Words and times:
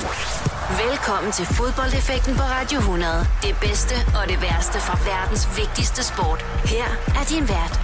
Velkommen 0.00 1.32
til 1.32 1.46
fodboldeffekten 1.46 2.34
på 2.34 2.42
Radio 2.42 2.78
100. 2.78 3.26
Det 3.42 3.54
bedste 3.60 3.94
og 4.18 4.28
det 4.28 4.38
værste 4.42 4.78
fra 4.86 4.96
verdens 5.10 5.44
vigtigste 5.60 6.04
sport. 6.10 6.40
Her 6.74 6.88
er 7.18 7.24
din 7.32 7.44
vært, 7.54 7.74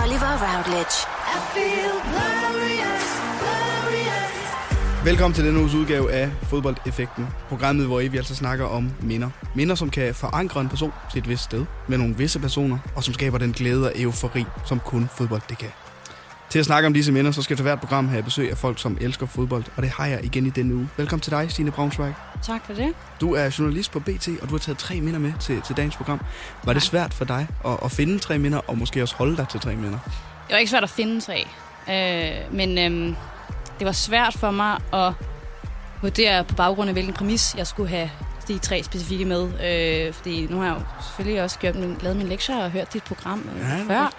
Oliver 0.00 0.34
Routledge. 0.44 0.96
I 1.34 1.38
feel 1.52 1.94
glorious, 2.10 3.06
glorious. 3.40 5.04
Velkommen 5.04 5.34
til 5.34 5.44
denne 5.44 5.60
uges 5.60 5.74
udgave 5.74 6.12
af 6.12 6.30
Fodboldeffekten. 6.42 7.26
Programmet, 7.48 7.86
hvor 7.86 7.98
vi 8.00 8.16
altså 8.16 8.34
snakker 8.34 8.64
om 8.64 8.90
minder. 9.00 9.30
Minder, 9.54 9.74
som 9.74 9.90
kan 9.90 10.14
forankre 10.14 10.60
en 10.60 10.68
person 10.68 10.92
til 11.12 11.18
et 11.18 11.28
vist 11.28 11.42
sted 11.42 11.64
med 11.88 11.98
nogle 11.98 12.14
visse 12.16 12.38
personer, 12.38 12.78
og 12.96 13.04
som 13.04 13.14
skaber 13.14 13.38
den 13.38 13.52
glæde 13.52 13.84
og 13.86 13.92
eufori, 13.96 14.44
som 14.64 14.80
kun 14.80 15.08
fodbold 15.16 15.42
det 15.48 15.58
kan. 15.58 15.72
Til 16.52 16.58
at 16.58 16.64
snakke 16.64 16.86
om 16.86 16.94
disse 16.94 17.12
minder, 17.12 17.30
så 17.30 17.42
skal 17.42 17.56
til 17.56 17.62
hvert 17.62 17.80
program 17.80 18.08
have 18.08 18.22
besøg 18.22 18.50
af 18.50 18.58
folk, 18.58 18.78
som 18.78 18.98
elsker 19.00 19.26
fodbold, 19.26 19.64
og 19.76 19.82
det 19.82 19.90
har 19.90 20.06
jeg 20.06 20.24
igen 20.24 20.46
i 20.46 20.50
denne 20.50 20.74
uge. 20.74 20.88
Velkommen 20.96 21.20
til 21.20 21.32
dig, 21.32 21.50
Stine 21.50 21.70
Braunschweig. 21.70 22.14
Tak 22.42 22.66
for 22.66 22.72
det. 22.72 22.94
Du 23.20 23.34
er 23.34 23.56
journalist 23.58 23.92
på 23.92 24.00
BT, 24.00 24.28
og 24.42 24.48
du 24.48 24.54
har 24.54 24.58
taget 24.58 24.78
tre 24.78 25.00
minder 25.00 25.20
med 25.20 25.32
til, 25.40 25.62
til 25.62 25.76
dagens 25.76 25.96
program. 25.96 26.20
Var 26.64 26.72
det 26.72 26.82
svært 26.82 27.14
for 27.14 27.24
dig 27.24 27.48
at, 27.64 27.78
at 27.84 27.90
finde 27.90 28.18
tre 28.18 28.38
minder, 28.38 28.58
og 28.66 28.78
måske 28.78 29.02
også 29.02 29.16
holde 29.16 29.36
dig 29.36 29.48
til 29.48 29.60
tre 29.60 29.76
minder? 29.76 29.98
Det 30.46 30.52
var 30.52 30.56
ikke 30.56 30.70
svært 30.70 30.82
at 30.82 30.90
finde 30.90 31.20
tre, 31.20 31.46
øh, 31.88 32.54
men 32.54 32.78
øh, 32.78 33.16
det 33.78 33.86
var 33.86 33.92
svært 33.92 34.34
for 34.38 34.50
mig 34.50 34.78
at 34.92 35.12
vurdere 36.02 36.44
på 36.44 36.54
baggrund 36.54 36.88
af, 36.88 36.94
hvilken 36.94 37.14
præmis 37.14 37.54
jeg 37.58 37.66
skulle 37.66 37.88
have 37.88 38.10
de 38.48 38.58
tre 38.58 38.82
specifikke 38.82 39.24
med. 39.24 39.42
Øh, 39.44 40.12
fordi 40.12 40.46
nu 40.50 40.58
har 40.58 40.66
jeg 40.66 40.74
jo 40.74 41.02
selvfølgelig 41.02 41.42
også 41.42 41.58
gjort 41.58 41.74
min, 41.74 41.96
lavet 42.00 42.16
min 42.16 42.28
lektier 42.28 42.64
og 42.64 42.70
hørt 42.70 42.92
dit 42.92 43.02
program 43.02 43.48
øh, 43.54 43.60
ja, 43.60 43.94
før. 43.94 44.12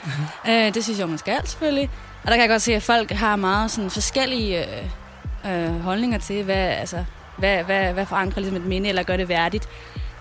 øh, 0.50 0.74
det 0.74 0.84
synes 0.84 1.00
jeg, 1.00 1.10
man 1.10 1.18
skal 1.18 1.48
selvfølgelig. 1.48 1.90
Og 2.24 2.28
der 2.28 2.34
kan 2.34 2.42
jeg 2.42 2.50
godt 2.50 2.62
se, 2.62 2.76
at 2.76 2.84
folk 2.84 3.12
har 3.12 3.36
meget 3.36 3.72
sådan 3.72 3.90
forskellige 3.90 4.66
øh, 4.66 4.86
øh, 5.52 5.80
holdninger 5.80 6.18
til, 6.18 6.44
hvad, 6.44 6.56
altså, 6.56 7.06
hvad, 7.38 7.64
hvad, 7.64 7.94
hvad 7.94 8.06
forankrer 8.06 8.42
ligesom 8.42 8.58
et 8.58 8.66
minde, 8.66 8.90
eller 8.90 9.04
gør 9.04 9.18
det 9.18 9.30
værdigt 9.30 9.70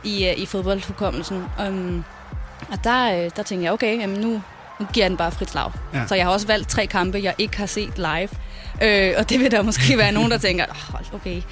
i, 0.05 0.27
øh, 0.29 0.39
i 0.39 0.47
fodboldhukommelsen. 0.47 1.45
Um, 1.69 2.05
og 2.73 2.85
der, 2.85 3.25
øh, 3.25 3.31
der 3.37 3.43
tænker 3.43 3.65
jeg, 3.65 3.73
okay, 3.73 3.99
jamen 3.99 4.21
nu, 4.21 4.43
nu 4.81 4.87
giver 4.93 5.05
jeg 5.05 5.11
den 5.11 5.17
bare 5.17 5.33
frit 5.33 5.51
slag. 5.51 5.71
Ja. 5.95 6.07
Så 6.07 6.15
jeg 6.15 6.25
har 6.25 6.33
også 6.33 6.47
valgt 6.47 6.69
tre 6.69 6.87
kampe, 6.87 7.21
jeg 7.23 7.35
ikke 7.39 7.59
har 7.59 7.67
set 7.67 7.99
live. 7.99 8.29
Øh, 8.83 9.15
og 9.19 9.31
det 9.31 9.41
vil 9.41 9.51
der 9.51 9.63
måske 9.73 9.99
være 9.99 10.13
nogen, 10.13 10.31
der 10.31 10.39
tænker, 10.39 10.65
oh, 10.95 11.15
okay, 11.15 11.43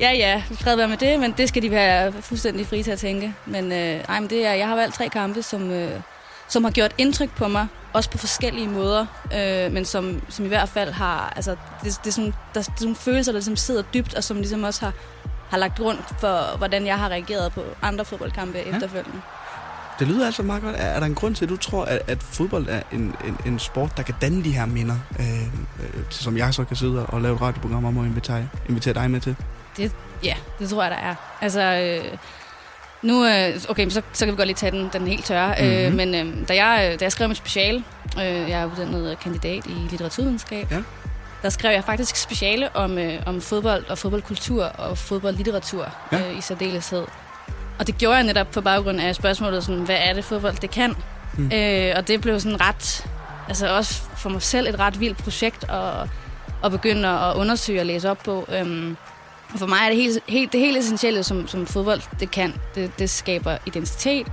ja 0.00 0.12
ja, 0.12 0.42
fred 0.60 0.76
være 0.76 0.88
med 0.88 0.96
det, 0.96 1.20
men 1.20 1.34
det 1.38 1.48
skal 1.48 1.62
de 1.62 1.70
være 1.70 2.12
fuldstændig 2.12 2.66
fri 2.66 2.82
til 2.82 2.90
at 2.90 2.98
tænke. 2.98 3.34
Men, 3.46 3.72
øh, 3.72 4.00
ej, 4.08 4.20
men 4.20 4.30
det 4.30 4.46
er, 4.46 4.52
jeg 4.52 4.68
har 4.68 4.76
valgt 4.76 4.94
tre 4.94 5.08
kampe, 5.08 5.42
som, 5.42 5.70
øh, 5.70 6.00
som 6.48 6.64
har 6.64 6.70
gjort 6.70 6.94
indtryk 6.98 7.30
på 7.36 7.48
mig, 7.48 7.66
også 7.92 8.10
på 8.10 8.18
forskellige 8.18 8.68
måder, 8.68 9.06
øh, 9.34 9.72
men 9.72 9.84
som, 9.84 10.22
som 10.28 10.44
i 10.44 10.48
hvert 10.48 10.68
fald 10.68 10.92
har, 10.92 11.32
altså, 11.36 11.50
det, 11.84 12.00
det, 12.04 12.06
er 12.06 12.12
sådan, 12.12 12.34
der, 12.54 12.60
det 12.60 12.68
er 12.68 12.78
sådan 12.78 12.96
følelser, 12.96 13.32
der 13.32 13.38
ligesom 13.38 13.56
sidder 13.56 13.82
dybt, 13.94 14.14
og 14.14 14.24
som 14.24 14.36
ligesom 14.36 14.62
også 14.62 14.84
har, 14.84 14.92
har 15.48 15.58
lagt 15.58 15.78
grund 15.78 15.98
for, 16.18 16.56
hvordan 16.56 16.86
jeg 16.86 16.98
har 16.98 17.08
reageret 17.08 17.52
på 17.52 17.62
andre 17.82 18.04
fodboldkampe 18.04 18.58
ja. 18.58 18.74
efterfølgende. 18.74 19.20
Det 19.98 20.08
lyder 20.08 20.26
altså 20.26 20.42
meget 20.42 20.62
godt. 20.62 20.76
Er, 20.76 20.84
er 20.84 21.00
der 21.00 21.06
en 21.06 21.14
grund 21.14 21.34
til, 21.34 21.44
at 21.44 21.48
du 21.48 21.56
tror, 21.56 21.84
at, 21.84 22.02
at 22.06 22.22
fodbold 22.22 22.66
er 22.68 22.82
en, 22.92 23.16
en, 23.24 23.38
en 23.46 23.58
sport, 23.58 23.96
der 23.96 24.02
kan 24.02 24.14
danne 24.20 24.44
de 24.44 24.50
her 24.50 24.66
minder, 24.66 24.96
øh, 25.18 25.42
øh, 25.44 26.04
som 26.10 26.36
jeg 26.36 26.54
så 26.54 26.64
kan 26.64 26.76
sidde 26.76 27.06
og 27.06 27.20
lave 27.20 27.34
et 27.34 27.40
radioprogram 27.40 27.84
om 27.84 27.96
og 27.96 28.06
invitere, 28.06 28.48
invitere 28.68 28.94
dig 28.94 29.10
med 29.10 29.20
til? 29.20 29.36
Det, 29.76 29.92
ja, 30.24 30.36
det 30.58 30.68
tror 30.68 30.82
jeg, 30.82 30.90
der 30.90 30.96
er. 30.96 31.14
Altså, 31.40 31.60
øh, 31.60 32.18
nu, 33.02 33.26
øh, 33.26 33.60
okay, 33.68 33.88
så, 33.88 34.02
så 34.12 34.24
kan 34.24 34.32
vi 34.32 34.36
godt 34.36 34.46
lige 34.46 34.56
tage 34.56 34.70
den, 34.70 34.90
den 34.92 35.06
helt 35.06 35.24
tørre. 35.24 35.54
Mm-hmm. 35.58 35.76
Øh, 35.76 35.86
mhm. 35.86 35.96
men 35.96 36.14
øh, 36.14 36.48
da, 36.48 36.54
jeg, 36.64 36.96
da 37.00 37.04
jeg 37.04 37.12
skrev 37.12 37.28
mit 37.28 37.36
speciale, 37.36 37.84
øh, 38.18 38.24
jeg 38.24 38.62
er 38.62 38.66
uddannet 38.66 39.18
kandidat 39.18 39.66
i 39.66 39.88
litteraturvidenskab, 39.90 40.70
ja. 40.70 40.82
der 41.42 41.48
skrev 41.48 41.72
jeg 41.72 41.84
faktisk 41.84 42.16
speciale 42.16 42.76
om, 42.76 42.98
øh, 42.98 43.22
om 43.26 43.40
fodbold 43.40 43.84
og 43.90 43.98
fodboldkultur 43.98 44.64
og 44.64 44.98
fodboldlitteratur 44.98 45.88
ja. 46.12 46.30
øh, 46.30 46.38
i 46.38 46.40
særdeleshed. 46.40 47.04
Og 47.78 47.86
det 47.86 47.98
gjorde 47.98 48.16
jeg 48.16 48.24
netop 48.24 48.50
på 48.50 48.60
baggrund 48.60 49.00
af 49.00 49.14
spørgsmålet, 49.14 49.64
sådan, 49.64 49.82
hvad 49.82 49.98
er 49.98 50.12
det 50.12 50.24
fodbold, 50.24 50.56
det 50.56 50.70
kan? 50.70 50.94
Mm. 51.38 51.50
Øh, 51.54 51.92
og 51.96 52.08
det 52.08 52.20
blev 52.20 52.40
sådan 52.40 52.60
ret, 52.60 53.06
altså 53.48 53.76
også 53.76 54.02
for 54.16 54.30
mig 54.30 54.42
selv 54.42 54.68
et 54.68 54.78
ret 54.78 55.00
vildt 55.00 55.18
projekt 55.18 55.64
at, 55.70 56.08
at 56.64 56.70
begynde 56.70 57.08
at 57.08 57.36
undersøge 57.36 57.80
og 57.80 57.86
læse 57.86 58.10
op 58.10 58.18
på. 58.24 58.46
Og 59.52 59.58
for 59.58 59.66
mig 59.66 59.78
er 59.84 59.88
det 59.88 59.96
helt, 59.96 60.18
helt, 60.28 60.52
det 60.52 60.60
helt 60.60 60.78
essentielle, 60.78 61.22
som, 61.22 61.48
som 61.48 61.66
fodbold 61.66 62.00
det 62.20 62.30
kan. 62.30 62.54
Det, 62.74 62.98
det 62.98 63.10
skaber 63.10 63.58
identitet, 63.66 64.26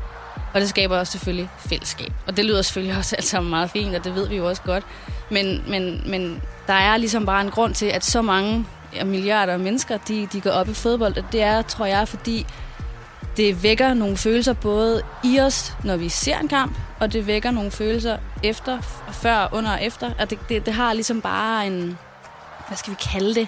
og 0.54 0.62
det 0.62 0.70
skaber 0.70 0.98
også 0.98 1.12
selvfølgelig 1.12 1.50
fællesskab. 1.60 2.14
Og 2.28 2.38
det 2.38 2.46
lyder 2.46 2.62
selvfølgelig 2.62 2.98
også 3.02 3.16
alt 3.16 3.26
sammen 3.26 3.50
meget 3.50 3.70
fint, 3.70 3.96
og 3.96 4.04
det 4.04 4.16
ved 4.16 4.28
vi 4.28 4.36
jo 4.36 4.48
også 4.48 4.62
godt. 4.62 4.84
Men, 5.32 5.64
men, 5.68 6.02
men 6.06 6.42
der 6.68 6.74
er 6.74 6.98
ligesom 6.98 7.26
bare 7.26 7.42
en 7.42 7.52
grund 7.52 7.74
til, 7.74 7.86
at 7.86 8.06
så 8.06 8.22
mange 8.22 8.66
ja, 8.96 9.04
milliarder 9.04 9.54
af 9.54 9.60
mennesker, 9.60 9.98
de, 9.98 10.28
de 10.34 10.42
går 10.42 10.50
op 10.52 10.70
i 10.70 10.74
fodbold. 10.74 11.18
Og 11.18 11.24
det 11.32 11.42
er, 11.42 11.62
tror 11.62 11.86
jeg, 11.86 12.08
fordi 12.08 12.46
det 13.38 13.64
vækker 13.64 13.94
nogle 13.94 14.18
følelser 14.18 14.54
både 14.54 15.02
i 15.24 15.40
os, 15.40 15.74
når 15.84 15.98
vi 15.98 16.10
ser 16.10 16.38
en 16.40 16.48
kamp, 16.48 16.78
og 17.00 17.14
det 17.14 17.28
vækker 17.28 17.52
nogle 17.52 17.72
følelser 17.72 18.18
efter, 18.44 18.82
før, 19.12 19.50
under 19.52 19.72
og 19.72 19.84
efter. 19.84 20.12
Og 20.20 20.30
det, 20.30 20.40
det, 20.50 20.66
det 20.66 20.74
har 20.74 20.94
ligesom 20.94 21.22
bare 21.22 21.68
en, 21.68 21.98
hvad 22.68 22.78
skal 22.78 22.92
vi 22.92 22.98
kalde 23.12 23.36
det? 23.36 23.48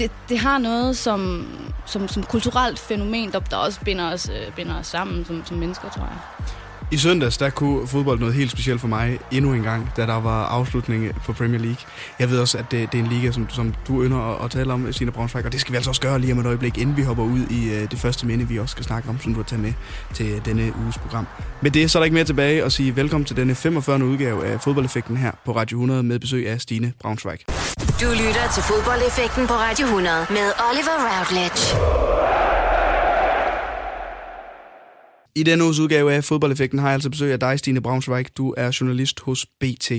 Det, 0.00 0.10
det 0.28 0.38
har 0.38 0.58
noget 0.58 0.96
som, 0.96 1.46
som, 1.86 2.08
som 2.08 2.22
kulturelt 2.22 2.78
fænomen, 2.78 3.32
der, 3.32 3.38
der 3.40 3.56
også 3.56 3.80
binder 3.80 4.12
os, 4.12 4.28
øh, 4.28 4.54
binder 4.56 4.78
os 4.78 4.86
sammen 4.86 5.24
som, 5.24 5.42
som 5.44 5.56
mennesker, 5.56 5.90
tror 5.90 6.02
jeg. 6.02 6.46
I 6.92 6.96
søndags, 6.96 7.38
der 7.38 7.50
kunne 7.50 7.88
fodbold 7.88 8.18
noget 8.18 8.34
helt 8.34 8.50
specielt 8.50 8.80
for 8.80 8.88
mig 8.88 9.18
endnu 9.30 9.54
en 9.54 9.62
gang, 9.62 9.90
da 9.96 10.06
der 10.06 10.20
var 10.20 10.44
afslutning 10.44 11.14
på 11.24 11.32
Premier 11.32 11.60
League. 11.60 11.76
Jeg 12.18 12.30
ved 12.30 12.38
også, 12.38 12.58
at 12.58 12.70
det, 12.70 12.92
det 12.92 13.00
er 13.00 13.04
en 13.04 13.10
liga, 13.10 13.30
som, 13.30 13.50
som 13.50 13.74
du 13.88 14.04
ynder 14.04 14.18
at, 14.18 14.44
at 14.44 14.50
tale 14.50 14.72
om, 14.72 14.92
Sina 14.92 15.10
Braunschweig, 15.10 15.46
og 15.46 15.52
det 15.52 15.60
skal 15.60 15.72
vi 15.72 15.76
altså 15.76 15.90
også 15.90 16.00
gøre 16.00 16.18
lige 16.18 16.32
om 16.32 16.38
et 16.38 16.46
øjeblik, 16.46 16.78
inden 16.78 16.96
vi 16.96 17.02
hopper 17.02 17.24
ud 17.24 17.40
i 17.50 17.82
uh, 17.82 17.90
det 17.90 17.98
første 17.98 18.26
minde, 18.26 18.48
vi 18.48 18.58
også 18.58 18.72
skal 18.72 18.84
snakke 18.84 19.08
om, 19.08 19.20
som 19.20 19.34
du 19.34 19.40
har 19.40 19.44
taget 19.44 19.62
med 19.62 19.72
til 20.14 20.44
denne 20.44 20.72
uges 20.82 20.98
program. 20.98 21.26
Med 21.60 21.70
det, 21.70 21.90
så 21.90 21.98
er 21.98 22.00
der 22.00 22.04
ikke 22.04 22.14
mere 22.14 22.24
tilbage 22.24 22.64
at 22.64 22.72
sige 22.72 22.96
velkommen 22.96 23.24
til 23.24 23.36
denne 23.36 23.54
45. 23.54 24.04
udgave 24.04 24.46
af 24.46 24.60
Fodboldeffekten 24.60 25.16
her 25.16 25.32
på 25.44 25.56
Radio 25.56 25.76
100 25.76 26.02
med 26.02 26.18
besøg 26.18 26.48
af 26.48 26.60
Stine 26.60 26.92
Braunschweig. 27.00 27.40
Du 28.00 28.10
lytter 28.10 28.52
til 28.54 28.62
Fodboldeffekten 28.62 29.46
på 29.46 29.52
Radio 29.52 29.86
100 29.86 30.26
med 30.30 30.52
Oliver 30.68 30.96
Routledge. 31.10 31.62
I 35.34 35.42
denne 35.42 35.64
uges 35.64 35.78
udgave 35.78 36.14
af 36.14 36.24
Fodboldeffekten 36.24 36.78
har 36.78 36.88
jeg 36.88 36.94
altså 36.94 37.10
besøg 37.10 37.32
af 37.32 37.40
dig, 37.40 37.58
Stine 37.58 37.80
Braunschweig. 37.80 38.36
Du 38.36 38.54
er 38.56 38.76
journalist 38.80 39.20
hos 39.20 39.46
BT. 39.60 39.92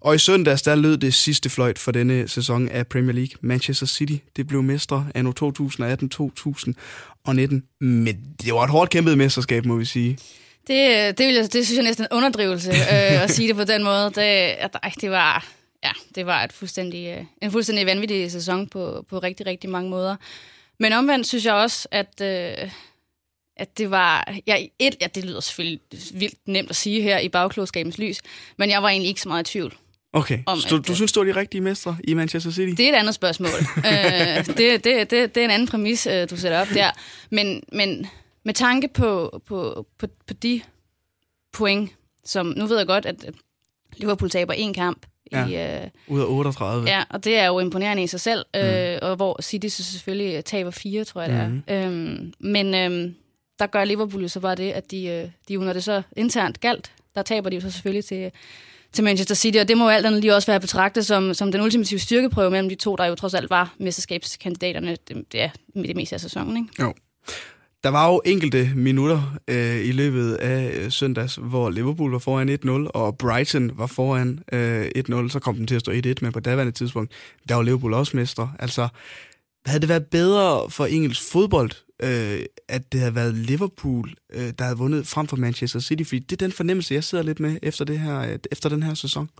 Og 0.00 0.14
i 0.14 0.18
søndags, 0.18 0.62
der 0.62 0.74
lød 0.74 0.96
det 0.96 1.14
sidste 1.14 1.50
fløjt 1.50 1.78
for 1.78 1.92
denne 1.92 2.28
sæson 2.28 2.68
af 2.68 2.86
Premier 2.86 3.12
League. 3.12 3.38
Manchester 3.40 3.86
City, 3.86 4.16
det 4.36 4.46
blev 4.46 4.62
mestre 4.62 5.06
anno 5.14 5.32
2018-2019. 5.40 5.50
Men 7.80 8.16
det 8.42 8.54
var 8.54 8.64
et 8.64 8.70
hårdt 8.70 8.90
kæmpet 8.90 9.18
mesterskab, 9.18 9.64
må 9.64 9.76
vi 9.76 9.84
sige. 9.84 10.18
Det, 10.66 11.18
det, 11.18 11.26
vil 11.26 11.34
jeg, 11.34 11.52
det 11.52 11.66
synes 11.66 11.76
jeg 11.76 11.84
næsten 11.84 12.04
er 12.04 12.08
en 12.12 12.16
underdrivelse 12.16 12.70
øh, 12.70 13.22
at 13.22 13.30
sige 13.30 13.48
det 13.48 13.56
på 13.56 13.64
den 13.64 13.84
måde. 13.84 14.04
Det, 14.04 14.20
at, 14.20 14.76
det 15.00 15.10
var, 15.10 15.46
ja, 15.84 15.90
det 16.14 16.26
var 16.26 16.44
et 16.44 16.52
fuldstændig, 16.52 17.06
øh, 17.06 17.24
en 17.42 17.50
fuldstændig 17.50 17.86
vanvittig 17.86 18.32
sæson 18.32 18.68
på, 18.68 19.04
på 19.08 19.18
rigtig, 19.18 19.46
rigtig 19.46 19.70
mange 19.70 19.90
måder. 19.90 20.16
Men 20.78 20.92
omvendt 20.92 21.26
synes 21.26 21.44
jeg 21.44 21.54
også, 21.54 21.88
at... 21.90 22.20
Øh, 22.20 22.70
at 23.56 23.78
det 23.78 23.90
var... 23.90 24.34
Ja, 24.46 24.66
et, 24.78 24.96
ja, 25.00 25.06
det 25.06 25.24
lyder 25.24 25.40
selvfølgelig 25.40 25.80
vildt 26.14 26.38
nemt 26.46 26.70
at 26.70 26.76
sige 26.76 27.02
her 27.02 27.18
i 27.18 27.28
bagklodskabens 27.28 27.98
lys, 27.98 28.20
men 28.56 28.70
jeg 28.70 28.82
var 28.82 28.88
egentlig 28.88 29.08
ikke 29.08 29.20
så 29.20 29.28
meget 29.28 29.48
i 29.48 29.52
tvivl. 29.52 29.74
Okay, 30.12 30.38
om, 30.46 30.60
så 30.60 30.68
du, 30.68 30.76
at, 30.76 30.88
du 30.88 30.94
synes, 30.94 31.12
du 31.12 31.20
er 31.20 31.24
de 31.24 31.36
rigtige 31.36 31.60
mestre 31.60 31.96
i 32.04 32.14
Manchester 32.14 32.50
City? 32.50 32.74
Det 32.76 32.88
er 32.88 32.92
et 32.92 32.96
andet 32.96 33.14
spørgsmål. 33.14 33.50
øh, 33.90 34.46
det, 34.46 34.84
det, 34.84 34.84
det, 34.84 35.10
det 35.10 35.36
er 35.36 35.44
en 35.44 35.50
anden 35.50 35.68
præmis, 35.68 36.06
øh, 36.06 36.30
du 36.30 36.36
sætter 36.36 36.60
op 36.60 36.68
der. 36.74 36.90
Men, 37.30 37.62
men 37.72 38.06
med 38.44 38.54
tanke 38.54 38.88
på, 38.88 39.40
på, 39.46 39.86
på, 39.98 40.06
på 40.26 40.34
de 40.34 40.60
point, 41.52 41.90
som... 42.24 42.46
Nu 42.56 42.66
ved 42.66 42.76
jeg 42.76 42.86
godt, 42.86 43.06
at 43.06 43.30
Liverpool 43.96 44.30
taber 44.30 44.54
én 44.54 44.72
kamp, 44.72 45.06
Ja, 45.32 45.46
i, 45.46 45.82
øh, 45.82 45.90
ud 46.08 46.20
af 46.20 46.24
38. 46.28 46.88
Ja, 46.88 47.02
og 47.10 47.24
det 47.24 47.38
er 47.38 47.46
jo 47.46 47.58
imponerende 47.58 48.02
i 48.02 48.06
sig 48.06 48.20
selv, 48.20 48.44
mm. 48.54 48.60
øh, 48.60 48.98
og 49.02 49.16
hvor 49.16 49.42
City 49.42 49.66
så 49.66 49.84
selvfølgelig 49.84 50.44
taber 50.44 50.70
fire, 50.70 51.04
tror 51.04 51.22
jeg 51.22 51.30
det 51.30 51.38
er. 51.38 51.48
Mm. 51.48 51.62
Øhm, 51.68 52.32
men 52.40 52.74
øhm, 52.74 53.14
der 53.58 53.66
gør 53.66 53.84
Liverpool 53.84 54.22
jo 54.22 54.28
så 54.28 54.40
bare 54.40 54.54
det, 54.54 54.72
at 54.72 54.90
de, 54.90 55.06
øh, 55.06 55.28
de 55.48 55.56
når 55.56 55.72
det 55.72 55.84
så 55.84 56.02
internt 56.16 56.60
galt, 56.60 56.92
der 57.14 57.22
taber 57.22 57.50
de 57.50 57.56
jo 57.56 57.60
så 57.60 57.70
selvfølgelig 57.70 58.04
til, 58.04 58.30
til 58.92 59.04
Manchester 59.04 59.34
City, 59.34 59.58
og 59.58 59.68
det 59.68 59.78
må 59.78 59.84
jo 59.84 59.90
alt 59.90 60.06
andet 60.06 60.20
lige 60.20 60.34
også 60.34 60.52
være 60.52 60.60
betragtet 60.60 61.06
som, 61.06 61.34
som 61.34 61.52
den 61.52 61.60
ultimative 61.60 62.00
styrkeprøve 62.00 62.50
mellem 62.50 62.68
de 62.68 62.74
to, 62.74 62.96
der 62.96 63.04
jo 63.04 63.14
trods 63.14 63.34
alt 63.34 63.50
var 63.50 63.74
mesterskabskandidaterne 63.78 64.96
det, 65.08 65.32
det, 65.32 65.40
er 65.40 65.50
det 65.74 65.96
meste 65.96 66.14
af 66.14 66.20
sæsonen. 66.20 66.56
Ikke? 66.56 66.82
Jo. 66.82 66.94
Der 67.84 67.90
var 67.90 68.12
jo 68.12 68.22
enkelte 68.24 68.70
minutter 68.76 69.38
øh, 69.48 69.84
i 69.84 69.92
løbet 69.92 70.34
af 70.34 70.70
øh, 70.74 70.90
søndags, 70.90 71.34
hvor 71.34 71.70
Liverpool 71.70 72.10
var 72.10 72.18
foran 72.18 72.58
1-0, 72.86 72.90
og 72.94 73.18
Brighton 73.18 73.70
var 73.78 73.86
foran 73.86 74.38
øh, 74.52 74.86
1-0. 74.98 75.28
Så 75.28 75.40
kom 75.42 75.56
den 75.56 75.66
til 75.66 75.74
at 75.74 75.80
stå 75.80 75.92
1-1, 75.92 76.14
men 76.20 76.32
på 76.32 76.40
daværende 76.40 76.72
tidspunkt, 76.72 77.12
der 77.48 77.54
var 77.54 77.62
Liverpool 77.62 77.94
også 77.94 78.16
mestre. 78.16 78.52
Altså, 78.58 78.88
havde 79.66 79.80
det 79.80 79.88
været 79.88 80.06
bedre 80.06 80.70
for 80.70 80.86
engelsk 80.86 81.32
fodbold, 81.32 81.70
øh, 82.02 82.40
at 82.68 82.92
det 82.92 83.00
havde 83.00 83.14
været 83.14 83.34
Liverpool, 83.34 84.14
øh, 84.32 84.52
der 84.58 84.64
havde 84.64 84.78
vundet 84.78 85.06
frem 85.06 85.26
for 85.26 85.36
Manchester 85.36 85.80
City? 85.80 86.02
Fordi 86.08 86.18
det 86.18 86.32
er 86.32 86.46
den 86.46 86.52
fornemmelse, 86.52 86.94
jeg 86.94 87.04
sidder 87.04 87.24
lidt 87.24 87.40
med 87.40 87.58
efter, 87.62 87.84
det 87.84 87.98
her, 87.98 88.20
øh, 88.20 88.38
efter 88.52 88.68
den 88.68 88.82
her 88.82 88.94
sæson. 88.94 89.30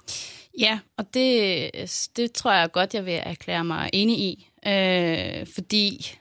Ja, 0.61 0.79
og 0.99 1.05
det, 1.15 1.71
det 2.17 2.33
tror 2.33 2.53
jeg 2.53 2.73
godt, 2.73 2.95
jeg 2.95 3.07
vil 3.07 3.21
erklære 3.23 3.65
mig 3.65 3.91
enig 3.93 4.19
i. 4.19 4.51
Øh, 4.67 5.47
fordi 5.55 6.17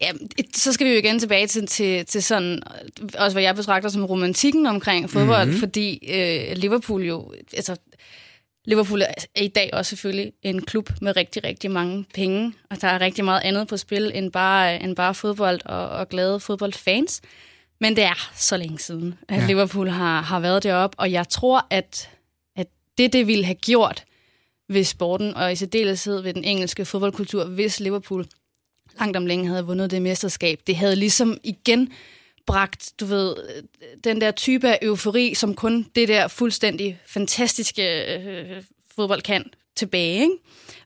Ja, 0.00 0.12
så 0.54 0.72
skal 0.72 0.86
vi 0.86 0.92
jo 0.92 0.98
igen 0.98 1.18
tilbage 1.18 1.46
til, 1.46 1.66
til, 1.66 2.06
til 2.06 2.22
sådan, 2.22 2.62
også 3.18 3.34
hvad 3.34 3.42
jeg 3.42 3.54
betragter 3.54 3.88
som 3.88 4.04
romantikken 4.04 4.66
omkring 4.66 5.10
fodbold, 5.10 5.44
mm-hmm. 5.46 5.60
fordi 5.60 6.10
øh, 6.12 6.56
Liverpool 6.56 7.02
jo, 7.02 7.32
altså 7.56 7.76
Liverpool 8.64 9.02
er 9.02 9.42
i 9.42 9.48
dag 9.48 9.70
også 9.72 9.88
selvfølgelig 9.88 10.32
en 10.42 10.62
klub 10.62 10.90
med 11.00 11.16
rigtig, 11.16 11.44
rigtig 11.44 11.70
mange 11.70 12.04
penge, 12.14 12.52
og 12.70 12.80
der 12.80 12.88
er 12.88 13.00
rigtig 13.00 13.24
meget 13.24 13.40
andet 13.40 13.68
på 13.68 13.76
spil 13.76 14.12
end 14.14 14.32
bare, 14.32 14.82
end 14.82 14.96
bare 14.96 15.14
fodbold 15.14 15.60
og, 15.64 15.88
og 15.88 16.08
glade 16.08 16.40
fodboldfans. 16.40 17.20
Men 17.80 17.96
det 17.96 18.04
er 18.04 18.30
så 18.36 18.56
længe 18.56 18.78
siden, 18.78 19.18
at 19.28 19.40
ja. 19.40 19.46
Liverpool 19.46 19.88
har, 19.88 20.20
har 20.20 20.40
været 20.40 20.62
deroppe, 20.62 20.98
og 20.98 21.12
jeg 21.12 21.28
tror, 21.28 21.66
at, 21.70 22.10
at 22.56 22.66
det, 22.98 23.12
det 23.12 23.26
ville 23.26 23.44
have 23.44 23.54
gjort 23.54 24.04
ved 24.68 24.84
sporten, 24.84 25.34
og 25.34 25.52
i 25.52 25.56
særdeleshed 25.56 26.20
ved 26.20 26.34
den 26.34 26.44
engelske 26.44 26.84
fodboldkultur, 26.84 27.44
hvis 27.44 27.80
Liverpool 27.80 28.26
langt 28.98 29.16
om 29.16 29.26
længe 29.26 29.48
havde 29.48 29.66
vundet 29.66 29.90
det 29.90 30.02
mesterskab, 30.02 30.60
det 30.66 30.76
havde 30.76 30.96
ligesom 30.96 31.38
igen 31.44 31.92
bragt, 32.46 32.92
du 33.00 33.04
ved, 33.04 33.36
den 34.04 34.20
der 34.20 34.30
type 34.30 34.68
af 34.68 34.78
eufori, 34.82 35.34
som 35.34 35.54
kun 35.54 35.86
det 35.94 36.08
der 36.08 36.28
fuldstændig 36.28 37.00
fantastiske 37.06 38.14
øh, 38.14 38.62
fodbold 38.94 39.22
kan 39.22 39.44
tilbage. 39.80 40.20
Ikke? 40.20 40.34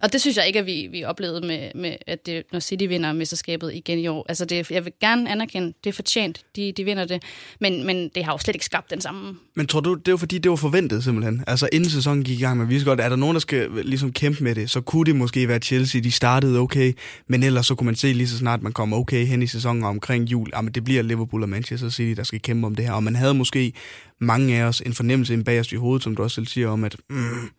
Og 0.02 0.12
det 0.12 0.20
synes 0.20 0.36
jeg 0.36 0.46
ikke, 0.46 0.58
at 0.58 0.66
vi, 0.66 0.88
vi 0.90 1.04
oplevede 1.04 1.46
med, 1.46 1.70
med 1.74 1.96
at 2.06 2.26
det, 2.26 2.42
når 2.52 2.60
City 2.60 2.84
vinder 2.84 3.12
mesterskabet 3.12 3.74
igen 3.74 3.98
i 3.98 4.06
år. 4.06 4.26
Altså 4.28 4.44
det, 4.44 4.70
jeg 4.70 4.84
vil 4.84 4.92
gerne 5.00 5.30
anerkende, 5.30 5.72
det 5.84 5.90
er 5.90 5.94
fortjent, 5.94 6.44
de, 6.56 6.72
de 6.72 6.84
vinder 6.84 7.04
det. 7.04 7.22
Men, 7.60 7.86
men 7.86 8.10
det 8.14 8.24
har 8.24 8.32
jo 8.32 8.38
slet 8.38 8.54
ikke 8.54 8.64
skabt 8.64 8.90
den 8.90 9.00
samme. 9.00 9.36
Men 9.54 9.66
tror 9.66 9.80
du, 9.80 9.94
det 9.94 10.12
var 10.12 10.18
fordi, 10.18 10.38
det 10.38 10.50
var 10.50 10.56
forventet 10.56 11.04
simpelthen? 11.04 11.44
Altså 11.46 11.68
inden 11.72 11.90
sæsonen 11.90 12.24
gik 12.24 12.40
i 12.40 12.42
gang, 12.42 12.58
men 12.58 12.70
vi 12.70 12.84
godt, 12.84 13.00
er 13.00 13.08
der 13.08 13.16
nogen, 13.16 13.34
der 13.34 13.40
skal 13.40 13.70
ligesom 13.70 14.12
kæmpe 14.12 14.44
med 14.44 14.54
det, 14.54 14.70
så 14.70 14.80
kunne 14.80 15.04
det 15.04 15.16
måske 15.16 15.48
være 15.48 15.58
Chelsea, 15.58 16.00
de 16.00 16.10
startede 16.10 16.58
okay, 16.58 16.92
men 17.26 17.42
ellers 17.42 17.66
så 17.66 17.74
kunne 17.74 17.86
man 17.86 17.96
se 17.96 18.12
lige 18.12 18.28
så 18.28 18.38
snart, 18.38 18.62
man 18.62 18.72
kom 18.72 18.92
okay 18.92 19.26
hen 19.26 19.42
i 19.42 19.46
sæsonen 19.46 19.84
omkring 19.84 20.30
jul, 20.30 20.50
jamen 20.54 20.72
det 20.72 20.84
bliver 20.84 21.02
Liverpool 21.02 21.42
og 21.42 21.48
Manchester 21.48 21.88
City, 21.88 22.16
der 22.16 22.22
skal 22.22 22.40
kæmpe 22.40 22.66
om 22.66 22.74
det 22.74 22.84
her. 22.84 22.92
Og 22.92 23.02
man 23.02 23.16
havde 23.16 23.34
måske 23.34 23.72
mange 24.20 24.56
af 24.56 24.64
os 24.64 24.80
en 24.80 24.94
fornemmelse 24.94 25.32
ind 25.34 25.44
bag 25.44 25.60
os 25.60 25.72
i 25.72 25.76
hovedet, 25.76 26.02
som 26.02 26.16
du 26.16 26.22
også 26.22 26.34
selv 26.34 26.46
siger 26.46 26.68
om, 26.68 26.84
at 26.84 26.96
mm, 27.10 27.50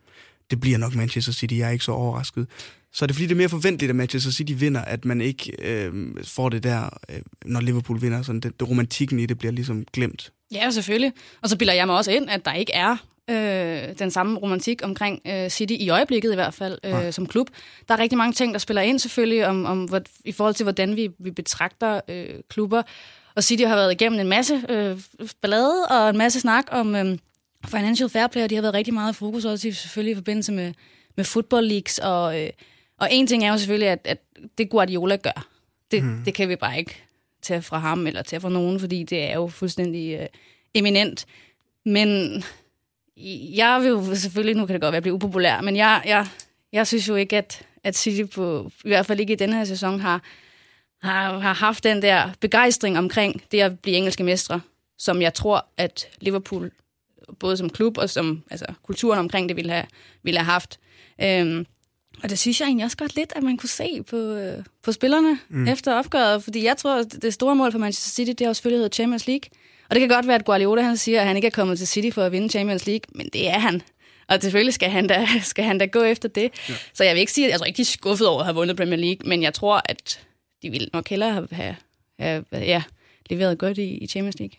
det 0.49 0.59
bliver 0.59 0.77
nok 0.77 0.95
Manchester 0.95 1.31
City, 1.31 1.53
jeg 1.53 1.67
er 1.67 1.71
ikke 1.71 1.85
så 1.85 1.91
overrasket. 1.91 2.47
Så 2.93 3.05
er 3.05 3.07
det 3.07 3.15
fordi, 3.15 3.25
det 3.27 3.31
er 3.31 3.37
mere 3.37 3.49
forventeligt, 3.49 3.89
at 3.89 3.95
Manchester 3.95 4.31
City 4.31 4.53
vinder, 4.55 4.81
at 4.81 5.05
man 5.05 5.21
ikke 5.21 5.51
øh, 5.61 5.93
får 6.23 6.49
det 6.49 6.63
der, 6.63 6.89
øh, 7.09 7.21
når 7.45 7.61
Liverpool 7.61 8.01
vinder, 8.01 8.21
sådan 8.21 8.41
det, 8.41 8.59
det 8.59 8.69
romantikken 8.69 9.19
i 9.19 9.25
det 9.25 9.37
bliver 9.37 9.51
ligesom 9.51 9.85
glemt. 9.93 10.31
Ja, 10.51 10.71
selvfølgelig. 10.71 11.13
Og 11.41 11.49
så 11.49 11.57
bilder 11.57 11.73
jeg 11.73 11.85
mig 11.87 11.95
også 11.97 12.11
ind, 12.11 12.29
at 12.29 12.45
der 12.45 12.53
ikke 12.53 12.73
er 12.73 12.97
øh, 13.29 13.99
den 13.99 14.11
samme 14.11 14.39
romantik 14.39 14.81
omkring 14.83 15.21
øh, 15.27 15.49
City, 15.49 15.73
i 15.79 15.89
øjeblikket 15.89 16.31
i 16.31 16.35
hvert 16.35 16.53
fald, 16.53 16.77
øh, 16.83 16.91
ja. 16.91 17.11
som 17.11 17.25
klub. 17.25 17.47
Der 17.87 17.93
er 17.93 17.99
rigtig 17.99 18.17
mange 18.17 18.33
ting, 18.33 18.53
der 18.53 18.59
spiller 18.59 18.81
ind 18.81 18.99
selvfølgelig, 18.99 19.47
om, 19.47 19.65
om 19.65 19.83
hvor, 19.83 20.01
i 20.25 20.31
forhold 20.31 20.55
til, 20.55 20.63
hvordan 20.63 20.95
vi, 20.95 21.09
vi 21.19 21.31
betragter 21.31 22.01
øh, 22.09 22.25
klubber. 22.49 22.81
Og 23.35 23.43
City 23.43 23.63
har 23.63 23.75
været 23.75 23.91
igennem 23.91 24.19
en 24.19 24.27
masse 24.27 24.61
øh, 24.69 24.99
ballade 25.41 25.85
og 25.89 26.09
en 26.09 26.17
masse 26.17 26.39
snak 26.39 26.65
om... 26.71 26.95
Øh, 26.95 27.17
Financial 27.65 28.09
Fair 28.09 28.27
Play, 28.27 28.43
og 28.43 28.49
de 28.49 28.55
har 28.55 28.61
været 28.61 28.73
rigtig 28.73 28.93
meget 28.93 29.13
i 29.13 29.15
fokus, 29.15 29.45
også 29.45 29.71
selvfølgelig 29.71 30.11
i 30.11 30.15
forbindelse 30.15 30.51
med, 30.51 30.73
med 31.15 31.25
football 31.25 31.67
leagues. 31.67 31.97
Og, 31.97 32.41
øh, 32.41 32.49
og 32.97 33.07
en 33.11 33.27
ting 33.27 33.43
er 33.43 33.51
jo 33.51 33.57
selvfølgelig, 33.57 33.89
at, 33.89 33.99
at 34.05 34.17
det 34.57 34.69
Guardiola 34.69 35.15
gør, 35.15 35.47
det, 35.91 36.03
mm. 36.03 36.21
det 36.25 36.33
kan 36.33 36.49
vi 36.49 36.55
bare 36.55 36.79
ikke 36.79 36.95
tage 37.41 37.61
fra 37.61 37.77
ham 37.77 38.07
eller 38.07 38.21
tage 38.21 38.39
fra 38.39 38.49
nogen, 38.49 38.79
fordi 38.79 39.03
det 39.03 39.23
er 39.23 39.33
jo 39.33 39.47
fuldstændig 39.47 40.19
øh, 40.19 40.27
eminent. 40.73 41.25
Men 41.85 42.43
jeg 43.55 43.81
vil 43.81 43.89
jo 43.89 44.15
selvfølgelig, 44.15 44.55
nu 44.55 44.65
kan 44.65 44.73
det 44.73 44.81
godt 44.81 44.91
være, 44.91 45.01
blive 45.01 45.13
upopulær, 45.13 45.61
men 45.61 45.75
jeg, 45.75 46.01
jeg, 46.05 46.27
jeg 46.71 46.87
synes 46.87 47.07
jo 47.07 47.15
ikke, 47.15 47.37
at, 47.37 47.61
at 47.83 47.97
City 47.97 48.35
på, 48.35 48.71
i 48.85 48.87
hvert 48.87 49.05
fald 49.05 49.19
ikke 49.19 49.33
i 49.33 49.35
denne 49.35 49.55
her 49.55 49.65
sæson, 49.65 49.99
har, 49.99 50.21
har, 51.01 51.39
har 51.39 51.53
haft 51.53 51.83
den 51.83 52.01
der 52.01 52.29
begejstring 52.39 52.97
omkring 52.97 53.41
det 53.51 53.61
at 53.61 53.79
blive 53.79 53.97
engelske 53.97 54.23
mestre, 54.23 54.61
som 54.97 55.21
jeg 55.21 55.33
tror, 55.33 55.65
at 55.77 56.07
Liverpool 56.19 56.71
både 57.39 57.57
som 57.57 57.69
klub 57.69 57.97
og 57.97 58.09
som 58.09 58.43
altså, 58.51 58.65
kulturen 58.83 59.19
omkring 59.19 59.49
det 59.49 59.57
ville 59.57 59.71
have, 59.71 59.85
ville 60.23 60.39
have 60.39 60.51
haft. 60.51 60.79
Øhm, 61.21 61.65
og 62.23 62.29
det 62.29 62.39
synes 62.39 62.59
jeg 62.59 62.65
egentlig 62.65 62.85
også 62.85 62.97
godt 62.97 63.15
lidt, 63.15 63.33
at 63.35 63.43
man 63.43 63.57
kunne 63.57 63.69
se 63.69 64.03
på, 64.09 64.17
øh, 64.17 64.63
på 64.83 64.91
spillerne 64.91 65.39
mm. 65.49 65.67
efter 65.67 65.93
opgøret, 65.93 66.43
fordi 66.43 66.63
jeg 66.63 66.77
tror, 66.77 66.99
at 66.99 67.21
det 67.21 67.33
store 67.33 67.55
mål 67.55 67.71
for 67.71 67.79
Manchester 67.79 68.09
City, 68.09 68.29
det 68.29 68.39
har 68.39 68.47
jo 68.47 68.53
selvfølgelig 68.53 68.77
hedder 68.77 68.93
Champions 68.93 69.27
League. 69.27 69.49
Og 69.89 69.95
det 69.95 69.99
kan 69.99 70.09
godt 70.09 70.27
være, 70.27 70.35
at 70.35 70.45
Guardiola 70.45 70.81
han 70.81 70.97
siger, 70.97 71.21
at 71.21 71.27
han 71.27 71.35
ikke 71.35 71.45
er 71.45 71.51
kommet 71.51 71.77
til 71.77 71.87
City 71.87 72.09
for 72.13 72.23
at 72.23 72.31
vinde 72.31 72.49
Champions 72.49 72.85
League, 72.87 73.05
men 73.15 73.29
det 73.33 73.49
er 73.49 73.59
han. 73.59 73.81
Og 74.27 74.41
selvfølgelig 74.41 74.73
skal 74.73 74.89
han 74.89 75.07
da, 75.07 75.27
skal 75.41 75.63
han 75.63 75.77
da 75.77 75.85
gå 75.85 76.03
efter 76.03 76.29
det. 76.29 76.51
Ja. 76.69 76.73
Så 76.93 77.03
jeg 77.03 77.13
vil 77.13 77.19
ikke 77.19 77.31
sige, 77.31 77.47
at 77.47 77.51
jeg 77.51 77.59
tror 77.59 77.65
ikke, 77.65 77.77
de 77.77 77.81
er 77.81 77.85
skuffet 77.85 78.27
over 78.27 78.39
at 78.39 78.45
have 78.45 78.55
vundet 78.55 78.77
Premier 78.77 78.99
League, 78.99 79.29
men 79.29 79.43
jeg 79.43 79.53
tror, 79.53 79.81
at 79.85 80.19
de 80.61 80.69
ville 80.69 80.89
nok 80.93 81.09
hellere 81.09 81.31
have, 81.31 81.47
have, 81.51 81.75
have 82.19 82.45
ja, 82.65 82.83
leveret 83.29 83.57
godt 83.57 83.77
i, 83.77 83.97
i 83.97 84.07
Champions 84.07 84.39
League. 84.39 84.57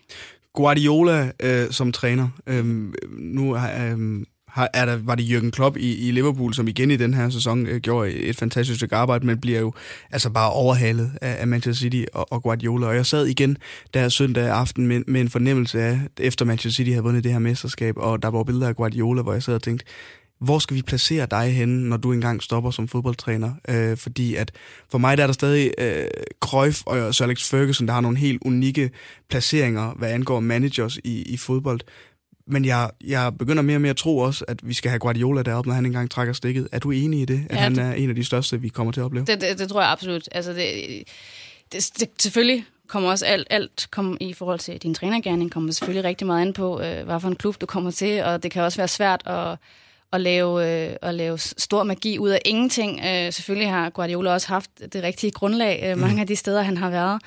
Guardiola 0.57 1.31
øh, 1.43 1.71
som 1.71 1.91
træner. 1.91 2.29
Øhm, 2.47 2.93
nu 3.17 3.55
øh, 3.55 4.25
har, 4.47 4.69
er 4.73 4.85
der, 4.85 4.97
var 5.03 5.15
det 5.15 5.23
Jürgen 5.23 5.49
Klopp 5.49 5.77
i, 5.77 6.07
i 6.07 6.11
Liverpool, 6.11 6.53
som 6.53 6.67
igen 6.67 6.91
i 6.91 6.95
den 6.95 7.13
her 7.13 7.29
sæson 7.29 7.67
øh, 7.67 7.81
gjorde 7.81 8.11
et 8.11 8.35
fantastisk 8.35 8.79
stykke 8.79 8.95
arbejde, 8.95 9.25
men 9.25 9.41
bliver 9.41 9.59
jo 9.59 9.73
altså 10.11 10.29
bare 10.29 10.51
overhalet 10.51 11.11
af, 11.21 11.35
af 11.39 11.47
Manchester 11.47 11.81
City 11.81 12.03
og, 12.13 12.27
og 12.31 12.43
Guardiola. 12.43 12.87
Og 12.87 12.95
jeg 12.95 13.05
sad 13.05 13.25
igen 13.25 13.57
der 13.93 14.09
søndag 14.09 14.49
aften 14.49 14.87
med, 14.87 15.03
med 15.07 15.21
en 15.21 15.29
fornemmelse 15.29 15.81
af, 15.81 15.99
efter 16.19 16.45
Manchester 16.45 16.75
City 16.77 16.89
havde 16.89 17.03
vundet 17.03 17.23
det 17.23 17.31
her 17.31 17.39
mesterskab, 17.39 17.93
og 17.97 18.21
der 18.21 18.27
var 18.27 18.43
billeder 18.43 18.67
af 18.67 18.75
Guardiola, 18.75 19.21
hvor 19.21 19.33
jeg 19.33 19.43
sad 19.43 19.55
og 19.55 19.63
tænkte, 19.63 19.85
hvor 20.39 20.59
skal 20.59 20.77
vi 20.77 20.81
placere 20.81 21.27
dig 21.31 21.53
henne, 21.53 21.89
når 21.89 21.97
du 21.97 22.13
engang 22.13 22.43
stopper 22.43 22.71
som 22.71 22.87
fodboldtræner? 22.87 23.53
Øh, 23.69 23.97
fordi 23.97 24.35
at 24.35 24.51
for 24.91 24.97
mig 24.97 25.17
der 25.17 25.23
er 25.23 25.27
der 25.27 25.33
stadig 25.33 25.71
øh, 25.77 26.07
Cruyff 26.39 26.81
og 26.85 27.15
Sir 27.15 27.25
Alex 27.25 27.49
Ferguson, 27.49 27.87
der 27.87 27.93
har 27.93 28.01
nogle 28.01 28.17
helt 28.17 28.41
unikke 28.45 28.91
placeringer, 29.29 29.93
hvad 29.93 30.11
angår 30.11 30.39
managers 30.39 30.97
i, 31.03 31.21
i 31.21 31.37
fodbold. 31.37 31.79
Men 32.47 32.65
jeg, 32.65 32.89
jeg 33.03 33.37
begynder 33.39 33.63
mere 33.63 33.77
og 33.77 33.81
mere 33.81 33.89
at 33.89 33.97
tro 33.97 34.17
også, 34.17 34.45
at 34.47 34.67
vi 34.67 34.73
skal 34.73 34.89
have 34.89 34.99
Guardiola 34.99 35.41
deroppe, 35.41 35.67
når 35.67 35.75
han 35.75 35.85
engang 35.85 36.11
trækker 36.11 36.33
stikket. 36.33 36.67
Er 36.71 36.79
du 36.79 36.91
enig 36.91 37.21
i 37.21 37.25
det, 37.25 37.47
at 37.49 37.55
ja, 37.55 37.61
han 37.61 37.79
er 37.79 37.93
en 37.93 38.09
af 38.09 38.15
de 38.15 38.23
største, 38.23 38.61
vi 38.61 38.69
kommer 38.69 38.93
til 38.93 39.01
at 39.01 39.05
opleve? 39.05 39.25
Det, 39.25 39.41
det, 39.41 39.59
det 39.59 39.69
tror 39.69 39.81
jeg 39.81 39.91
absolut. 39.91 40.29
Altså 40.31 40.53
det, 40.53 41.03
det, 41.71 41.91
det, 41.99 42.09
selvfølgelig 42.19 42.65
kommer 42.87 43.09
også 43.09 43.25
alt, 43.25 43.47
alt 43.49 43.87
kom 43.91 44.17
i 44.21 44.33
forhold 44.33 44.59
til 44.59 44.77
din 44.77 44.93
trænergærning, 44.93 45.51
kommer 45.51 45.71
selvfølgelig 45.71 46.03
rigtig 46.03 46.27
meget 46.27 46.41
an 46.41 46.53
på, 46.53 46.81
øh, 46.81 47.05
hvad 47.05 47.19
for 47.19 47.27
en 47.27 47.35
klub 47.35 47.61
du 47.61 47.65
kommer 47.65 47.91
til, 47.91 48.23
og 48.23 48.43
det 48.43 48.51
kan 48.51 48.63
også 48.63 48.77
være 48.77 48.87
svært 48.87 49.21
at 49.25 49.57
at 50.13 50.21
lave, 50.21 50.85
øh, 50.89 50.95
at 51.01 51.15
lave 51.15 51.37
stor 51.37 51.83
magi 51.83 52.19
ud 52.19 52.29
af 52.29 52.41
ingenting. 52.45 52.99
Øh, 53.05 53.33
selvfølgelig 53.33 53.69
har 53.69 53.89
Guardiola 53.89 54.33
også 54.33 54.47
haft 54.47 54.71
det 54.93 55.03
rigtige 55.03 55.31
grundlag 55.31 55.83
øh, 55.83 55.97
mange 55.97 56.15
mm. 56.15 56.21
af 56.21 56.27
de 56.27 56.35
steder, 56.35 56.61
han 56.61 56.77
har 56.77 56.89
været. 56.89 57.21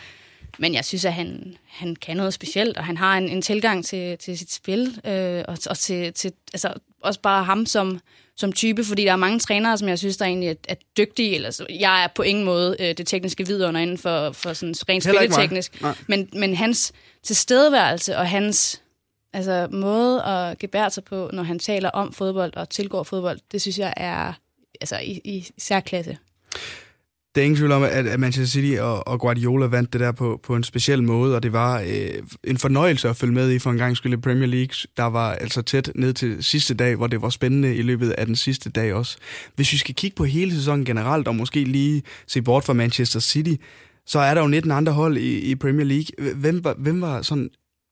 Men 0.59 0.75
jeg 0.75 0.85
synes, 0.85 1.05
at 1.05 1.13
han, 1.13 1.57
han 1.69 1.97
kan 1.97 2.17
noget 2.17 2.35
specielt, 2.35 2.77
og 2.77 2.85
han 2.85 2.97
har 2.97 3.19
en, 3.19 3.29
en 3.29 3.43
tilgang 3.43 3.85
til, 3.85 4.19
til 4.19 4.39
sit 4.39 4.53
spil, 4.53 5.01
øh, 5.05 5.45
og, 5.49 5.59
og 5.71 5.79
til, 5.79 6.13
til 6.13 6.33
altså, 6.53 6.73
også 7.03 7.21
bare 7.21 7.45
ham 7.45 7.67
som, 7.67 8.01
som 8.37 8.53
type, 8.53 8.85
fordi 8.85 9.05
der 9.05 9.13
er 9.13 9.17
mange 9.17 9.39
trænere, 9.39 9.79
som 9.79 9.89
jeg 9.89 9.99
synes, 9.99 10.17
der 10.17 10.25
egentlig 10.25 10.49
er, 10.49 10.55
er 10.69 10.75
dygtige. 10.97 11.35
Eller, 11.35 11.51
så, 11.51 11.67
jeg 11.81 12.05
er 12.05 12.09
på 12.15 12.23
ingen 12.23 12.45
måde 12.45 12.77
øh, 12.81 12.95
det 12.97 13.07
tekniske 13.07 13.47
vidunder 13.47 13.81
inden 13.81 13.99
for, 13.99 14.33
for 14.33 14.53
sådan 14.53 14.75
rent 14.89 15.05
spilleteknisk. 15.05 15.83
Men, 16.07 16.29
men 16.33 16.55
hans 16.55 16.93
tilstedeværelse 17.23 18.17
og 18.17 18.29
hans 18.29 18.83
Altså 19.33 19.69
måde 19.73 20.23
at 20.23 20.59
gebære 20.59 20.91
sig 20.91 21.05
på, 21.05 21.31
når 21.33 21.43
han 21.43 21.59
taler 21.59 21.91
om 21.91 22.13
fodbold 22.13 22.57
og 22.57 22.71
tilgår 22.71 23.03
fodbold, 23.03 23.39
det 23.53 23.63
synes 23.63 23.79
jeg 23.79 23.95
er 23.97 24.33
altså, 24.81 24.99
i, 24.99 25.21
i 25.25 25.47
særklasse. 25.59 26.19
Det 27.35 27.41
er 27.41 27.45
ingen 27.45 27.57
tvivl 27.57 27.73
om, 27.73 27.83
at 27.83 28.21
Manchester 28.21 28.61
City 28.61 28.81
og, 28.81 29.09
og 29.09 29.21
Guardiola 29.21 29.67
vandt 29.67 29.93
det 29.93 30.01
der 30.01 30.13
på, 30.13 30.41
på 30.43 30.57
en 30.57 30.65
speciel 30.65 31.03
måde, 31.03 31.37
og 31.37 31.43
det 31.43 31.53
var 31.53 31.81
øh, 31.81 32.23
en 32.45 32.59
fornøjelse 32.59 33.09
at 33.09 33.17
følge 33.17 33.35
med 33.35 33.53
i 33.53 33.59
for 33.59 33.71
en 33.71 33.77
gang 33.77 33.97
skulle 33.97 34.21
Premier 34.21 34.47
League. 34.47 34.75
Der 34.97 35.05
var 35.05 35.33
altså 35.33 35.63
tæt 35.63 35.93
ned 35.95 36.13
til 36.13 36.45
sidste 36.45 36.75
dag, 36.75 36.97
hvor 36.97 37.07
det 37.07 37.23
var 37.23 37.29
spændende 37.29 37.77
i 37.77 37.83
løbet 37.83 38.11
af 38.11 38.27
den 38.27 38.37
sidste 38.37 38.71
dag 38.71 38.95
også. 38.95 39.17
Hvis 39.55 39.73
vi 39.73 39.79
skal 39.79 39.95
kigge 39.95 40.15
på 40.15 40.25
hele 40.25 40.55
sæsonen 40.55 40.85
generelt, 40.85 41.29
og 41.29 41.37
måske 41.37 41.65
lige 41.65 42.03
se 42.27 42.43
bort 42.43 42.65
fra 42.65 42.73
Manchester 42.73 43.21
City, 43.21 43.55
så 44.07 44.19
er 44.19 44.35
der 44.35 44.41
jo 44.41 44.49
19 44.49 44.71
andre 44.71 44.93
hold 44.93 45.17
i, 45.17 45.39
i 45.39 45.55
Premier 45.55 45.87
League. 45.87 46.35
Hvem 46.35 46.65
var, 46.65 46.75
hvem 46.79 47.01
var 47.01 47.23
sådan 47.23 47.51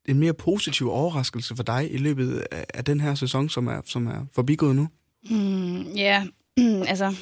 en 0.08 0.18
mere 0.18 0.34
positiv 0.34 0.90
overraskelse 0.90 1.56
for 1.56 1.62
dig 1.62 1.88
i 1.92 1.96
løbet 1.96 2.44
af, 2.50 2.64
af 2.74 2.84
den 2.84 3.00
her 3.00 3.14
sæson, 3.14 3.48
som 3.48 3.66
er, 3.66 3.80
som 3.86 4.06
er 4.06 4.26
forbigået 4.34 4.76
nu? 4.76 4.88
Mm, 5.30 5.82
ja, 5.82 6.22
yeah. 6.58 6.88
altså... 6.90 7.14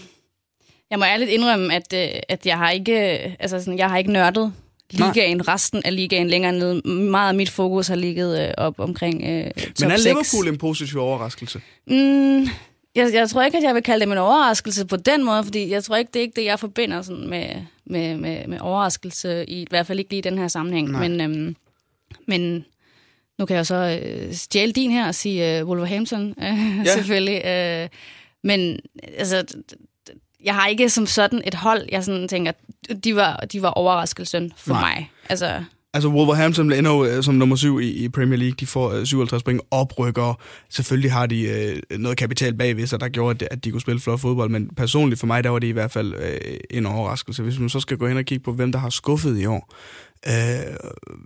Jeg 0.91 0.99
må 0.99 1.05
ærligt 1.05 1.31
indrømme, 1.31 1.75
at, 1.75 1.93
øh, 1.95 2.21
at 2.29 2.47
jeg 2.47 2.59
har 2.59 2.71
ikke, 2.71 2.95
altså 3.41 3.59
sådan, 3.59 3.79
jeg 3.79 3.91
har 3.91 3.99
ikke 3.99 4.13
nørdet 4.13 4.53
ligaen, 4.91 5.37
Nej. 5.37 5.45
resten 5.55 5.83
af 5.85 5.97
ligaen 5.97 6.29
længere 6.29 6.53
ned. 6.53 6.83
Meget 6.85 7.29
af 7.29 7.35
mit 7.35 7.51
fokus 7.51 7.89
har 7.89 7.97
ligget 7.97 8.49
øh, 8.49 8.55
op 8.59 8.81
omkring 8.81 9.23
øh, 9.25 9.51
top 9.51 9.81
Men 9.81 9.91
er 9.91 9.97
Liverpool 9.97 10.49
en 10.49 10.59
positiv 10.59 10.99
overraskelse? 10.99 11.61
Mm, 11.87 12.43
jeg, 12.95 13.15
jeg 13.15 13.31
tror 13.31 13.43
ikke, 13.43 13.59
at 13.59 13.65
jeg 13.65 13.75
vil 13.75 13.83
kalde 13.83 14.05
det 14.07 14.13
en 14.13 14.19
overraskelse 14.19 14.87
på 14.87 14.97
den 14.97 15.25
måde, 15.25 15.45
fordi 15.45 15.71
jeg 15.71 15.85
tror 15.85 15.97
ikke, 15.97 16.11
det 16.15 16.19
er 16.19 16.23
ikke 16.23 16.41
det, 16.41 16.45
jeg 16.45 16.59
forbinder 16.61 17.03
sådan 17.03 17.29
med, 17.29 17.49
med, 17.87 18.17
med, 18.17 18.47
med 18.47 18.59
overraskelse, 18.61 19.45
i, 19.49 19.63
i 19.63 19.67
hvert 19.71 19.87
fald 19.87 19.99
ikke 19.99 20.11
lige 20.11 20.19
i 20.19 20.31
den 20.31 20.39
her 20.39 20.49
sammenhæng. 20.49 20.91
Men, 20.91 21.21
øhm, 21.21 21.57
men 22.27 22.65
nu 23.39 23.47
kan 23.47 23.57
jeg 23.57 23.67
så 23.67 24.01
øh, 24.03 24.35
stjæle 24.35 24.73
din 24.73 24.91
her 24.91 25.07
og 25.07 25.15
sige 25.15 25.59
øh, 25.59 25.67
Wolverhampton, 25.67 26.35
øh, 26.43 26.87
ja. 26.87 26.95
selvfølgelig. 26.97 27.45
Øh, 27.47 27.89
men 28.45 28.79
altså, 29.19 29.45
jeg 30.45 30.55
har 30.55 30.67
ikke 30.67 30.89
som 30.89 31.07
sådan 31.07 31.43
et 31.47 31.55
hold, 31.55 31.83
jeg 31.93 32.05
sådan 32.05 32.29
tænker, 32.29 32.53
de 33.05 33.17
var, 33.17 33.37
de 33.37 33.63
var 33.63 33.71
overraskelsen 33.71 34.53
for 34.57 34.75
Nej. 34.75 34.95
mig. 34.95 35.11
Altså, 35.29 35.65
Altså 35.97 36.09
Wolverhampton 36.09 36.73
ender 36.73 36.91
jo 36.91 37.05
øh, 37.05 37.23
som 37.23 37.35
nummer 37.35 37.57
syv 37.57 37.81
i, 37.81 38.05
i 38.05 38.09
Premier 38.09 38.39
League. 38.39 38.55
De 38.61 38.67
får 38.67 39.05
57 39.05 39.43
point 39.43 39.61
oprykker. 39.71 40.41
Selvfølgelig 40.71 41.13
har 41.13 41.27
de 41.27 41.43
øh, 41.43 41.99
noget 41.99 42.19
kapital 42.19 42.55
bagved 42.55 42.87
sig, 42.87 43.01
der 43.01 43.09
gjorde, 43.09 43.45
at, 43.45 43.49
at 43.51 43.65
de 43.65 43.71
kunne 43.71 43.81
spille 43.81 44.01
flot 44.01 44.21
fodbold. 44.21 44.51
Men 44.51 44.69
personligt 44.77 45.21
for 45.21 45.27
mig, 45.27 45.45
der 45.45 45.51
var 45.51 45.59
det 45.59 45.67
i 45.67 45.71
hvert 45.71 45.91
fald 45.91 46.15
øh, 46.15 46.57
en 46.71 46.87
overraskelse. 46.87 47.43
Hvis 47.43 47.59
man 47.59 47.69
så 47.69 47.81
skal 47.81 47.97
gå 47.97 48.09
hen 48.09 48.17
og 48.17 48.25
kigge 48.25 48.45
på, 48.45 48.53
hvem 48.53 48.73
der 48.73 48.79
har 48.79 48.91
skuffet 48.91 49.39
i 49.41 49.47
år, 49.47 49.73
Øh, 50.27 50.77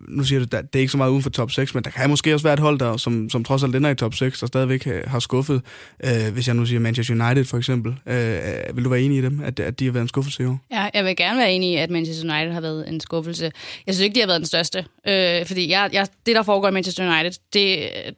nu 0.09 0.25
siger 0.25 0.39
du, 0.39 0.45
der, 0.45 0.63
det 0.63 0.75
er 0.75 0.81
ikke 0.81 0.91
så 0.93 0.97
meget 0.97 1.11
uden 1.11 1.23
for 1.23 1.31
top 1.31 1.51
6, 1.51 1.75
men 1.75 1.85
der 1.85 1.91
kan 1.91 2.11
måske 2.11 2.35
også 2.35 2.47
være 2.47 2.55
et 2.55 2.61
hold, 2.61 2.79
der, 2.79 2.97
som, 2.97 3.31
som 3.31 3.45
trods 3.45 3.63
alt 3.63 3.77
ender 3.77 3.91
i 3.91 3.95
top 3.95 4.15
6, 4.15 4.43
og 4.43 4.49
stadigvæk 4.49 4.87
øh, 4.87 5.03
har 5.07 5.19
skuffet. 5.19 5.63
Øh, 6.05 6.33
hvis 6.33 6.47
jeg 6.47 6.57
nu 6.57 6.67
siger 6.67 6.81
Manchester 6.81 7.15
United 7.15 7.45
for 7.45 7.57
eksempel. 7.57 7.95
Øh, 8.07 8.35
øh, 8.35 8.77
vil 8.77 8.85
du 8.85 8.89
være 8.89 9.01
enig 9.01 9.19
i 9.19 9.21
dem, 9.21 9.41
at, 9.45 9.61
at 9.61 9.81
de 9.81 9.85
har 9.85 9.93
været 9.93 10.03
en 10.03 10.09
skuffelse 10.09 10.43
i 10.43 10.47
år? 10.47 10.61
Ja, 10.73 10.89
jeg 10.95 11.05
vil 11.05 11.17
gerne 11.17 11.39
være 11.39 11.53
enig 11.53 11.73
i, 11.73 11.77
at 11.77 11.91
Manchester 11.91 12.35
United 12.35 12.53
har 12.53 12.61
været 12.61 12.89
en 12.89 13.01
skuffelse. 13.01 13.53
Jeg 13.87 13.95
synes 13.95 14.05
ikke, 14.05 14.15
de 14.15 14.21
har 14.21 14.27
været 14.27 14.41
den 14.41 14.47
største. 14.47 14.85
Øh, 15.09 15.47
fordi 15.47 15.71
jeg, 15.71 15.91
jeg, 15.93 16.07
det, 16.27 16.37
der 16.37 16.43
foregår 16.43 16.69
i 16.69 16.73
Manchester 16.73 17.21
United, 17.21 17.41
det, 17.53 17.79
øh, 17.79 18.13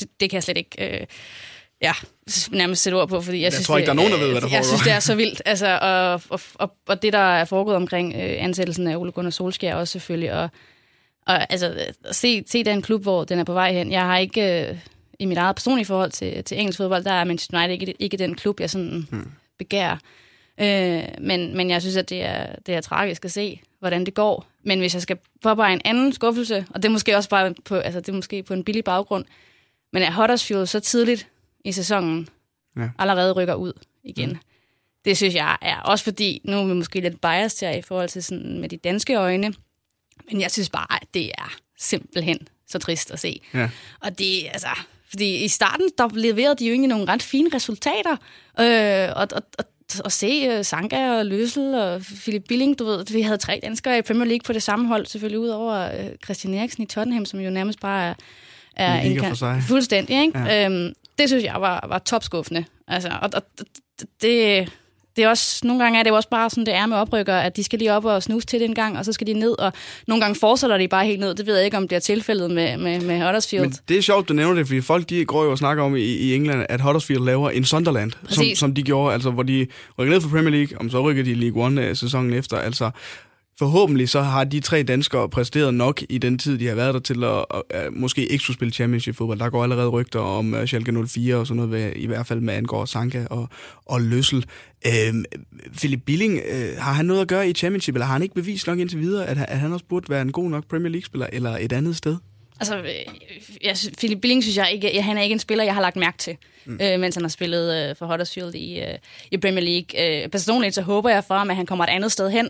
det, 0.00 0.08
det 0.20 0.30
kan 0.30 0.34
jeg 0.34 0.42
slet 0.42 0.56
ikke... 0.56 1.00
Øh, 1.00 1.06
ja, 1.82 1.92
nærmest 2.50 2.82
sætte 2.82 2.96
ord 2.96 3.08
på, 3.08 3.20
fordi 3.20 3.36
jeg, 3.36 3.44
jeg 3.44 3.52
synes, 3.52 3.66
tror 3.66 3.76
ikke, 3.78 3.86
der 3.86 3.92
er 3.92 3.96
nogen, 3.96 4.12
der 4.12 4.18
ved, 4.18 4.30
hvad 4.30 4.40
der 4.40 4.40
foregår. 4.40 4.56
Jeg 4.56 4.64
synes, 4.64 4.82
det 4.82 4.92
er 4.92 5.00
så 5.00 5.14
vildt. 5.14 5.42
Altså, 5.46 5.78
og, 5.82 6.22
og, 6.28 6.40
og, 6.54 6.76
og 6.88 7.02
det, 7.02 7.12
der 7.12 7.18
er 7.18 7.44
foregået 7.44 7.76
omkring 7.76 8.14
øh, 8.14 8.44
ansættelsen 8.44 8.86
af 8.86 8.96
Ole 8.96 9.12
Gunnar 9.12 9.30
Solskjaer 9.30 9.74
også 9.74 9.92
selvfølgelig, 9.92 10.32
og, 10.32 10.48
og 11.26 11.52
altså, 11.52 11.86
se, 12.12 12.44
se 12.46 12.64
den 12.64 12.82
klub, 12.82 13.02
hvor 13.02 13.24
den 13.24 13.38
er 13.38 13.44
på 13.44 13.52
vej 13.52 13.72
hen. 13.72 13.92
Jeg 13.92 14.02
har 14.02 14.18
ikke, 14.18 14.68
øh, 14.68 14.78
i 15.18 15.24
mit 15.24 15.38
eget 15.38 15.56
personlige 15.56 15.86
forhold 15.86 16.10
til, 16.10 16.44
til 16.44 16.58
engelsk 16.58 16.76
fodbold, 16.76 17.04
der 17.04 17.12
er 17.12 17.24
Manchester 17.24 17.58
United 17.58 17.72
ikke, 17.72 17.94
ikke 17.98 18.16
den 18.16 18.34
klub, 18.34 18.60
jeg 18.60 18.70
sådan 18.70 19.06
hmm. 19.10 19.30
begærer. 19.58 19.96
Øh, 20.60 21.02
men, 21.18 21.56
men 21.56 21.70
jeg 21.70 21.80
synes, 21.80 21.96
at 21.96 22.10
det 22.10 22.24
er, 22.24 22.46
det 22.66 22.74
er 22.74 22.80
tragisk 22.80 23.24
at 23.24 23.32
se, 23.32 23.60
hvordan 23.78 24.06
det 24.06 24.14
går. 24.14 24.46
Men 24.64 24.78
hvis 24.78 24.94
jeg 24.94 25.02
skal 25.02 25.18
påpege 25.42 25.72
en 25.72 25.80
anden 25.84 26.12
skuffelse, 26.12 26.66
og 26.70 26.82
det 26.82 26.88
er 26.88 26.92
måske 26.92 27.16
også 27.16 27.28
bare 27.28 27.54
på, 27.64 27.76
altså, 27.76 28.00
det 28.00 28.08
er 28.08 28.12
måske 28.16 28.42
på 28.42 28.54
en 28.54 28.64
billig 28.64 28.84
baggrund, 28.84 29.24
men 29.92 30.02
er 30.02 30.12
Huddersfield 30.12 30.66
så 30.66 30.80
tidligt 30.80 31.28
i 31.64 31.72
sæsonen 31.72 32.28
ja. 32.76 32.88
allerede 32.98 33.32
rykker 33.32 33.54
ud 33.54 33.72
igen. 34.04 34.28
Mm. 34.28 34.38
Det 35.04 35.16
synes 35.16 35.34
jeg 35.34 35.58
er 35.62 35.76
også 35.76 36.04
fordi, 36.04 36.40
nu 36.44 36.56
er 36.56 36.66
vi 36.66 36.74
måske 36.74 37.00
lidt 37.00 37.20
biased 37.20 37.68
her 37.68 37.76
i 37.76 37.82
forhold 37.82 38.08
til 38.08 38.22
sådan 38.22 38.60
med 38.60 38.68
de 38.68 38.76
danske 38.76 39.14
øjne, 39.14 39.54
men 40.30 40.40
jeg 40.40 40.50
synes 40.50 40.70
bare, 40.70 41.02
at 41.02 41.08
det 41.14 41.26
er 41.26 41.56
simpelthen 41.78 42.38
så 42.68 42.78
trist 42.78 43.10
at 43.10 43.20
se. 43.20 43.40
Ja. 43.54 43.70
Og 44.00 44.18
det, 44.18 44.46
altså, 44.52 44.68
fordi 45.10 45.44
i 45.44 45.48
starten, 45.48 45.90
der 45.98 46.08
leverede 46.14 46.56
de 46.58 46.66
jo 46.66 46.70
egentlig 46.70 46.88
nogle 46.88 47.12
ret 47.12 47.22
fine 47.22 47.50
resultater, 47.54 48.16
øh, 48.60 49.16
og, 49.16 49.28
og, 49.32 49.42
og 49.58 49.64
at 50.04 50.12
se 50.12 50.58
uh, 50.58 50.64
Sanka 50.64 51.10
og 51.18 51.26
Løsel 51.26 51.74
og 51.74 52.02
Philip 52.02 52.44
Billing, 52.48 52.78
du 52.78 52.84
ved, 52.84 53.12
vi 53.12 53.22
havde 53.22 53.38
tre 53.38 53.60
danskere 53.62 53.98
i 53.98 54.02
Premier 54.02 54.24
League 54.24 54.42
på 54.44 54.52
det 54.52 54.62
samme 54.62 54.88
hold, 54.88 55.06
selvfølgelig 55.06 55.38
ud 55.38 55.48
over 55.48 55.88
uh, 55.88 56.06
Christian 56.24 56.54
Eriksen 56.54 56.82
i 56.82 56.86
Tottenham, 56.86 57.24
som 57.24 57.40
jo 57.40 57.50
nærmest 57.50 57.80
bare 57.80 58.08
er, 58.08 58.14
er 58.76 59.00
en, 59.00 59.24
en 59.24 59.36
sig. 59.36 59.62
fuldstændig, 59.68 60.22
ikke? 60.22 60.38
Ja. 60.38 60.66
Øhm, 60.66 60.92
det 61.20 61.28
synes 61.28 61.44
jeg 61.44 61.56
var, 61.58 61.86
var 61.88 61.98
topskuffende. 61.98 62.64
Altså, 62.88 63.08
og, 63.22 63.30
og 63.34 63.42
det, 64.22 64.68
det 65.16 65.24
er 65.24 65.28
også, 65.28 65.66
nogle 65.66 65.82
gange 65.82 65.98
er 65.98 66.02
det 66.02 66.10
jo 66.10 66.16
også 66.16 66.28
bare 66.28 66.50
sådan, 66.50 66.66
det 66.66 66.74
er 66.74 66.86
med 66.86 66.96
oprykker, 66.96 67.34
at 67.34 67.56
de 67.56 67.64
skal 67.64 67.78
lige 67.78 67.92
op 67.92 68.04
og 68.04 68.22
snuse 68.22 68.46
til 68.46 68.60
det 68.60 68.68
en 68.68 68.74
gang, 68.74 68.98
og 68.98 69.04
så 69.04 69.12
skal 69.12 69.26
de 69.26 69.32
ned, 69.32 69.58
og 69.58 69.72
nogle 70.06 70.20
gange 70.24 70.40
fortsætter 70.40 70.78
de 70.78 70.88
bare 70.88 71.06
helt 71.06 71.20
ned. 71.20 71.34
Det 71.34 71.46
ved 71.46 71.56
jeg 71.56 71.64
ikke, 71.64 71.76
om 71.76 71.88
det 71.88 71.96
er 71.96 72.00
tilfældet 72.00 72.50
med, 72.50 72.76
med, 72.76 73.00
med 73.00 73.22
Huddersfield. 73.24 73.64
Men 73.64 73.74
det 73.88 73.98
er 73.98 74.02
sjovt, 74.02 74.28
du 74.28 74.34
nævner 74.34 74.54
det, 74.54 74.66
fordi 74.66 74.80
folk 74.80 75.08
de 75.08 75.24
går 75.24 75.44
jo 75.44 75.50
og 75.50 75.58
snakker 75.58 75.82
om 75.82 75.96
i, 75.96 76.00
i 76.00 76.34
England, 76.34 76.66
at 76.68 76.80
Huddersfield 76.80 77.24
laver 77.24 77.50
en 77.50 77.64
Sunderland, 77.64 78.12
som, 78.28 78.44
som 78.54 78.74
de 78.74 78.82
gjorde, 78.82 79.14
altså 79.14 79.30
hvor 79.30 79.42
de 79.42 79.66
rykker 79.98 80.14
ned 80.14 80.20
fra 80.20 80.28
Premier 80.28 80.50
League, 80.50 80.80
om 80.80 80.90
så 80.90 81.00
rykker 81.00 81.22
de 81.22 81.34
League 81.34 81.64
One 81.64 81.86
øh, 81.86 81.96
sæsonen 81.96 82.32
efter, 82.32 82.56
altså 82.56 82.90
forhåbentlig 83.60 84.08
så 84.08 84.20
har 84.20 84.44
de 84.44 84.60
tre 84.60 84.82
danskere 84.82 85.28
præsteret 85.28 85.74
nok 85.74 86.02
i 86.08 86.18
den 86.18 86.38
tid, 86.38 86.58
de 86.58 86.66
har 86.66 86.74
været 86.74 86.94
der 86.94 87.00
til 87.00 87.24
at, 87.24 87.44
at, 87.54 87.62
at 87.70 87.92
måske 87.92 88.26
ikke 88.26 88.42
skulle 88.42 88.56
spille 88.56 88.72
championship 88.72 89.16
fodbold. 89.16 89.38
Der 89.38 89.50
går 89.50 89.62
allerede 89.62 89.88
rygter 89.88 90.20
om 90.20 90.54
uh, 90.54 90.64
Schalke 90.64 91.06
04 91.06 91.36
og 91.36 91.46
sådan 91.46 91.56
noget, 91.56 91.72
ved, 91.72 91.92
i 91.96 92.06
hvert 92.06 92.26
fald 92.26 92.40
med 92.40 92.54
angård 92.54 92.86
Sanka 92.86 93.24
og, 93.30 93.48
og 93.86 94.00
Løssel. 94.00 94.46
Øhm, 94.86 95.24
Philip 95.76 96.02
Billing, 96.06 96.40
øh, 96.52 96.76
har 96.78 96.92
han 96.92 97.04
noget 97.04 97.20
at 97.20 97.28
gøre 97.28 97.48
i 97.48 97.52
championship, 97.52 97.94
eller 97.94 98.06
har 98.06 98.12
han 98.12 98.22
ikke 98.22 98.34
bevist 98.34 98.66
nok 98.66 98.78
indtil 98.78 98.98
videre, 99.00 99.26
at, 99.26 99.38
at 99.48 99.58
han 99.58 99.72
også 99.72 99.84
burde 99.88 100.08
være 100.08 100.22
en 100.22 100.32
god 100.32 100.50
nok 100.50 100.68
Premier 100.68 100.90
League-spiller, 100.90 101.26
eller 101.32 101.56
et 101.60 101.72
andet 101.72 101.96
sted? 101.96 102.16
Altså, 102.60 102.76
øh, 102.78 102.84
jeg, 103.62 103.76
Philip 103.98 104.20
Billing 104.20 104.42
synes 104.42 104.56
jeg 104.56 104.70
ikke, 104.72 105.02
han 105.02 105.18
er 105.18 105.22
ikke 105.22 105.32
en 105.32 105.38
spiller, 105.38 105.64
jeg 105.64 105.74
har 105.74 105.82
lagt 105.82 105.96
mærke 105.96 106.18
til, 106.18 106.36
mm. 106.64 106.78
øh, 106.82 107.00
mens 107.00 107.14
han 107.14 107.24
har 107.24 107.28
spillet 107.28 107.90
øh, 107.90 107.96
for 107.96 108.06
Huddersfield 108.06 108.54
i, 108.54 108.80
øh, 108.80 108.98
i 109.30 109.36
Premier 109.36 109.64
League. 109.64 110.22
Øh, 110.24 110.28
personligt 110.28 110.74
så 110.74 110.82
håber 110.82 111.10
jeg 111.10 111.24
for 111.24 111.34
ham, 111.34 111.50
at 111.50 111.56
han 111.56 111.66
kommer 111.66 111.84
et 111.84 111.90
andet 111.90 112.12
sted 112.12 112.30
hen, 112.30 112.48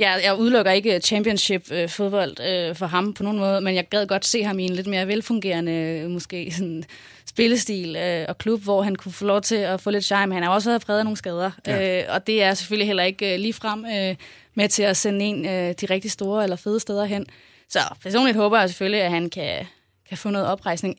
jeg, 0.00 0.20
jeg 0.24 0.38
udelukker 0.38 0.72
ikke 0.72 1.00
championship-fodbold 1.00 2.40
øh, 2.40 2.68
øh, 2.68 2.76
for 2.76 2.86
ham 2.86 3.14
på 3.14 3.22
nogen 3.22 3.38
måde, 3.38 3.60
men 3.60 3.74
jeg 3.74 3.88
gad 3.88 4.06
godt 4.06 4.26
se 4.26 4.42
ham 4.42 4.58
i 4.58 4.64
en 4.64 4.72
lidt 4.72 4.86
mere 4.86 5.06
velfungerende, 5.06 6.06
måske 6.08 6.52
sådan 6.52 6.84
spillestil 7.26 7.96
øh, 7.96 8.24
og 8.28 8.38
klub, 8.38 8.60
hvor 8.60 8.82
han 8.82 8.96
kunne 8.96 9.12
få 9.12 9.24
lov 9.24 9.40
til 9.40 9.54
at 9.54 9.80
få 9.80 9.90
lidt 9.90 10.04
charme. 10.04 10.34
Han 10.34 10.42
har 10.42 10.50
også 10.50 10.70
været 10.70 10.82
præget 10.82 10.98
af 10.98 11.04
nogle 11.04 11.16
skader, 11.16 11.50
ja. 11.66 12.00
øh, 12.02 12.14
og 12.14 12.26
det 12.26 12.42
er 12.42 12.54
selvfølgelig 12.54 12.86
heller 12.86 13.02
ikke 13.02 13.34
øh, 13.34 13.40
lige 13.40 13.52
frem 13.52 13.84
øh, 13.84 14.16
med 14.54 14.68
til 14.68 14.82
at 14.82 14.96
sende 14.96 15.24
en 15.24 15.46
øh, 15.46 15.74
de 15.80 15.86
rigtig 15.86 16.10
store 16.10 16.42
eller 16.42 16.56
fede 16.56 16.80
steder 16.80 17.04
hen. 17.04 17.26
Så 17.68 17.78
personligt 18.02 18.36
håber 18.36 18.60
jeg 18.60 18.68
selvfølgelig, 18.68 19.02
at 19.02 19.10
han 19.10 19.30
kan, 19.30 19.66
kan 20.08 20.18
få 20.18 20.30
noget 20.30 20.48
oprejsning, 20.48 20.96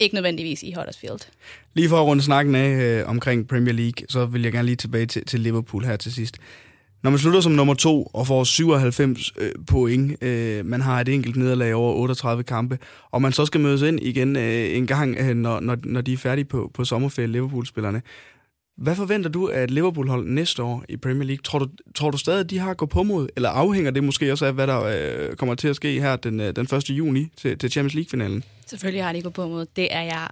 ikke 0.00 0.14
nødvendigvis 0.14 0.62
i 0.62 0.72
Huddersfield. 0.72 1.20
Lige 1.74 1.88
for 1.88 2.00
at 2.00 2.06
runde 2.06 2.22
snakken 2.22 2.54
af 2.54 2.68
øh, 2.68 3.08
omkring 3.08 3.48
Premier 3.48 3.74
League, 3.74 4.06
så 4.08 4.26
vil 4.26 4.42
jeg 4.42 4.52
gerne 4.52 4.66
lige 4.66 4.76
tilbage 4.76 5.06
til, 5.06 5.26
til 5.26 5.40
Liverpool 5.40 5.84
her 5.84 5.96
til 5.96 6.12
sidst. 6.12 6.36
Når 7.02 7.10
man 7.10 7.18
slutter 7.18 7.40
som 7.40 7.52
nummer 7.52 7.74
to 7.74 8.04
og 8.04 8.26
får 8.26 8.44
97 8.44 9.32
øh, 9.38 9.52
point, 9.66 10.24
øh, 10.24 10.66
man 10.66 10.80
har 10.80 11.00
et 11.00 11.08
enkelt 11.08 11.36
nederlag 11.36 11.74
over 11.74 11.94
38 11.94 12.42
kampe, 12.42 12.78
og 13.10 13.22
man 13.22 13.32
så 13.32 13.46
skal 13.46 13.60
mødes 13.60 13.82
ind 13.82 14.00
igen 14.02 14.36
øh, 14.36 14.76
en 14.76 14.86
gang, 14.86 15.16
øh, 15.18 15.36
når, 15.36 15.60
når, 15.60 15.76
når 15.84 16.00
de 16.00 16.12
er 16.12 16.16
færdige 16.16 16.44
på, 16.44 16.70
på 16.74 16.84
sommerferie, 16.84 17.28
Liverpool-spillerne. 17.28 18.02
Hvad 18.76 18.96
forventer 18.96 19.30
du 19.30 19.48
af 19.48 19.64
et 19.64 19.70
Liverpool-hold 19.70 20.28
næste 20.28 20.62
år 20.62 20.84
i 20.88 20.96
Premier 20.96 21.24
League? 21.24 21.42
Tror 21.42 21.58
du, 21.58 21.68
tror 21.94 22.10
du 22.10 22.18
stadig, 22.18 22.40
at 22.40 22.50
de 22.50 22.58
har 22.58 22.74
gået 22.74 22.90
på 22.90 23.02
mod, 23.02 23.28
eller 23.36 23.48
afhænger 23.48 23.90
det 23.90 24.04
måske 24.04 24.32
også 24.32 24.46
af, 24.46 24.52
hvad 24.52 24.66
der 24.66 24.82
øh, 24.82 25.36
kommer 25.36 25.54
til 25.54 25.68
at 25.68 25.76
ske 25.76 26.00
her 26.00 26.16
den, 26.16 26.40
øh, 26.40 26.56
den 26.56 26.68
1. 26.74 26.90
juni 26.90 27.28
til, 27.36 27.58
til 27.58 27.70
Champions 27.70 27.94
League-finalen? 27.94 28.44
Selvfølgelig 28.66 29.04
har 29.04 29.12
de 29.12 29.22
gået 29.22 29.34
på 29.34 29.48
mod. 29.48 29.66
Det 29.76 29.88
er 29.90 30.02
jeg 30.02 30.28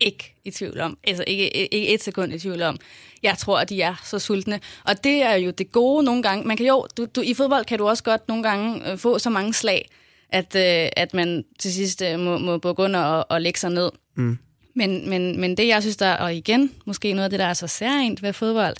ikke 0.00 0.34
i 0.44 0.50
tvivl 0.50 0.80
om. 0.80 0.98
Altså 1.04 1.24
ikke, 1.26 1.74
ikke 1.74 1.94
et 1.94 2.02
sekund 2.02 2.32
i 2.32 2.38
tvivl 2.38 2.62
om. 2.62 2.78
Jeg 3.22 3.38
tror, 3.38 3.58
at 3.58 3.68
de 3.68 3.82
er 3.82 3.94
så 4.04 4.18
sultne. 4.18 4.60
Og 4.84 5.04
det 5.04 5.22
er 5.22 5.34
jo 5.34 5.50
det 5.50 5.72
gode 5.72 6.04
nogle 6.04 6.22
gange. 6.22 6.48
Man 6.48 6.56
kan 6.56 6.66
jo, 6.66 6.86
du, 6.96 7.06
du, 7.16 7.20
I 7.20 7.34
fodbold 7.34 7.64
kan 7.64 7.78
du 7.78 7.88
også 7.88 8.02
godt 8.02 8.28
nogle 8.28 8.42
gange 8.42 8.90
øh, 8.90 8.98
få 8.98 9.18
så 9.18 9.30
mange 9.30 9.54
slag, 9.54 9.88
at, 10.28 10.56
øh, 10.56 10.88
at 10.96 11.14
man 11.14 11.44
til 11.58 11.72
sidst 11.72 12.02
øh, 12.02 12.20
må, 12.20 12.38
må 12.38 12.58
bukke 12.58 12.82
under 12.82 13.00
og, 13.00 13.26
og 13.28 13.40
lægge 13.40 13.58
sig 13.60 13.70
ned. 13.70 13.90
Mm. 14.14 14.38
Men, 14.74 15.10
men, 15.10 15.40
men 15.40 15.56
det, 15.56 15.68
jeg 15.68 15.82
synes, 15.82 15.96
der 15.96 16.12
og 16.12 16.34
igen, 16.34 16.72
måske 16.84 17.12
noget 17.12 17.24
af 17.24 17.30
det, 17.30 17.38
der 17.38 17.46
er 17.46 17.54
så 17.54 17.66
særligt 17.66 18.22
ved 18.22 18.32
fodbold, 18.32 18.76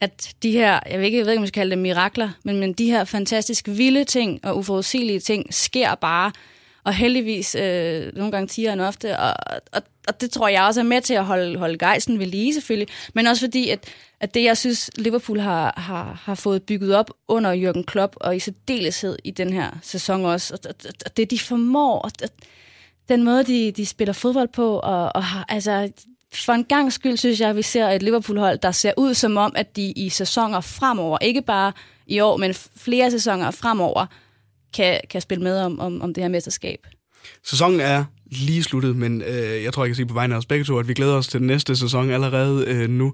at 0.00 0.34
de 0.42 0.50
her, 0.52 0.80
jeg 0.90 0.98
ved 0.98 1.06
ikke, 1.06 1.18
jeg 1.18 1.26
ved 1.26 1.32
ikke 1.32 1.38
om 1.38 1.42
man 1.42 1.48
skal 1.48 1.60
kalde 1.60 1.70
det 1.70 1.78
mirakler, 1.78 2.30
men, 2.44 2.60
men 2.60 2.72
de 2.72 2.90
her 2.90 3.04
fantastisk 3.04 3.68
vilde 3.68 4.04
ting 4.04 4.44
og 4.44 4.58
uforudsigelige 4.58 5.20
ting 5.20 5.54
sker 5.54 5.94
bare, 5.94 6.32
og 6.84 6.94
heldigvis 6.94 7.54
øh, 7.54 8.16
nogle 8.16 8.32
gange 8.32 8.46
tiger 8.46 8.86
ofte, 8.86 9.18
og, 9.18 9.34
og, 9.72 9.82
og 10.08 10.20
det 10.20 10.30
tror 10.30 10.48
jeg 10.48 10.62
også 10.62 10.80
er 10.80 10.84
med 10.84 11.00
til 11.00 11.14
at 11.14 11.24
holde, 11.24 11.58
holde 11.58 11.78
gejsten 11.78 12.18
ved 12.18 12.26
lige 12.26 12.54
selvfølgelig, 12.54 12.88
men 13.14 13.26
også 13.26 13.42
fordi, 13.46 13.68
at, 13.68 13.84
at 14.20 14.34
det 14.34 14.44
jeg 14.44 14.56
synes, 14.56 14.90
Liverpool 14.96 15.40
har, 15.40 15.74
har, 15.76 16.20
har 16.24 16.34
fået 16.34 16.62
bygget 16.62 16.94
op 16.94 17.10
under 17.28 17.54
Jürgen 17.54 17.84
Klopp, 17.84 18.16
og 18.16 18.36
i 18.36 18.38
særdeleshed 18.38 19.16
i 19.24 19.30
den 19.30 19.52
her 19.52 19.70
sæson 19.82 20.24
også, 20.24 20.54
og, 20.54 20.60
og, 20.68 20.92
og 21.06 21.16
det 21.16 21.30
de 21.30 21.38
formår, 21.38 21.98
og, 21.98 22.10
og 22.22 22.28
den 23.08 23.24
måde 23.24 23.44
de, 23.44 23.72
de 23.72 23.86
spiller 23.86 24.12
fodbold 24.12 24.48
på, 24.48 24.78
og, 24.78 25.12
og 25.14 25.24
har, 25.24 25.44
altså 25.48 25.90
for 26.34 26.52
en 26.52 26.64
gang 26.64 26.92
skyld 26.92 27.16
synes 27.16 27.40
jeg, 27.40 27.50
at 27.50 27.56
vi 27.56 27.62
ser 27.62 27.88
et 27.88 28.02
Liverpool-hold, 28.02 28.58
der 28.58 28.70
ser 28.70 28.92
ud 28.96 29.14
som 29.14 29.36
om, 29.36 29.52
at 29.56 29.76
de 29.76 29.92
i 29.92 30.08
sæsoner 30.08 30.60
fremover, 30.60 31.18
ikke 31.18 31.42
bare 31.42 31.72
i 32.06 32.20
år, 32.20 32.36
men 32.36 32.54
flere 32.76 33.10
sæsoner 33.10 33.50
fremover, 33.50 34.06
kan, 34.74 35.00
kan 35.10 35.20
spille 35.20 35.44
med 35.44 35.60
om, 35.60 35.80
om, 35.80 36.02
om 36.02 36.14
det 36.14 36.24
her 36.24 36.28
mesterskab. 36.28 36.86
Sæsonen 37.44 37.80
er 37.80 38.04
lige 38.30 38.62
sluttet, 38.62 38.96
men 38.96 39.22
øh, 39.22 39.62
jeg 39.64 39.72
tror, 39.72 39.84
jeg 39.84 39.88
kan 39.88 39.96
sige 39.96 40.06
på 40.06 40.14
vegne 40.14 40.34
af 40.34 40.38
os 40.38 40.46
begge 40.46 40.64
to, 40.64 40.78
at 40.78 40.88
vi 40.88 40.94
glæder 40.94 41.14
os 41.14 41.28
til 41.28 41.40
den 41.40 41.46
næste 41.46 41.76
sæson 41.76 42.10
allerede 42.10 42.64
øh, 42.66 42.90
nu. 42.90 43.12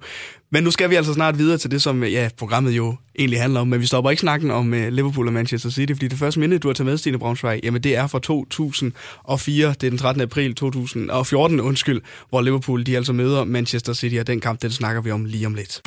Men 0.51 0.65
nu 0.65 0.71
skal 0.71 0.91
vi 0.91 0.95
altså 0.95 1.15
snart 1.15 1.39
videre 1.39 1.59
til 1.59 1.71
det, 1.71 1.83
som 1.83 2.05
ja, 2.05 2.29
programmet 2.39 2.73
jo 2.73 2.97
egentlig 3.19 3.41
handler 3.41 3.61
om, 3.61 3.69
men 3.69 3.81
vi 3.81 3.87
stopper 3.87 4.11
ikke 4.11 4.21
snakken 4.21 4.51
om 4.51 4.75
øh, 4.75 4.93
Liverpool 4.93 5.27
og 5.27 5.33
Manchester 5.33 5.71
City, 5.71 5.93
fordi 5.93 6.09
det 6.09 6.19
første 6.19 6.41
minde, 6.41 6.59
du 6.59 6.69
har 6.69 6.73
taget 6.75 6.87
med, 6.87 6.99
Stine 6.99 7.19
Braunschweig, 7.19 7.61
jamen 7.65 7.83
det 7.83 7.97
er 7.97 8.07
fra 8.07 8.19
2004, 8.19 9.69
det 9.69 9.87
er 9.87 9.91
den 9.91 9.99
13. 9.99 10.23
april 10.23 10.55
2014, 10.55 11.61
undskyld, 11.61 12.01
hvor 12.31 12.41
Liverpool 12.41 12.87
de 12.87 12.97
altså 12.97 13.13
møder 13.13 13.45
Manchester 13.45 13.93
City, 13.93 14.17
og 14.17 14.27
den 14.27 14.41
kamp, 14.41 14.63
den 14.63 14.71
snakker 14.71 15.03
vi 15.03 15.11
om 15.11 15.25
lige 15.25 15.47
om 15.47 15.55
lidt. 15.55 15.83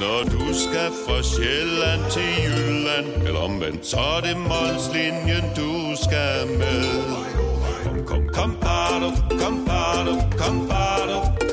Når 0.00 0.22
du 0.24 0.44
skal 0.54 0.90
fra 1.06 1.22
Sjælland 1.22 2.00
til 2.12 2.22
Jylland 2.44 3.26
Eller 3.26 3.40
omvendt, 3.40 3.86
så 3.86 3.96
er 3.96 4.20
det 4.20 4.36
Molslinjen, 4.36 5.44
du 5.56 5.72
skal 6.04 6.58
med 6.58 7.15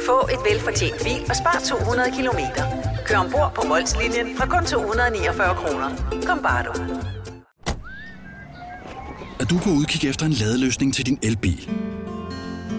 Få 0.06 0.18
et 0.34 0.42
velfortjent 0.52 1.04
bil 1.04 1.22
og 1.30 1.36
spar 1.36 1.62
200 1.66 2.12
kilometer 2.18 2.64
Kør 3.06 3.18
ombord 3.18 3.52
på 3.56 3.68
Molslinjen 3.68 4.38
fra 4.38 4.46
kun 4.48 4.66
249 4.66 5.56
kroner. 5.56 5.90
Kom 6.26 6.40
bare 6.40 6.64
du. 6.64 6.72
Er 9.40 9.46
du 9.46 9.58
på 9.64 9.70
udkig 9.70 10.10
efter 10.10 10.26
en 10.26 10.32
ladeløsning 10.32 10.94
til 10.94 11.06
din 11.06 11.20
elbil? 11.24 11.70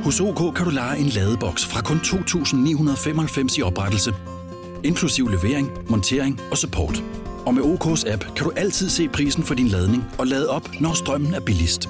Hos 0.04 0.20
OK 0.20 0.54
kan 0.56 0.64
du 0.64 0.70
lege 0.70 0.98
en 0.98 1.06
ladeboks 1.06 1.66
fra 1.66 1.80
kun 1.82 1.96
2.995 1.96 3.58
i 3.58 3.62
oprettelse, 3.62 4.14
inklusiv 4.84 5.28
levering, 5.28 5.70
montering 5.88 6.40
og 6.50 6.58
support. 6.58 7.02
Og 7.46 7.54
med 7.54 7.62
OK's 7.62 8.12
app 8.12 8.24
kan 8.36 8.44
du 8.44 8.52
altid 8.56 8.88
se 8.88 9.08
prisen 9.08 9.42
for 9.42 9.54
din 9.54 9.68
ladning 9.68 10.04
og 10.18 10.26
lade 10.26 10.50
op, 10.50 10.68
når 10.80 10.94
strømmen 10.94 11.34
er 11.34 11.40
billigst. 11.40 11.88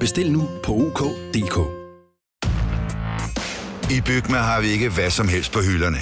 Bestil 0.00 0.32
nu 0.32 0.48
på 0.62 0.72
OK.dk. 0.72 1.79
I 3.90 4.00
Bygma 4.00 4.38
har 4.38 4.60
vi 4.60 4.68
ikke 4.68 4.88
hvad 4.88 5.10
som 5.10 5.28
helst 5.28 5.52
på 5.52 5.60
hylderne. 5.60 5.98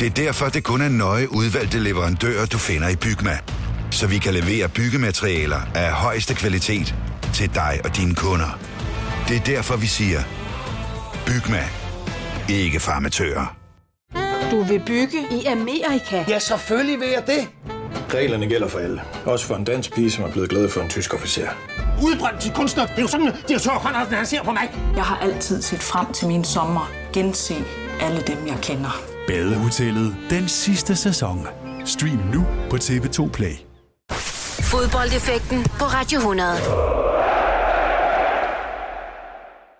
Det 0.00 0.06
er 0.06 0.10
derfor, 0.10 0.48
det 0.48 0.64
kun 0.64 0.80
er 0.80 0.88
nøje 0.88 1.32
udvalgte 1.32 1.78
leverandører, 1.78 2.46
du 2.46 2.58
finder 2.58 2.88
i 2.88 2.96
Bygma. 2.96 3.38
Så 3.90 4.06
vi 4.06 4.18
kan 4.18 4.34
levere 4.34 4.68
byggematerialer 4.68 5.60
af 5.74 5.92
højeste 5.92 6.34
kvalitet 6.34 6.94
til 7.34 7.54
dig 7.54 7.80
og 7.84 7.96
dine 7.96 8.14
kunder. 8.14 8.58
Det 9.28 9.36
er 9.36 9.40
derfor, 9.40 9.76
vi 9.76 9.86
siger, 9.86 10.20
Bygma. 11.26 11.64
Ikke 12.48 12.80
farmatører. 12.80 13.56
Du 14.50 14.62
vil 14.62 14.82
bygge 14.86 15.18
i 15.30 15.44
Amerika? 15.44 16.24
Ja, 16.28 16.38
selvfølgelig 16.38 17.00
vil 17.00 17.08
jeg 17.08 17.22
det. 17.26 17.48
Reglerne 18.14 18.48
gælder 18.48 18.68
for 18.68 18.78
alle. 18.78 19.00
Også 19.24 19.46
for 19.46 19.54
en 19.54 19.64
dansk 19.64 19.94
pige, 19.94 20.10
som 20.10 20.24
er 20.24 20.32
blevet 20.32 20.50
glad 20.50 20.68
for 20.68 20.80
en 20.80 20.88
tysk 20.88 21.14
officer. 21.14 21.48
Udbrændt 22.02 22.40
til 22.40 22.52
kunstner. 22.52 22.86
Det 22.86 22.98
er 22.98 23.02
jo 23.02 23.08
sådan, 23.08 23.32
direktør 23.48 23.70
Conradsen, 23.70 24.14
han 24.14 24.26
ser 24.26 24.42
på 24.42 24.52
mig. 24.52 24.70
Jeg 24.96 25.04
har 25.04 25.16
altid 25.16 25.62
set 25.62 25.80
frem 25.80 26.12
til 26.12 26.28
min 26.28 26.44
sommer. 26.44 26.90
Gense 27.12 27.54
alle 28.00 28.20
dem, 28.20 28.46
jeg 28.46 28.58
kender. 28.62 29.02
Badehotellet 29.26 30.16
den 30.30 30.48
sidste 30.48 30.96
sæson. 30.96 31.46
Stream 31.84 32.20
nu 32.34 32.46
på 32.70 32.76
TV2 32.76 33.30
Play. 33.30 33.52
Fodboldeffekten 34.60 35.62
på 35.62 35.84
Radio 35.84 36.18
100. 36.18 36.48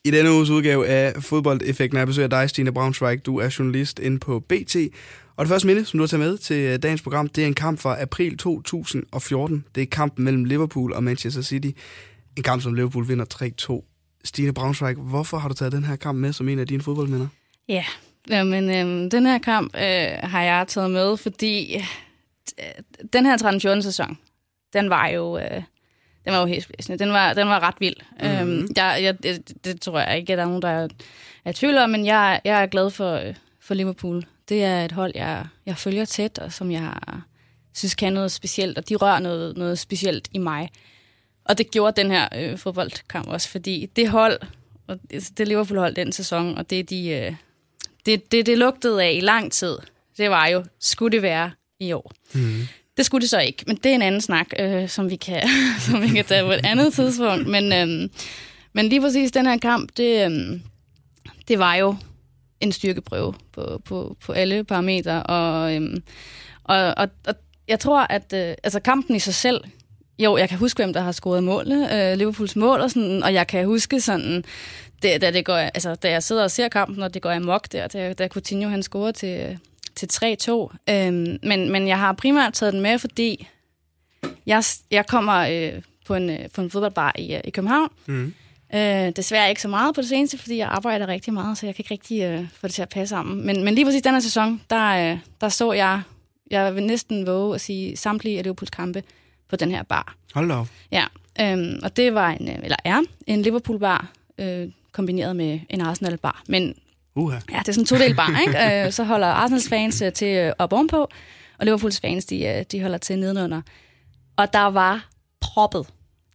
I 0.05 0.11
denne 0.11 0.33
uges 0.33 0.50
udgave 0.50 0.87
af 0.87 1.23
Fodboldeffekten 1.23 1.97
er 1.97 2.00
jeg 2.00 2.07
besøger 2.07 2.29
dig, 2.29 2.50
Stine 2.50 2.73
Braunschweig. 2.73 3.27
Du 3.27 3.38
er 3.38 3.55
journalist 3.59 3.99
inde 3.99 4.19
på 4.19 4.41
BT. 4.49 4.77
Og 5.38 5.45
det 5.45 5.49
første 5.49 5.66
minde, 5.66 5.85
som 5.85 5.99
du 5.99 6.02
har 6.02 6.07
taget 6.07 6.21
med 6.21 6.38
til 6.38 6.57
øh, 6.57 6.78
dagens 6.83 7.02
program, 7.02 7.28
det 7.28 7.42
er 7.42 7.47
en 7.47 7.54
kamp 7.54 7.78
fra 7.78 8.02
april 8.02 8.38
2014. 8.38 9.64
Det 9.75 9.83
er 9.83 9.87
kampen 9.87 10.25
mellem 10.25 10.45
Liverpool 10.45 10.92
og 10.92 11.04
Manchester 11.04 11.42
City. 11.42 11.71
En 12.37 12.42
kamp, 12.42 12.62
som 12.62 12.75
Liverpool 12.75 13.09
vinder 13.09 13.25
3-2. 13.62 14.21
Stine 14.25 14.54
Braunschweig, 14.54 14.95
hvorfor 14.95 15.38
har 15.38 15.49
du 15.49 15.54
taget 15.54 15.73
den 15.73 15.85
her 15.85 15.97
kamp 15.97 16.18
med 16.18 16.33
som 16.33 16.49
en 16.49 16.59
af 16.59 16.66
dine 16.66 16.83
fodboldminder? 16.83 17.26
Ja, 17.68 17.85
men 18.28 18.71
øhm, 18.71 19.11
den 19.11 19.26
her 19.26 19.38
kamp 19.38 19.75
øh, 19.76 20.09
har 20.23 20.42
jeg 20.42 20.64
taget 20.68 20.90
med, 20.90 21.16
fordi 21.16 21.76
øh, 21.76 22.64
den 23.12 23.26
her 23.26 23.37
13-14-sæson, 23.37 24.18
den 24.73 24.90
var 24.90 25.09
jo... 25.09 25.38
Øh, 25.38 25.62
den 26.25 26.33
var 26.33 26.40
jo 26.40 26.47
helt 26.47 26.64
spændende. 26.64 27.04
Den 27.04 27.12
var, 27.12 27.33
den 27.33 27.47
var 27.49 27.61
ret 27.61 27.80
vild. 27.80 27.97
Mm-hmm. 28.21 28.52
Øhm, 28.52 28.68
jeg, 28.76 28.99
jeg, 29.02 29.23
det, 29.23 29.64
det 29.64 29.80
tror 29.80 30.00
jeg 30.00 30.18
ikke, 30.18 30.33
at 30.33 30.37
der 30.37 30.45
er 30.45 30.49
nogen, 30.49 30.62
der 30.62 30.68
er, 30.68 30.88
er 31.45 31.52
tvivl 31.52 31.78
om, 31.78 31.90
men 31.90 32.07
jeg, 32.07 32.40
jeg 32.45 32.62
er 32.62 32.66
glad 32.66 32.90
for, 32.90 33.12
øh, 33.12 33.35
for 33.61 33.75
Liverpool. 33.75 34.25
Det 34.49 34.64
er 34.64 34.85
et 34.85 34.93
hold, 34.93 35.12
jeg, 35.14 35.47
jeg 35.67 35.76
følger 35.76 36.05
tæt, 36.05 36.38
og 36.38 36.52
som 36.52 36.71
jeg 36.71 36.93
synes 37.75 37.95
kan 37.95 38.12
noget 38.12 38.33
specielt, 38.33 38.78
og 38.78 38.88
de 38.88 38.97
rører 38.97 39.19
noget, 39.19 39.57
noget 39.57 39.78
specielt 39.78 40.28
i 40.33 40.38
mig. 40.38 40.71
Og 41.45 41.59
det 41.59 41.71
gjorde 41.71 42.02
den 42.02 42.11
her 42.11 42.28
øh, 42.37 42.59
fodboldkamp 42.59 43.28
også, 43.28 43.49
fordi 43.49 43.87
det 43.97 44.09
hold, 44.09 44.40
og 44.87 44.99
det, 45.11 45.38
det 45.38 45.49
Liverpool-hold 45.49 45.95
den 45.95 46.12
sæson, 46.12 46.59
og 46.59 46.71
det, 46.71 46.90
de, 46.90 47.09
øh, 47.09 47.35
det, 48.07 48.33
det, 48.33 48.47
det 48.47 48.59
lugtede 48.59 49.05
af 49.05 49.12
i 49.12 49.21
lang 49.21 49.52
tid, 49.52 49.76
det 50.19 50.31
var 50.31 50.47
jo, 50.47 50.64
skulle 50.81 51.12
det 51.12 51.23
være 51.23 51.50
i 51.81 51.93
år. 51.93 52.12
Mm. 52.35 52.69
Det 52.97 53.07
skulle 53.07 53.23
det 53.23 53.31
så 53.31 53.40
ikke, 53.40 53.64
men 53.67 53.76
det 53.76 53.90
er 53.90 53.95
en 53.95 54.02
anden 54.02 54.21
snak, 54.21 54.47
øh, 54.59 54.88
som, 54.88 55.11
vi 55.11 55.17
kan, 55.17 55.49
som 55.90 56.02
vi 56.02 56.09
kan 56.09 56.25
tage 56.25 56.45
på 56.45 56.52
et 56.52 56.61
andet 56.64 56.95
tidspunkt. 56.95 57.46
Men, 57.46 57.72
øh, 57.72 58.11
men 58.72 58.88
lige 58.88 59.01
præcis 59.01 59.33
den 59.33 59.46
her 59.46 59.59
kamp, 59.59 59.90
det, 59.96 60.31
øh, 60.31 60.61
det 61.49 61.59
var 61.59 61.75
jo 61.75 61.96
en 62.61 62.73
styrkeprøve 62.73 63.35
på, 63.53 63.83
på, 63.85 64.16
på 64.25 64.33
alle 64.33 64.64
parametre. 64.64 65.23
Og, 65.23 65.75
øhm, 65.75 66.03
og, 66.64 66.94
og, 66.97 67.09
og 67.27 67.35
jeg 67.68 67.81
tror, 67.81 68.01
at 68.01 68.33
øh, 68.33 68.55
altså 68.62 68.81
kampen 68.81 69.16
i 69.16 69.18
sig 69.18 69.35
selv, 69.35 69.64
jo, 70.18 70.37
jeg 70.37 70.49
kan 70.49 70.59
huske, 70.59 70.79
hvem 70.79 70.92
der 70.92 71.01
har 71.01 71.12
scoret 71.12 71.44
målene, 71.44 72.11
øh, 72.11 72.18
Liverpools 72.18 72.57
mål 72.57 72.81
og 72.81 72.90
sådan, 72.90 73.23
og 73.23 73.35
jeg 73.35 73.47
kan 73.47 73.66
huske 73.66 74.01
sådan, 74.01 74.44
det, 75.03 75.21
da, 75.21 75.31
det 75.31 75.44
går, 75.44 75.57
altså, 75.57 75.94
da 75.94 76.11
jeg 76.11 76.23
sidder 76.23 76.42
og 76.42 76.51
ser 76.51 76.68
kampen, 76.68 77.03
og 77.03 77.14
det 77.14 77.23
går 77.23 77.31
amok 77.31 77.73
der, 77.73 77.87
da, 77.87 78.12
da 78.12 78.29
Coutinho 78.29 78.68
han 78.68 78.83
scorer 78.83 79.12
til, 79.12 79.59
til 79.97 80.09
3-2. 80.12 80.77
Øhm, 80.90 81.38
men, 81.42 81.73
men 81.73 81.88
jeg 81.88 81.99
har 81.99 82.12
primært 82.12 82.53
taget 82.53 82.73
den 82.73 82.83
med, 82.83 82.99
fordi 82.99 83.49
jeg, 84.47 84.64
jeg 84.90 85.07
kommer 85.07 85.35
øh, 85.35 85.83
på, 86.07 86.14
en, 86.14 86.31
øh, 86.31 86.38
på 86.55 86.61
en 86.61 86.71
fodboldbar 86.71 87.14
i, 87.18 87.35
øh, 87.35 87.40
i 87.44 87.51
København, 87.51 87.88
mm. 88.07 88.35
Øh, 88.74 89.12
desværre 89.16 89.48
ikke 89.48 89.62
så 89.62 89.68
meget 89.68 89.94
på 89.94 90.00
det 90.00 90.09
seneste, 90.09 90.38
fordi 90.38 90.57
jeg 90.57 90.68
arbejder 90.68 91.07
rigtig 91.07 91.33
meget, 91.33 91.59
så 91.59 91.66
jeg 91.66 91.74
kan 91.74 91.83
ikke 91.83 91.94
rigtig 91.94 92.22
øh, 92.22 92.48
få 92.61 92.66
det 92.66 92.74
til 92.74 92.83
at 92.83 92.88
passe 92.88 93.11
sammen. 93.11 93.46
Men, 93.46 93.64
men 93.64 93.74
lige 93.74 93.85
præcis 93.85 94.02
den 94.02 94.12
her 94.12 94.20
sæson, 94.20 94.62
der, 94.70 95.12
øh, 95.12 95.18
der 95.40 95.48
så 95.48 95.72
jeg, 95.72 96.02
jeg 96.50 96.74
vil 96.74 96.83
næsten 96.83 97.26
våge 97.26 97.54
at 97.54 97.61
sige, 97.61 97.96
samtlige 97.96 98.38
af 98.38 98.44
Liverpools 98.44 98.70
kampe 98.70 99.02
på 99.48 99.57
den 99.57 99.70
her 99.70 99.83
bar. 99.83 100.14
Hold 100.35 100.48
da 100.48 100.64
Ja, 100.92 101.04
øh, 101.40 101.78
og 101.83 101.96
det 101.96 102.14
var 102.14 102.31
en, 102.31 102.48
eller 102.48 102.76
er 102.85 103.02
en 103.26 103.42
Liverpool-bar, 103.42 104.12
øh, 104.38 104.68
kombineret 104.92 105.37
med 105.37 105.61
en 105.70 105.81
Arsenal-bar. 105.81 106.42
Men 106.48 106.74
uh-huh. 107.18 107.33
ja, 107.33 107.59
det 107.59 107.68
er 107.68 107.72
sådan 107.72 107.83
en 107.83 107.87
todel 107.87 108.14
bar, 108.14 108.40
ikke? 108.40 108.59
Øh, 108.87 108.92
så 108.92 109.04
holder 109.04 109.26
Arsenals 109.26 109.68
fans 109.68 110.02
øh, 110.02 110.12
til 110.12 110.37
øh, 110.37 110.52
op 110.59 110.72
ovenpå, 110.72 111.09
og 111.59 111.66
Liverpools 111.66 112.00
fans, 112.00 112.24
de, 112.24 112.44
øh, 112.44 112.64
de 112.72 112.83
holder 112.83 112.98
til 112.98 113.18
nedenunder. 113.18 113.62
Og 114.37 114.52
der 114.52 114.66
var 114.66 115.09
proppet 115.40 115.87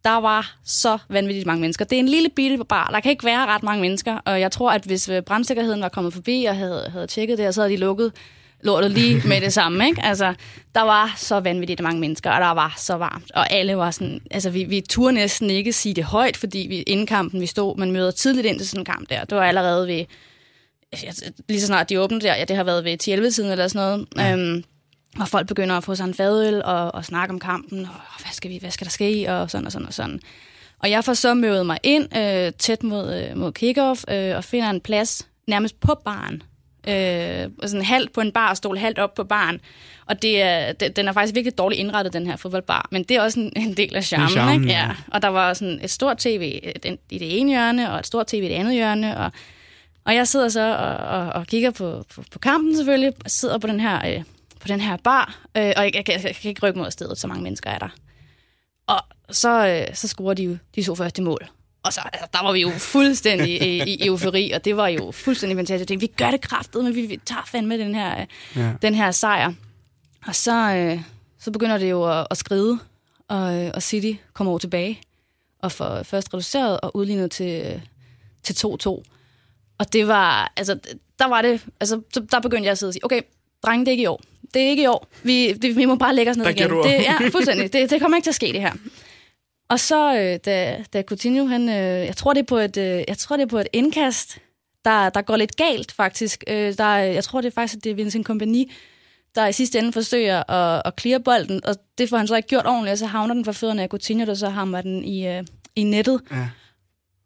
der 0.05 0.19
var 0.19 0.55
så 0.65 0.97
vanvittigt 1.09 1.47
mange 1.47 1.61
mennesker. 1.61 1.85
Det 1.85 1.95
er 1.95 1.99
en 1.99 2.09
lille 2.09 2.29
bitte 2.29 2.57
bar. 2.69 2.89
Der 2.93 2.99
kan 2.99 3.11
ikke 3.11 3.25
være 3.25 3.45
ret 3.45 3.63
mange 3.63 3.81
mennesker. 3.81 4.17
Og 4.25 4.39
jeg 4.39 4.51
tror, 4.51 4.71
at 4.71 4.83
hvis 4.83 5.09
øh, 5.09 5.21
brandsikkerheden 5.21 5.81
var 5.81 5.89
kommet 5.89 6.13
forbi 6.13 6.45
og 6.45 6.57
havde, 6.57 6.89
havde 6.91 7.07
tjekket 7.07 7.37
det, 7.37 7.55
så 7.55 7.61
havde 7.61 7.73
de 7.73 7.77
lukket 7.77 8.11
lortet 8.61 8.91
lige 8.91 9.21
med 9.27 9.41
det 9.41 9.53
samme. 9.53 9.85
Ikke? 9.85 10.01
Altså, 10.03 10.33
der 10.75 10.81
var 10.81 11.13
så 11.17 11.39
vanvittigt 11.39 11.81
mange 11.81 11.99
mennesker, 11.99 12.31
og 12.31 12.41
der 12.41 12.51
var 12.51 12.73
så 12.77 12.95
varmt. 12.95 13.31
Og 13.31 13.51
alle 13.51 13.77
var 13.77 13.91
sådan... 13.91 14.21
Altså, 14.31 14.49
vi, 14.49 14.63
vi 14.63 14.81
turde 14.89 15.13
næsten 15.13 15.49
ikke 15.49 15.73
sige 15.73 15.93
det 15.93 16.03
højt, 16.03 16.37
fordi 16.37 16.65
vi, 16.69 16.81
inden 16.81 17.05
kampen 17.05 17.41
vi 17.41 17.45
stod, 17.45 17.77
man 17.77 17.91
møder 17.91 18.11
tidligt 18.11 18.47
ind 18.47 18.59
til 18.59 18.67
sådan 18.67 18.81
en 18.81 18.85
kamp 18.85 19.09
der. 19.09 19.23
Det 19.23 19.37
var 19.37 19.43
allerede 19.43 19.87
ved... 19.87 20.05
Lige 21.49 21.61
så 21.61 21.67
snart 21.67 21.89
de 21.89 21.99
åbnede 21.99 22.21
der, 22.21 22.35
ja, 22.35 22.45
det 22.45 22.55
har 22.55 22.63
været 22.63 22.83
ved 22.83 22.93
10-11-tiden 23.03 23.51
eller 23.51 23.67
sådan 23.67 23.87
noget. 23.87 24.07
Ja. 24.17 24.33
Øhm, 24.33 24.63
og 25.19 25.27
folk 25.27 25.47
begynder 25.47 25.77
at 25.77 25.83
få 25.83 25.95
sig 25.95 26.03
en 26.03 26.13
fadøl 26.13 26.61
og, 26.65 26.95
og 26.95 27.05
snakke 27.05 27.33
om 27.33 27.39
kampen, 27.39 27.79
og 27.79 28.21
hvad 28.21 28.31
skal, 28.31 28.51
vi, 28.51 28.57
hvad 28.57 28.71
skal 28.71 28.85
der 28.85 28.91
ske, 28.91 29.25
og 29.29 29.51
sådan 29.51 29.65
og 29.65 29.71
sådan 29.71 29.87
og 29.87 29.93
sådan. 29.93 30.19
Og 30.79 30.89
jeg 30.89 31.03
får 31.03 31.13
så 31.13 31.33
mødet 31.33 31.65
mig 31.65 31.77
ind 31.83 32.17
øh, 32.17 32.51
tæt 32.59 32.83
mod, 32.83 33.13
øh, 33.13 33.37
mod 33.37 33.51
kickoff 33.51 34.03
øh, 34.09 34.35
og 34.35 34.43
finder 34.43 34.69
en 34.69 34.81
plads 34.81 35.27
nærmest 35.47 35.79
på 35.79 36.01
baren. 36.05 36.43
Øh, 36.87 37.49
sådan 37.69 37.85
halvt 37.85 38.13
på 38.13 38.21
en 38.21 38.31
barstol, 38.31 38.77
halvt 38.77 38.99
op 38.99 39.13
på 39.13 39.23
baren. 39.23 39.61
Og 40.05 40.21
det 40.21 40.41
er, 40.41 40.71
det, 40.71 40.95
den 40.95 41.07
er 41.07 41.11
faktisk 41.11 41.35
virkelig 41.35 41.57
dårligt 41.57 41.79
indrettet, 41.79 42.13
den 42.13 42.27
her 42.27 42.35
fodboldbar. 42.35 42.87
Men 42.91 43.03
det 43.03 43.17
er 43.17 43.21
også 43.21 43.39
en, 43.39 43.53
en 43.67 43.77
del 43.77 43.95
af 43.95 44.03
charmen. 44.03 44.29
charmen 44.29 44.53
ikke? 44.53 44.73
Ja. 44.73 44.91
Og 45.07 45.21
der 45.21 45.27
var 45.27 45.53
sådan 45.53 45.79
et 45.83 45.91
stort 45.91 46.17
tv 46.17 46.59
i 47.09 47.17
det 47.17 47.39
ene 47.39 47.51
hjørne, 47.51 47.91
og 47.91 47.99
et 47.99 48.07
stort 48.07 48.27
tv 48.27 48.35
i 48.35 48.47
det 48.47 48.55
andet 48.55 48.73
hjørne. 48.73 49.17
Og, 49.17 49.31
og 50.05 50.15
jeg 50.15 50.27
sidder 50.27 50.49
så 50.49 50.77
og, 50.77 51.19
og, 51.19 51.29
og 51.29 51.47
kigger 51.47 51.71
på, 51.71 52.03
på, 52.15 52.23
på 52.31 52.39
kampen 52.39 52.75
selvfølgelig, 52.75 53.13
og 53.25 53.31
sidder 53.31 53.57
på 53.57 53.67
den 53.67 53.79
her... 53.79 54.15
Øh, 54.15 54.23
på 54.63 54.67
den 54.67 54.81
her 54.81 54.97
bar, 54.97 55.39
øh, 55.57 55.73
og 55.77 55.83
jeg, 55.83 55.95
jeg, 55.95 56.03
jeg, 56.07 56.23
jeg 56.23 56.35
kan 56.35 56.49
ikke 56.49 56.67
rykke 56.67 56.79
mod 56.79 56.91
stedet, 56.91 57.17
så 57.17 57.27
mange 57.27 57.43
mennesker 57.43 57.69
er 57.69 57.79
der. 57.79 57.89
Og 58.87 58.99
så, 59.29 59.67
øh, 59.67 59.95
så 59.95 60.07
scorer 60.07 60.33
de 60.33 60.43
jo 60.43 60.57
de 60.75 60.83
to 60.83 60.95
første 60.95 61.21
mål. 61.21 61.47
Og 61.83 61.93
så, 61.93 62.01
altså, 62.13 62.27
der 62.33 62.43
var 62.43 62.51
vi 62.51 62.61
jo 62.61 62.69
fuldstændig 62.69 63.61
i, 63.61 63.83
i 63.93 64.07
eufori, 64.07 64.51
og 64.51 64.65
det 64.65 64.77
var 64.77 64.87
jo 64.87 65.11
fuldstændig 65.11 65.57
fantastisk. 65.57 65.79
Jeg 65.79 65.87
tænkte, 65.87 66.07
vi 66.07 66.13
gør 66.17 66.31
det 66.31 66.41
kraftet, 66.41 66.83
men 66.83 66.95
vi, 66.95 67.01
vi 67.01 67.17
tager 67.25 67.41
fandme 67.45 67.77
den 67.77 67.95
her, 67.95 68.21
øh, 68.21 68.27
ja. 68.55 68.73
den 68.81 68.95
her 68.95 69.11
sejr. 69.11 69.53
Og 70.27 70.35
så, 70.35 70.73
øh, 70.75 71.01
så 71.39 71.51
begynder 71.51 71.77
det 71.77 71.89
jo 71.89 72.19
at, 72.19 72.27
at 72.31 72.37
skride, 72.37 72.79
og, 73.27 73.63
øh, 73.63 73.71
og 73.73 73.83
City 73.83 74.13
kommer 74.33 74.51
over 74.51 74.59
tilbage, 74.59 75.01
og 75.59 75.71
får 75.71 76.03
først 76.03 76.33
reduceret 76.33 76.79
og 76.79 76.95
udlignet 76.95 77.31
til, 77.31 77.65
øh, 77.65 77.81
til 78.43 78.53
2-2. 78.53 79.03
Og 79.77 79.93
det 79.93 80.07
var, 80.07 80.53
altså, 80.57 80.79
der 81.19 81.27
var 81.27 81.41
det, 81.41 81.65
altså, 81.79 82.01
der 82.31 82.39
begyndte 82.39 82.65
jeg 82.65 82.71
at 82.71 82.77
sidde 82.77 82.89
og 82.89 82.93
sige, 82.93 83.05
okay, 83.05 83.21
drenge, 83.63 83.85
det 83.85 83.87
er 83.87 83.91
ikke 83.91 84.03
i 84.03 84.07
år 84.07 84.21
det 84.53 84.61
er 84.61 84.67
ikke 84.67 84.83
i 84.83 84.87
år. 84.87 85.07
Vi, 85.23 85.53
det, 85.53 85.75
vi 85.75 85.85
må 85.85 85.95
bare 85.95 86.15
lægge 86.15 86.31
os 86.31 86.37
ned 86.37 86.45
der 86.45 86.51
igen. 86.51 86.69
Det, 86.69 86.91
ja, 86.91 87.27
fuldstændig. 87.31 87.73
Det, 87.73 87.89
det 87.89 88.01
kommer 88.01 88.17
ikke 88.17 88.25
til 88.25 88.31
at 88.31 88.35
ske, 88.35 88.53
det 88.53 88.61
her. 88.61 88.73
Og 89.69 89.79
så, 89.79 90.17
øh, 90.17 90.39
da, 90.45 90.83
da 90.93 91.01
Coutinho, 91.01 91.45
han, 91.45 91.69
øh, 91.69 91.75
jeg, 92.05 92.15
tror, 92.15 92.33
det 92.33 92.41
er 92.41 92.45
på 92.45 92.57
et, 92.57 92.77
øh, 92.77 93.03
jeg 93.07 93.17
tror, 93.17 93.37
det 93.37 93.43
er 93.43 93.47
på 93.47 93.57
et 93.57 93.67
indkast, 93.73 94.37
der, 94.85 95.09
der 95.09 95.21
går 95.21 95.35
lidt 95.35 95.55
galt, 95.55 95.91
faktisk. 95.91 96.43
Øh, 96.47 96.77
der, 96.77 96.95
jeg 96.95 97.23
tror, 97.23 97.41
det 97.41 97.47
er 97.47 97.53
faktisk, 97.53 97.77
at 97.77 97.83
det 97.83 97.89
er 97.89 97.95
Vincent 97.95 98.25
Kompany, 98.25 98.71
der 99.35 99.47
i 99.47 99.53
sidste 99.53 99.79
ende 99.79 99.93
forsøger 99.93 100.51
at, 100.51 100.81
at 100.85 100.93
clear 100.99 101.19
bolden, 101.19 101.65
og 101.65 101.75
det 101.97 102.09
får 102.09 102.17
han 102.17 102.27
så 102.27 102.35
ikke 102.35 102.49
gjort 102.49 102.67
ordentligt, 102.67 102.91
og 102.91 102.97
så 102.97 103.05
havner 103.05 103.33
den 103.33 103.45
for 103.45 103.51
fødderne 103.51 103.83
af 103.83 103.89
Coutinho, 103.89 104.25
der 104.25 104.33
så 104.33 104.49
hammer 104.49 104.81
den 104.81 105.03
i, 105.03 105.27
øh, 105.27 105.43
i 105.75 105.83
nettet. 105.83 106.21
Ja. 106.31 106.47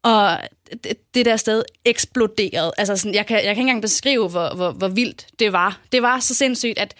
Og 0.03 0.39
det, 0.83 0.97
det 1.13 1.25
der 1.25 1.37
sted 1.37 1.63
eksploderede. 1.85 2.71
Altså 2.77 2.97
sådan, 2.97 3.15
jeg, 3.15 3.25
kan, 3.25 3.35
jeg 3.35 3.43
kan 3.43 3.51
ikke 3.51 3.61
engang 3.61 3.81
beskrive, 3.81 4.29
hvor, 4.29 4.55
hvor, 4.55 4.71
hvor 4.71 4.87
vildt 4.87 5.27
det 5.39 5.53
var. 5.53 5.79
Det 5.91 6.01
var 6.01 6.19
så 6.19 6.33
sindssygt, 6.33 6.79
at 6.79 6.93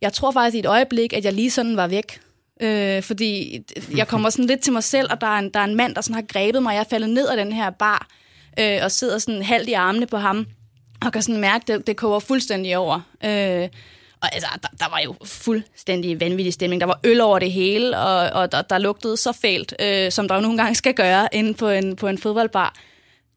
jeg 0.00 0.12
tror 0.12 0.30
faktisk 0.30 0.56
i 0.56 0.58
et 0.58 0.66
øjeblik, 0.66 1.12
at 1.12 1.24
jeg 1.24 1.32
lige 1.32 1.50
sådan 1.50 1.76
var 1.76 1.86
væk. 1.86 2.20
Øh, 2.60 3.02
fordi 3.02 3.60
jeg 3.96 4.08
kommer 4.08 4.30
sådan 4.30 4.44
lidt 4.44 4.60
til 4.60 4.72
mig 4.72 4.84
selv, 4.84 5.08
og 5.10 5.20
der 5.20 5.26
er 5.26 5.38
en, 5.38 5.50
der 5.50 5.60
er 5.60 5.64
en 5.64 5.74
mand, 5.74 5.94
der 5.94 6.00
sådan 6.00 6.14
har 6.14 6.22
grebet 6.22 6.62
mig. 6.62 6.74
Jeg 6.74 6.80
er 6.80 6.84
faldet 6.90 7.10
ned 7.10 7.28
af 7.28 7.36
den 7.36 7.52
her 7.52 7.70
bar, 7.70 8.08
øh, 8.60 8.78
og 8.82 8.90
sidder 8.90 9.18
sådan 9.18 9.42
halvt 9.42 9.68
i 9.68 9.72
armene 9.72 10.06
på 10.06 10.16
ham, 10.16 10.46
og 11.06 11.12
kan 11.12 11.22
sådan 11.22 11.40
mærke, 11.40 11.62
at 11.62 11.78
det, 11.78 11.86
det 11.86 11.96
koger 11.96 12.18
fuldstændig 12.18 12.76
over. 12.76 13.00
Øh, 13.24 13.68
og 14.24 14.34
altså, 14.34 14.48
der, 14.62 14.68
der 14.78 14.90
var 14.90 15.00
jo 15.04 15.14
fuldstændig 15.24 16.20
vanvittig 16.20 16.52
stemning. 16.52 16.80
Der 16.80 16.86
var 16.86 17.00
øl 17.04 17.20
over 17.20 17.38
det 17.38 17.52
hele, 17.52 17.98
og, 17.98 18.40
og 18.40 18.52
der, 18.52 18.62
der 18.62 18.78
lugtede 18.78 19.16
så 19.16 19.32
fælt, 19.32 19.74
øh, 19.80 20.12
som 20.12 20.28
der 20.28 20.34
jo 20.34 20.40
nogle 20.40 20.58
gange 20.58 20.74
skal 20.74 20.94
gøre 20.94 21.28
inde 21.32 21.54
på 21.54 21.68
en, 21.68 21.96
på 21.96 22.08
en 22.08 22.18
fodboldbar. 22.18 22.74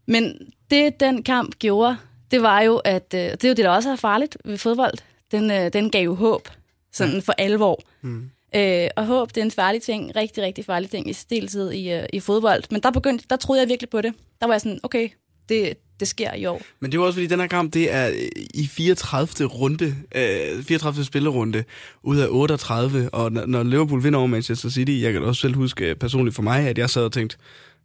Men 0.08 0.38
det, 0.72 1.00
den 1.00 1.24
kamp 1.24 1.60
gjorde, 1.60 1.98
det 2.32 2.42
var 2.42 2.62
jo, 2.62 2.76
at 2.76 3.14
øh, 3.14 3.20
det 3.20 3.44
er 3.44 3.48
jo 3.48 3.54
det, 3.54 3.66
der 3.66 3.70
også 3.70 3.90
er 3.90 3.96
farligt 3.96 4.38
ved 4.46 4.58
fodbold. 4.58 4.94
Den, 5.32 5.52
øh, 5.52 5.74
den 5.74 5.90
gav 5.90 6.04
jo 6.04 6.16
håb, 6.16 6.50
sådan 6.94 7.14
ja. 7.14 7.20
for 7.20 7.34
alvor. 7.38 7.84
Mm. 8.02 8.30
Øh, 8.56 8.88
og 8.96 9.06
håb, 9.06 9.30
det 9.30 9.42
er 9.42 9.46
en 9.46 9.52
farlig 9.52 9.82
ting, 9.82 10.16
rigtig, 10.16 10.44
rigtig 10.44 10.66
farlig 10.66 10.90
ting 10.90 11.10
i 11.10 11.14
stiltid 11.14 11.72
i, 11.72 11.92
øh, 11.92 12.06
i 12.14 12.20
fodbold. 12.20 12.64
Men 12.72 12.82
der 12.82 12.92
begyndte, 12.92 13.26
der 13.30 13.36
troede 13.36 13.62
jeg 13.62 13.70
virkelig 13.70 13.90
på 13.90 14.02
det. 14.02 14.14
Der 14.42 14.48
var 14.48 14.54
jeg 14.54 14.62
sådan, 14.62 14.80
okay, 14.84 15.10
det, 15.50 15.74
det 16.00 16.08
sker 16.08 16.34
i 16.34 16.46
år. 16.46 16.62
Men 16.80 16.92
det 16.92 17.00
var 17.00 17.06
også 17.06 17.16
fordi, 17.16 17.28
den 17.28 17.40
her 17.40 17.48
kamp, 17.48 17.74
det 17.74 17.94
er 17.94 18.12
i 18.54 18.68
34. 18.68 19.48
runde, 19.48 19.96
øh, 20.16 20.64
34. 20.64 21.06
spillerunde 21.06 21.64
ud 22.04 22.18
af 22.18 22.28
38, 22.30 23.10
og 23.10 23.32
når 23.32 23.64
Liverpool 23.64 24.04
vinder 24.04 24.20
over 24.20 24.28
Manchester 24.28 24.70
City, 24.70 25.02
jeg 25.02 25.14
kan 25.14 25.24
også 25.24 25.42
selv 25.42 25.56
huske 25.56 25.96
personligt 25.96 26.36
for 26.36 26.44
mig, 26.44 26.68
at 26.68 26.78
jeg 26.78 26.90
sad 26.90 27.04
og 27.04 27.12
tænkte, 27.12 27.38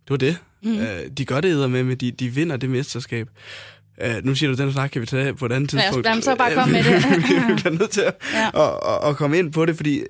det 0.05 0.11
var 0.11 0.17
det. 0.17 0.37
Mm. 0.63 0.79
Øh, 0.79 1.11
de 1.19 1.25
gør 1.25 1.41
det 1.41 1.71
med, 1.71 1.85
men 1.85 1.97
de, 1.97 2.11
de 2.11 2.29
vinder 2.29 2.57
det 2.57 2.71
mesterskab. 2.71 3.29
Uh, 4.05 4.25
nu 4.25 4.35
siger 4.35 4.51
du, 4.51 4.63
den 4.63 4.73
snak 4.73 4.91
kan 4.91 5.01
vi 5.01 5.07
tage 5.07 5.35
på 5.35 5.47
et 5.47 5.53
andet 5.53 5.71
tidspunkt. 5.71 6.07
Ja, 6.07 6.21
så 6.21 6.37
bare 6.37 6.55
kom 6.55 6.69
med 6.69 6.85
det. 6.85 6.95
vi 7.49 7.55
bliver 7.55 7.71
nødt 7.71 7.91
til 7.91 8.01
at, 8.01 8.15
ja. 8.33 8.49
at, 8.49 8.79
at, 8.87 9.09
at 9.09 9.17
komme 9.17 9.39
ind 9.39 9.53
på 9.53 9.67
det, 9.67 9.77
fordi 9.77 10.03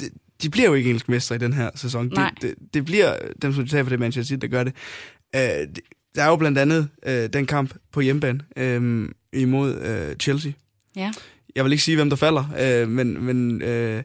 det, 0.00 0.08
de 0.42 0.50
bliver 0.50 0.68
jo 0.68 0.74
ikke 0.74 0.88
engelsk 0.88 1.08
mestre 1.08 1.34
i 1.34 1.38
den 1.38 1.52
her 1.52 1.70
sæson. 1.74 2.10
Det, 2.10 2.28
det, 2.42 2.54
det 2.74 2.84
bliver 2.84 3.16
dem, 3.42 3.54
som 3.54 3.64
du 3.64 3.70
tager 3.70 3.84
for 3.84 3.90
det 3.90 4.00
Manchester 4.00 4.34
City, 4.34 4.40
der 4.40 4.48
gør 4.48 4.64
det. 4.64 4.74
Det 5.32 5.80
der 6.14 6.22
er 6.22 6.28
jo 6.28 6.36
blandt 6.36 6.58
andet 6.58 6.88
øh, 7.06 7.28
den 7.32 7.46
kamp 7.46 7.74
på 7.92 8.00
hjemmebane 8.00 8.40
øh, 8.56 9.08
imod 9.32 9.80
øh, 9.80 10.16
Chelsea. 10.16 10.52
Ja. 10.96 11.12
Jeg 11.56 11.64
vil 11.64 11.72
ikke 11.72 11.84
sige, 11.84 11.96
hvem 11.96 12.10
der 12.10 12.16
falder, 12.16 12.44
øh, 12.60 12.88
men, 12.88 13.24
men 13.24 13.62
øh, 13.62 14.02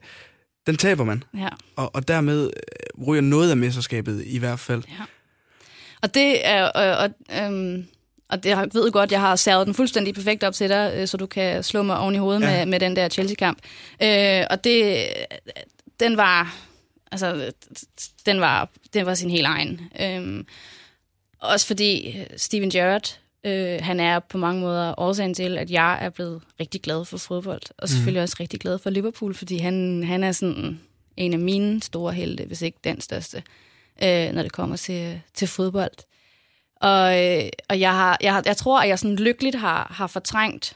den 0.68 0.78
taber 0.78 1.04
man. 1.04 1.24
Ja. 1.38 1.50
Og, 1.76 1.96
og 1.96 2.08
dermed 2.08 2.44
øh, 2.44 3.08
ryger 3.08 3.22
noget 3.22 3.52
af 3.52 3.58
mesterskabet 3.58 4.24
i 4.26 4.38
hvert 4.38 4.60
fald. 4.60 4.84
Ja. 4.88 5.04
Og 6.02 6.14
det 6.14 6.48
er... 6.48 6.72
Øh, 6.78 7.10
øh, 7.44 7.54
øh, 7.54 7.84
og 8.30 8.44
det, 8.44 8.50
jeg 8.50 8.70
ved 8.74 8.92
godt, 8.92 9.12
jeg 9.12 9.20
har 9.20 9.36
særget 9.36 9.68
den 9.68 9.76
fuldstændig 9.76 10.14
perfekt 10.14 10.44
op 10.44 10.54
til 10.54 10.70
dig, 10.70 10.94
øh, 10.96 11.08
så 11.08 11.18
du 11.18 11.26
kan 11.26 11.64
slå 11.64 11.82
mig 11.82 11.98
oven 11.98 12.16
i 12.16 12.18
hovedet 12.18 12.42
ja. 12.42 12.50
med, 12.50 12.66
med 12.66 12.80
den 12.80 12.96
der 12.96 13.10
Chelsea-kamp. 13.10 13.58
Øh, 14.04 14.44
og 14.50 14.64
det, 14.64 15.08
den 16.00 16.18
var, 16.18 16.56
altså, 17.12 17.52
den 18.26 18.42
var, 18.42 18.70
den 18.94 19.06
var 19.06 19.14
sin 19.14 19.30
helt 19.30 19.48
egen. 19.48 19.82
Øh, 20.02 20.44
også 21.40 21.68
fordi 21.68 22.18
Steven 22.38 22.70
Gerrard, 22.70 23.20
øh, 23.44 23.80
han 23.82 24.00
er 24.00 24.20
på 24.20 24.38
mange 24.38 24.62
måder 24.62 25.00
årsagen 25.00 25.34
til, 25.34 25.58
at 25.58 25.72
jeg 25.72 25.98
er 26.02 26.10
blevet 26.10 26.42
rigtig 26.60 26.82
glad 26.82 27.06
for 27.06 27.18
fodbold. 27.18 27.62
Og 27.78 27.90
selvfølgelig 27.90 28.20
mm. 28.20 28.24
også 28.24 28.36
rigtig 28.40 28.60
glad 28.60 28.80
for 28.80 28.90
Liverpool, 28.90 29.34
fordi 29.34 29.58
han, 29.58 30.04
han 30.04 30.24
er 30.24 30.32
sådan 30.32 30.80
en 31.18 31.34
af 31.34 31.40
mine 31.40 31.82
store 31.82 32.14
helte, 32.14 32.46
hvis 32.46 32.62
ikke 32.62 32.78
den 32.84 33.02
største, 33.02 33.38
øh, 33.38 33.44
når 34.34 34.44
det 34.44 34.52
kommer 34.52 34.76
til, 34.76 35.22
til 35.34 35.48
fodbold. 35.48 35.92
Og, 36.82 37.26
øh, 37.26 37.50
og 37.70 37.80
jeg, 37.80 37.92
har, 37.92 38.18
jeg, 38.22 38.34
har, 38.34 38.44
jeg 38.46 38.58
tror, 38.58 38.80
at 38.80 38.90
jeg 38.90 39.00
sådan 39.00 39.16
lykkeligt 39.16 39.56
har, 39.56 39.92
har 39.96 40.08
fortrængt 40.08 40.76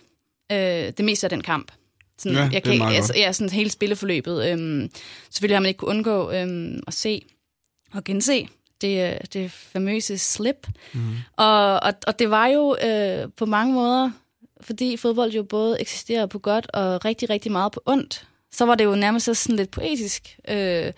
øh, 0.52 0.58
det 0.98 1.06
meste 1.06 1.26
af 1.26 1.30
den 1.30 1.42
kamp. 1.42 1.72
Sådan, 2.18 2.38
ja, 2.38 2.50
jeg 2.54 2.64
kan, 2.64 2.74
ikke, 2.74 2.86
altså, 2.86 3.14
ja, 3.16 3.32
sådan 3.32 3.50
hele 3.50 3.70
spilleforløbet. 3.70 4.52
Øhm, 4.52 4.90
selvfølgelig 5.30 5.56
har 5.56 5.62
man 5.62 5.68
ikke 5.68 5.78
kunnet 5.78 5.96
undgå 5.96 6.32
øhm, 6.32 6.84
at 6.88 6.94
se 6.94 7.26
og 7.94 8.04
gense 8.04 8.48
det, 8.82 9.34
det 9.34 9.52
famøse 9.52 10.18
slip. 10.18 10.68
Mm. 10.94 11.16
Og, 11.38 11.80
og, 11.80 11.94
og 12.08 12.20
det 12.20 12.30
var 12.30 12.48
jo 12.48 12.76
øh, 12.84 13.28
på 13.38 13.46
mange 13.46 13.74
måder, 13.74 14.12
fordi 14.62 14.98
fodbold 14.98 15.32
jo 15.32 15.44
både 15.44 15.82
eksisterer 15.82 16.26
på 16.26 16.40
godt 16.40 16.72
og 16.74 17.06
rigtig, 17.06 17.30
rigtig 17.30 17.52
meget 17.52 17.72
på 17.72 17.82
ondt, 17.86 18.28
så 18.52 18.66
var 18.66 18.76
det 18.76 18.86
jo 18.86 18.96
nærmest 18.96 19.26
sådan 19.36 19.56
lidt 19.56 19.72
poetisk. 19.72 20.40
Øh, 20.48 20.92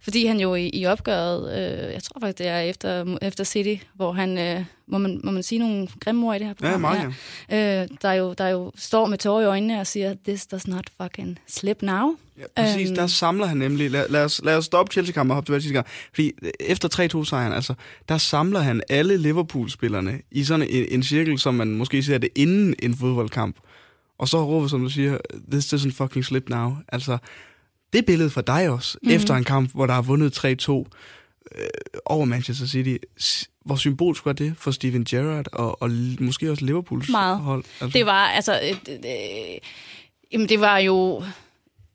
fordi 0.00 0.26
han 0.26 0.40
jo 0.40 0.54
i, 0.54 0.70
i 0.72 0.86
opgøret, 0.86 1.52
øh, 1.52 1.92
jeg 1.92 2.02
tror 2.02 2.20
faktisk, 2.20 2.38
det 2.38 2.46
er 2.48 2.60
efter, 2.60 3.16
efter 3.22 3.44
City, 3.44 3.84
hvor 3.94 4.12
han, 4.12 4.38
øh, 4.38 4.64
må, 4.86 4.98
man, 4.98 5.20
må 5.24 5.30
man 5.30 5.42
sige 5.42 5.58
nogle 5.58 5.88
grimme 6.00 6.26
ord 6.26 6.36
i 6.36 6.38
det 6.38 6.46
her 6.46 6.54
program? 6.54 6.72
Ja, 6.72 6.78
meget 6.78 7.14
ja. 7.50 7.82
Øh, 7.82 7.88
der, 8.02 8.12
jo, 8.12 8.32
der 8.32 8.48
jo 8.48 8.72
står 8.76 9.06
med 9.06 9.18
tårer 9.18 9.42
i 9.42 9.44
øjnene 9.44 9.80
og 9.80 9.86
siger, 9.86 10.14
this 10.24 10.46
does 10.46 10.68
not 10.68 10.90
fucking 11.02 11.38
slip 11.46 11.82
now. 11.82 12.16
Ja, 12.38 12.62
præcis. 12.62 12.88
Øhm, 12.88 12.96
der 12.96 13.06
samler 13.06 13.46
han 13.46 13.56
nemlig, 13.56 13.90
lad, 13.90 14.08
lad, 14.08 14.24
os, 14.24 14.40
lad 14.44 14.56
os 14.56 14.64
stoppe 14.64 14.92
Chelsea-kampen 14.92 15.30
og 15.30 15.34
hoppe 15.34 15.46
tilbage 15.46 15.60
til 15.60 15.72
kamp. 15.72 15.86
Fordi 16.14 16.32
efter 16.60 16.88
3-2-sejren, 17.14 17.52
altså, 17.52 17.74
der 18.08 18.18
samler 18.18 18.60
han 18.60 18.82
alle 18.88 19.16
Liverpool-spillerne 19.16 20.20
i 20.30 20.44
sådan 20.44 20.66
en, 20.70 20.86
en 20.90 21.02
cirkel, 21.02 21.38
som 21.38 21.54
man 21.54 21.68
måske 21.68 22.02
ser 22.02 22.18
det 22.18 22.28
inden 22.34 22.74
en 22.82 22.96
fodboldkamp. 22.96 23.56
Og 24.18 24.28
så 24.28 24.44
råber, 24.44 24.68
som 24.68 24.82
du 24.82 24.88
siger, 24.88 25.18
this 25.50 25.74
doesn't 25.74 25.92
fucking 25.92 26.24
slip 26.24 26.48
now. 26.48 26.76
Altså, 26.88 27.18
det 27.92 28.06
billede 28.06 28.30
for 28.30 28.40
dig 28.40 28.70
også, 28.70 28.98
mm. 29.02 29.10
efter 29.10 29.34
en 29.34 29.44
kamp, 29.44 29.70
hvor 29.74 29.86
der 29.86 29.94
er 29.94 30.02
vundet 30.02 30.44
3-2 30.44 30.72
øh, 31.54 31.68
over 32.04 32.24
Manchester 32.24 32.66
City. 32.66 32.96
Hvor 33.64 33.76
symbolsk 33.76 34.26
var 34.26 34.32
det 34.32 34.54
for 34.58 34.70
Steven 34.70 35.04
Gerrard 35.04 35.46
og, 35.52 35.82
og 35.82 35.90
måske 36.20 36.50
også 36.50 36.64
Liverpools 36.64 37.08
Meget. 37.08 37.38
hold? 37.38 37.64
Altså. 37.80 37.98
Det 37.98 38.06
var, 38.06 38.26
altså... 38.26 38.60
Øh, 38.62 38.94
øh, 38.94 39.58
jamen, 40.32 40.48
det 40.48 40.60
var 40.60 40.78
jo 40.78 41.22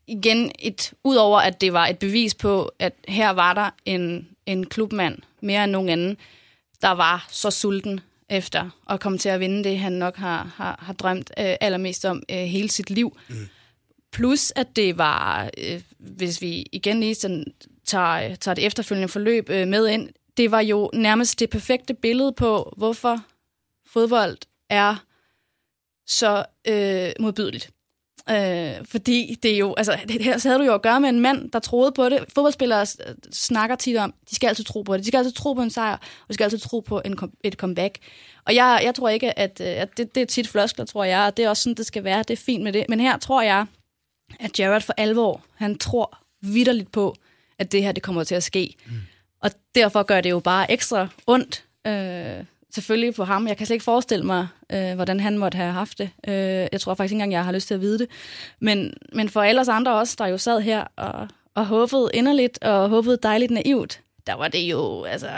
igen 0.08 0.52
et... 0.60 0.94
Udover 1.04 1.40
at 1.40 1.62
det 1.62 1.74
var 1.74 1.88
et 1.88 1.98
bevis 1.98 2.36
på, 2.36 2.72
at 2.80 2.94
her 3.08 3.30
var 3.30 3.54
der 3.54 3.70
en, 3.86 4.28
en 4.46 4.66
klubmand, 4.66 5.18
mere 5.42 5.64
end 5.64 5.72
nogen 5.72 5.90
anden, 5.90 6.18
der 6.82 6.92
var 6.92 7.28
så 7.30 7.52
sulten 7.52 8.00
efter 8.30 8.70
at 8.90 9.00
komme 9.00 9.18
til 9.18 9.30
at 9.30 9.40
vinde 9.40 9.64
det, 9.64 9.80
han 9.80 9.92
nok 9.92 10.16
har, 10.16 10.52
har, 10.56 10.80
har 10.82 10.94
drømt 10.94 11.32
øh, 11.40 11.56
allermest 11.62 12.06
om 12.06 12.24
øh, 12.32 12.38
hele 12.38 12.70
sit 12.70 12.90
liv. 12.90 13.18
Mm. 13.30 13.36
Plus, 14.12 14.54
at 14.56 14.76
det 14.76 14.98
var, 14.98 15.50
øh, 15.58 15.82
hvis 16.00 16.42
vi 16.42 16.66
igen 16.72 17.00
lige 17.00 17.16
sådan 17.16 17.46
tager, 17.86 18.36
tager 18.36 18.56
det 18.56 18.66
efterfølgende 18.66 19.08
forløb 19.08 19.50
øh, 19.50 19.68
med 19.68 19.88
ind, 19.88 20.10
det 20.38 20.52
var 20.52 20.60
jo 20.62 20.90
nærmest 20.94 21.40
det 21.40 21.50
perfekte 21.50 21.94
billede 21.94 22.32
på, 22.32 22.74
hvorfor 22.78 23.24
fodbold 23.86 24.38
er 24.70 24.96
så 26.08 26.46
øh, 26.68 27.12
modbydeligt. 27.20 27.72
Øh, 28.30 28.86
fordi 28.86 29.38
det 29.44 29.54
er 29.54 29.58
jo, 29.58 29.74
altså 29.78 29.98
her 30.10 30.48
havde 30.48 30.60
du 30.60 30.64
jo 30.64 30.74
at 30.74 30.82
gøre 30.82 31.00
med 31.00 31.10
en 31.10 31.20
mand, 31.20 31.52
der 31.52 31.60
troede 31.60 31.92
på 31.92 32.10
det. 32.10 32.26
Fodboldspillere 32.36 32.82
øh, 32.82 33.16
snakker 33.32 33.76
tit 33.76 33.98
om, 33.98 34.14
de 34.30 34.36
skal 34.36 34.48
altid 34.48 34.64
tro 34.64 34.82
på 34.82 34.94
det. 34.98 35.04
De 35.04 35.08
skal 35.08 35.18
altid 35.18 35.34
tro 35.34 35.54
på 35.54 35.62
en 35.62 35.70
sejr, 35.70 35.94
og 35.94 36.28
de 36.28 36.34
skal 36.34 36.44
altid 36.44 36.60
tro 36.60 36.80
på 36.80 37.02
en, 37.06 37.18
et 37.44 37.54
comeback. 37.54 37.98
Og 38.46 38.56
jeg, 38.56 38.82
jeg 38.84 38.96
tror 38.96 39.10
ikke, 39.10 39.40
at, 39.40 39.62
øh, 39.62 39.68
at 39.68 39.98
det, 39.98 40.16
det 40.16 40.22
er 40.22 40.26
tit 40.26 40.48
floskler, 40.48 40.86
tror 40.86 41.04
jeg, 41.04 41.26
og 41.26 41.38
det 41.38 41.46
er 41.46 41.50
også 41.50 41.64
sådan, 41.64 41.76
det 41.76 41.86
skal 41.86 42.04
være. 42.04 42.20
Det 42.20 42.30
er 42.30 42.44
fint 42.44 42.64
med 42.64 42.74
det. 42.74 42.86
Men 42.90 43.00
her 43.00 43.18
tror 43.18 43.42
jeg, 43.42 43.66
at 44.40 44.60
Jared 44.60 44.82
for 44.82 44.94
alvor, 44.98 45.42
han 45.56 45.78
tror 45.78 46.18
vidderligt 46.42 46.92
på, 46.92 47.16
at 47.60 47.72
det 47.72 47.84
her 47.84 47.92
det 47.92 48.04
kommer 48.04 48.24
til 48.24 48.36
at 48.36 48.44
ske. 48.44 48.76
Mm. 48.86 48.92
Og 49.42 49.52
derfor 49.76 50.04
gør 50.04 50.22
det 50.22 50.30
jo 50.30 50.40
bare 50.40 50.72
ekstra 50.72 51.08
ondt, 51.28 51.64
øh, 51.88 52.46
selvfølgelig 52.74 53.16
på 53.16 53.24
ham. 53.24 53.48
Jeg 53.48 53.58
kan 53.58 53.66
slet 53.66 53.76
ikke 53.76 53.84
forestille 53.84 54.26
mig, 54.26 54.48
øh, 54.70 54.96
hvordan 54.96 55.20
han 55.20 55.38
måtte 55.38 55.56
have 55.56 55.72
haft 55.72 55.98
det. 55.98 56.10
Øh, 56.28 56.68
jeg 56.72 56.82
tror 56.82 56.94
faktisk 56.94 57.12
ikke 57.12 57.16
engang, 57.16 57.32
jeg 57.32 57.46
har 57.46 57.52
lyst 57.52 57.68
til 57.68 57.74
at 57.74 57.82
vide 57.82 58.00
det. 58.00 58.08
Men, 58.60 58.94
men 59.14 59.30
for 59.30 59.42
alle 59.42 59.62
os 59.62 59.68
andre 59.68 59.94
også, 59.94 60.16
der 60.18 60.28
jo 60.28 60.38
sad 60.38 60.62
her 60.62 60.86
og, 60.96 61.28
og 61.56 61.66
håbede 61.66 62.10
inderligt, 62.14 62.64
og 62.64 62.90
håbede 62.90 63.18
dejligt 63.24 63.52
naivt, 63.52 64.02
der 64.28 64.34
var 64.34 64.48
det 64.48 64.60
jo, 64.60 65.04
altså, 65.04 65.30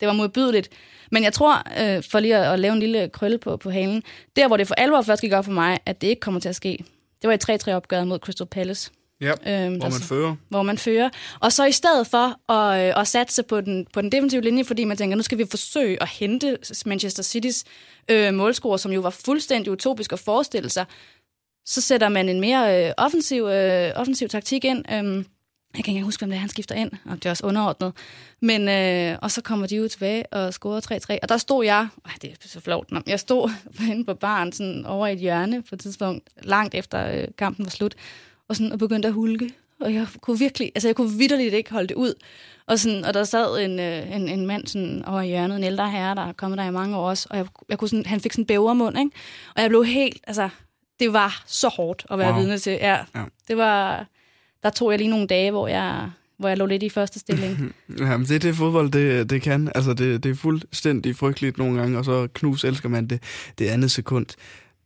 det 0.00 0.08
var 0.08 0.14
modbydeligt. 0.14 0.68
Men 1.10 1.24
jeg 1.24 1.32
tror, 1.32 1.62
øh, 1.80 2.02
for 2.10 2.20
lige 2.20 2.36
at, 2.36 2.52
at 2.52 2.58
lave 2.58 2.72
en 2.72 2.80
lille 2.80 3.08
krølle 3.08 3.38
på, 3.38 3.56
på 3.56 3.70
halen, 3.70 4.02
der 4.36 4.46
hvor 4.46 4.56
det 4.56 4.68
for 4.68 4.74
alvor 4.74 5.02
først 5.02 5.22
gik 5.22 5.32
op 5.32 5.44
for 5.44 5.52
mig, 5.52 5.78
at 5.86 6.00
det 6.00 6.06
ikke 6.06 6.20
kommer 6.20 6.40
til 6.40 6.48
at 6.48 6.56
ske, 6.56 6.84
det 7.22 7.28
var 7.28 7.34
et 7.34 7.50
3-3-opgør 7.50 8.04
mod 8.04 8.18
Crystal 8.18 8.46
Palace. 8.46 8.90
Ja, 9.20 9.32
øhm, 9.46 9.76
hvor 9.76 9.88
man 9.88 10.00
fører. 10.00 10.36
Hvor 10.48 10.62
man 10.62 10.78
fører. 10.78 11.10
Og 11.40 11.52
så 11.52 11.64
i 11.64 11.72
stedet 11.72 12.06
for 12.06 12.52
at, 12.52 12.88
øh, 12.88 13.00
at 13.00 13.08
satse 13.08 13.42
på 13.42 13.60
den, 13.60 13.86
på 13.92 14.00
den 14.00 14.12
defensive 14.12 14.42
linje, 14.42 14.64
fordi 14.64 14.84
man 14.84 14.96
tænker, 14.96 15.16
nu 15.16 15.22
skal 15.22 15.38
vi 15.38 15.46
forsøge 15.50 16.02
at 16.02 16.08
hente 16.08 16.58
Manchester 16.86 17.22
Citys 17.22 17.64
øh, 18.10 18.34
målscore, 18.34 18.78
som 18.78 18.92
jo 18.92 19.00
var 19.00 19.10
fuldstændig 19.10 19.72
utopisk 19.72 20.12
at 20.12 20.18
forestille 20.18 20.70
sig, 20.70 20.84
så 21.66 21.80
sætter 21.80 22.08
man 22.08 22.28
en 22.28 22.40
mere 22.40 22.86
øh, 22.86 22.92
offensiv, 22.98 23.42
øh, 23.42 23.92
offensiv 23.96 24.28
taktik 24.28 24.64
ind. 24.64 24.92
Øhm, 24.92 25.26
jeg 25.76 25.84
kan 25.84 25.94
ikke 25.94 26.04
huske, 26.04 26.20
hvem 26.20 26.30
det 26.30 26.36
er, 26.36 26.40
han 26.40 26.48
skifter 26.48 26.74
ind, 26.74 26.90
og 27.04 27.16
det 27.16 27.26
er 27.26 27.30
også 27.30 27.46
underordnet. 27.46 27.92
Men, 28.40 28.68
øh, 28.68 29.18
og 29.22 29.30
så 29.30 29.40
kommer 29.42 29.66
de 29.66 29.82
ud 29.82 29.88
tilbage 29.88 30.26
og 30.32 30.54
scorer 30.54 30.80
3-3. 31.14 31.18
Og 31.22 31.28
der 31.28 31.36
stod 31.36 31.64
jeg, 31.64 31.88
øh, 32.06 32.12
det 32.22 32.30
er 32.30 32.48
så 32.48 32.60
flot, 32.60 32.86
jeg 33.06 33.20
stod 33.20 33.50
inde 33.90 34.04
på 34.04 34.14
baren 34.14 34.52
sådan 34.52 34.86
over 34.86 35.06
i 35.06 35.12
et 35.12 35.18
hjørne 35.18 35.62
på 35.62 35.74
et 35.74 35.80
tidspunkt, 35.80 36.28
langt 36.42 36.74
efter 36.74 37.10
øh, 37.12 37.28
kampen 37.38 37.64
var 37.64 37.70
slut, 37.70 37.94
og, 38.48 38.56
sådan, 38.56 38.72
og 38.72 38.78
begyndte 38.78 39.08
at 39.08 39.14
hulke. 39.14 39.50
og 39.80 39.94
jeg 39.94 40.06
kunne 40.20 40.38
virkelig, 40.38 40.72
altså 40.74 40.88
jeg 40.88 40.96
kunne 40.96 41.18
vidderligt 41.18 41.54
ikke 41.54 41.72
holde 41.72 41.88
det 41.88 41.94
ud. 41.94 42.14
Og, 42.66 42.78
sådan, 42.78 43.04
og 43.04 43.14
der 43.14 43.24
sad 43.24 43.64
en, 43.64 43.80
øh, 43.80 44.16
en, 44.16 44.28
en 44.28 44.46
mand 44.46 44.66
sådan 44.66 45.04
over 45.04 45.20
i 45.20 45.26
hjørnet, 45.28 45.56
en 45.56 45.64
ældre 45.64 45.90
herre, 45.90 46.14
der 46.14 46.28
er 46.28 46.32
kommet 46.32 46.58
der 46.58 46.64
i 46.64 46.70
mange 46.70 46.96
år 46.96 47.08
også, 47.08 47.26
og 47.30 47.36
jeg, 47.36 47.46
jeg 47.68 47.78
kunne 47.78 47.88
sådan, 47.88 48.06
han 48.06 48.20
fik 48.20 48.32
sådan 48.32 48.42
en 48.42 48.46
bævermund, 48.46 48.98
ikke? 48.98 49.10
Og 49.56 49.62
jeg 49.62 49.70
blev 49.70 49.84
helt, 49.84 50.20
altså, 50.26 50.48
det 51.00 51.12
var 51.12 51.42
så 51.46 51.68
hårdt 51.68 52.06
at 52.10 52.18
være 52.18 52.32
Wow. 52.32 52.40
vidne 52.40 52.58
til. 52.58 52.72
Ja, 52.72 52.98
Ja. 53.14 53.24
det 53.48 53.56
var, 53.56 54.06
der 54.62 54.70
tog 54.70 54.90
jeg 54.90 54.98
lige 54.98 55.10
nogle 55.10 55.26
dage, 55.26 55.50
hvor 55.50 55.68
jeg, 55.68 56.10
hvor 56.38 56.48
jeg 56.48 56.58
lå 56.58 56.66
lidt 56.66 56.82
i 56.82 56.88
første 56.88 57.18
stilling. 57.18 57.74
Jamen, 58.00 58.26
det 58.26 58.34
er 58.34 58.38
det 58.38 58.56
fodbold, 58.56 58.90
det, 58.90 59.30
det 59.30 59.42
kan. 59.42 59.72
Altså, 59.74 59.94
det, 59.94 60.24
det 60.24 60.30
er 60.30 60.34
fuldstændig 60.34 61.16
frygteligt 61.16 61.58
nogle 61.58 61.80
gange, 61.80 61.98
og 61.98 62.04
så 62.04 62.28
knus 62.34 62.64
elsker 62.64 62.88
man 62.88 63.06
det, 63.06 63.22
det 63.58 63.66
andet 63.66 63.90
sekund. 63.90 64.26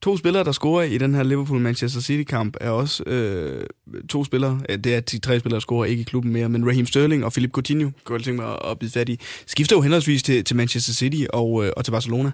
To 0.03 0.17
spillere, 0.17 0.45
der 0.45 0.53
scorer 0.53 0.83
i 0.83 0.99
den 0.99 1.15
her 1.15 1.23
Liverpool-Manchester 1.23 2.01
City-kamp, 2.01 2.57
er 2.61 2.71
også 2.71 3.03
øh, 3.05 3.67
to 4.09 4.25
spillere. 4.25 4.61
Det 4.69 4.95
er 4.95 5.01
de 5.01 5.19
tre 5.19 5.41
spillere, 5.41 5.57
der 5.57 5.61
scorer 5.61 5.85
ikke 5.85 6.01
i 6.01 6.05
klubben 6.05 6.33
mere, 6.33 6.49
men 6.49 6.67
Raheem 6.67 6.87
Sterling 6.87 7.25
og 7.25 7.33
Philip 7.33 7.51
Coutinho, 7.51 7.91
kunne 8.05 8.19
jeg 8.19 8.25
tænke 8.25 8.43
mig 8.43 8.53
at, 8.53 8.71
at 8.71 8.79
bide 8.79 8.91
fat 8.91 9.09
i, 9.09 9.21
skifter 9.47 9.77
jo 9.77 9.83
henholdsvis 9.83 10.23
til, 10.23 10.45
til 10.45 10.57
Manchester 10.57 10.93
City 10.93 11.25
og, 11.33 11.65
øh, 11.65 11.73
og 11.77 11.85
til 11.85 11.93
Barcelona. 11.93 12.31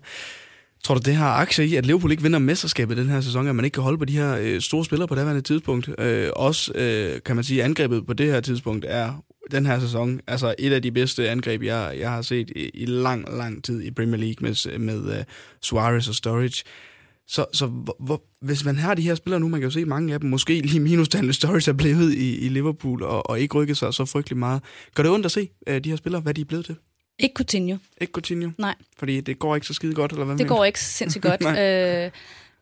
Tror 0.85 0.95
du, 0.95 1.01
det 1.05 1.15
har 1.15 1.31
aktier 1.31 1.65
i, 1.67 1.75
at 1.75 1.87
Liverpool 1.87 2.11
ikke 2.11 2.23
vinder 2.23 2.39
mesterskabet 2.39 2.97
den 2.97 3.09
her 3.09 3.21
sæson, 3.21 3.49
at 3.49 3.57
man 3.57 3.65
ikke 3.65 3.75
kan 3.75 3.83
holde 3.83 3.99
på 3.99 4.05
de 4.05 4.17
her 4.17 4.37
øh, 4.41 4.61
store 4.61 4.85
spillere 4.85 5.09
på 5.09 5.15
daværende 5.15 5.43
tidspunkt? 5.43 5.91
Øh, 5.99 6.31
også, 6.37 6.73
øh, 6.75 7.21
kan 7.25 7.37
man 7.37 7.45
sige, 7.45 7.65
angrebet 7.65 8.07
på 8.07 8.13
det 8.13 8.27
her 8.27 8.41
tidspunkt 8.41 8.85
er 8.89 9.25
den 9.51 9.67
her 9.67 9.81
sæson, 9.81 10.21
altså 10.27 10.55
et 10.59 10.73
af 10.73 10.83
de 10.83 10.93
bedste 10.93 11.31
angreb, 11.31 11.63
jeg, 11.63 11.97
jeg 11.99 12.11
har 12.11 12.23
set 12.23 12.51
i, 12.57 12.71
i 12.75 12.87
lang, 12.87 13.37
lang 13.37 13.65
tid 13.65 13.83
i 13.83 13.91
Premier 13.91 14.17
League 14.17 14.37
med, 14.41 14.79
med 14.79 15.19
uh, 15.19 15.25
Suarez 15.61 16.09
og 16.09 16.15
Sturridge. 16.15 16.65
Så, 17.27 17.45
så 17.53 17.67
hvor, 17.67 17.97
hvor, 18.01 18.23
hvis 18.41 18.65
man 18.65 18.77
har 18.77 18.95
de 18.95 19.03
her 19.03 19.15
spillere 19.15 19.41
nu, 19.41 19.49
man 19.49 19.61
kan 19.61 19.67
jo 19.67 19.71
se 19.71 19.85
mange 19.85 20.15
af 20.15 20.21
dem, 20.21 20.31
måske 20.31 20.61
lige 20.61 20.81
minustal, 20.81 21.19
Daniel 21.19 21.35
Sturridge 21.35 21.71
er 21.71 21.75
blevet 21.75 22.15
i, 22.15 22.39
i 22.39 22.49
Liverpool 22.49 23.03
og, 23.03 23.31
og 23.31 23.41
ikke 23.41 23.55
rykket 23.55 23.77
sig 23.77 23.95
så 23.95 24.05
frygtelig 24.05 24.39
meget. 24.39 24.63
Gør 24.95 25.03
det 25.03 25.13
ondt 25.13 25.27
at 25.27 25.33
se 25.33 25.49
uh, 25.71 25.77
de 25.77 25.91
her 25.91 25.97
spillere, 25.97 26.23
hvad 26.23 26.35
de 26.35 26.41
er 26.41 26.45
blevet 26.45 26.65
til? 26.65 26.77
Ikke 27.23 27.35
Coutinho. 27.35 27.77
Ikke 28.01 28.13
Coutinho? 28.13 28.51
Nej. 28.59 28.75
Fordi 28.97 29.21
det 29.21 29.39
går 29.39 29.55
ikke 29.55 29.67
så 29.67 29.75
skide 29.75 29.95
godt, 29.95 30.13
eller 30.13 30.25
hvad 30.25 30.37
Det 30.37 30.47
mener 30.47 30.57
går 30.57 30.65
ikke 30.65 30.81
sindssygt 30.81 31.23
godt. 31.23 31.43
Øh, 31.59 32.11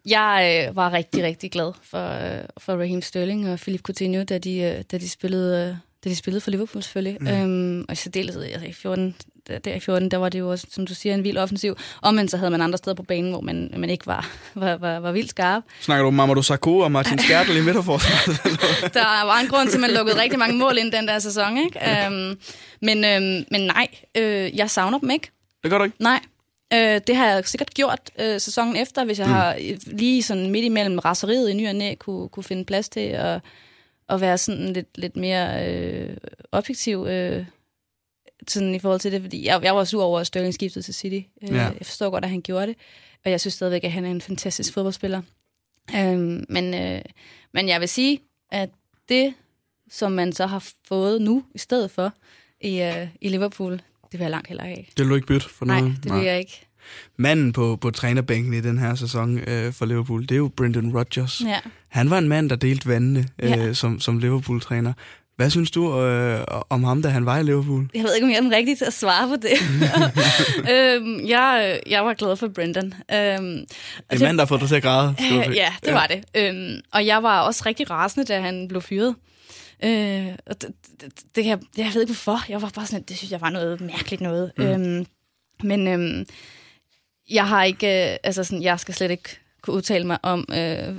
jeg 0.06 0.66
øh, 0.68 0.76
var 0.76 0.92
rigtig, 0.92 1.22
rigtig 1.24 1.50
glad 1.50 1.72
for, 1.82 2.08
øh, 2.08 2.44
for 2.58 2.72
Raheem 2.72 3.02
Sterling 3.02 3.48
og 3.48 3.58
Philip 3.58 3.82
Coutinho, 3.82 4.24
da 4.24 4.38
de, 4.38 4.58
øh, 4.58 4.84
da 4.90 4.98
de 4.98 5.08
spillede... 5.08 5.68
Øh, 5.68 5.76
da 6.04 6.08
de 6.08 6.16
spillede 6.16 6.40
for 6.40 6.50
Liverpool 6.50 6.82
selvfølgelig. 6.82 7.16
Mm. 7.20 7.26
Øhm, 7.26 7.84
og 7.88 7.92
i 7.92 7.96
særdeleshed 7.96 8.42
altså, 8.42 8.66
i 8.66 8.72
14, 8.72 9.16
der, 9.48 9.74
i 9.74 9.80
14, 9.80 10.10
der 10.10 10.16
var 10.16 10.28
det 10.28 10.38
jo 10.38 10.50
også, 10.50 10.66
som 10.70 10.86
du 10.86 10.94
siger, 10.94 11.14
en 11.14 11.24
vild 11.24 11.36
offensiv. 11.36 11.76
Og 12.00 12.14
men 12.14 12.28
så 12.28 12.36
havde 12.36 12.50
man 12.50 12.60
andre 12.62 12.78
steder 12.78 12.94
på 12.94 13.02
banen, 13.02 13.30
hvor 13.30 13.40
man, 13.40 13.70
man 13.76 13.90
ikke 13.90 14.06
var, 14.06 14.30
var, 14.54 14.76
var, 14.76 14.98
var 14.98 15.12
vildt 15.12 15.30
skarp. 15.30 15.62
Snakker 15.80 16.02
du 16.02 16.08
om 16.08 16.14
Mamadou 16.14 16.42
Sakho 16.42 16.78
og 16.78 16.92
Martin 16.92 17.18
Skertel 17.24 17.56
i 17.56 17.60
midterforsvaret? 17.60 18.40
Der 18.94 19.24
var 19.24 19.40
en 19.40 19.48
grund 19.48 19.68
til, 19.68 19.76
at 19.76 19.80
man 19.80 19.90
lukkede 19.90 20.20
rigtig 20.20 20.38
mange 20.38 20.56
mål 20.56 20.78
ind 20.78 20.92
den 20.92 21.08
der 21.08 21.18
sæson. 21.18 21.58
Ikke? 21.58 22.06
Øhm, 22.06 22.38
men, 22.82 23.04
øhm, 23.04 23.44
men 23.50 23.60
nej, 23.60 23.88
øh, 24.14 24.56
jeg 24.56 24.70
savner 24.70 24.98
dem 24.98 25.10
ikke. 25.10 25.30
det 25.62 25.70
gør 25.70 25.78
du 25.78 25.84
ikke? 25.84 25.96
Nej. 25.98 26.20
Øh, 26.72 27.00
det 27.06 27.16
har 27.16 27.26
jeg 27.26 27.46
sikkert 27.46 27.74
gjort 27.74 28.10
øh, 28.20 28.40
sæsonen 28.40 28.76
efter, 28.76 29.04
hvis 29.04 29.18
jeg 29.18 29.26
mm. 29.26 29.32
har 29.32 29.56
lige 29.86 30.22
sådan 30.22 30.50
midt 30.50 30.64
imellem 30.64 30.98
raseriet 30.98 31.50
i 31.50 31.54
ny 31.54 31.68
og 31.68 31.74
næ 31.74 31.94
kunne, 31.94 32.28
kunne 32.28 32.44
finde 32.44 32.64
plads 32.64 32.88
til 32.88 33.00
at, 33.00 33.40
at 34.08 34.20
være 34.20 34.38
sådan 34.38 34.72
lidt, 34.72 34.98
lidt 34.98 35.16
mere 35.16 35.68
øh, 35.68 36.16
objektiv 36.52 37.06
øh, 37.06 37.44
sådan 38.48 38.74
i 38.74 38.78
forhold 38.78 39.00
til 39.00 39.12
det. 39.12 39.20
Fordi 39.22 39.46
jeg, 39.46 39.60
jeg 39.62 39.74
var 39.76 39.84
sur 39.84 40.02
over, 40.04 40.20
at 40.20 40.26
Sterling 40.26 40.54
skiftede 40.54 40.84
til 40.84 40.94
City. 40.94 41.26
Øh, 41.42 41.48
Ja. 41.54 41.62
Jeg 41.62 41.76
forstår 41.86 42.10
godt, 42.10 42.24
at 42.24 42.30
han 42.30 42.40
gjorde 42.42 42.66
det. 42.66 42.76
Og 43.24 43.30
jeg 43.30 43.40
synes 43.40 43.54
stadigvæk, 43.54 43.84
at 43.84 43.92
han 43.92 44.04
er 44.04 44.10
en 44.10 44.20
fantastisk 44.20 44.72
fodboldspiller. 44.74 45.22
Øh, 45.96 46.18
men, 46.48 46.74
øh, 46.74 47.02
men 47.54 47.68
jeg 47.68 47.80
vil 47.80 47.88
sige, 47.88 48.20
at 48.52 48.70
det, 49.08 49.34
som 49.90 50.12
man 50.12 50.32
så 50.32 50.46
har 50.46 50.64
fået 50.88 51.22
nu 51.22 51.44
i 51.54 51.58
stedet 51.58 51.90
for 51.90 52.12
i, 52.60 52.80
øh, 52.82 53.08
i 53.20 53.28
Liverpool, 53.28 53.72
det 53.72 54.18
vil 54.18 54.20
jeg 54.20 54.30
langt 54.30 54.48
heller 54.48 54.64
have. 54.64 54.76
Det 54.76 54.98
vil 54.98 55.08
du 55.08 55.14
ikke 55.14 55.26
bytte 55.26 55.48
for 55.48 55.64
Nej, 55.66 55.80
noget? 55.80 55.96
det 56.04 56.12
vil 56.14 56.22
jeg 56.24 56.38
ikke. 56.38 56.66
Manden 57.16 57.52
på, 57.52 57.76
på 57.76 57.90
trænerbænken 57.90 58.54
i 58.54 58.60
den 58.60 58.78
her 58.78 58.94
sæson 58.94 59.38
øh, 59.38 59.72
for 59.72 59.86
Liverpool, 59.86 60.22
det 60.22 60.30
er 60.32 60.36
jo 60.36 60.48
Brendan 60.56 60.96
Rodgers. 60.96 61.40
Ja. 61.40 61.58
Han 61.88 62.10
var 62.10 62.18
en 62.18 62.28
mand, 62.28 62.50
der 62.50 62.56
delte 62.56 62.88
vandene 62.88 63.28
øh, 63.38 63.50
Ja. 63.50 63.72
som, 63.72 64.00
som 64.00 64.18
Liverpool-træner. 64.18 64.92
Hvad 65.40 65.50
synes 65.50 65.70
du 65.70 66.00
øh, 66.02 66.44
om 66.70 66.84
ham, 66.84 67.02
da 67.02 67.08
han 67.08 67.26
var 67.26 67.38
i 67.38 67.42
Liverpool? 67.42 67.90
Jeg 67.94 68.04
ved 68.04 68.14
ikke, 68.14 68.24
om 68.24 68.30
jeg 68.30 68.36
er 68.36 68.40
den 68.40 68.52
rigtige 68.52 68.76
til 68.76 68.84
at 68.84 68.92
svare 68.92 69.28
på 69.28 69.36
det. 69.36 69.52
øhm, 70.74 71.26
jeg, 71.26 71.80
jeg 71.86 72.04
var 72.04 72.14
glad 72.14 72.36
for 72.36 72.48
Brendan. 72.48 72.94
Øhm, 73.12 73.66
En 74.12 74.20
mand, 74.20 74.36
der 74.36 74.38
har 74.38 74.46
fået 74.46 74.60
dig 74.60 74.68
til 74.68 74.76
at 74.76 74.82
græde. 74.82 75.14
Øh, 75.20 75.56
ja, 75.56 75.72
det 75.84 75.94
var 75.94 76.06
det. 76.06 76.24
Øhm, 76.34 76.80
og 76.92 77.06
jeg 77.06 77.22
var 77.22 77.40
også 77.40 77.62
rigtig 77.66 77.90
rasende, 77.90 78.26
da 78.26 78.40
han 78.40 78.68
blev 78.68 78.82
fyret. 78.82 79.14
Øh, 79.84 80.26
og 80.46 80.62
det, 80.62 80.70
det, 81.00 81.12
det, 81.36 81.46
jeg, 81.46 81.58
jeg 81.76 81.90
ved 81.94 82.00
ikke 82.00 82.12
hvorfor. 82.12 82.40
Jeg 82.48 82.62
var 82.62 82.70
bare 82.74 82.86
sådan, 82.86 83.04
det 83.08 83.16
synes 83.16 83.32
jeg 83.32 83.40
var 83.40 83.50
noget 83.50 83.80
mærkeligt 83.80 84.22
noget. 84.22 84.52
Mm. 84.58 84.64
Øhm, 84.64 85.06
men 85.62 85.88
øhm, 85.88 86.26
jeg 87.30 87.48
har 87.48 87.64
ikke, 87.64 88.12
øh, 88.12 88.16
altså 88.22 88.44
sådan, 88.44 88.62
jeg 88.62 88.80
skal 88.80 88.94
slet 88.94 89.10
ikke 89.10 89.38
kunne 89.62 89.76
udtale 89.76 90.06
mig 90.06 90.18
om, 90.22 90.44
øh, 90.52 90.96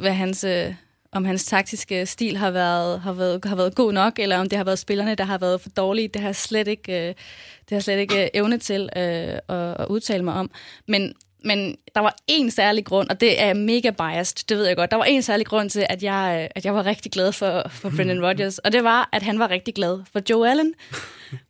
hvad 0.00 0.12
hans, 0.12 0.44
øh, 0.44 0.74
om 1.12 1.24
hans 1.24 1.44
taktiske 1.44 2.06
stil 2.06 2.36
har 2.36 2.50
været, 2.50 3.00
har, 3.00 3.12
været, 3.12 3.44
har 3.44 3.56
været 3.56 3.74
god 3.74 3.92
nok, 3.92 4.18
eller 4.18 4.38
om 4.38 4.48
det 4.48 4.56
har 4.56 4.64
været 4.64 4.78
spillerne, 4.78 5.14
der 5.14 5.24
har 5.24 5.38
været 5.38 5.60
for 5.60 5.68
dårlige. 5.68 6.08
Det 6.08 6.20
har 6.20 6.28
jeg 6.28 6.36
slet 6.36 6.68
ikke, 6.68 6.92
øh, 6.92 7.08
det 7.08 7.68
har 7.68 7.76
jeg 7.76 7.82
slet 7.82 7.98
ikke 7.98 8.22
øh, 8.22 8.28
evne 8.34 8.58
til 8.58 8.88
øh, 8.96 9.02
at, 9.02 9.40
at 9.48 9.86
udtale 9.88 10.24
mig 10.24 10.34
om. 10.34 10.50
Men 10.88 11.12
men 11.44 11.76
der 11.94 12.00
var 12.00 12.16
en 12.26 12.50
særlig 12.50 12.84
grund, 12.84 13.08
og 13.08 13.20
det 13.20 13.42
er 13.42 13.54
mega 13.54 13.90
biased, 13.90 14.46
det 14.48 14.56
ved 14.56 14.66
jeg 14.66 14.76
godt. 14.76 14.90
Der 14.90 14.96
var 14.96 15.04
en 15.04 15.22
særlig 15.22 15.46
grund 15.46 15.70
til, 15.70 15.86
at 15.88 16.02
jeg, 16.02 16.40
øh, 16.42 16.48
at 16.54 16.64
jeg 16.64 16.74
var 16.74 16.86
rigtig 16.86 17.12
glad 17.12 17.32
for, 17.32 17.66
for 17.70 17.90
Brendan 17.96 18.24
Rodgers, 18.26 18.58
og 18.58 18.72
det 18.72 18.84
var, 18.84 19.08
at 19.12 19.22
han 19.22 19.38
var 19.38 19.50
rigtig 19.50 19.74
glad 19.74 20.00
for 20.12 20.20
Joe 20.30 20.50
Allen. 20.50 20.74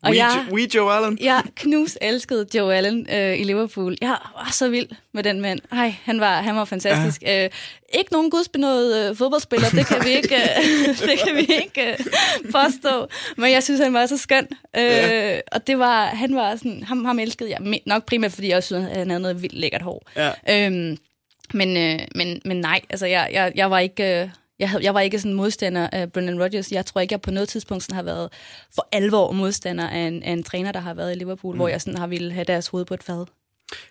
Og 0.02 0.10
We, 0.10 0.16
jeg, 0.16 0.46
we 0.52 0.66
Joe 0.74 0.92
Allen. 0.92 1.18
jeg 1.20 1.42
knus 1.56 1.98
elskede 2.00 2.46
Joe 2.54 2.74
Allen 2.74 3.06
øh, 3.12 3.38
i 3.40 3.44
Liverpool. 3.44 3.96
Jeg 4.00 4.16
var 4.34 4.48
så 4.52 4.68
vild 4.68 4.88
med 5.14 5.22
den 5.22 5.40
mand. 5.40 5.60
Ej, 5.72 5.94
han 6.04 6.20
var, 6.20 6.40
han 6.42 6.56
var 6.56 6.64
fantastisk. 6.64 7.22
Ja. 7.22 7.44
Øh, 7.44 7.50
ikke 7.94 8.12
nogen 8.12 8.30
gudsbenået 8.30 9.10
øh, 9.10 9.16
fodboldspiller, 9.16 9.68
det 9.68 9.86
kan 9.86 10.04
vi 10.04 10.10
ikke, 10.10 10.34
øh, 10.36 10.88
det 11.08 11.18
kan 11.26 11.36
vi 11.36 11.40
ikke 11.40 11.90
øh, 11.90 11.98
påstå. 12.52 13.08
Men 13.36 13.52
jeg 13.52 13.62
synes, 13.62 13.80
han 13.80 13.92
var 13.94 14.06
så 14.06 14.16
skøn. 14.16 14.46
Øh, 14.76 14.82
Ja. 14.82 15.40
Og 15.52 15.66
det 15.66 15.78
var, 15.78 16.06
han 16.06 16.34
var 16.34 16.56
sådan, 16.56 16.82
ham, 16.82 17.04
ham 17.04 17.18
elskede 17.18 17.50
jeg 17.50 17.80
nok 17.86 18.04
primært, 18.06 18.32
fordi 18.32 18.48
jeg 18.48 18.56
også 18.56 18.66
synes, 18.66 18.96
han 18.96 19.08
havde 19.10 19.22
noget 19.22 19.42
vildt 19.42 19.54
lækkert 19.54 19.82
hår. 19.82 20.10
Ja. 20.16 20.66
Øhm, 20.66 20.96
men, 21.54 21.76
øh, 21.76 21.98
men, 22.14 22.40
men 22.44 22.56
nej, 22.60 22.80
altså 22.90 23.06
jeg, 23.06 23.28
jeg, 23.32 23.52
jeg 23.54 23.70
var 23.70 23.78
ikke... 23.78 24.20
Øh, 24.22 24.28
jeg, 24.58 24.70
havde, 24.70 24.84
jeg 24.84 24.94
var 24.94 25.00
ikke 25.00 25.18
sådan 25.18 25.34
modstander 25.34 25.88
af 25.92 26.12
Brendan 26.12 26.42
Rodgers. 26.42 26.72
Jeg 26.72 26.86
tror 26.86 27.00
ikke, 27.00 27.12
jeg 27.12 27.20
på 27.20 27.30
noget 27.30 27.48
tidspunkt 27.48 27.82
sådan 27.82 27.94
har 27.96 28.02
været 28.02 28.28
for 28.74 28.88
alvor 28.92 29.32
modstander 29.32 29.88
af 29.88 29.98
en, 29.98 30.22
af 30.22 30.32
en 30.32 30.42
træner, 30.42 30.72
der 30.72 30.80
har 30.80 30.94
været 30.94 31.16
i 31.16 31.18
Liverpool, 31.18 31.54
mm. 31.54 31.58
hvor 31.58 31.68
jeg 31.68 31.80
sådan 31.80 31.98
har 31.98 32.06
ville 32.06 32.32
have 32.32 32.44
deres 32.44 32.68
hoved 32.68 32.84
på 32.84 32.94
et 32.94 33.02
fad. 33.02 33.26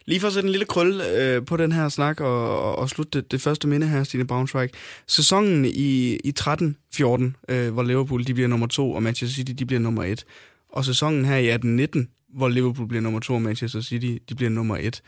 Lige 0.06 0.20
for 0.20 0.28
at 0.28 0.34
sætte 0.34 0.48
en 0.48 0.52
lille 0.52 0.66
krøl 0.66 1.02
øh, 1.02 1.46
på 1.46 1.58
den 1.58 1.72
her 1.72 1.90
snak 1.90 2.22
og, 2.22 2.62
og, 2.62 2.76
og 2.76 2.90
slutte 2.90 3.22
det, 3.22 3.32
det 3.32 3.42
første 3.42 3.68
minde 3.68 3.88
her, 3.88 4.04
Stine 4.04 4.28
Braunschweig. 4.28 4.70
Sæsonen 5.08 5.66
i, 5.66 6.16
i 6.16 6.34
13-14, 6.40 7.02
øh, 7.50 7.74
hvor 7.74 7.84
Liverpool 7.84 8.28
de 8.28 8.34
bliver 8.34 8.48
nummer 8.48 8.68
to, 8.68 8.92
og 8.92 9.04
Manchester 9.04 9.36
City 9.36 9.52
de 9.52 9.66
bliver 9.66 9.80
nummer 9.80 10.04
et. 10.04 10.26
Og 10.70 10.86
sæsonen 10.86 11.26
her 11.26 11.38
i 11.38 11.56
18-19, 11.56 12.28
hvor 12.34 12.48
Liverpool 12.48 12.88
bliver 12.88 13.02
nummer 13.02 13.20
to, 13.20 13.34
og 13.34 13.42
Manchester 13.42 13.82
City 13.82 14.18
de 14.30 14.36
bliver 14.36 14.50
nummer 14.50 14.78
et. 14.78 15.02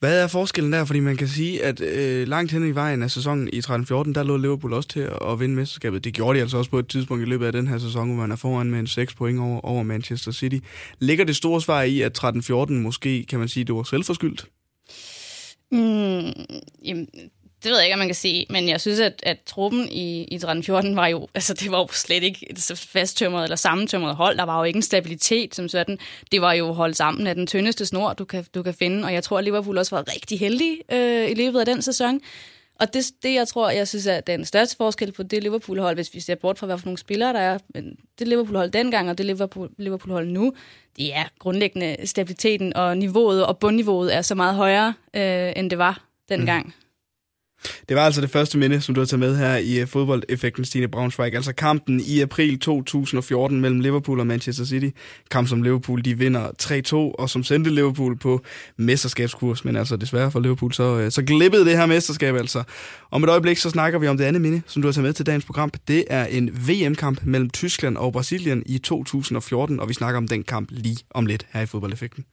Hvad 0.00 0.22
er 0.22 0.26
forskellen 0.26 0.72
der? 0.72 0.84
Fordi 0.84 1.00
man 1.00 1.16
kan 1.16 1.28
sige, 1.28 1.64
at 1.64 1.80
øh, 1.80 2.28
langt 2.28 2.52
hen 2.52 2.68
i 2.68 2.74
vejen 2.74 3.02
af 3.02 3.10
sæsonen 3.10 3.48
i 3.52 3.58
13-14, 3.58 4.12
der 4.12 4.22
lå 4.22 4.36
Liverpool 4.36 4.72
også 4.72 4.88
til 4.88 5.08
at, 5.30 5.40
vinde 5.40 5.54
mesterskabet. 5.54 6.04
Det 6.04 6.14
gjorde 6.14 6.36
de 6.36 6.42
altså 6.42 6.58
også 6.58 6.70
på 6.70 6.78
et 6.78 6.88
tidspunkt 6.88 7.22
i 7.22 7.26
løbet 7.26 7.46
af 7.46 7.52
den 7.52 7.66
her 7.66 7.78
sæson, 7.78 8.08
hvor 8.08 8.16
man 8.16 8.30
er 8.30 8.36
foran 8.36 8.70
med 8.70 8.78
en 8.78 8.86
6 8.86 9.14
point 9.14 9.40
over, 9.40 9.60
over 9.60 9.82
Manchester 9.82 10.32
City. 10.32 10.58
Ligger 10.98 11.24
det 11.24 11.36
store 11.36 11.60
svar 11.60 11.82
i, 11.82 12.00
at 12.00 12.24
13-14 12.24 12.72
måske, 12.72 13.24
kan 13.24 13.38
man 13.38 13.48
sige, 13.48 13.64
det 13.64 13.74
var 13.74 13.82
selvforskyldt? 13.82 14.46
Mm, 15.72 16.32
jamen, 16.84 17.08
det 17.62 17.70
ved 17.70 17.76
jeg 17.78 17.86
ikke, 17.86 17.94
om 17.94 17.98
man 17.98 18.08
kan 18.08 18.14
sige, 18.14 18.46
men 18.50 18.68
jeg 18.68 18.80
synes, 18.80 19.00
at, 19.00 19.20
at 19.22 19.38
truppen 19.46 19.88
i, 19.88 20.24
i 20.24 20.36
13-14 20.36 20.94
var 20.94 21.06
jo, 21.06 21.28
altså 21.34 21.54
det 21.54 21.70
var 21.70 21.78
jo 21.78 21.88
slet 21.92 22.22
ikke 22.22 22.50
et 22.50 22.88
fasttømret 22.92 23.44
eller 23.44 23.56
sammentømret 23.56 24.16
hold. 24.16 24.36
Der 24.38 24.44
var 24.44 24.58
jo 24.58 24.64
ikke 24.64 24.76
en 24.76 24.82
stabilitet 24.82 25.54
som 25.54 25.68
sådan. 25.68 25.98
Det 26.32 26.40
var 26.40 26.52
jo 26.52 26.72
holdt 26.72 26.96
sammen 26.96 27.26
af 27.26 27.34
den 27.34 27.46
tyndeste 27.46 27.86
snor, 27.86 28.12
du 28.12 28.24
kan, 28.24 28.44
du 28.54 28.62
kan 28.62 28.74
finde, 28.74 29.04
og 29.04 29.12
jeg 29.12 29.24
tror, 29.24 29.38
at 29.38 29.44
Liverpool 29.44 29.78
også 29.78 29.96
var 29.96 30.14
rigtig 30.14 30.40
heldig 30.40 30.78
øh, 30.92 31.30
i 31.30 31.34
løbet 31.34 31.60
af 31.60 31.66
den 31.66 31.82
sæson. 31.82 32.20
Og 32.80 32.94
det, 32.94 33.10
det, 33.22 33.34
jeg 33.34 33.48
tror, 33.48 33.70
jeg 33.70 33.88
synes 33.88 34.06
er 34.06 34.20
den 34.20 34.44
største 34.44 34.76
forskel 34.76 35.12
på 35.12 35.22
det 35.22 35.42
Liverpool-hold, 35.42 35.96
hvis 35.96 36.14
vi 36.14 36.20
ser 36.20 36.34
bort 36.34 36.58
fra, 36.58 36.66
hvad 36.66 36.78
for 36.78 36.86
nogle 36.86 36.98
spillere 36.98 37.32
der 37.32 37.38
er, 37.38 37.58
men 37.74 37.96
det 38.18 38.28
Liverpool-hold 38.28 38.70
dengang 38.70 39.10
og 39.10 39.18
det 39.18 39.26
Liverpool- 39.26 39.74
Liverpool-hold 39.78 40.28
nu, 40.28 40.52
det 40.96 41.14
er 41.14 41.24
grundlæggende 41.38 41.96
stabiliteten 42.04 42.76
og 42.76 42.98
niveauet 42.98 43.46
og 43.46 43.58
bundniveauet 43.58 44.14
er 44.14 44.22
så 44.22 44.34
meget 44.34 44.54
højere, 44.54 44.94
øh, 45.14 45.52
end 45.56 45.70
det 45.70 45.78
var 45.78 46.04
dengang. 46.28 46.66
Mm. 46.66 46.72
Det 47.88 47.96
var 47.96 48.02
altså 48.02 48.20
det 48.20 48.30
første 48.30 48.58
minde, 48.58 48.80
som 48.80 48.94
du 48.94 49.00
har 49.00 49.06
taget 49.06 49.20
med 49.20 49.36
her 49.36 49.56
i 49.56 49.80
øh, 49.80 49.86
fodboldeffekten 49.86 50.64
Stine 50.64 50.88
Braunschweig. 50.88 51.34
Altså 51.34 51.52
kampen 51.52 52.00
i 52.00 52.20
april 52.20 52.58
2014 52.58 53.60
mellem 53.60 53.80
Liverpool 53.80 54.20
og 54.20 54.26
Manchester 54.26 54.64
City. 54.64 54.88
Kamp 55.30 55.48
som 55.48 55.62
Liverpool 55.62 56.04
de 56.04 56.18
vinder 56.18 56.48
3-2, 56.62 56.94
og 56.94 57.30
som 57.30 57.44
sendte 57.44 57.70
Liverpool 57.70 58.18
på 58.18 58.44
mesterskabskurs. 58.76 59.64
Men 59.64 59.76
altså 59.76 59.96
desværre 59.96 60.30
for 60.30 60.40
Liverpool, 60.40 60.72
så, 60.72 60.98
øh, 60.98 61.10
så 61.10 61.22
glippede 61.22 61.64
det 61.64 61.76
her 61.76 61.86
mesterskab 61.86 62.36
altså. 62.36 62.62
Om 63.10 63.24
et 63.24 63.30
øjeblik, 63.30 63.58
så 63.58 63.70
snakker 63.70 63.98
vi 63.98 64.08
om 64.08 64.16
det 64.16 64.24
andet 64.24 64.42
minde, 64.42 64.62
som 64.66 64.82
du 64.82 64.88
har 64.88 64.92
taget 64.92 65.04
med 65.04 65.12
til 65.12 65.26
dagens 65.26 65.44
program. 65.44 65.70
Det 65.88 66.04
er 66.10 66.24
en 66.24 66.50
VM-kamp 66.68 67.20
mellem 67.24 67.50
Tyskland 67.50 67.96
og 67.96 68.12
Brasilien 68.12 68.62
i 68.66 68.78
2014, 68.78 69.80
og 69.80 69.88
vi 69.88 69.94
snakker 69.94 70.18
om 70.18 70.28
den 70.28 70.42
kamp 70.42 70.68
lige 70.70 70.98
om 71.10 71.26
lidt 71.26 71.46
her 71.52 71.60
i 71.60 71.66
fodboldeffekten. 71.66 72.24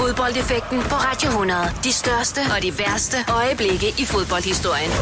Fodboldeffekten 0.00 0.78
på 0.78 0.96
Radio 1.08 1.28
100. 1.28 1.60
De 1.84 1.92
største 1.92 2.40
og 2.56 2.62
de 2.62 2.72
værste 2.78 3.16
øjeblikke 3.28 3.88
i 4.02 4.04
fodboldhistorien. 4.12 4.92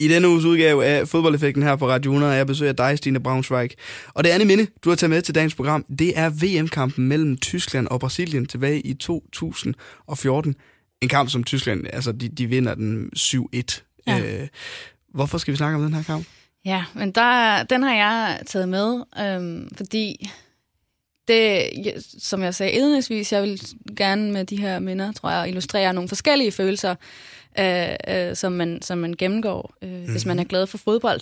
I 0.00 0.08
denne 0.08 0.28
uges 0.28 0.44
udgave 0.44 0.84
af 0.84 1.08
Fodboldeffekten 1.08 1.62
her 1.62 1.76
på 1.76 1.88
Radio 1.88 2.10
100 2.10 2.32
er 2.32 2.36
jeg 2.36 2.46
besøg 2.46 2.68
af 2.68 2.76
dig, 2.76 2.98
Stine 2.98 3.20
Braunschweig. 3.20 3.70
Og 4.14 4.24
det 4.24 4.30
andet 4.30 4.46
minde, 4.46 4.66
du 4.84 4.88
har 4.88 4.96
taget 4.96 5.10
med 5.10 5.22
til 5.22 5.34
dagens 5.34 5.54
program, 5.54 5.84
det 5.98 6.18
er 6.18 6.30
VM-kampen 6.30 7.08
mellem 7.08 7.36
Tyskland 7.36 7.88
og 7.88 8.00
Brasilien 8.00 8.46
tilbage 8.46 8.80
i 8.80 8.94
2014. 8.94 10.54
En 11.00 11.08
kamp, 11.08 11.30
som 11.30 11.44
Tyskland, 11.44 11.84
altså 11.92 12.12
de, 12.12 12.28
de 12.28 12.46
vinder 12.46 12.74
den 12.74 13.10
7-1. 13.18 14.02
Ja. 14.06 14.18
Øh, 14.18 14.48
hvorfor 15.14 15.38
skal 15.38 15.52
vi 15.52 15.56
snakke 15.56 15.76
om 15.76 15.82
den 15.82 15.94
her 15.94 16.02
kamp? 16.02 16.26
Ja, 16.64 16.84
men 16.94 17.10
der, 17.10 17.62
den 17.62 17.82
har 17.82 17.94
jeg 17.94 18.40
taget 18.46 18.68
med, 18.68 19.02
øhm, 19.20 19.68
fordi 19.76 20.30
det, 21.28 21.70
som 22.18 22.42
jeg 22.42 22.54
sagde 22.54 22.72
indledningsvis, 22.72 23.32
jeg 23.32 23.42
vil 23.42 23.60
gerne 23.96 24.32
med 24.32 24.44
de 24.44 24.60
her 24.60 24.78
minder, 24.78 25.12
tror 25.12 25.30
jeg, 25.30 25.48
illustrere 25.48 25.92
nogle 25.92 26.08
forskellige 26.08 26.52
følelser, 26.52 26.94
øh, 27.58 27.88
øh, 28.08 28.36
som, 28.36 28.52
man, 28.52 28.82
som 28.82 28.98
man 28.98 29.14
gennemgår, 29.18 29.74
øh, 29.82 29.90
mm-hmm. 29.90 30.10
hvis 30.10 30.26
man 30.26 30.38
er 30.38 30.44
glad 30.44 30.66
for 30.66 30.78
fodbold. 30.78 31.20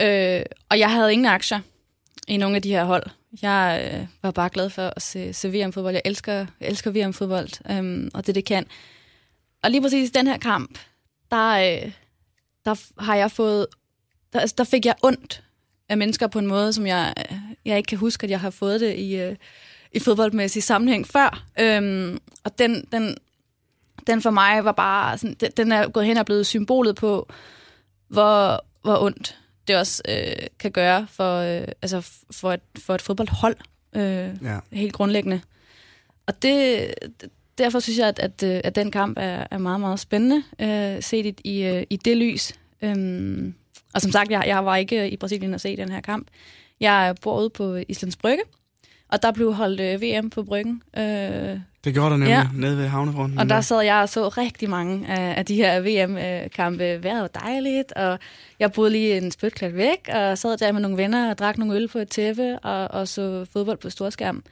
Øh, 0.00 0.42
og 0.68 0.78
jeg 0.78 0.92
havde 0.92 1.12
ingen 1.12 1.26
aktier 1.26 1.60
i 2.28 2.36
nogle 2.36 2.56
af 2.56 2.62
de 2.62 2.70
her 2.70 2.84
hold. 2.84 3.06
Jeg 3.42 3.90
øh, 3.94 4.06
var 4.22 4.30
bare 4.30 4.48
glad 4.48 4.70
for 4.70 4.92
at 4.96 5.02
se, 5.02 5.32
se 5.32 5.48
VM-fodbold. 5.48 5.94
Jeg 5.94 6.02
elsker, 6.04 6.32
jeg 6.32 6.68
elsker 6.68 6.90
VM-fodbold, 6.90 7.70
øh, 7.70 8.10
og 8.14 8.26
det 8.26 8.34
det 8.34 8.44
kan. 8.44 8.66
Og 9.62 9.70
lige 9.70 9.82
præcis 9.82 10.10
den 10.10 10.26
her 10.26 10.38
kamp, 10.38 10.78
der, 11.30 11.50
øh, 11.50 11.92
der 12.64 13.02
har 13.02 13.16
jeg 13.16 13.30
fået, 13.30 13.66
der, 14.32 14.52
der 14.58 14.64
fik 14.64 14.86
jeg 14.86 14.94
ondt 15.02 15.42
af 15.90 15.96
mennesker 15.96 16.26
på 16.26 16.38
en 16.38 16.46
måde, 16.46 16.72
som 16.72 16.86
jeg, 16.86 17.14
jeg 17.64 17.76
ikke 17.76 17.86
kan 17.86 17.98
huske, 17.98 18.24
at 18.24 18.30
jeg 18.30 18.40
har 18.40 18.50
fået 18.50 18.80
det 18.80 18.96
i, 18.96 19.16
øh, 19.16 19.36
i 19.92 19.98
fodboldmæssig 19.98 20.62
sammenhæng 20.62 21.06
før. 21.06 21.44
Øhm, 21.60 22.18
og 22.44 22.58
den, 22.58 22.84
den, 22.92 23.16
den 24.06 24.22
for 24.22 24.30
mig 24.30 24.64
var 24.64 24.72
bare, 24.72 25.18
sådan, 25.18 25.36
den, 25.40 25.50
den 25.56 25.72
er 25.72 25.88
gået 25.88 26.06
hen 26.06 26.16
og 26.16 26.26
blevet 26.26 26.46
symbolet 26.46 26.96
på, 26.96 27.28
hvor, 28.08 28.64
hvor 28.82 29.02
ondt 29.02 29.38
det 29.68 29.76
også 29.76 30.02
øh, 30.08 30.46
kan 30.58 30.70
gøre 30.70 31.06
for, 31.10 31.36
øh, 31.36 31.68
altså 31.82 32.10
for, 32.30 32.52
et, 32.52 32.60
for 32.78 32.94
et 32.94 33.02
fodboldhold, 33.02 33.56
øh, 33.92 34.30
ja. 34.42 34.58
helt 34.72 34.92
grundlæggende. 34.92 35.40
Og 36.26 36.42
det, 36.42 36.86
derfor 37.58 37.80
synes 37.80 37.98
jeg, 37.98 38.08
at, 38.08 38.18
at, 38.18 38.42
øh, 38.42 38.60
at 38.64 38.74
den 38.74 38.90
kamp 38.90 39.18
er, 39.20 39.46
er 39.50 39.58
meget, 39.58 39.80
meget 39.80 40.00
spændende, 40.00 40.42
øh, 40.58 41.02
set 41.02 41.26
i, 41.26 41.34
i, 41.44 41.62
øh, 41.62 41.84
i 41.90 41.96
det 41.96 42.16
lys. 42.16 42.52
Øhm, 42.82 43.54
og 43.94 44.00
som 44.00 44.12
sagt, 44.12 44.30
jeg, 44.30 44.44
jeg 44.46 44.64
var 44.64 44.76
ikke 44.76 45.10
i 45.10 45.16
Brasilien 45.16 45.54
at 45.54 45.60
se 45.60 45.76
den 45.76 45.88
her 45.88 46.00
kamp. 46.00 46.28
Jeg 46.80 47.14
bor 47.22 47.40
ude 47.40 47.50
på 47.50 47.78
Islands 47.88 48.16
Brygge, 48.16 48.42
og 49.08 49.22
der 49.22 49.32
blev 49.32 49.52
holdt 49.52 49.80
øh, 49.80 50.02
VM 50.02 50.30
på 50.30 50.42
Bryggen. 50.42 50.82
Øh, 50.96 51.60
det 51.84 51.94
gjorde 51.94 52.10
der 52.10 52.16
nemlig, 52.16 52.28
ja. 52.28 52.48
nede 52.54 52.76
ved 52.76 52.86
havnefronten. 52.86 53.38
Og 53.38 53.48
der 53.48 53.60
sad 53.60 53.80
jeg 53.80 53.96
og 53.96 54.08
så 54.08 54.28
rigtig 54.28 54.70
mange 54.70 55.08
af, 55.08 55.38
af 55.38 55.46
de 55.46 55.54
her 55.54 55.80
VM-kampe. 55.80 57.02
Vejret 57.02 57.20
var 57.20 57.40
dejligt, 57.40 57.92
og 57.92 58.18
jeg 58.58 58.72
boede 58.72 58.90
lige 58.90 59.16
en 59.16 59.30
spytklat 59.30 59.76
væk, 59.76 60.08
og 60.12 60.38
sad 60.38 60.58
der 60.58 60.72
med 60.72 60.80
nogle 60.80 60.96
venner 60.96 61.30
og 61.30 61.38
drak 61.38 61.58
nogle 61.58 61.74
øl 61.74 61.88
på 61.88 61.98
et 61.98 62.08
tæppe, 62.08 62.58
og, 62.58 63.00
og 63.00 63.08
så 63.08 63.46
fodbold 63.52 63.78
på 63.78 63.90
storskærm. 63.90 64.42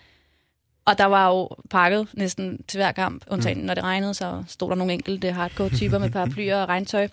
Og 0.85 0.99
der 0.99 1.05
var 1.05 1.29
jo 1.29 1.49
pakket 1.71 2.09
næsten 2.15 2.63
til 2.69 2.79
hver 2.79 2.93
kamp, 2.93 3.25
undtagen 3.31 3.59
mm. 3.59 3.65
når 3.65 3.75
det 3.75 3.85
regnede, 3.85 4.15
så 4.15 4.45
stod 4.47 4.69
der 4.69 4.75
nogle 4.75 4.93
enkelte 4.93 5.33
hardcore-typer 5.33 5.99
med 5.99 6.11
paraplyer 6.17 6.57
og 6.57 6.69
regntøj. 6.69 7.09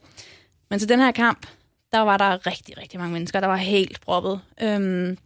Men 0.69 0.79
til 0.79 0.89
den 0.89 0.99
her 0.99 1.11
kamp, 1.11 1.47
der 1.95 2.01
var 2.01 2.17
der 2.17 2.47
rigtig, 2.47 2.77
rigtig 2.77 2.99
mange 2.99 3.13
mennesker, 3.13 3.39
der 3.39 3.47
var 3.47 3.55
helt 3.55 4.01
proppet. 4.01 4.39
Øhm, 4.61 5.17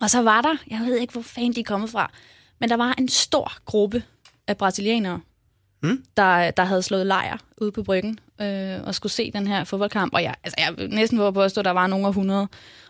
og 0.00 0.10
så 0.10 0.22
var 0.22 0.42
der, 0.42 0.56
jeg 0.70 0.80
ved 0.86 0.96
ikke, 0.96 1.12
hvor 1.12 1.22
fanden 1.22 1.52
de 1.52 1.60
er 1.60 1.64
kommet 1.64 1.90
fra, 1.90 2.10
men 2.58 2.68
der 2.68 2.76
var 2.76 2.94
en 2.98 3.08
stor 3.08 3.52
gruppe 3.64 4.02
af 4.46 4.56
brasilianere, 4.56 5.20
mm. 5.82 6.04
der, 6.16 6.50
der 6.50 6.64
havde 6.64 6.82
slået 6.82 7.06
lejr 7.06 7.38
ude 7.60 7.72
på 7.72 7.82
bryggen 7.82 8.18
øh, 8.40 8.78
og 8.84 8.94
skulle 8.94 9.12
se 9.12 9.30
den 9.32 9.46
her 9.46 9.64
fodboldkamp. 9.64 10.14
Og 10.14 10.22
jeg, 10.22 10.34
altså, 10.44 10.56
jeg 10.58 10.88
næsten 10.88 11.18
våger 11.18 11.30
på 11.30 11.42
at 11.42 11.50
stå, 11.50 11.62
der 11.62 11.70
var 11.70 11.86
nogen 11.86 12.04
af 12.04 12.08
100. 12.08 12.48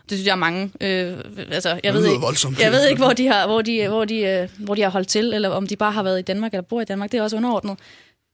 Det 0.09 0.17
synes 0.17 0.25
jeg 0.25 0.31
er 0.31 0.35
mange. 0.35 0.71
Øh, 0.81 1.17
altså, 1.51 1.79
jeg, 1.83 1.93
ved 1.93 2.05
ikke, 2.05 2.25
jeg 2.59 2.71
ved 2.71 2.87
ikke, 2.87 3.03
hvor 3.03 3.13
de, 3.13 3.27
har, 3.27 3.47
hvor, 3.47 3.61
de, 3.61 3.87
hvor, 3.87 4.05
de, 4.05 4.17
øh, 4.17 4.49
hvor 4.57 4.75
de 4.75 4.81
har 4.81 4.89
holdt 4.89 5.07
til, 5.07 5.33
eller 5.33 5.49
om 5.49 5.67
de 5.67 5.75
bare 5.75 5.91
har 5.91 6.03
været 6.03 6.19
i 6.19 6.21
Danmark 6.21 6.53
eller 6.53 6.61
bor 6.61 6.81
i 6.81 6.85
Danmark. 6.85 7.11
Det 7.11 7.17
er 7.17 7.23
også 7.23 7.37
underordnet. 7.37 7.77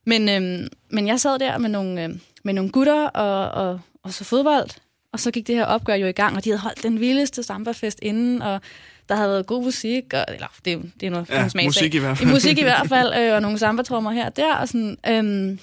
Men, 0.05 0.29
øh, 0.29 0.67
men 0.89 1.07
jeg 1.07 1.19
sad 1.19 1.39
der 1.39 1.57
med 1.57 1.69
nogle, 1.69 2.03
øh, 2.03 2.09
med 2.43 2.53
nogle 2.53 2.71
gutter 2.71 3.07
og, 3.07 3.65
og, 3.67 3.79
og 4.03 4.13
så 4.13 4.23
fodbold, 4.23 4.69
og 5.17 5.21
så 5.21 5.31
gik 5.31 5.47
det 5.47 5.55
her 5.55 5.65
opgør 5.65 5.93
jo 5.93 6.07
i 6.07 6.11
gang, 6.11 6.35
og 6.35 6.43
de 6.43 6.49
havde 6.49 6.61
holdt 6.61 6.83
den 6.83 6.99
vildeste 6.99 7.43
samba-fest 7.43 7.99
inden, 8.01 8.41
og 8.41 8.61
der 9.09 9.15
havde 9.15 9.29
været 9.29 9.47
god 9.47 9.63
musik, 9.63 10.13
og, 10.13 10.25
eller 10.33 10.47
det, 10.65 10.91
det 10.99 11.05
er 11.05 11.09
noget 11.09 11.29
ja, 11.29 11.63
musik 11.63 11.95
i 11.95 11.97
hvert 11.97 12.17
fald. 12.17 12.29
I 12.29 12.33
musik 12.33 12.57
i 12.57 12.63
hvert 12.63 12.89
fald, 12.89 13.13
øh, 13.13 13.33
og 13.33 13.41
nogle 13.41 13.57
samba-trommer 13.57 14.11
her 14.11 14.25
og 14.25 14.35
der, 14.35 14.55
og 14.55 14.67
sådan, 14.67 14.97
øhm, 15.07 15.59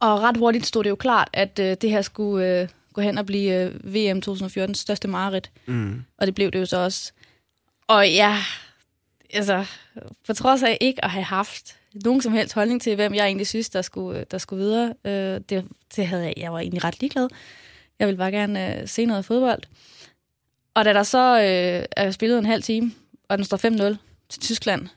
og 0.00 0.20
ret 0.20 0.36
hurtigt 0.36 0.66
stod 0.66 0.84
det 0.84 0.90
jo 0.90 0.94
klart, 0.94 1.28
at 1.32 1.58
øh, 1.58 1.76
det 1.80 1.90
her 1.90 2.02
skulle 2.02 2.60
øh, 2.60 2.68
gå 2.92 3.00
hen 3.00 3.18
og 3.18 3.26
blive 3.26 3.54
øh, 3.54 3.94
VM 3.94 4.20
2014 4.20 4.74
største 4.74 5.08
mareridt. 5.08 5.50
Mm. 5.66 6.04
Og 6.18 6.26
det 6.26 6.34
blev 6.34 6.50
det 6.50 6.60
jo 6.60 6.66
så 6.66 6.76
også. 6.76 7.12
Og 7.88 8.08
ja, 8.08 8.38
altså, 9.32 9.64
på 10.26 10.32
trods 10.32 10.62
af 10.62 10.78
ikke 10.80 11.04
at 11.04 11.10
have 11.10 11.24
haft 11.24 11.76
nogen 12.04 12.22
som 12.22 12.32
helst 12.32 12.54
holdning 12.54 12.82
til, 12.82 12.94
hvem 12.94 13.14
jeg 13.14 13.26
egentlig 13.26 13.46
synes, 13.46 13.70
der 13.70 13.82
skulle, 13.82 14.24
der 14.30 14.38
skulle 14.38 14.64
videre, 14.64 14.94
øh, 15.04 15.40
det, 15.48 15.64
det 15.96 16.06
havde 16.06 16.22
jeg, 16.24 16.34
jeg 16.36 16.52
var 16.52 16.58
egentlig 16.58 16.84
ret 16.84 17.00
ligeglad. 17.00 17.28
Jeg 17.98 18.06
ville 18.06 18.18
bare 18.18 18.30
gerne 18.30 18.80
øh, 18.80 18.88
se 18.88 19.06
noget 19.06 19.24
fodbold. 19.24 19.62
Og 20.74 20.84
da 20.84 20.92
der 20.92 21.02
så 21.02 21.38
øh, 21.38 21.86
er 21.96 22.10
spillet 22.10 22.38
en 22.38 22.46
halv 22.46 22.62
time, 22.62 22.92
og 23.28 23.38
den 23.38 23.44
står 23.44 23.92
5-0 23.92 23.96
til 24.28 24.40
Tyskland, 24.40 24.88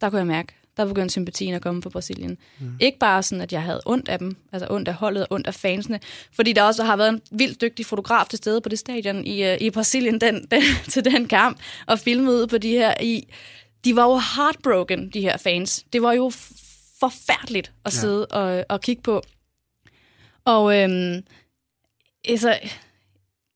der 0.00 0.10
kunne 0.10 0.18
jeg 0.18 0.26
mærke, 0.26 0.54
der 0.76 0.84
begyndte 0.84 1.12
sympatien 1.12 1.54
at 1.54 1.62
komme 1.62 1.82
på 1.82 1.90
Brasilien. 1.90 2.38
Mm. 2.58 2.76
Ikke 2.80 2.98
bare 2.98 3.22
sådan, 3.22 3.42
at 3.42 3.52
jeg 3.52 3.62
havde 3.62 3.80
ondt 3.86 4.08
af 4.08 4.18
dem, 4.18 4.36
altså 4.52 4.66
ondt 4.70 4.88
af 4.88 4.94
holdet 4.94 5.22
og 5.22 5.32
ondt 5.32 5.46
af 5.46 5.54
fansene, 5.54 6.00
fordi 6.32 6.52
der 6.52 6.62
også 6.62 6.84
har 6.84 6.96
været 6.96 7.08
en 7.08 7.20
vildt 7.30 7.60
dygtig 7.60 7.86
fotograf 7.86 8.26
til 8.26 8.36
stede 8.36 8.60
på 8.60 8.68
det 8.68 8.78
stadion 8.78 9.24
i, 9.24 9.52
uh, 9.52 9.60
i 9.60 9.70
Brasilien 9.70 10.20
den, 10.20 10.46
den, 10.50 10.62
til 10.92 11.04
den 11.04 11.28
kamp, 11.28 11.60
og 11.86 11.98
filmede 11.98 12.46
på 12.48 12.58
de 12.58 12.70
her 12.70 12.94
i... 13.00 13.28
De 13.84 13.96
var 13.96 14.04
jo 14.04 14.20
heartbroken, 14.36 15.10
de 15.10 15.20
her 15.20 15.36
fans. 15.36 15.84
Det 15.92 16.02
var 16.02 16.12
jo 16.12 16.32
forfærdeligt 17.00 17.72
at 17.84 17.92
sidde 17.92 18.26
ja. 18.32 18.36
og, 18.36 18.64
og 18.68 18.80
kigge 18.80 19.02
på. 19.02 19.22
Og 20.44 20.82
øhm, 20.82 21.22
altså, 22.28 22.58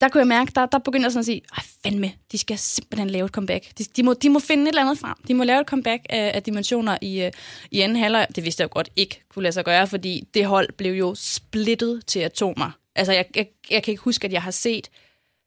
der 0.00 0.08
kunne 0.08 0.18
jeg 0.18 0.26
mærke, 0.26 0.52
der, 0.54 0.66
der 0.66 0.78
begyndte 0.78 1.04
jeg 1.04 1.12
sådan 1.12 1.20
at 1.20 1.26
sige, 1.26 1.42
ej 1.56 1.62
fandme, 1.84 2.12
de 2.32 2.38
skal 2.38 2.58
simpelthen 2.58 3.10
lave 3.10 3.24
et 3.24 3.30
comeback. 3.30 3.78
De, 3.78 3.84
de, 3.96 4.02
må, 4.02 4.14
de 4.14 4.30
må 4.30 4.38
finde 4.38 4.62
et 4.62 4.68
eller 4.68 4.82
andet 4.82 4.98
frem. 4.98 5.14
De 5.28 5.34
må 5.34 5.44
lave 5.44 5.60
et 5.60 5.66
comeback 5.66 6.06
af, 6.08 6.30
af 6.34 6.42
dimensioner 6.42 6.98
i, 7.02 7.26
uh, 7.26 7.30
i 7.70 7.80
anden 7.80 7.98
halvleg. 7.98 8.26
Det 8.36 8.44
vidste 8.44 8.60
jeg 8.60 8.68
jo 8.68 8.74
godt 8.74 8.88
ikke 8.96 9.22
kunne 9.28 9.42
lade 9.42 9.52
sig 9.52 9.64
gøre, 9.64 9.86
fordi 9.86 10.28
det 10.34 10.46
hold 10.46 10.72
blev 10.72 10.92
jo 10.92 11.14
splittet 11.14 12.06
til 12.06 12.20
atomer. 12.20 12.70
Altså, 12.96 13.12
jeg, 13.12 13.24
jeg, 13.36 13.46
jeg 13.70 13.82
kan 13.82 13.92
ikke 13.92 14.02
huske, 14.02 14.24
at 14.24 14.32
jeg 14.32 14.42
har 14.42 14.50
set 14.50 14.90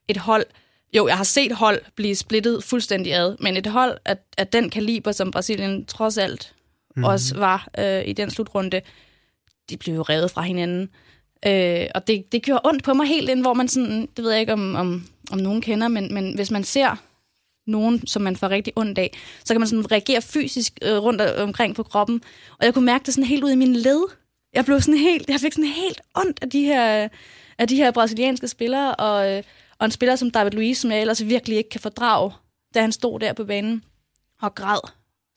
et 0.07 0.17
hold... 0.17 0.45
Jo, 0.93 1.07
jeg 1.07 1.17
har 1.17 1.23
set 1.23 1.51
hold 1.51 1.81
blive 1.95 2.15
splittet 2.15 2.63
fuldstændig 2.63 3.13
ad, 3.13 3.35
men 3.39 3.57
et 3.57 3.67
hold 3.67 3.97
af, 4.05 4.17
af 4.37 4.47
den 4.47 4.69
kaliber, 4.69 5.11
som 5.11 5.31
Brasilien 5.31 5.85
trods 5.85 6.17
alt 6.17 6.55
mm. 6.95 7.03
også 7.03 7.35
var 7.37 7.67
uh, 7.77 8.07
i 8.07 8.13
den 8.13 8.31
slutrunde, 8.31 8.81
de 9.69 9.77
blev 9.77 9.95
jo 9.95 10.01
revet 10.01 10.31
fra 10.31 10.41
hinanden. 10.41 10.89
Øh, 11.45 11.87
og 11.95 12.07
det, 12.07 12.31
det 12.31 12.43
gjorde 12.43 12.61
ondt 12.65 12.83
på 12.83 12.93
mig 12.93 13.07
helt 13.07 13.29
ind, 13.29 13.41
hvor 13.41 13.53
man 13.53 13.67
sådan, 13.67 14.07
det 14.17 14.23
ved 14.23 14.31
jeg 14.31 14.39
ikke, 14.39 14.53
om, 14.53 14.75
om, 14.75 15.07
om 15.31 15.37
nogen 15.37 15.61
kender, 15.61 15.87
men, 15.87 16.13
men 16.13 16.35
hvis 16.35 16.51
man 16.51 16.63
ser 16.63 16.95
nogen, 17.67 18.07
som 18.07 18.21
man 18.21 18.35
får 18.35 18.49
rigtig 18.49 18.73
ondt 18.75 18.97
af, 18.97 19.17
så 19.45 19.53
kan 19.53 19.61
man 19.61 19.67
sådan 19.67 19.91
reagere 19.91 20.21
fysisk 20.21 20.79
øh, 20.81 20.97
rundt 20.97 21.21
omkring 21.21 21.75
på 21.75 21.83
kroppen. 21.83 22.21
Og 22.59 22.65
jeg 22.65 22.73
kunne 22.73 22.85
mærke 22.85 23.05
det 23.05 23.13
sådan 23.13 23.27
helt 23.27 23.43
ud 23.43 23.51
i 23.51 23.55
min 23.55 23.75
led. 23.75 24.03
Jeg 24.53 24.65
blev 24.65 24.81
sådan 24.81 24.99
helt, 24.99 25.29
jeg 25.29 25.39
fik 25.39 25.53
sådan 25.53 25.69
helt 25.69 26.01
ondt 26.15 26.39
af 26.41 26.49
de 26.49 26.61
her, 26.61 27.09
af 27.57 27.67
de 27.67 27.75
her 27.75 27.91
brasilianske 27.91 28.47
spillere, 28.47 28.95
og, 28.95 29.31
øh, 29.31 29.43
og 29.79 29.85
en 29.85 29.91
spiller 29.91 30.15
som 30.15 30.31
David 30.31 30.51
Luiz, 30.51 30.77
som 30.77 30.91
jeg 30.91 31.01
ellers 31.01 31.25
virkelig 31.25 31.57
ikke 31.57 31.69
kan 31.69 31.81
fordrage, 31.81 32.31
da 32.73 32.81
han 32.81 32.91
stod 32.91 33.19
der 33.19 33.33
på 33.33 33.43
banen 33.43 33.83
og 34.41 34.55
græd 34.55 34.89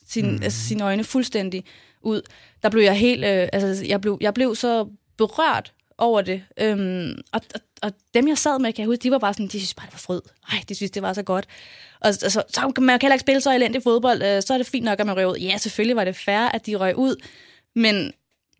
sin, 0.08 0.30
mm. 0.30 0.42
altså, 0.42 0.68
sine 0.68 0.84
øjne 0.84 1.04
fuldstændig 1.04 1.64
ud. 2.02 2.22
Der 2.62 2.68
blev 2.68 2.82
jeg 2.82 2.98
helt, 2.98 3.24
øh, 3.24 3.48
altså 3.52 3.84
jeg 3.86 4.00
blev, 4.00 4.18
jeg 4.20 4.34
blev 4.34 4.54
så 4.54 4.88
berørt 5.18 5.72
over 5.98 6.20
det. 6.20 6.42
Øhm, 6.60 7.18
og, 7.32 7.40
og, 7.54 7.60
og 7.82 7.92
dem, 8.14 8.28
jeg 8.28 8.38
sad 8.38 8.58
med, 8.58 8.72
kan 8.72 8.82
jeg 8.82 8.86
huske, 8.86 9.02
de 9.02 9.10
var 9.10 9.18
bare 9.18 9.34
sådan, 9.34 9.46
de 9.46 9.50
synes 9.50 9.74
bare, 9.74 9.86
det 9.86 9.94
var 9.94 9.98
fryd. 9.98 10.20
Ej, 10.52 10.58
de 10.68 10.74
synes, 10.74 10.90
det 10.90 11.02
var 11.02 11.12
så 11.12 11.22
godt. 11.22 11.46
Og 12.00 12.06
altså, 12.06 12.42
så 12.48 12.72
kan 12.74 12.84
man 12.84 12.98
heller 13.02 13.14
ikke 13.14 13.20
spille 13.20 13.40
så 13.40 13.54
elendig 13.54 13.82
fodbold, 13.82 14.22
øh, 14.22 14.42
så 14.42 14.54
er 14.54 14.58
det 14.58 14.66
fint 14.66 14.84
nok, 14.84 15.00
at 15.00 15.06
man 15.06 15.16
røg 15.16 15.26
ud. 15.26 15.36
Ja, 15.36 15.58
selvfølgelig 15.58 15.96
var 15.96 16.04
det 16.04 16.16
fair, 16.16 16.48
at 16.48 16.66
de 16.66 16.76
røg 16.76 16.96
ud, 16.96 17.16
men 17.74 18.12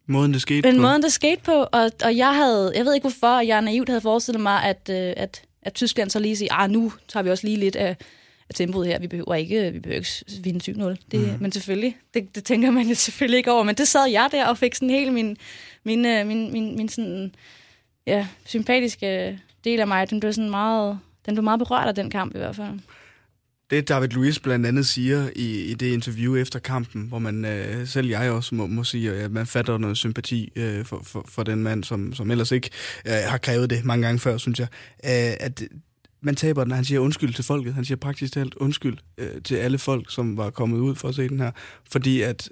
Måden, 0.08 0.32
det 0.32 0.42
skete 0.42 0.68
Men 0.68 0.76
på. 0.76 0.82
måden, 0.82 1.02
det 1.02 1.12
skete 1.12 1.42
på, 1.42 1.52
og, 1.72 1.90
og 2.04 2.16
jeg 2.16 2.34
havde, 2.34 2.72
jeg 2.76 2.84
ved 2.84 2.94
ikke 2.94 3.02
hvorfor, 3.02 3.40
jeg 3.40 3.62
naivt 3.62 3.88
havde 3.88 4.00
forestillet 4.00 4.42
mig, 4.42 4.62
at, 4.64 4.88
øh, 4.90 5.12
at, 5.16 5.42
at 5.62 5.74
Tyskland 5.74 6.10
så 6.10 6.18
lige 6.18 6.36
siger, 6.36 6.54
ah, 6.54 6.70
nu 6.70 6.92
tager 7.08 7.24
vi 7.24 7.30
også 7.30 7.46
lige 7.46 7.56
lidt 7.56 7.76
af, 7.76 7.96
af 8.48 8.54
tempoet 8.54 8.88
her, 8.88 8.98
vi 8.98 9.06
behøver 9.08 9.34
ikke, 9.34 9.72
vi 9.72 9.80
behøver 9.80 9.98
ikke 9.98 10.42
vinde 10.42 10.92
7-0. 10.94 10.96
Det, 11.10 11.20
mm. 11.20 11.36
Men 11.40 11.52
selvfølgelig, 11.52 11.96
det, 12.14 12.34
det, 12.34 12.44
tænker 12.44 12.70
man 12.70 12.86
jo 12.86 12.94
selvfølgelig 12.94 13.38
ikke 13.38 13.52
over, 13.52 13.62
men 13.62 13.74
det 13.74 13.88
sad 13.88 14.06
jeg 14.06 14.28
der 14.32 14.46
og 14.46 14.58
fik 14.58 14.74
sådan 14.74 14.90
helt 14.90 15.12
min, 15.12 15.36
min, 15.86 16.02
min, 16.02 16.26
min, 16.26 16.52
min, 16.52 16.76
min 16.76 16.88
sådan, 16.88 17.34
ja, 18.06 18.28
sympatiske 18.44 19.40
del 19.64 19.80
af 19.80 19.86
mig, 19.86 20.10
den 20.10 20.20
blev 20.20 20.32
sådan 20.32 20.50
meget, 20.50 20.98
den 21.26 21.34
blev 21.34 21.44
meget 21.44 21.58
berørt 21.58 21.88
af 21.88 21.94
den 21.94 22.10
kamp 22.10 22.34
i 22.34 22.38
hvert 22.38 22.56
fald. 22.56 22.78
Det 23.70 23.88
David 23.88 24.08
Luiz 24.08 24.38
blandt 24.38 24.66
andet 24.66 24.86
siger 24.86 25.30
i, 25.36 25.64
i 25.64 25.74
det 25.74 25.92
interview 25.92 26.36
efter 26.36 26.58
kampen, 26.58 27.02
hvor 27.08 27.18
man 27.18 27.44
øh, 27.44 27.86
selv 27.86 28.08
jeg 28.08 28.30
også 28.30 28.54
må, 28.54 28.66
må 28.66 28.84
sige, 28.84 29.12
at 29.12 29.30
man 29.30 29.46
fatter 29.46 29.78
noget 29.78 29.96
sympati 29.96 30.52
øh, 30.56 30.84
for, 30.84 31.00
for, 31.02 31.24
for 31.28 31.42
den 31.42 31.62
mand, 31.62 31.84
som, 31.84 32.14
som 32.14 32.30
ellers 32.30 32.52
ikke 32.52 32.70
øh, 33.06 33.12
har 33.26 33.38
krævet 33.38 33.70
det 33.70 33.84
mange 33.84 34.06
gange 34.06 34.18
før, 34.18 34.36
synes 34.36 34.58
jeg, 34.58 34.68
øh, 35.04 35.36
at 35.40 35.62
man 36.20 36.36
taber 36.36 36.64
den, 36.64 36.72
han 36.72 36.84
siger 36.84 37.00
undskyld 37.00 37.34
til 37.34 37.44
folket. 37.44 37.74
Han 37.74 37.84
siger 37.84 37.96
praktisk 37.96 38.32
talt 38.32 38.54
undskyld 38.54 38.98
øh, 39.18 39.42
til 39.44 39.54
alle 39.54 39.78
folk, 39.78 40.12
som 40.12 40.36
var 40.36 40.50
kommet 40.50 40.78
ud 40.78 40.94
for 40.94 41.08
at 41.08 41.14
se 41.14 41.28
den 41.28 41.40
her. 41.40 41.50
Fordi 41.90 42.22
at 42.22 42.50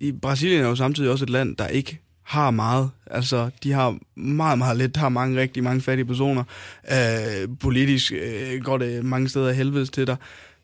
i 0.00 0.12
Brasilien 0.12 0.62
er 0.62 0.68
jo 0.68 0.76
samtidig 0.76 1.10
også 1.10 1.24
et 1.24 1.30
land, 1.30 1.56
der 1.56 1.68
ikke 1.68 2.00
har 2.26 2.50
meget. 2.50 2.90
Altså, 3.06 3.50
de 3.62 3.72
har 3.72 3.98
meget, 4.16 4.58
meget 4.58 4.76
lidt. 4.76 4.96
har 4.96 5.08
mange 5.08 5.40
rigtig 5.40 5.62
mange 5.64 5.80
fattige 5.80 6.06
personer. 6.06 6.44
Øh, 6.92 7.48
politisk 7.60 8.12
øh, 8.12 8.62
går 8.62 8.78
det 8.78 9.04
mange 9.04 9.28
steder 9.28 9.52
helvedes 9.52 9.90
til 9.90 10.06
dig. 10.06 10.16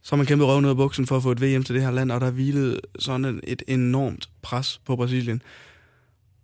Så 0.02 0.12
har 0.12 0.16
man 0.16 0.26
kæmpet 0.26 0.48
røven 0.48 0.64
ud 0.64 0.70
af 0.70 0.76
buksen 0.76 1.06
for 1.06 1.16
at 1.16 1.22
få 1.22 1.30
et 1.32 1.42
VM 1.42 1.62
til 1.62 1.74
det 1.74 1.82
her 1.82 1.90
land, 1.90 2.12
og 2.12 2.20
der 2.20 2.30
hvilede 2.30 2.80
sådan 2.98 3.40
et 3.44 3.62
enormt 3.66 4.28
pres 4.42 4.80
på 4.86 4.96
Brasilien. 4.96 5.42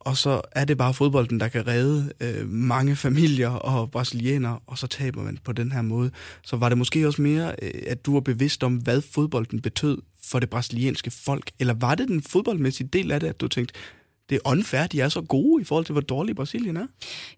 Og 0.01 0.17
så 0.17 0.41
er 0.53 0.65
det 0.65 0.79
bare 0.79 0.95
fodbolden, 0.95 1.41
der 1.41 1.49
kan 1.49 1.67
redde 1.67 2.13
øh, 2.21 2.49
mange 2.49 2.97
familier 2.97 3.51
og 3.51 3.91
brasilianere, 3.91 4.59
og 4.67 4.79
så 4.79 4.87
taber 4.87 5.23
man 5.23 5.39
på 5.45 5.53
den 5.53 5.73
her 5.73 5.83
måde. 5.83 6.11
Så 6.43 6.57
var 6.57 6.69
det 6.69 6.79
måske 6.79 7.07
også 7.07 7.23
mere, 7.23 7.55
øh, 7.63 7.83
at 7.87 8.07
du 8.07 8.13
var 8.13 8.21
bevidst 8.21 8.65
om, 8.65 8.77
hvad 8.77 9.01
fodbolden 9.01 9.61
betød 9.61 9.99
for 10.25 10.39
det 10.39 10.51
brasilianske 10.51 11.11
folk? 11.11 11.51
Eller 11.59 11.75
var 11.75 11.95
det 11.95 12.09
den 12.09 12.23
fodboldmæssige 12.23 12.89
del 12.93 13.13
af 13.13 13.21
det, 13.21 13.27
at 13.27 13.41
du 13.41 13.49
tænkte, 13.49 13.75
det 14.29 14.37
er 14.37 14.51
unfair, 14.51 14.87
de 14.87 15.01
er 15.01 15.09
så 15.09 15.21
gode 15.21 15.63
i 15.63 15.65
forhold 15.65 15.85
til, 15.85 15.93
hvor 15.93 16.01
dårlig 16.01 16.37
Brasilien 16.37 16.77
er? 16.77 16.87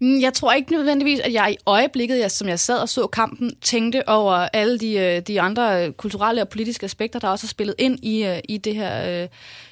Mm, 0.00 0.20
jeg 0.20 0.34
tror 0.34 0.52
ikke 0.52 0.72
nødvendigvis, 0.72 1.20
at 1.20 1.32
jeg 1.32 1.52
i 1.52 1.56
øjeblikket, 1.66 2.18
jeg, 2.18 2.30
som 2.30 2.48
jeg 2.48 2.60
sad 2.60 2.78
og 2.78 2.88
så 2.88 3.06
kampen, 3.06 3.52
tænkte 3.62 4.08
over 4.08 4.32
alle 4.32 4.78
de, 4.78 4.94
øh, 4.94 5.22
de 5.22 5.40
andre 5.40 5.92
kulturelle 5.92 6.42
og 6.42 6.48
politiske 6.48 6.84
aspekter, 6.84 7.18
der 7.18 7.28
også 7.28 7.46
har 7.46 7.48
spillet 7.48 7.74
ind 7.78 8.04
i, 8.04 8.24
øh, 8.24 8.38
i 8.48 8.58
det 8.58 8.74
her, 8.74 9.22
øh, 9.22 9.28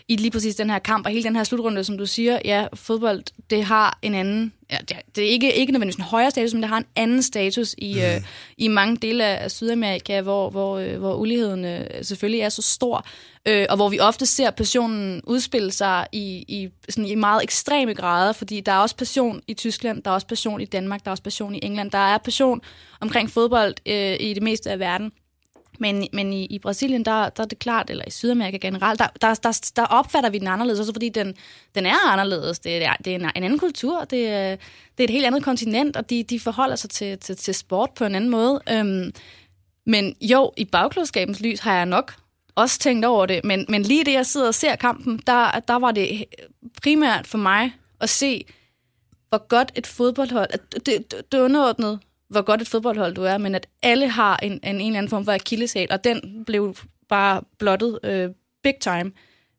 i 0.09 0.17
lige 0.17 0.31
præcis 0.31 0.55
den 0.55 0.71
her 0.71 0.79
kamp, 0.79 1.07
og 1.07 1.13
hele 1.13 1.25
den 1.25 1.37
her 1.37 1.45
slutrunde, 1.45 1.85
som 1.85 1.99
du 1.99 2.07
siger, 2.07 2.39
ja, 2.45 2.67
fodbold, 2.75 3.23
det 3.51 3.65
har 3.65 3.99
en 4.03 4.15
anden, 4.15 4.53
ja, 4.71 4.77
det, 4.89 4.97
det 5.17 5.25
er 5.25 5.29
ikke, 5.29 5.55
ikke 5.55 5.73
nødvendigvis 5.73 5.97
en 5.97 6.03
højere 6.03 6.31
status, 6.31 6.55
men 6.55 6.63
det 6.63 6.69
har 6.69 6.79
en 6.79 6.87
anden 6.97 7.23
status 7.23 7.75
i, 7.79 7.95
mm. 7.95 8.01
øh, 8.01 8.23
i 8.57 8.69
mange 8.69 8.97
dele 8.97 9.25
af 9.25 9.51
Sydamerika, 9.51 10.21
hvor, 10.21 10.51
hvor, 10.51 10.79
øh, 10.79 10.99
hvor 10.99 11.15
uligheden 11.15 11.65
øh, 11.65 11.87
selvfølgelig 12.03 12.41
er 12.41 12.49
så 12.49 12.63
stor, 12.63 13.07
øh, 13.47 13.67
og 13.71 13.77
hvor 13.77 13.89
vi 13.89 14.01
ofte 14.01 14.27
ser 14.27 14.51
passionen 14.51 15.21
udspille 15.25 15.73
sig 15.73 16.07
i, 16.13 16.45
i, 16.49 16.69
sådan 16.89 17.09
i 17.09 17.15
meget 17.15 17.43
ekstreme 17.43 17.95
grader, 17.95 18.33
fordi 18.33 18.61
der 18.61 18.73
er 18.73 18.79
også 18.79 18.97
passion 18.97 19.43
i 19.47 19.55
Tyskland, 19.55 20.03
der 20.03 20.11
er 20.11 20.15
også 20.15 20.27
passion 20.27 20.61
i 20.61 20.65
Danmark, 20.65 21.05
der 21.05 21.09
er 21.09 21.13
også 21.13 21.23
passion 21.23 21.55
i 21.55 21.61
England, 21.63 21.91
der 21.91 21.99
er 21.99 22.19
passion 22.19 22.61
omkring 23.01 23.31
fodbold 23.31 23.75
øh, 23.87 24.17
i 24.21 24.35
det 24.35 24.43
meste 24.43 24.71
af 24.71 24.79
verden. 24.79 25.13
Men, 25.79 26.09
men 26.13 26.33
i, 26.33 26.45
i 26.45 26.59
Brasilien, 26.59 27.05
der, 27.05 27.29
der 27.29 27.43
er 27.43 27.47
det 27.47 27.59
klart, 27.59 27.91
eller 27.91 28.05
i 28.07 28.11
Sydamerika 28.11 28.57
generelt, 28.57 28.99
der, 28.99 29.07
der, 29.21 29.35
der, 29.35 29.71
der 29.77 29.85
opfatter 29.85 30.31
vi 30.31 30.39
den 30.39 30.49
anderledes, 30.49 30.81
også 30.81 30.93
fordi 30.93 31.09
den, 31.09 31.35
den 31.75 31.87
er 31.87 32.13
anderledes. 32.13 32.59
Det 32.59 32.85
er, 32.85 32.97
det 33.05 33.11
er 33.11 33.15
en, 33.15 33.31
en 33.37 33.45
anden 33.45 33.59
kultur, 33.59 34.05
det 34.05 34.29
er, 34.29 34.57
det 34.99 35.01
er 35.01 35.05
et 35.05 35.11
helt 35.11 35.27
andet 35.27 35.45
kontinent, 35.45 35.97
og 35.97 36.11
de, 36.11 36.23
de 36.23 36.41
forholder 36.41 36.77
sig 36.77 36.91
til, 36.91 37.19
til, 37.19 37.37
til 37.37 37.55
sport 37.55 37.91
på 37.91 38.05
en 38.05 38.15
anden 38.15 38.31
måde. 38.31 38.61
Øhm, 38.71 39.13
men 39.87 40.17
jo, 40.21 40.53
i 40.57 40.65
bagklodskabens 40.65 41.41
lys 41.41 41.61
har 41.61 41.75
jeg 41.75 41.87
nok 41.87 42.15
også 42.55 42.79
tænkt 42.79 43.05
over 43.05 43.27
det, 43.27 43.45
men, 43.45 43.67
men 43.69 43.83
lige 43.83 44.05
det, 44.05 44.13
jeg 44.13 44.27
sidder 44.27 44.47
og 44.47 44.55
ser 44.55 44.77
kampen, 44.77 45.23
der, 45.27 45.61
der 45.69 45.79
var 45.79 45.93
det 45.93 46.25
primært 46.83 47.27
for 47.27 47.39
mig 47.39 47.73
at 48.01 48.11
se, 48.11 48.45
hvor 49.29 49.49
godt 49.49 49.73
et 49.75 49.87
fodboldhold, 49.87 50.49
at 50.51 50.61
det, 50.73 50.87
det, 50.87 51.33
det 51.33 51.39
underordnede 51.39 51.99
hvor 52.29 52.43
godt 52.43 52.63
et 52.63 52.69
fodboldhold 52.69 53.15
du 53.15 53.23
er, 53.23 53.39
men 53.39 53.55
at 53.55 53.69
alle 53.83 54.09
har 54.09 54.37
en, 54.37 54.53
en, 54.53 54.61
en 54.63 54.81
eller 54.81 54.99
anden 54.99 55.11
form 55.11 55.25
for 55.25 55.33
akilleshæl, 55.33 55.89
og 55.91 56.05
den 56.05 56.45
blev 56.45 56.77
bare 57.09 57.43
blottet 57.59 57.99
øh, 58.05 58.31
big 58.63 58.75
time 58.81 59.13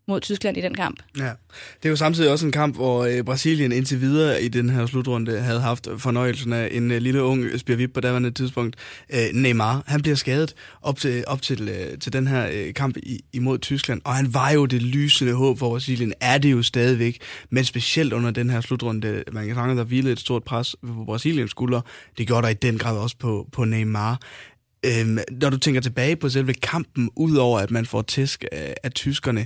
mod 0.09 0.21
Tyskland 0.21 0.57
i 0.57 0.61
den 0.61 0.75
kamp. 0.75 0.99
Ja, 1.17 1.31
det 1.77 1.85
er 1.85 1.89
jo 1.89 1.95
samtidig 1.95 2.31
også 2.31 2.45
en 2.45 2.51
kamp, 2.51 2.75
hvor 2.75 3.05
øh, 3.05 3.23
Brasilien 3.23 3.71
indtil 3.71 4.01
videre 4.01 4.43
i 4.43 4.47
den 4.47 4.69
her 4.69 4.85
slutrunde 4.85 5.39
havde 5.39 5.59
haft 5.61 5.87
fornøjelsen 5.97 6.53
af 6.53 6.69
en 6.71 6.91
øh, 6.91 7.01
lille 7.01 7.23
ung 7.23 7.59
spirvip 7.59 7.93
på 7.93 7.99
daværende 8.01 8.31
tidspunkt, 8.31 8.75
øh, 9.13 9.19
Neymar. 9.33 9.83
Han 9.87 10.01
bliver 10.01 10.15
skadet 10.15 10.55
op 10.81 10.97
til, 10.97 11.23
op 11.27 11.41
til, 11.41 11.69
øh, 11.69 11.99
til 11.99 12.13
den 12.13 12.27
her 12.27 12.49
øh, 12.53 12.73
kamp 12.73 12.97
i, 12.97 13.19
imod 13.33 13.57
Tyskland, 13.57 14.01
og 14.03 14.15
han 14.15 14.33
var 14.33 14.51
jo 14.51 14.65
det 14.65 14.81
lysende 14.81 15.33
håb 15.33 15.59
for 15.59 15.69
Brasilien, 15.69 16.13
er 16.21 16.37
det 16.37 16.51
jo 16.51 16.63
stadigvæk, 16.63 17.21
men 17.49 17.65
specielt 17.65 18.13
under 18.13 18.31
den 18.31 18.49
her 18.49 18.61
slutrunde, 18.61 19.23
man 19.31 19.47
kan 19.47 19.55
sige, 19.55 19.75
der 19.75 19.83
hvilede 19.83 20.13
et 20.13 20.19
stort 20.19 20.43
pres 20.43 20.75
på 20.87 21.03
Brasiliens 21.05 21.51
skuldre, 21.51 21.81
det 22.17 22.27
gjorde 22.27 22.41
der 22.41 22.49
i 22.49 22.53
den 22.53 22.77
grad 22.77 22.97
også 22.97 23.17
på, 23.17 23.47
på 23.51 23.65
Neymar. 23.65 24.19
Øhm, 24.85 25.17
når 25.31 25.49
du 25.49 25.57
tænker 25.57 25.81
tilbage 25.81 26.15
på 26.15 26.29
selve 26.29 26.53
kampen, 26.53 27.09
udover 27.15 27.59
at 27.59 27.71
man 27.71 27.85
får 27.85 28.01
tæsk 28.01 28.45
af, 28.51 28.75
af 28.83 28.91
tyskerne, 28.91 29.45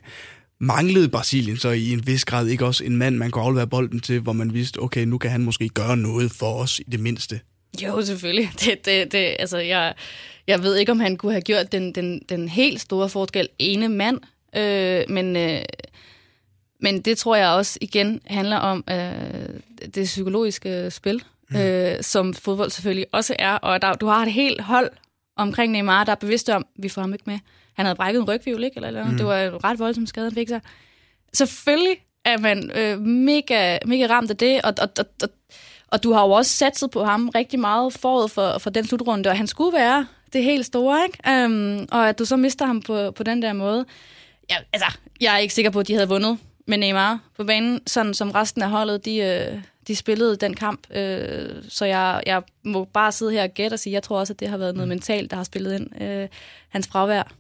manglede 0.60 1.10
Brasilien 1.10 1.58
så 1.58 1.70
i 1.70 1.92
en 1.92 2.08
vis 2.08 2.26
grad 2.26 2.48
ikke 2.48 2.66
også 2.66 2.84
en 2.84 2.98
mand, 2.98 3.16
man 3.16 3.32
kunne 3.32 3.44
aflevere 3.44 3.68
bolden 3.68 4.00
til, 4.00 4.20
hvor 4.20 4.34
man 4.34 4.54
vidste, 4.54 4.82
okay, 4.82 5.06
nu 5.06 5.18
kan 5.18 5.32
han 5.32 5.44
måske 5.44 5.70
gøre 5.70 5.98
noget 5.98 6.32
for 6.32 6.54
os 6.54 6.80
i 6.80 6.84
det 6.92 7.00
mindste? 7.00 7.40
Jo, 7.84 8.02
selvfølgelig. 8.02 8.52
Det, 8.66 8.86
det, 8.86 9.12
det, 9.12 9.36
altså, 9.40 9.58
jeg, 9.58 9.94
jeg 10.48 10.64
ved 10.64 10.76
ikke, 10.76 10.92
om 10.92 11.00
han 11.00 11.18
kunne 11.18 11.32
have 11.32 11.42
gjort 11.42 11.72
den, 11.72 11.92
den, 11.92 12.22
den 12.30 12.50
helt 12.50 12.82
store 12.82 13.10
forskel 13.10 13.50
ene 13.60 13.90
mand, 13.90 14.20
øh, 14.56 15.04
men, 15.10 15.36
øh, 15.36 15.62
men 16.82 17.02
det 17.02 17.18
tror 17.18 17.36
jeg 17.36 17.50
også 17.50 17.78
igen 17.82 18.22
handler 18.26 18.58
om 18.58 18.84
øh, 18.90 19.60
det 19.96 20.06
psykologiske 20.06 20.92
spil, 20.92 21.24
mm. 21.50 21.58
øh, 21.58 22.04
som 22.04 22.34
fodbold 22.34 22.70
selvfølgelig 22.70 23.08
også 23.12 23.36
er, 23.40 23.56
og 23.56 23.82
der, 23.82 23.94
du 23.94 24.06
har 24.08 24.26
et 24.26 24.34
helt 24.34 24.62
hold 24.62 24.90
omkring 25.36 25.72
Neymar, 25.72 26.04
der 26.04 26.12
er 26.12 26.16
bevidst 26.16 26.50
om, 26.50 26.66
vi 26.76 26.90
får 26.90 27.02
ham 27.02 27.14
ikke 27.14 27.24
med. 27.28 27.40
Han 27.74 27.86
havde 27.86 27.96
brækket 27.96 28.20
en 28.20 28.28
rygvivl, 28.28 28.64
ikke? 28.64 28.76
Eller, 28.76 28.88
eller 28.88 29.10
mm. 29.10 29.18
Det 29.18 29.26
var 29.26 29.38
en 29.38 29.64
ret 29.64 29.80
voldsom 29.80 30.06
skade, 30.06 30.26
han 30.26 30.34
fik 30.34 30.48
sig. 30.48 30.62
Selvfølgelig 31.34 31.98
er 32.26 32.38
man 32.38 32.72
øh, 32.76 33.00
mega, 33.02 33.78
mega 33.86 34.08
ramt 34.10 34.30
af 34.30 34.38
det, 34.38 34.62
og, 34.62 34.74
og, 34.82 34.90
og, 35.00 35.06
og, 35.24 35.30
og 35.88 36.04
du 36.04 36.14
har 36.14 36.24
jo 36.26 36.32
også 36.32 36.52
satset 36.52 36.92
på 36.92 37.04
ham 37.04 37.30
rigtig 37.30 37.60
meget 37.60 37.94
forud 37.94 38.30
for, 38.30 38.58
for 38.58 38.70
den 38.70 38.86
slutrunde, 38.86 39.30
og 39.30 39.38
han 39.38 39.48
skulle 39.48 39.78
være 39.78 40.08
det 40.34 40.44
helt 40.44 40.66
store, 40.66 41.00
ikke? 41.06 41.46
Um, 41.46 41.88
og 41.92 42.10
at 42.10 42.20
du 42.20 42.26
så 42.26 42.38
mister 42.38 42.66
ham 42.66 42.82
på, 42.82 43.12
på 43.12 43.24
den 43.24 43.42
der 43.42 43.54
måde. 43.54 43.86
Ja, 44.50 44.56
altså, 44.74 44.98
jeg 45.22 45.34
er 45.34 45.38
ikke 45.38 45.54
sikker 45.54 45.72
på, 45.72 45.80
at 45.80 45.88
de 45.88 45.94
havde 45.94 46.10
vundet 46.10 46.38
med 46.68 46.78
Neymar 46.78 47.20
på 47.38 47.44
banen, 47.44 47.82
sådan 47.88 48.14
som 48.14 48.32
resten 48.32 48.62
af 48.62 48.70
holdet, 48.70 49.06
de, 49.06 49.18
øh, 49.18 49.62
de 49.88 49.96
spillede 49.96 50.36
den 50.36 50.54
kamp. 50.54 50.96
Øh, 50.96 51.50
så 51.70 51.86
jeg, 51.86 52.24
jeg 52.26 52.42
må 52.64 52.86
bare 52.86 53.12
sidde 53.12 53.32
her 53.32 53.44
og 53.44 53.50
gætte 53.50 53.76
og 53.76 53.80
sige, 53.80 53.94
jeg 53.94 54.04
tror 54.04 54.20
også, 54.20 54.34
at 54.34 54.40
det 54.40 54.48
har 54.48 54.58
været 54.58 54.76
noget 54.76 54.88
mentalt, 54.88 55.32
der 55.32 55.38
har 55.38 55.44
spillet 55.44 55.76
ind. 55.76 56.02
Øh, 56.02 56.28
hans 56.70 56.88
fravær. 56.88 57.32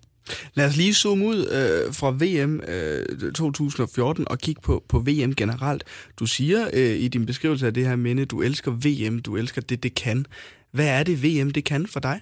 Lad 0.54 0.66
os 0.66 0.78
lige 0.78 0.94
zoome 0.94 1.26
ud 1.26 1.38
øh, 1.38 1.94
fra 1.94 2.12
VM 2.12 2.62
øh, 2.68 3.34
2014 3.34 4.28
og 4.28 4.40
kigge 4.40 4.62
på, 4.62 4.84
på 4.88 5.00
VM 5.00 5.36
generelt. 5.36 5.84
Du 6.20 6.26
siger 6.26 6.70
øh, 6.74 6.96
i 6.96 7.08
din 7.08 7.26
beskrivelse 7.26 7.68
af 7.68 7.74
det 7.74 7.88
her 7.88 7.96
minde, 7.96 8.26
du 8.26 8.42
elsker 8.42 8.72
VM, 8.72 9.20
du 9.20 9.38
elsker 9.38 9.62
det, 9.62 9.84
det 9.84 9.96
kan. 9.96 10.26
Hvad 10.72 10.88
er 10.88 11.04
det 11.04 11.24
VM, 11.24 11.52
det 11.52 11.64
kan 11.64 11.88
for 11.88 12.00
dig? 12.00 12.22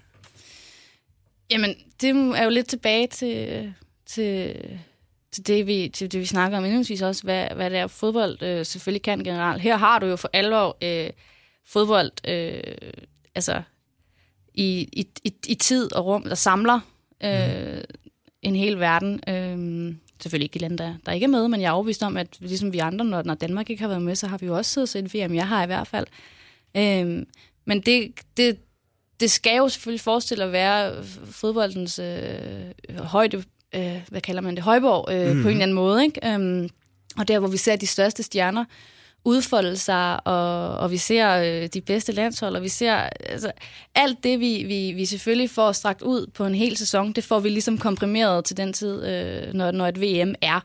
Jamen, 1.51 1.75
det 2.01 2.09
er 2.09 2.43
jo 2.43 2.49
lidt 2.49 2.67
tilbage 2.67 3.07
til, 3.07 3.73
til, 4.05 4.55
til, 5.31 5.47
det, 5.47 5.67
vi, 5.67 5.89
til 5.93 6.11
det, 6.11 6.19
vi 6.19 6.25
snakker 6.25 6.57
om 6.57 6.63
indledningsvis 6.63 7.01
også, 7.01 7.23
hvad, 7.23 7.47
hvad 7.55 7.69
det 7.69 7.79
er, 7.79 7.87
fodbold 7.87 8.43
øh, 8.43 8.65
selvfølgelig 8.65 9.01
kan 9.01 9.23
generelt. 9.23 9.61
Her 9.61 9.77
har 9.77 9.99
du 9.99 10.05
jo 10.05 10.15
for 10.15 10.29
alvor 10.33 10.77
øh, 10.81 11.09
fodbold 11.65 12.11
øh, 12.27 12.91
altså, 13.35 13.61
i, 14.53 14.89
i, 14.93 15.07
i, 15.23 15.33
i 15.47 15.55
tid 15.55 15.93
og 15.93 16.05
rum, 16.05 16.23
der 16.23 16.35
samler 16.35 16.79
øh, 17.23 17.75
mm. 17.75 17.81
en 18.41 18.55
hel 18.55 18.79
verden. 18.79 19.19
Øh, 19.27 19.95
selvfølgelig 20.21 20.45
ikke 20.45 20.53
de 20.53 20.59
lande, 20.59 20.77
der, 20.77 20.93
der 21.05 21.11
ikke 21.11 21.23
er 21.23 21.27
med, 21.27 21.47
men 21.47 21.61
jeg 21.61 21.67
er 21.67 21.71
overbevist 21.71 22.03
om, 22.03 22.17
at 22.17 22.27
ligesom 22.39 22.73
vi 22.73 22.77
andre, 22.77 23.05
når, 23.05 23.23
når 23.23 23.33
Danmark 23.33 23.69
ikke 23.69 23.81
har 23.81 23.87
været 23.87 24.01
med, 24.01 24.15
så 24.15 24.27
har 24.27 24.37
vi 24.37 24.45
jo 24.45 24.57
også 24.57 24.71
siddet 24.71 24.89
set 24.89 25.13
VM. 25.13 25.35
Jeg 25.35 25.47
har 25.47 25.63
i 25.63 25.65
hvert 25.65 25.87
fald. 25.87 26.07
Øh, 26.77 27.25
men 27.65 27.81
det, 27.81 28.11
det, 28.37 28.57
det 29.19 29.31
skal 29.31 29.57
jo 29.57 29.69
selvfølgelig 29.69 30.01
forestille 30.01 30.43
at 30.43 30.51
være 30.51 31.03
fodboldens 31.31 31.99
øh, 31.99 32.97
højde, 32.97 33.43
øh, 33.75 34.01
hvad 34.09 34.21
kalder 34.21 34.41
man 34.41 34.55
det, 34.55 34.63
højborg 34.63 35.13
øh, 35.13 35.35
mm. 35.35 35.41
på 35.41 35.47
en 35.47 35.53
eller 35.53 35.63
anden 35.63 35.75
måde. 35.75 36.03
Ikke? 36.03 36.35
Um, 36.35 36.69
og 37.17 37.27
der, 37.27 37.39
hvor 37.39 37.47
vi 37.47 37.57
ser 37.57 37.75
de 37.75 37.87
største 37.87 38.23
stjerner 38.23 38.65
udfolde 39.25 39.77
sig, 39.77 40.27
og, 40.27 40.77
og 40.77 40.91
vi 40.91 40.97
ser 40.97 41.37
øh, 41.37 41.67
de 41.67 41.81
bedste 41.81 42.11
landshold, 42.11 42.55
og 42.55 42.61
vi 42.61 42.69
ser 42.69 42.93
altså, 43.29 43.51
alt 43.95 44.23
det, 44.23 44.39
vi, 44.39 44.63
vi, 44.63 44.91
vi 44.91 45.05
selvfølgelig 45.05 45.49
får 45.49 45.71
strakt 45.71 46.01
ud 46.01 46.27
på 46.27 46.45
en 46.45 46.55
hel 46.55 46.77
sæson, 46.77 47.13
det 47.13 47.23
får 47.23 47.39
vi 47.39 47.49
ligesom 47.49 47.77
komprimeret 47.77 48.45
til 48.45 48.57
den 48.57 48.73
tid, 48.73 49.05
øh, 49.07 49.53
når, 49.53 49.71
når 49.71 49.87
et 49.87 50.01
VM 50.01 50.35
er. 50.41 50.59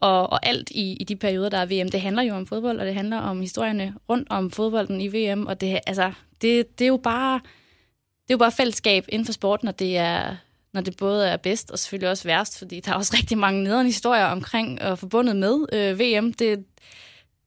Og, 0.00 0.32
og 0.32 0.46
alt 0.46 0.70
i, 0.70 0.92
i 0.92 1.04
de 1.04 1.16
perioder, 1.16 1.48
der 1.48 1.58
er 1.58 1.66
VM, 1.66 1.90
det 1.90 2.00
handler 2.00 2.22
jo 2.22 2.34
om 2.34 2.46
fodbold, 2.46 2.80
og 2.80 2.86
det 2.86 2.94
handler 2.94 3.18
om 3.18 3.40
historierne 3.40 3.94
rundt 4.08 4.26
om 4.30 4.50
fodbolden 4.50 5.00
i 5.00 5.08
VM, 5.08 5.46
og 5.46 5.60
det, 5.60 5.80
altså, 5.86 6.12
det, 6.42 6.78
det 6.78 6.84
er 6.84 6.88
jo 6.88 6.96
bare 6.96 7.40
det 8.28 8.34
er 8.34 8.34
jo 8.34 8.38
bare 8.38 8.52
fællesskab 8.52 9.04
inden 9.08 9.26
for 9.26 9.32
sporten, 9.32 9.66
når 9.66 9.72
det 9.72 9.96
er 9.96 10.36
når 10.72 10.80
det 10.80 10.96
både 10.96 11.28
er 11.28 11.36
bedst 11.36 11.70
og 11.70 11.78
selvfølgelig 11.78 12.10
også 12.10 12.24
værst, 12.24 12.58
fordi 12.58 12.80
der 12.80 12.92
er 12.92 12.96
også 12.96 13.14
rigtig 13.16 13.38
mange 13.38 13.62
nederen 13.64 13.86
historier 13.86 14.24
omkring 14.24 14.82
og 14.82 14.98
forbundet 14.98 15.36
med 15.36 15.66
øh, 15.72 16.00
VM. 16.00 16.32
Det, 16.32 16.64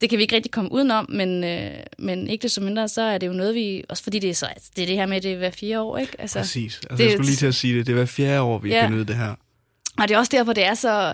det 0.01 0.09
kan 0.09 0.17
vi 0.17 0.23
ikke 0.23 0.35
rigtig 0.35 0.51
komme 0.51 0.71
udenom, 0.71 1.05
men, 1.09 1.43
øh, 1.43 1.71
men 1.97 2.27
ikke 2.27 2.43
desto 2.43 2.61
mindre, 2.61 2.87
så 2.87 3.01
er 3.01 3.17
det 3.17 3.27
jo 3.27 3.33
noget, 3.33 3.55
vi... 3.55 3.83
Også 3.89 4.03
fordi 4.03 4.19
det 4.19 4.29
er, 4.29 4.33
så, 4.33 4.45
altså, 4.45 4.71
det, 4.75 4.81
er 4.81 4.85
det 4.85 4.95
her 4.95 5.05
med, 5.05 5.21
det 5.21 5.33
er 5.33 5.37
hver 5.37 5.51
fire 5.51 5.81
år, 5.81 5.97
ikke? 5.97 6.13
Altså, 6.19 6.39
Præcis. 6.39 6.81
Altså, 6.89 6.97
det, 6.97 7.03
jeg 7.03 7.11
skulle 7.11 7.25
lige 7.25 7.35
til 7.35 7.45
at 7.45 7.55
sige 7.55 7.77
det. 7.77 7.85
Det 7.85 7.91
er 7.91 7.95
hver 7.95 8.05
fjerde 8.05 8.41
år, 8.41 8.57
vi 8.57 8.69
ja. 8.69 8.89
nyde 8.89 9.05
det 9.05 9.15
her. 9.15 9.35
Og 9.97 10.07
det 10.07 10.11
er 10.11 10.17
også 10.17 10.31
derfor, 10.35 10.53
det 10.53 10.63
er 10.63 10.73
så... 10.73 11.13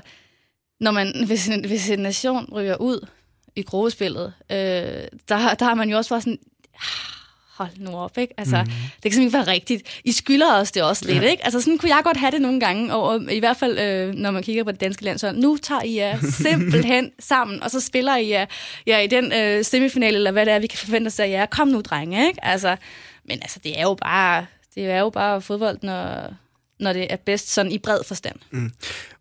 Når 0.80 0.92
man, 0.92 1.14
hvis, 1.28 1.48
en, 1.48 1.66
hvis 1.66 1.90
en 1.90 2.00
nation 2.00 2.50
ryger 2.52 2.76
ud 2.76 3.08
i 3.56 3.62
gruppespillet, 3.62 4.34
øh, 4.52 4.58
der, 4.58 5.54
der 5.60 5.64
har 5.64 5.74
man 5.74 5.90
jo 5.90 5.98
også 5.98 6.10
bare 6.10 6.22
sådan 6.22 6.40
hold 7.58 7.70
nu 7.78 7.92
op, 7.98 8.18
ikke? 8.18 8.34
Altså, 8.38 8.58
mm. 8.58 8.70
det 8.70 9.02
kan 9.04 9.12
simpelthen 9.12 9.24
ikke 9.24 9.34
være 9.34 9.48
rigtigt. 9.48 10.02
I 10.04 10.12
skylder 10.12 10.54
os 10.54 10.72
det 10.72 10.84
også 10.84 11.06
lidt, 11.06 11.24
ja. 11.24 11.30
ikke? 11.30 11.46
Altså, 11.46 11.62
sådan 11.62 11.78
kunne 11.78 11.96
jeg 11.96 12.02
godt 12.04 12.18
have 12.18 12.32
det 12.32 12.42
nogle 12.42 12.60
gange, 12.60 12.94
og 12.96 13.32
i 13.32 13.40
hvert 13.40 13.58
fald, 13.58 13.80
øh, 13.80 14.14
når 14.14 14.32
man 14.32 14.44
kigger 14.44 14.64
på 14.64 14.72
det 14.72 14.82
danske 14.82 15.04
land, 15.04 15.18
så 15.18 15.32
nu 15.32 15.58
tager 15.58 15.84
I 15.84 15.96
jer 15.96 16.20
simpelthen 16.44 17.12
sammen, 17.20 17.64
og 17.64 17.72
så 17.72 17.80
spiller 17.80 18.16
I 18.16 18.30
jer, 18.30 18.46
jer 18.88 19.00
i 19.00 19.08
den 19.08 19.34
øh, 19.34 19.66
semifinale, 19.66 20.18
eller 20.18 20.32
hvad 20.32 20.46
det 20.46 20.54
er, 20.54 20.60
vi 20.60 20.68
kan 20.68 20.80
forvente 20.80 21.08
os 21.08 21.20
af 21.20 21.30
jer. 21.30 21.46
Kom 21.46 21.68
nu, 21.68 21.82
drenge, 21.82 22.28
ikke? 22.28 22.46
Altså, 22.46 22.76
men 23.26 23.40
altså, 23.42 23.60
det 23.64 23.80
er 23.80 23.84
jo 23.84 23.94
bare, 23.94 24.46
det 24.76 24.86
er 24.86 25.00
jo 25.00 25.10
bare 25.10 25.42
fodbold, 25.42 25.78
når, 25.82 26.34
når 26.80 26.94
det 26.94 27.08
er 27.10 27.16
bedst 27.16 27.54
sådan 27.54 27.72
i 27.72 27.78
bred 27.78 28.00
forstand. 28.08 28.36
Mm. 28.52 28.72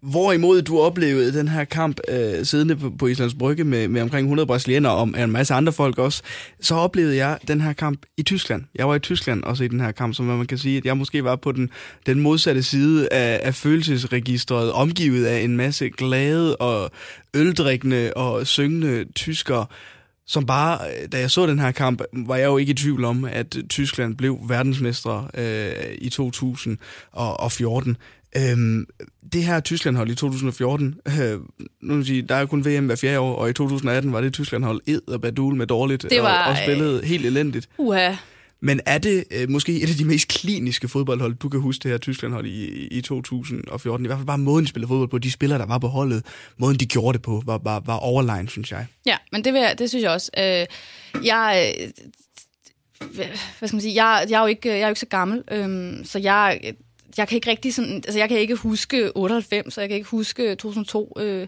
Hvorimod 0.00 0.62
du 0.62 0.80
oplevede 0.80 1.38
den 1.38 1.48
her 1.48 1.64
kamp 1.64 2.00
øh, 2.08 2.44
siddende 2.44 2.76
på, 2.76 2.90
på 2.98 3.06
Islands 3.06 3.34
Brygge 3.34 3.64
med, 3.64 3.88
med 3.88 4.02
omkring 4.02 4.24
100 4.24 4.46
brasilianere 4.46 4.92
og 4.92 5.08
en 5.08 5.32
masse 5.32 5.54
andre 5.54 5.72
folk 5.72 5.98
også, 5.98 6.22
så 6.60 6.74
oplevede 6.74 7.16
jeg 7.16 7.38
den 7.48 7.60
her 7.60 7.72
kamp 7.72 8.02
i 8.16 8.22
Tyskland. 8.22 8.64
Jeg 8.74 8.88
var 8.88 8.94
i 8.94 8.98
Tyskland 8.98 9.44
også 9.44 9.64
i 9.64 9.68
den 9.68 9.80
her 9.80 9.92
kamp, 9.92 10.14
så 10.14 10.22
man 10.22 10.46
kan 10.46 10.58
sige, 10.58 10.76
at 10.76 10.84
jeg 10.84 10.96
måske 10.96 11.24
var 11.24 11.36
på 11.36 11.52
den, 11.52 11.70
den 12.06 12.20
modsatte 12.20 12.62
side 12.62 13.08
af, 13.12 13.40
af 13.42 13.54
følelsesregistret, 13.54 14.72
omgivet 14.72 15.26
af 15.26 15.40
en 15.40 15.56
masse 15.56 15.90
glade 15.90 16.56
og 16.56 16.90
øldrikkende 17.34 18.12
og 18.16 18.46
syngende 18.46 19.04
tyskere, 19.14 19.66
som 20.26 20.46
bare, 20.46 20.78
øh, 20.88 21.08
da 21.12 21.18
jeg 21.18 21.30
så 21.30 21.46
den 21.46 21.58
her 21.58 21.70
kamp, 21.70 22.02
var 22.12 22.36
jeg 22.36 22.46
jo 22.46 22.56
ikke 22.56 22.70
i 22.70 22.74
tvivl 22.74 23.04
om, 23.04 23.24
at 23.24 23.56
Tyskland 23.70 24.16
blev 24.16 24.38
verdensmestre 24.48 25.28
øh, 25.34 25.72
i 25.98 26.08
2014. 26.08 27.96
Øhm, 28.36 28.86
det 29.32 29.42
her 29.44 29.60
Tyskland-hold 29.60 30.10
i 30.10 30.14
2014, 30.14 30.94
øh, 31.20 31.40
nu 31.82 32.02
sige, 32.02 32.22
der 32.22 32.34
er 32.34 32.46
kun 32.46 32.64
VM 32.64 32.86
hver 32.86 32.96
fjerde 32.96 33.18
år, 33.18 33.34
og 33.34 33.50
i 33.50 33.52
2018 33.52 34.12
var 34.12 34.20
det 34.20 34.32
Tyskland-hold 34.32 34.80
ed 34.86 35.08
og 35.08 35.20
badul 35.20 35.54
med 35.54 35.66
dårligt, 35.66 36.06
det 36.10 36.22
var, 36.22 36.44
og, 36.44 36.50
og 36.50 36.56
spillede 36.56 37.04
helt 37.04 37.26
elendigt. 37.26 37.68
Uha. 37.78 38.14
Men 38.66 38.80
er 38.86 38.98
det 38.98 39.24
øh, 39.30 39.50
måske 39.50 39.80
et 39.82 39.90
af 39.90 39.94
de 39.94 40.04
mest 40.04 40.28
kliniske 40.28 40.88
fodboldhold, 40.88 41.34
du 41.34 41.48
kan 41.48 41.60
huske 41.60 41.82
det 41.82 41.90
her 41.90 41.98
Tyskland-hold 41.98 42.46
i, 42.46 42.86
i 42.86 43.00
2014? 43.00 44.06
I 44.06 44.08
hvert 44.08 44.18
fald 44.18 44.26
bare 44.26 44.38
måden, 44.38 44.64
de 44.64 44.68
spillede 44.68 44.88
fodbold 44.88 45.08
på. 45.08 45.18
De 45.18 45.30
spillere, 45.30 45.58
der 45.58 45.66
var 45.66 45.78
på 45.78 45.86
holdet, 45.86 46.24
måden 46.56 46.76
de 46.76 46.86
gjorde 46.86 47.12
det 47.18 47.22
på, 47.22 47.42
var, 47.46 47.58
var, 47.58 47.82
var 47.86 47.96
overline, 47.96 48.48
synes 48.48 48.72
jeg. 48.72 48.86
Ja, 49.06 49.16
men 49.32 49.44
det, 49.44 49.52
vil 49.52 49.60
jeg, 49.60 49.78
det 49.78 49.88
synes 49.88 50.02
jeg 50.02 50.10
også. 50.10 50.30
Øh, 50.38 50.66
jeg, 51.24 51.74
øh, 51.78 51.90
hvad 53.58 53.68
skal 53.68 53.74
man 53.74 53.80
sige, 53.80 54.04
jeg, 54.04 54.26
jeg, 54.30 54.36
er 54.36 54.40
jo 54.40 54.46
ikke, 54.46 54.68
jeg 54.68 54.78
er 54.78 54.86
jo 54.86 54.88
ikke 54.88 55.00
så 55.00 55.06
gammel, 55.06 55.42
øhm, 55.50 56.04
så 56.04 56.18
jeg, 56.18 56.60
jeg 57.16 57.28
kan 57.28 57.36
ikke 57.36 57.50
rigtig 57.50 57.74
sådan, 57.74 57.94
altså 57.94 58.18
jeg 58.18 58.28
kan 58.28 58.38
ikke 58.38 58.54
huske 58.54 59.16
98, 59.16 59.74
så 59.74 59.80
jeg 59.80 59.88
kan 59.88 59.96
ikke 59.96 60.10
huske 60.10 60.54
2002, 60.54 61.16
øh, 61.18 61.46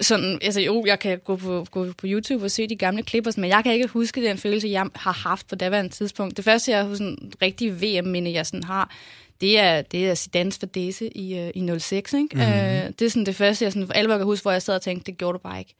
sådan, 0.00 0.38
altså 0.42 0.60
jo, 0.60 0.84
jeg 0.86 0.98
kan 0.98 1.18
gå 1.18 1.36
på, 1.36 1.66
gå 1.70 1.92
på 1.92 2.06
YouTube 2.06 2.44
og 2.44 2.50
se 2.50 2.66
de 2.66 2.76
gamle 2.76 3.02
klipper, 3.02 3.32
men 3.36 3.50
jeg 3.50 3.62
kan 3.64 3.72
ikke 3.72 3.86
huske 3.86 4.24
den 4.24 4.38
følelse, 4.38 4.68
jeg 4.68 4.86
har 4.94 5.12
haft 5.12 5.48
på 5.48 5.54
daværende 5.54 5.90
tidspunkt. 5.90 6.36
Det 6.36 6.44
første, 6.44 6.70
jeg 6.70 6.96
sådan 6.96 7.32
rigtig 7.42 7.82
VM-minde, 7.82 8.32
jeg 8.32 8.46
sådan 8.46 8.64
har, 8.64 8.94
det 9.40 9.58
er, 9.58 9.82
det 9.82 10.08
er 10.08 10.14
Zidane's 10.14 10.58
fadese 10.60 11.16
i, 11.16 11.48
uh, 11.56 11.74
i 11.76 11.78
06, 11.78 12.12
ikke? 12.12 12.28
Mm-hmm. 12.32 12.52
Uh, 12.52 12.92
det 12.98 13.02
er 13.02 13.08
sådan 13.08 13.26
det 13.26 13.36
første, 13.36 13.64
jeg 13.64 13.72
sådan 13.72 13.86
for 13.86 13.92
alvor 13.92 14.16
kan 14.16 14.26
huske, 14.26 14.44
hvor 14.44 14.52
jeg 14.52 14.62
sad 14.62 14.74
og 14.74 14.82
tænkte, 14.82 15.10
det 15.10 15.18
gjorde 15.18 15.38
du 15.38 15.42
bare 15.42 15.58
ikke. 15.58 15.74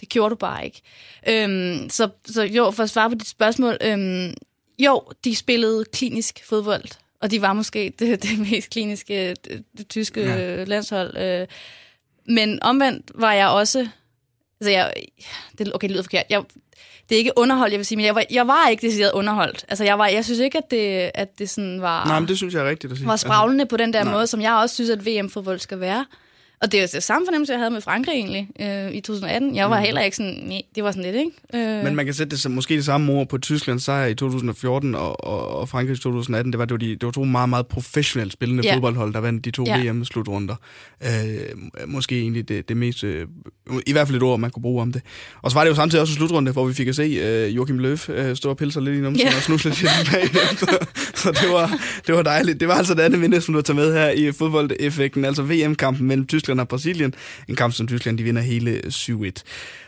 Det 0.00 0.08
gjorde 0.08 0.30
du 0.30 0.36
bare 0.36 0.64
ikke. 0.64 0.82
Um, 1.44 1.90
så, 1.90 2.08
så 2.24 2.42
jo, 2.42 2.70
for 2.70 2.82
at 2.82 2.90
svare 2.90 3.10
på 3.10 3.14
dit 3.14 3.28
spørgsmål, 3.28 3.76
um, 3.92 4.34
jo, 4.78 5.02
de 5.24 5.36
spillede 5.36 5.84
klinisk 5.84 6.44
fodbold, 6.44 6.84
og 7.20 7.30
de 7.30 7.42
var 7.42 7.52
måske 7.52 7.92
det, 7.98 8.22
det 8.22 8.38
mest 8.50 8.70
kliniske 8.70 9.36
det, 9.44 9.64
det 9.78 9.88
tyske 9.88 10.20
ja. 10.20 10.64
landshold. 10.64 11.40
Uh, 11.42 11.48
men 12.30 12.62
omvendt 12.62 13.10
var 13.14 13.32
jeg 13.32 13.48
også... 13.48 13.88
Altså 14.60 14.70
jeg, 14.70 14.92
det, 15.58 15.74
okay, 15.74 15.88
det 15.88 15.90
lyder 15.90 16.02
forkert. 16.02 16.24
Jeg, 16.30 16.42
det 17.08 17.14
er 17.14 17.18
ikke 17.18 17.32
underholdt, 17.36 17.72
jeg 17.72 17.78
vil 17.78 17.86
sige, 17.86 17.96
men 17.96 18.06
jeg 18.06 18.14
var, 18.14 18.24
jeg 18.30 18.46
var 18.46 18.68
ikke 18.68 18.86
decideret 18.86 19.12
underholdt. 19.12 19.64
Altså, 19.68 19.84
jeg, 19.84 19.98
var, 19.98 20.06
jeg 20.06 20.24
synes 20.24 20.40
ikke, 20.40 20.58
at 20.58 20.70
det, 20.70 21.10
at 21.14 21.38
det 21.38 21.50
sådan 21.50 21.82
var... 21.82 22.04
Nej, 22.06 22.20
men 22.20 22.28
det 22.28 22.36
synes 22.36 22.54
jeg 22.54 22.64
er 22.64 22.68
rigtigt 22.68 22.90
at 22.92 22.96
sige. 22.98 23.08
Var 23.08 23.16
spraglende 23.16 23.62
altså, 23.62 23.70
på 23.70 23.76
den 23.76 23.92
der 23.92 24.04
nej. 24.04 24.12
måde, 24.12 24.26
som 24.26 24.40
jeg 24.40 24.54
også 24.54 24.74
synes, 24.74 24.90
at 24.90 25.06
VM-fodbold 25.06 25.58
skal 25.58 25.80
være. 25.80 26.06
Og 26.62 26.72
det 26.72 26.80
er 26.80 26.86
det 26.86 27.02
samme 27.02 27.26
fornemmelse, 27.26 27.52
jeg 27.52 27.60
havde 27.60 27.70
med 27.70 27.80
Frankrig 27.80 28.12
egentlig 28.12 28.48
øh, 28.60 28.92
i 28.92 29.00
2018. 29.00 29.56
Jeg 29.56 29.70
var 29.70 29.78
mm. 29.78 29.84
heller 29.84 30.00
ikke 30.00 30.16
sådan, 30.16 30.42
nej, 30.46 30.62
det 30.74 30.84
var 30.84 30.90
sådan 30.90 31.02
lidt, 31.02 31.16
ikke? 31.16 31.78
Øh. 31.78 31.84
Men 31.84 31.94
man 31.94 32.04
kan 32.04 32.14
sætte 32.14 32.30
det 32.30 32.40
som, 32.40 32.52
måske 32.52 32.76
det 32.76 32.84
samme 32.84 33.12
ord 33.12 33.28
på 33.28 33.38
Tysklands 33.38 33.82
sejr 33.82 34.06
i 34.06 34.14
2014 34.14 34.94
og, 34.94 35.24
og, 35.24 35.48
og 35.48 35.68
Frankrig 35.68 35.94
i 35.94 35.98
2018. 35.98 36.52
Det 36.52 36.58
var, 36.58 36.64
det, 36.64 36.72
var 36.72 36.78
de, 36.78 36.90
det 36.90 37.04
var 37.04 37.10
to 37.10 37.24
meget, 37.24 37.48
meget 37.48 37.66
professionelt 37.66 38.32
spillende 38.32 38.62
ja. 38.66 38.74
fodboldhold, 38.74 39.14
der 39.14 39.20
vandt 39.20 39.44
de 39.44 39.50
to 39.50 39.64
ja. 39.66 39.92
VM-slutrunder. 39.92 40.54
Øh, 41.02 41.08
måske 41.86 42.20
egentlig 42.20 42.48
det, 42.48 42.68
det 42.68 42.76
mest, 42.76 43.04
øh, 43.04 43.26
i 43.86 43.92
hvert 43.92 44.06
fald 44.06 44.16
et 44.16 44.22
ord, 44.22 44.40
man 44.40 44.50
kunne 44.50 44.62
bruge 44.62 44.82
om 44.82 44.92
det. 44.92 45.02
Og 45.42 45.50
så 45.50 45.56
var 45.56 45.64
det 45.64 45.70
jo 45.70 45.74
samtidig 45.74 46.02
også 46.02 46.12
en 46.12 46.16
slutrunde, 46.16 46.52
hvor 46.52 46.64
vi 46.64 46.74
fik 46.74 46.88
at 46.88 46.96
se 46.96 47.02
øh, 47.02 47.56
Joachim 47.56 47.78
Löw 47.84 48.12
øh, 48.12 48.36
stå 48.36 48.50
og 48.50 48.56
pille 48.56 48.72
sig 48.72 48.82
lidt 48.82 48.96
i 48.96 49.00
numsen 49.00 49.26
yeah. 49.26 49.36
og 49.36 49.42
snusle 49.42 49.70
lidt 49.70 50.10
bagefter. 50.12 50.66
så 51.14 51.30
det 51.30 51.52
var, 51.52 51.80
det 52.06 52.14
var 52.14 52.22
dejligt. 52.22 52.60
Det 52.60 52.68
var 52.68 52.74
altså 52.74 52.94
det 52.94 53.02
andet 53.02 53.20
minde, 53.20 53.40
som 53.40 53.54
du 53.54 53.62
tager 53.62 53.76
med 53.76 53.92
her 53.92 54.10
i 54.10 54.32
fodboldeffekten, 54.32 55.24
altså 55.24 55.42
VM-kampen 55.42 56.06
mellem 56.06 56.26
Tyskland 56.26 56.49
Tyskland 56.50 56.60
og 56.60 56.68
Brasilien. 56.68 57.14
En 57.48 57.56
kamp, 57.56 57.74
som 57.74 57.86
Tyskland 57.86 58.18
de 58.18 58.22
vinder 58.22 58.42
hele 58.42 58.80
7-1. 58.86 59.42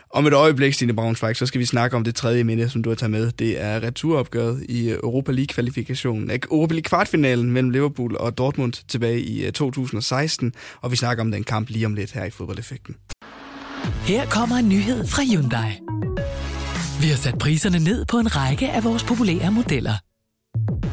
Om 0.09 0.27
et 0.27 0.33
øjeblik, 0.33 0.73
Stine 0.73 0.93
Braunschweig, 0.93 1.35
så 1.35 1.45
skal 1.45 1.59
vi 1.59 1.65
snakke 1.65 1.95
om 1.97 2.03
det 2.03 2.15
tredje 2.15 2.43
minde, 2.43 2.69
som 2.69 2.83
du 2.83 2.89
har 2.89 2.95
taget 2.95 3.11
med. 3.11 3.31
Det 3.31 3.61
er 3.61 3.83
returopgøret 3.83 4.65
i 4.69 4.89
Europa 4.89 5.31
League-kvalifikationen. 5.31 6.31
Europa 6.31 6.73
League-kvartfinalen 6.73 7.51
mellem 7.51 7.69
Liverpool 7.69 8.15
og 8.17 8.37
Dortmund 8.37 8.73
tilbage 8.87 9.21
i 9.21 9.45
øh, 9.45 9.51
2016. 9.51 10.53
Og 10.81 10.91
vi 10.91 10.95
snakker 10.95 11.23
om 11.23 11.31
den 11.31 11.43
kamp 11.43 11.69
lige 11.69 11.85
om 11.85 11.93
lidt 11.93 12.11
her 12.11 12.25
i 12.25 12.29
Fodboldeffekten. 12.29 12.95
Her 14.05 14.25
kommer 14.25 14.55
en 14.55 14.69
nyhed 14.69 15.07
fra 15.07 15.23
Hyundai. 15.23 15.71
Vi 17.01 17.07
har 17.07 17.17
sat 17.17 17.37
priserne 17.39 17.79
ned 17.79 18.05
på 18.05 18.17
en 18.17 18.35
række 18.35 18.69
af 18.69 18.83
vores 18.83 19.03
populære 19.03 19.51
modeller. 19.51 19.93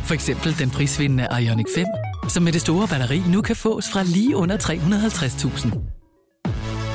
For 0.05 0.15
eksempel 0.15 0.59
den 0.59 0.71
prisvindende 0.71 1.27
Ioniq 1.41 1.67
5, 1.75 1.87
som 2.29 2.43
med 2.43 2.53
det 2.53 2.61
store 2.61 2.89
batteri 2.89 3.23
nu 3.29 3.43
kan 3.43 3.57
fås 3.57 3.91
fra 3.93 4.03
lige 4.03 4.37
under 4.37 4.57
350.000. 4.57 6.01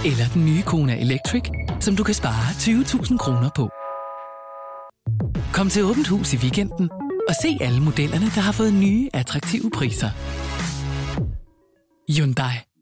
Eller 0.05 0.25
den 0.33 0.45
nye 0.45 0.61
Kona 0.61 1.01
Electric, 1.01 1.43
som 1.79 1.95
du 1.95 2.03
kan 2.03 2.15
spare 2.15 2.45
20.000 2.51 3.17
kroner 3.17 3.49
på. 3.55 3.69
Kom 5.53 5.69
til 5.69 5.83
Åbent 5.83 6.07
Hus 6.07 6.33
i 6.33 6.37
weekenden 6.37 6.89
og 7.29 7.35
se 7.41 7.57
alle 7.61 7.81
modellerne, 7.81 8.25
der 8.25 8.41
har 8.41 8.51
fået 8.51 8.73
nye, 8.73 9.09
attraktive 9.13 9.71
priser. 9.73 10.09
Hyundai. 12.11 12.74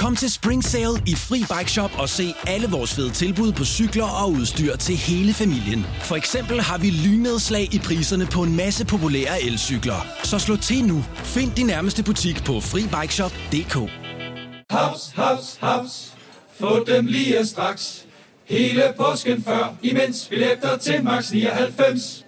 Kom 0.00 0.16
til 0.16 0.32
Spring 0.32 0.64
Sale 0.64 1.02
i 1.06 1.14
Fri 1.14 1.38
Bike 1.38 1.70
Shop 1.70 1.90
og 1.98 2.08
se 2.08 2.34
alle 2.46 2.68
vores 2.68 2.94
fede 2.94 3.10
tilbud 3.10 3.52
på 3.52 3.64
cykler 3.64 4.04
og 4.22 4.30
udstyr 4.30 4.76
til 4.76 4.96
hele 4.96 5.34
familien. 5.34 5.86
For 6.02 6.16
eksempel 6.16 6.60
har 6.60 6.78
vi 6.78 6.90
lynedslag 6.90 7.74
i 7.74 7.78
priserne 7.78 8.26
på 8.26 8.42
en 8.42 8.56
masse 8.56 8.86
populære 8.86 9.42
elcykler. 9.42 10.06
Så 10.22 10.38
slå 10.38 10.56
til 10.56 10.84
nu. 10.84 11.04
Find 11.14 11.52
din 11.52 11.66
nærmeste 11.66 12.02
butik 12.04 12.44
på 12.44 12.60
FriBikeShop.dk 12.60 13.76
Haps, 14.70 15.12
haps, 15.14 15.58
haps. 15.60 16.14
Få 16.60 16.84
dem 16.84 17.06
lige 17.06 17.46
straks. 17.46 18.04
Hele 18.44 18.82
påsken 18.96 19.44
før, 19.44 19.74
imens 19.82 20.26
billetter 20.30 20.76
til 20.76 21.04
max 21.04 21.32
99. 21.32 22.24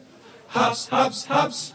Haps, 0.49 0.89
haps, 0.93 1.25
haps 1.29 1.75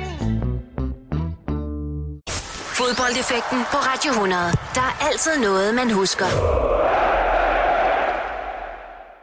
Fodboldeffekten 2.81 3.59
på 3.71 3.77
Radio 3.77 4.11
100. 4.11 4.41
Der 4.75 4.81
er 4.81 5.07
altid 5.07 5.31
noget, 5.41 5.75
man 5.75 5.91
husker. 5.91 6.25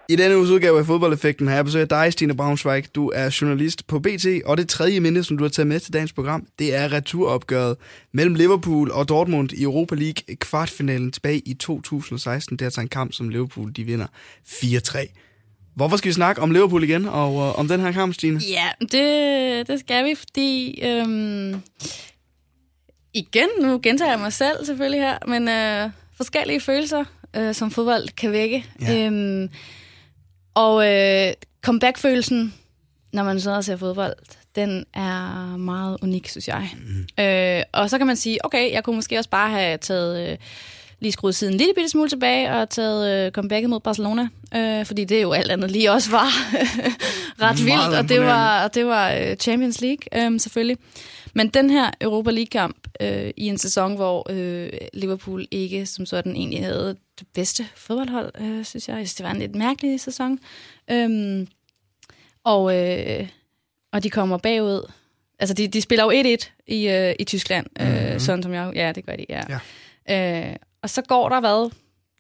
I 0.09 0.17
denne 0.17 0.37
uges 0.37 0.51
udgave 0.51 0.79
af 0.79 0.87
Fodboldeffekten 0.87 1.49
har 1.49 1.55
jeg 1.55 1.65
besøgt 1.65 1.91
dig, 1.91 2.13
Stine 2.13 2.37
Braunschweig. 2.37 2.95
Du 2.95 3.13
er 3.15 3.37
journalist 3.41 3.87
på 3.87 3.99
BT, 3.99 4.27
og 4.45 4.57
det 4.57 4.69
tredje 4.69 5.01
minde, 5.01 5.25
som 5.25 5.39
du 5.39 5.45
har 5.45 5.49
taget 5.49 5.67
med 5.67 5.81
til 5.81 5.93
dagens 5.93 6.13
program, 6.13 6.47
det 6.59 6.75
er 6.75 6.93
returopgøret 6.93 7.77
mellem 8.13 8.35
Liverpool 8.35 8.91
og 8.91 9.09
Dortmund 9.09 9.53
i 9.53 9.63
Europa 9.63 9.95
League 9.95 10.37
kvartfinalen 10.37 11.13
tilbage 11.13 11.39
i 11.39 11.55
2016. 11.55 12.57
Det 12.57 12.63
er 12.63 12.67
altså 12.67 12.81
en 12.81 12.89
kamp, 12.89 13.13
som 13.13 13.29
Liverpool 13.29 13.73
de 13.77 13.85
vinder 13.85 14.07
4-3. 14.47 15.73
Hvorfor 15.77 15.97
skal 15.97 16.09
vi 16.09 16.15
snakke 16.15 16.43
om 16.43 16.51
Liverpool 16.51 16.85
igen, 16.85 17.05
og 17.09 17.35
uh, 17.35 17.59
om 17.59 17.69
den 17.69 17.81
her 17.81 17.93
kamp, 17.93 18.15
Stine? 18.15 18.41
Ja, 18.49 18.69
det, 18.81 19.69
det 19.69 19.81
skal 19.81 20.05
vi, 20.05 20.15
fordi... 20.15 20.81
Øhm, 20.83 21.63
igen, 23.15 23.49
nu 23.61 23.81
gentager 23.83 24.11
jeg 24.11 24.21
mig 24.21 24.33
selv 24.33 24.65
selvfølgelig 24.65 25.01
her, 25.01 25.19
men 25.27 25.49
øh, 25.49 25.91
forskellige 26.17 26.61
følelser, 26.61 27.05
øh, 27.37 27.55
som 27.55 27.71
fodbold 27.71 28.09
kan 28.17 28.33
vække. 28.33 28.65
Ja. 28.81 29.07
Øhm, 29.07 29.51
og 30.55 30.95
øh, 30.95 31.33
comeback-følelsen, 31.63 32.55
når 33.13 33.23
man 33.23 33.41
sidder 33.41 33.57
og 33.57 33.65
ser 33.65 33.77
fodbold, 33.77 34.15
den 34.55 34.85
er 34.95 35.57
meget 35.57 35.99
unik, 36.03 36.29
synes 36.29 36.49
jeg. 36.49 36.71
Mm. 36.77 37.25
Øh, 37.25 37.63
og 37.73 37.91
så 37.91 37.99
kan 37.99 38.07
man 38.07 38.17
sige, 38.17 38.45
okay, 38.45 38.73
jeg 38.73 38.85
kunne 38.85 38.97
måske 38.97 39.19
også 39.19 39.31
bare 39.31 39.51
have 39.51 39.79
taget... 39.79 40.31
Øh, 40.31 40.39
lige 41.01 41.13
skruet 41.13 41.35
siden 41.35 41.55
en 41.55 41.59
lille 41.59 41.75
bitte 41.75 41.89
smule 41.89 42.09
tilbage 42.09 42.55
og 42.55 42.71
taget 42.71 43.27
øh, 43.27 43.33
comebacket 43.33 43.71
mod 43.71 43.81
Barcelona, 43.81 44.29
øh, 44.57 44.87
fordi 44.87 45.05
det 45.05 45.23
jo 45.23 45.33
alt 45.33 45.51
andet 45.51 45.71
lige 45.71 45.93
også 45.93 46.11
var 46.11 46.29
ret 47.43 47.65
vildt, 47.65 47.95
og 47.99 48.09
det 48.09 48.21
var, 48.21 48.65
og 48.65 48.75
det 48.75 48.87
var 48.87 49.13
øh, 49.13 49.37
Champions 49.37 49.81
League 49.81 50.27
øh, 50.27 50.41
selvfølgelig. 50.41 50.77
Men 51.35 51.49
den 51.49 51.70
her 51.70 51.91
Europa 52.01 52.31
League-kamp 52.31 52.89
øh, 53.01 53.31
i 53.37 53.47
en 53.47 53.59
sæson, 53.59 53.97
hvor 53.97 54.26
øh, 54.31 54.70
Liverpool 54.93 55.47
ikke 55.51 55.87
som 55.87 56.07
sådan 56.07 56.37
egentlig 56.37 56.64
havde 56.64 56.97
det 57.18 57.26
bedste 57.35 57.66
fodboldhold, 57.76 58.33
øh, 58.41 58.64
synes 58.64 58.89
jeg. 58.89 58.99
Det 58.99 59.20
var 59.22 59.31
en 59.31 59.39
lidt 59.39 59.55
mærkelig 59.55 60.01
sæson. 60.01 60.39
Øhm, 60.91 61.49
og, 62.45 62.76
øh, 62.76 63.29
og 63.93 64.03
de 64.03 64.11
kommer 64.11 64.39
bagud. 64.39 64.91
Altså, 65.39 65.55
de, 65.55 65.68
de 65.68 65.81
spiller 65.81 66.05
jo 66.05 66.37
1-1 66.37 66.51
i, 66.66 66.89
øh, 66.89 67.14
i 67.18 67.24
Tyskland, 67.24 67.66
øh, 67.81 67.89
mm-hmm. 67.89 68.18
sådan 68.18 68.43
som 68.43 68.53
jeg... 68.53 68.72
Ja, 68.74 68.93
det 68.93 69.07
gør 69.07 69.16
de, 69.16 69.26
ja. 69.29 69.43
ja. 70.09 70.51
Øh, 70.51 70.57
og 70.83 70.91
så 70.91 71.03
går 71.03 71.29
der, 71.29 71.41
hvad? 71.41 71.70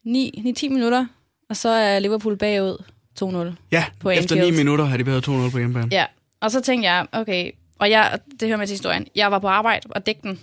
9-10 0.06 0.68
minutter, 0.68 1.06
og 1.48 1.56
så 1.56 1.68
er 1.68 1.98
Liverpool 1.98 2.36
bagud 2.36 2.82
2-0. 3.22 3.54
Ja, 3.72 3.84
på 4.00 4.10
efter 4.10 4.36
9 4.36 4.50
minutter 4.50 4.84
har 4.84 4.96
de 4.96 5.04
bagud 5.04 5.48
2-0 5.48 5.50
på 5.50 5.58
hjemmebane. 5.58 5.88
Ja, 5.92 6.04
og 6.40 6.50
så 6.50 6.60
tænkte 6.60 6.90
jeg, 6.90 7.06
okay, 7.12 7.52
og 7.78 7.90
jeg, 7.90 8.18
det 8.40 8.48
hører 8.48 8.58
med 8.58 8.66
til 8.66 8.74
historien, 8.74 9.06
jeg 9.14 9.30
var 9.30 9.38
på 9.38 9.48
arbejde 9.48 9.86
og 9.90 10.06
dækte 10.06 10.28
den 10.28 10.40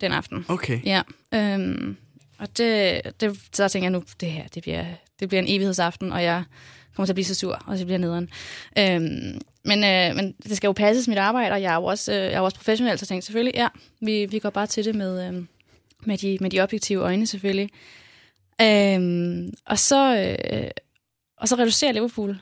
den 0.00 0.12
aften. 0.12 0.44
Okay. 0.48 0.80
Ja, 0.84 1.02
øhm, 1.34 1.96
og 2.38 2.58
det, 2.58 3.00
det, 3.20 3.40
så 3.52 3.68
tænker 3.68 3.84
jeg 3.84 3.92
nu, 3.92 4.02
det 4.20 4.30
her, 4.30 4.48
det 4.54 4.62
bliver, 4.62 4.84
det 5.20 5.28
bliver 5.28 5.42
en 5.42 5.48
evighedsaften, 5.48 6.12
og 6.12 6.22
jeg 6.22 6.44
kommer 6.94 7.06
til 7.06 7.12
at 7.12 7.16
blive 7.16 7.24
så 7.24 7.34
sur, 7.34 7.62
og 7.66 7.78
så 7.78 7.84
bliver 7.84 7.98
nederen. 7.98 8.30
Øhm, 8.78 9.40
men, 9.64 9.84
øh, 9.84 10.16
men 10.16 10.34
det 10.44 10.56
skal 10.56 10.68
jo 10.68 10.72
passes 10.72 11.08
mit 11.08 11.18
arbejde, 11.18 11.52
og 11.52 11.62
jeg 11.62 11.72
er 11.72 11.76
jo 11.76 11.84
også, 11.84 12.12
øh, 12.12 12.18
jeg 12.18 12.32
er 12.32 12.40
også 12.40 12.56
professionel, 12.56 12.98
så 12.98 13.02
jeg 13.02 13.08
tænkte 13.08 13.26
selvfølgelig, 13.26 13.54
ja, 13.54 13.68
vi, 14.00 14.26
vi 14.26 14.38
går 14.38 14.50
bare 14.50 14.66
til 14.66 14.84
det 14.84 14.94
med, 14.94 15.28
øh, 15.28 15.44
med, 16.00 16.18
de, 16.18 16.38
med 16.40 16.50
de 16.50 16.60
objektive 16.60 17.02
øjne 17.02 17.26
selvfølgelig. 17.26 17.70
Øhm, 18.60 19.52
og, 19.66 19.78
så, 19.78 20.16
øh, 20.16 20.70
og 21.36 21.48
så 21.48 21.54
reducerer 21.54 21.92
Liverpool 21.92 22.38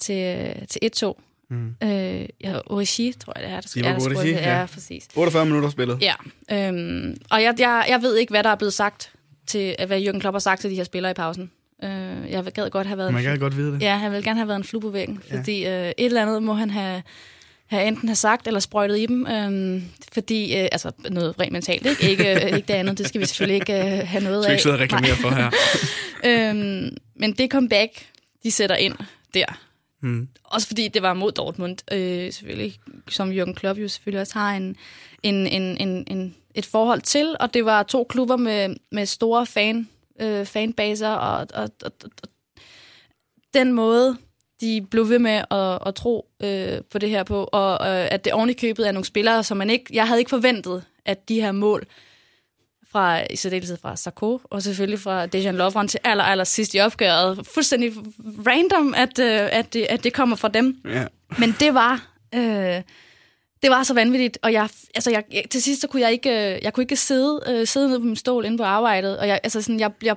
til, 0.00 0.54
til 0.68 0.90
1-2. 0.96 1.29
Mm. 1.50 1.74
Øh, 1.82 2.28
ja, 2.44 2.58
Origi, 2.66 3.14
tror 3.20 3.32
jeg, 3.36 3.44
det 3.44 3.52
er. 3.52 3.60
Der 3.60 3.68
skal, 3.68 3.86
Origi, 3.86 4.16
Origi, 4.16 4.30
ja. 4.30 4.60
ja, 4.60 4.66
præcis. 4.66 5.08
48 5.16 5.46
minutter 5.46 5.70
spillet. 5.70 5.98
Ja, 6.02 6.14
øhm, 6.52 7.16
og 7.30 7.42
jeg, 7.42 7.54
jeg, 7.58 7.86
jeg 7.88 8.02
ved 8.02 8.16
ikke, 8.16 8.30
hvad 8.30 8.42
der 8.42 8.50
er 8.50 8.54
blevet 8.54 8.72
sagt, 8.72 9.12
til, 9.50 9.76
hvad 9.86 10.02
Jürgen 10.02 10.18
Klopp 10.20 10.34
har 10.34 10.38
sagt 10.38 10.60
til 10.60 10.70
de 10.70 10.74
her 10.74 10.84
spillere 10.84 11.10
i 11.10 11.14
pausen. 11.14 11.50
Øh, 11.84 12.30
jeg 12.30 12.44
gad 12.44 12.70
godt 12.70 12.86
have 12.86 12.98
været... 12.98 13.12
Man 13.12 13.22
kan 13.22 13.38
godt 13.38 13.56
vide 13.56 13.72
det. 13.72 13.82
Ja, 13.82 13.96
han 13.96 14.12
vil 14.12 14.24
gerne 14.24 14.38
have 14.38 14.48
været 14.48 14.58
en 14.58 14.64
flue 14.64 14.80
på 14.80 14.88
væggen, 14.88 15.22
ja. 15.30 15.38
fordi 15.38 15.66
øh, 15.66 15.88
et 15.88 15.94
eller 15.98 16.22
andet 16.22 16.42
må 16.42 16.54
han 16.54 16.70
have, 16.70 17.02
have 17.66 17.86
enten 17.86 18.08
have 18.08 18.16
sagt 18.16 18.46
eller 18.46 18.60
sprøjtet 18.60 18.98
i 18.98 19.06
dem, 19.06 19.26
øh, 19.26 19.82
fordi, 20.12 20.56
øh, 20.56 20.68
altså 20.72 20.90
noget 21.10 21.40
rent 21.40 21.52
mentalt, 21.52 21.86
ikke? 21.86 22.10
Ikke, 22.10 22.34
øh, 22.34 22.56
ikke 22.56 22.68
det 22.68 22.74
andet, 22.74 22.98
det 22.98 23.08
skal 23.08 23.20
vi 23.20 23.26
selvfølgelig 23.26 23.54
ikke 23.54 23.72
øh, 23.72 24.08
have 24.08 24.24
noget 24.24 24.38
af. 24.38 24.42
Skal 24.42 24.52
ikke 24.52 24.62
sidde 24.62 24.76
og 24.76 24.80
reklamere 24.80 25.16
for 25.16 25.30
her. 25.30 25.50
øhm, 26.50 26.96
men 27.16 27.32
det 27.32 27.50
comeback, 27.50 27.92
de 28.42 28.50
sætter 28.50 28.76
ind 28.76 28.94
der, 29.34 29.60
Mm. 30.00 30.28
Også 30.44 30.66
fordi 30.66 30.88
det 30.88 31.02
var 31.02 31.14
mod 31.14 31.32
Dortmund, 31.32 31.92
øh, 31.92 32.32
selvfølgelig, 32.32 32.78
som 33.08 33.30
Jürgen 33.30 33.54
Klopp 33.54 33.80
jo 33.80 33.88
selvfølgelig 33.88 34.20
også 34.20 34.38
har 34.38 34.56
en, 34.56 34.76
en, 35.22 35.46
en, 35.46 35.76
en, 35.88 36.04
en, 36.06 36.34
et 36.54 36.66
forhold 36.66 37.00
til, 37.00 37.36
og 37.40 37.54
det 37.54 37.64
var 37.64 37.82
to 37.82 38.04
klubber 38.04 38.36
med, 38.36 38.76
med 38.92 39.06
store 39.06 39.46
fan, 39.46 39.88
øh, 40.20 40.46
fanbaser, 40.46 41.08
og, 41.08 41.46
og, 41.54 41.70
og, 41.84 41.92
og 42.02 42.10
den 43.54 43.72
måde, 43.72 44.16
de 44.60 44.86
blev 44.90 45.08
ved 45.08 45.18
med 45.18 45.42
at, 45.50 45.78
at 45.86 45.94
tro 45.94 46.26
øh, 46.42 46.80
på 46.90 46.98
det 46.98 47.10
her 47.10 47.22
på, 47.22 47.48
og 47.52 47.72
øh, 47.72 48.08
at 48.10 48.24
det 48.24 48.34
ordentligt 48.34 48.60
købet 48.60 48.84
af 48.84 48.94
nogle 48.94 49.04
spillere, 49.04 49.44
som 49.44 49.56
man 49.56 49.70
ikke, 49.70 49.84
jeg 49.92 50.06
havde 50.06 50.20
ikke 50.20 50.30
forventet, 50.30 50.84
at 51.04 51.28
de 51.28 51.40
her 51.40 51.52
mål, 51.52 51.86
fra, 52.92 53.22
i 53.30 53.36
særdeleshed 53.36 53.76
fra 53.82 53.96
Sarko, 53.96 54.40
og 54.44 54.62
selvfølgelig 54.62 55.00
fra 55.00 55.26
Dejan 55.26 55.54
Lovren 55.54 55.88
til 55.88 56.00
aller, 56.04 56.24
aller 56.24 56.44
sidst 56.44 56.74
i 56.74 56.80
opgøret. 56.80 57.46
Fuldstændig 57.54 57.92
random, 58.46 58.94
at, 58.96 59.18
øh, 59.18 59.48
at, 59.52 59.72
det, 59.72 59.86
at 59.90 60.04
det 60.04 60.12
kommer 60.12 60.36
fra 60.36 60.48
dem. 60.48 60.80
Ja. 60.84 61.06
Men 61.38 61.56
det 61.60 61.74
var... 61.74 62.06
Øh, 62.34 62.82
det 63.62 63.70
var 63.70 63.82
så 63.82 63.94
vanvittigt, 63.94 64.38
og 64.42 64.52
jeg, 64.52 64.68
altså 64.94 65.10
jeg, 65.10 65.24
til 65.50 65.62
sidst 65.62 65.80
så 65.80 65.88
kunne 65.88 66.02
jeg 66.02 66.12
ikke, 66.12 66.30
øh, 66.30 66.58
jeg 66.62 66.72
kunne 66.72 66.82
ikke 66.82 66.96
sidde, 66.96 67.40
øh, 67.46 67.66
sidde 67.66 67.88
nede 67.88 68.00
på 68.00 68.06
min 68.06 68.16
stol 68.16 68.44
inde 68.44 68.58
på 68.58 68.64
arbejdet, 68.64 69.18
og 69.18 69.28
jeg, 69.28 69.40
altså 69.42 69.62
sådan, 69.62 69.80
jeg, 69.80 69.90
jeg, 70.02 70.16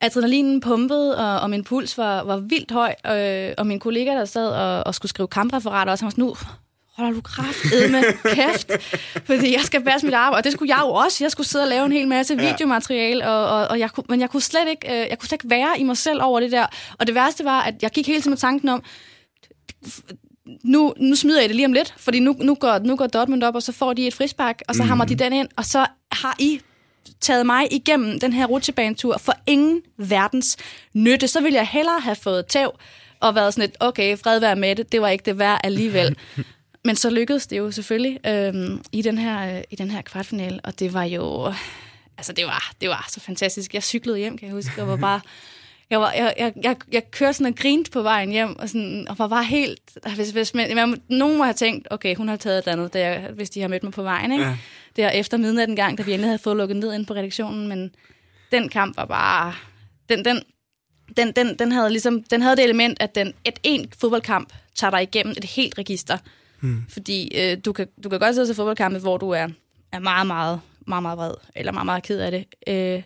adrenalinen 0.00 0.60
pumpede, 0.60 1.18
og, 1.18 1.40
og 1.40 1.50
min 1.50 1.64
puls 1.64 1.98
var, 1.98 2.22
var 2.22 2.36
vildt 2.36 2.70
høj, 2.70 2.94
øh, 3.06 3.54
og 3.58 3.66
min 3.66 3.80
kollega, 3.80 4.10
der 4.10 4.24
sad 4.24 4.48
og, 4.48 4.86
og 4.86 4.94
skulle 4.94 5.10
skrive 5.10 5.28
kampreferater, 5.28 5.92
også, 5.92 6.04
han 6.04 6.06
var 6.06 6.10
sådan, 6.10 6.24
nu, 6.24 6.34
holder 7.00 7.14
du 7.14 7.20
kraft 7.20 7.64
med 7.90 8.34
kæft, 8.34 8.70
fordi 9.26 9.52
jeg 9.54 9.62
skal 9.62 9.84
passe 9.84 10.06
mit 10.06 10.14
arbejde, 10.14 10.40
og 10.40 10.44
det 10.44 10.52
skulle 10.52 10.76
jeg 10.76 10.82
jo 10.82 10.90
også. 10.90 11.24
Jeg 11.24 11.30
skulle 11.30 11.46
sidde 11.46 11.62
og 11.62 11.68
lave 11.68 11.86
en 11.86 11.92
hel 11.92 12.08
masse 12.08 12.34
ja. 12.34 12.50
videomateriale, 12.50 13.28
og, 13.28 13.46
og, 13.46 13.68
og 13.68 13.78
jeg 13.78 13.90
kunne, 13.90 14.04
men 14.08 14.20
jeg 14.20 14.30
kunne, 14.30 14.42
slet 14.42 14.68
ikke, 14.68 14.92
øh, 14.92 15.08
jeg 15.10 15.18
kunne 15.18 15.28
slet 15.28 15.42
ikke 15.42 15.50
være 15.50 15.80
i 15.80 15.82
mig 15.82 15.96
selv 15.96 16.22
over 16.22 16.40
det 16.40 16.52
der. 16.52 16.66
Og 16.98 17.06
det 17.06 17.14
værste 17.14 17.44
var, 17.44 17.60
at 17.62 17.74
jeg 17.82 17.90
gik 17.90 18.06
hele 18.06 18.20
tiden 18.20 18.30
med 18.30 18.38
tanken 18.38 18.68
om, 18.68 18.82
nu, 20.64 20.94
nu 20.96 21.16
smider 21.16 21.40
jeg 21.40 21.48
det 21.48 21.56
lige 21.56 21.66
om 21.66 21.72
lidt, 21.72 21.94
fordi 21.96 22.20
nu, 22.20 22.36
nu, 22.40 22.54
går, 22.54 22.78
nu 22.78 22.96
går 22.96 23.06
Dortmund 23.06 23.42
op, 23.42 23.54
og 23.54 23.62
så 23.62 23.72
får 23.72 23.92
de 23.92 24.06
et 24.06 24.14
frispark, 24.14 24.62
og 24.68 24.74
så 24.74 24.82
mm. 24.82 24.88
hammer 24.88 25.04
de 25.04 25.14
den 25.14 25.32
ind, 25.32 25.48
og 25.56 25.64
så 25.64 25.86
har 26.12 26.36
I 26.38 26.60
taget 27.20 27.46
mig 27.46 27.72
igennem 27.72 28.20
den 28.20 28.32
her 28.32 28.46
rutsjebanetur 28.46 29.18
for 29.18 29.32
ingen 29.46 29.82
verdens 29.96 30.56
nytte. 30.94 31.28
Så 31.28 31.40
ville 31.40 31.56
jeg 31.56 31.66
hellere 31.66 32.00
have 32.00 32.16
fået 32.16 32.46
tæv 32.46 32.70
og 33.20 33.34
været 33.34 33.54
sådan 33.54 33.68
lidt, 33.68 33.76
okay, 33.80 34.18
fred 34.18 34.40
være 34.40 34.56
med 34.56 34.76
det, 34.76 34.92
det 34.92 35.00
var 35.00 35.08
ikke 35.08 35.24
det 35.24 35.38
værd 35.38 35.60
alligevel. 35.64 36.16
Men 36.84 36.96
så 36.96 37.10
lykkedes 37.10 37.46
det 37.46 37.58
jo 37.58 37.70
selvfølgelig 37.70 38.18
øhm, 38.26 38.82
i, 38.92 39.02
den 39.02 39.18
her, 39.18 39.56
øh, 39.56 39.62
i 39.70 39.76
den 39.76 39.90
her 39.90 40.02
kvartfinale, 40.02 40.60
og 40.64 40.78
det 40.78 40.94
var 40.94 41.04
jo... 41.04 41.54
Altså, 42.18 42.32
det 42.32 42.44
var, 42.44 42.72
det 42.80 42.88
var 42.88 43.06
så 43.08 43.20
fantastisk. 43.20 43.74
Jeg 43.74 43.82
cyklede 43.82 44.18
hjem, 44.18 44.38
kan 44.38 44.48
jeg 44.48 44.54
huske, 44.54 44.82
og 44.82 44.88
var 44.88 44.96
bare... 44.96 45.20
Jeg, 45.90 46.00
var, 46.00 46.12
jeg, 46.12 46.34
jeg, 46.38 46.52
jeg, 46.62 46.76
jeg 46.92 47.10
kørte 47.10 47.32
sådan 47.32 47.52
og 47.52 47.58
grinte 47.58 47.90
på 47.90 48.02
vejen 48.02 48.30
hjem, 48.30 48.58
og, 48.58 48.68
sådan, 48.68 49.06
og 49.08 49.18
var 49.18 49.28
bare 49.28 49.44
helt... 49.44 49.80
Hvis, 50.14 50.30
hvis 50.30 50.54
man, 50.54 50.74
man, 50.74 51.02
nogen 51.08 51.38
må 51.38 51.44
have 51.44 51.54
tænkt, 51.54 51.88
okay, 51.90 52.16
hun 52.16 52.28
har 52.28 52.36
taget 52.36 52.58
et 52.58 52.68
andet, 52.68 52.92
der, 52.92 53.32
hvis 53.32 53.50
de 53.50 53.60
har 53.60 53.68
mødt 53.68 53.82
mig 53.82 53.92
på 53.92 54.02
vejen, 54.02 54.32
ikke? 54.32 54.44
Ja. 54.44 54.56
Det 54.96 55.04
er 55.04 55.10
efter 55.10 55.36
midnat 55.36 55.68
en 55.68 55.76
gang, 55.76 55.98
da 55.98 56.02
vi 56.02 56.12
endelig 56.12 56.28
havde 56.28 56.38
fået 56.38 56.56
lukket 56.56 56.76
ned 56.76 56.94
ind 56.94 57.06
på 57.06 57.14
redaktionen, 57.14 57.68
men 57.68 57.94
den 58.52 58.68
kamp 58.68 58.96
var 58.96 59.04
bare... 59.04 59.54
Den, 60.08 60.24
den, 60.24 60.42
den, 61.16 61.32
den, 61.32 61.58
den, 61.58 61.72
havde 61.72 61.90
ligesom, 61.90 62.22
den 62.22 62.42
havde 62.42 62.56
det 62.56 62.64
element, 62.64 63.02
at 63.02 63.14
den, 63.14 63.34
et 63.44 63.58
en 63.62 63.92
fodboldkamp 64.00 64.52
tager 64.74 64.90
dig 64.90 65.02
igennem 65.02 65.34
et 65.36 65.44
helt 65.44 65.78
register. 65.78 66.18
Mm. 66.60 66.84
Fordi 66.88 67.30
øh, 67.38 67.58
du, 67.64 67.72
kan, 67.72 67.86
du 68.04 68.08
kan 68.08 68.18
godt 68.18 68.34
sidde 68.34 68.48
til 68.48 68.54
fodboldkampe, 68.54 68.98
hvor 68.98 69.16
du 69.16 69.30
er, 69.30 69.48
er 69.92 69.98
meget, 69.98 70.26
meget, 70.26 70.60
meget, 70.86 71.02
meget 71.02 71.18
vred, 71.18 71.34
eller 71.56 71.72
meget, 71.72 71.86
meget 71.86 72.02
ked 72.02 72.18
af 72.18 72.30
det, 72.30 72.44
øh, 72.68 73.02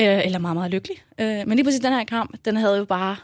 øh, 0.00 0.24
eller 0.26 0.38
meget, 0.38 0.56
meget 0.56 0.70
lykkelig. 0.70 0.96
Øh, 1.20 1.26
men 1.26 1.50
lige 1.50 1.64
præcis 1.64 1.80
den 1.80 1.92
her 1.92 2.04
kamp, 2.04 2.36
den 2.44 2.56
havde 2.56 2.78
jo 2.78 2.84
bare, 2.84 3.16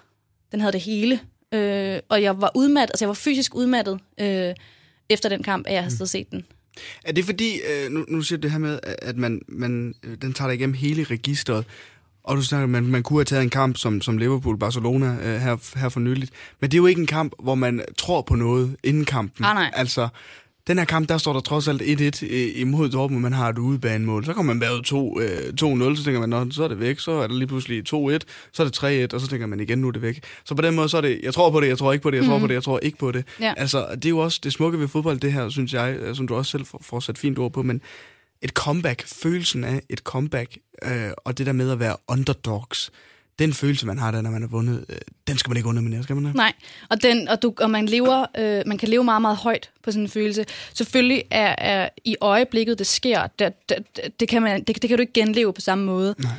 den 0.53 0.61
havde 0.61 0.72
det 0.72 0.80
hele. 0.80 1.20
Øh, 1.55 2.01
og 2.09 2.22
jeg 2.22 2.41
var 2.41 2.51
udmattet, 2.55 2.91
altså 2.91 3.05
jeg 3.05 3.09
var 3.09 3.14
fysisk 3.14 3.55
udmattet 3.55 4.01
øh, 4.20 4.55
efter 5.09 5.28
den 5.28 5.43
kamp, 5.43 5.66
at 5.66 5.72
jeg 5.72 5.82
havde 5.82 5.97
mm. 6.01 6.07
set 6.07 6.30
den. 6.30 6.45
Er 7.05 7.12
det 7.12 7.24
fordi, 7.24 7.61
øh, 7.61 7.91
nu, 7.91 8.05
nu 8.09 8.22
siger 8.22 8.39
du 8.39 8.43
det 8.43 8.51
her 8.51 8.59
med, 8.59 8.78
at 9.03 9.16
man, 9.16 9.43
man, 9.49 9.95
den 10.22 10.32
tager 10.32 10.49
dig 10.49 10.55
igennem 10.55 10.74
hele 10.74 11.05
registret, 11.05 11.64
og 12.25 12.37
du 12.37 12.43
snakker, 12.43 12.66
man, 12.66 12.87
man 12.87 13.03
kunne 13.03 13.18
have 13.18 13.25
taget 13.25 13.43
en 13.43 13.51
kamp 13.51 13.77
som, 13.77 14.01
som 14.01 14.18
Liverpool-Barcelona 14.18 15.07
øh, 15.07 15.41
her, 15.41 15.79
her 15.79 15.89
for 15.89 16.01
nyligt. 16.01 16.33
Men 16.61 16.70
det 16.70 16.77
er 16.77 16.81
jo 16.81 16.87
ikke 16.87 17.01
en 17.01 17.07
kamp, 17.07 17.33
hvor 17.43 17.55
man 17.55 17.81
tror 17.99 18.22
på 18.22 18.35
noget 18.35 18.77
inden 18.83 19.05
kampen. 19.05 19.45
Ah, 19.45 19.55
nej. 19.55 19.70
Altså, 19.75 20.09
den 20.66 20.79
her 20.79 20.85
kamp, 20.85 21.09
der 21.09 21.18
står 21.18 21.33
der 21.33 21.41
trods 21.41 21.68
alt 21.68 21.83
1-1 21.83 22.25
imod 22.61 22.89
Dortmund, 22.89 23.22
man 23.22 23.33
har 23.33 23.49
et 23.49 23.59
udebanemål. 23.59 24.25
Så 24.25 24.33
kommer 24.33 24.55
man 24.55 24.61
bag 24.61 24.68
2-0, 24.68 25.20
øh, 25.20 25.97
så 25.97 26.05
tænker 26.05 26.27
man, 26.27 26.53
så 26.53 26.64
er 26.64 26.68
det 26.68 26.81
væk, 26.81 26.99
så 26.99 27.12
er 27.12 27.27
der 27.27 27.35
lige 27.35 27.47
pludselig 27.47 27.79
2-1, 27.79 28.18
så 28.53 28.62
er 28.62 28.64
det 28.64 29.11
3-1, 29.12 29.14
og 29.14 29.20
så 29.20 29.29
tænker 29.29 29.47
man 29.47 29.61
igen, 29.61 29.79
nu 29.79 29.89
er 29.89 29.93
det 29.93 30.03
væk. 30.03 30.25
Så 30.45 30.55
på 30.55 30.62
den 30.62 30.75
måde, 30.75 30.89
så 30.89 30.97
er 30.97 31.01
det, 31.01 31.20
jeg 31.22 31.35
tror 31.35 31.51
på 31.51 31.61
det, 31.61 31.68
jeg 31.68 31.79
tror 31.79 31.93
ikke 31.93 32.03
på 32.03 32.11
det, 32.11 32.16
jeg 32.16 32.27
tror 32.27 32.39
på 32.39 32.47
det, 32.47 32.55
jeg 32.55 32.62
tror 32.62 32.79
ikke 32.79 32.99
på 32.99 33.12
det. 33.12 33.25
Ja. 33.41 33.55
Altså, 33.57 33.87
det 33.95 34.05
er 34.05 34.11
jo 34.11 34.18
også 34.18 34.41
det 34.45 34.53
smukke 34.53 34.79
ved 34.79 34.89
fodbold, 34.89 35.20
det 35.20 35.33
her, 35.33 35.49
synes 35.49 35.72
jeg, 35.72 35.97
øh, 36.01 36.16
som 36.16 36.29
du 36.29 36.35
også 36.35 36.51
selv 36.51 36.66
får, 36.66 36.81
får 36.83 37.01
sat 37.01 37.18
fint 37.18 37.39
ord 37.39 37.53
på, 37.53 37.62
men 37.62 37.81
et 38.45 38.51
comeback, 38.51 39.07
følelsen 39.07 39.65
af 39.65 39.83
et 39.89 39.99
comeback, 39.99 40.59
øh, 40.83 41.11
og 41.17 41.39
det 41.39 41.47
der 41.47 41.53
med 41.53 41.71
at 41.71 41.79
være 41.79 41.97
underdogs, 42.09 42.91
den 43.39 43.53
følelse, 43.53 43.87
man 43.87 43.99
har 43.99 44.11
der, 44.11 44.21
når 44.21 44.31
man 44.31 44.43
har 44.43 44.49
vundet, 44.49 44.85
øh, 44.89 44.97
den 45.27 45.39
skal 45.39 45.51
man 45.51 45.57
ikke 45.57 45.69
underminere, 45.69 46.03
skal 46.03 46.17
man 46.17 46.25
det? 46.25 46.35
Nej, 46.35 46.53
og, 46.91 47.03
den, 47.03 47.29
og, 47.29 47.43
du, 47.43 47.55
og 47.61 47.71
man, 47.71 47.87
lever, 47.87 48.27
øh, 48.39 48.63
man 48.67 48.79
kan 48.79 48.89
leve 48.89 49.05
meget, 49.05 49.23
meget 49.23 49.37
højt 49.37 49.71
på 49.83 49.91
sådan 49.91 50.03
en 50.03 50.09
følelse. 50.09 50.45
Selvfølgelig 50.75 51.25
er, 51.31 51.55
er 51.59 51.89
i 52.05 52.17
øjeblikket, 52.21 52.79
det 52.79 52.87
sker, 52.87 53.27
det, 53.39 53.69
det, 53.69 54.21
det, 54.21 54.29
kan 54.29 54.43
man, 54.43 54.65
det, 54.65 54.83
det 54.83 54.89
kan 54.89 54.99
du 54.99 55.01
ikke 55.01 55.13
genleve 55.13 55.53
på 55.53 55.61
samme 55.61 55.85
måde. 55.85 56.15
Nej. 56.19 56.33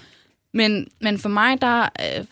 Men, 0.53 0.87
men 1.01 1.19
for 1.19 1.29
mig, 1.29 1.61
der 1.61 1.81
øh, 1.81 2.25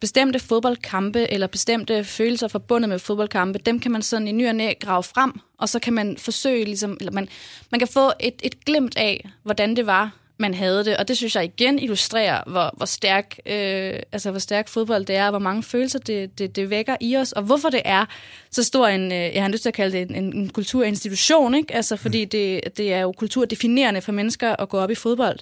bestemte 0.00 0.38
fodboldkampe 0.38 1.32
eller 1.32 1.46
bestemte 1.46 2.04
følelser 2.04 2.48
forbundet 2.48 2.88
med 2.88 2.98
fodboldkampe, 2.98 3.58
dem 3.58 3.80
kan 3.80 3.90
man 3.90 4.02
sådan 4.02 4.28
i 4.28 4.32
ny 4.32 4.48
og 4.48 4.54
næ 4.54 4.72
grave 4.80 5.02
frem, 5.02 5.32
og 5.58 5.68
så 5.68 5.78
kan 5.78 5.92
man 5.92 6.16
forsøge, 6.16 6.64
ligesom, 6.64 6.96
eller 7.00 7.12
man, 7.12 7.28
man 7.70 7.78
kan 7.78 7.88
få 7.88 8.12
et, 8.20 8.34
et 8.42 8.64
glimt 8.64 8.96
af, 8.96 9.28
hvordan 9.42 9.76
det 9.76 9.86
var, 9.86 10.10
man 10.38 10.54
havde 10.54 10.84
det. 10.84 10.96
Og 10.96 11.08
det 11.08 11.16
synes 11.16 11.36
jeg 11.36 11.44
igen 11.44 11.78
illustrerer, 11.78 12.42
hvor, 12.46 12.70
hvor, 12.76 12.86
stærk, 12.86 13.38
øh, 13.46 14.00
altså, 14.12 14.30
hvor 14.30 14.38
stærk 14.38 14.68
fodbold 14.68 15.04
det 15.04 15.16
er, 15.16 15.24
og 15.24 15.30
hvor 15.30 15.38
mange 15.38 15.62
følelser 15.62 15.98
det, 15.98 16.38
det, 16.38 16.56
det 16.56 16.70
vækker 16.70 16.96
i 17.00 17.16
os, 17.16 17.32
og 17.32 17.42
hvorfor 17.42 17.70
det 17.70 17.82
er 17.84 18.06
så 18.50 18.62
stor 18.62 18.86
en, 18.86 19.12
øh, 19.12 19.34
jeg 19.34 19.42
har 19.42 19.48
lyst 19.48 19.62
til 19.62 19.68
at 19.68 19.74
kalde 19.74 19.98
det 19.98 20.10
en, 20.10 20.14
en, 20.14 20.36
en 20.36 20.48
kulturinstitution, 20.48 21.54
ikke? 21.54 21.74
Altså, 21.74 21.96
fordi 21.96 22.24
det, 22.24 22.60
det 22.76 22.92
er 22.92 23.00
jo 23.00 23.12
kulturdefinerende 23.12 24.00
for 24.00 24.12
mennesker 24.12 24.56
at 24.56 24.68
gå 24.68 24.78
op 24.78 24.90
i 24.90 24.94
fodbold. 24.94 25.38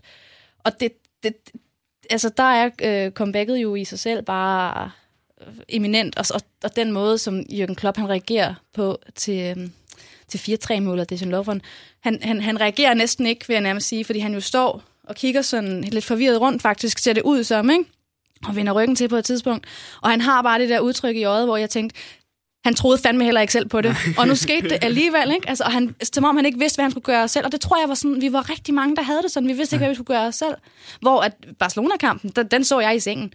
Og 0.64 0.80
det, 0.80 0.92
det, 1.22 1.34
altså, 2.10 2.28
der 2.28 2.42
er 2.42 2.70
øh, 2.82 3.12
comebacket 3.12 3.56
jo 3.56 3.74
i 3.74 3.84
sig 3.84 3.98
selv 3.98 4.22
bare 4.22 4.90
øh, 5.40 5.54
eminent, 5.68 6.18
og, 6.18 6.24
og, 6.34 6.40
og 6.64 6.76
den 6.76 6.92
måde, 6.92 7.18
som 7.18 7.40
Jürgen 7.40 7.74
Klopp 7.74 7.98
han 7.98 8.08
reagerer 8.08 8.54
på 8.74 8.98
til, 9.14 9.56
øh, 9.58 9.68
til 10.28 10.58
4-3-målet, 10.58 11.08
det 11.08 11.14
er 11.14 11.18
sin 11.18 11.30
Lovren, 11.30 11.62
han, 12.00 12.18
han, 12.22 12.40
han 12.40 12.60
reagerer 12.60 12.94
næsten 12.94 13.26
ikke, 13.26 13.44
vil 13.46 13.54
jeg 13.54 13.62
nærmest 13.62 13.88
sige, 13.88 14.04
fordi 14.04 14.18
han 14.18 14.34
jo 14.34 14.40
står 14.40 14.82
og 15.04 15.14
kigger 15.14 15.42
sådan 15.42 15.80
lidt 15.80 16.04
forvirret 16.04 16.40
rundt, 16.40 16.62
faktisk 16.62 16.98
ser 16.98 17.12
det 17.12 17.22
ud 17.22 17.44
som, 17.44 17.70
ikke? 17.70 17.84
Og 18.48 18.56
vender 18.56 18.72
ryggen 18.72 18.96
til 18.96 19.08
på 19.08 19.16
et 19.16 19.24
tidspunkt. 19.24 19.66
Og 20.00 20.10
han 20.10 20.20
har 20.20 20.42
bare 20.42 20.58
det 20.58 20.68
der 20.68 20.80
udtryk 20.80 21.16
i 21.16 21.24
øjet, 21.24 21.46
hvor 21.46 21.56
jeg 21.56 21.70
tænkte, 21.70 22.00
han 22.64 22.74
troede 22.74 22.98
fandme 22.98 23.24
heller 23.24 23.40
ikke 23.40 23.52
selv 23.52 23.68
på 23.68 23.80
det. 23.80 23.96
Og 24.18 24.28
nu 24.28 24.34
skete 24.34 24.68
det 24.68 24.78
alligevel, 24.82 25.30
ikke? 25.34 25.48
Altså, 25.48 25.64
og 25.64 25.72
han, 25.72 25.94
som 26.12 26.24
om 26.24 26.36
han 26.36 26.46
ikke 26.46 26.58
vidste, 26.58 26.76
hvad 26.76 26.84
han 26.84 26.90
skulle 26.90 27.04
gøre 27.04 27.28
selv. 27.28 27.46
Og 27.46 27.52
det 27.52 27.60
tror 27.60 27.80
jeg 27.80 27.88
var 27.88 27.94
sådan, 27.94 28.20
vi 28.20 28.32
var 28.32 28.50
rigtig 28.50 28.74
mange, 28.74 28.96
der 28.96 29.02
havde 29.02 29.22
det 29.22 29.30
sådan. 29.30 29.48
Vi 29.48 29.52
vidste 29.52 29.76
ikke, 29.76 29.80
hvad 29.80 29.88
vi 29.88 29.94
skulle 29.94 30.18
gøre 30.18 30.32
selv. 30.32 30.54
Hvor 31.00 31.20
at 31.20 31.32
Barcelona-kampen, 31.58 32.30
den, 32.30 32.46
den 32.46 32.64
så 32.64 32.80
jeg 32.80 32.96
i 32.96 33.00
sengen. 33.00 33.32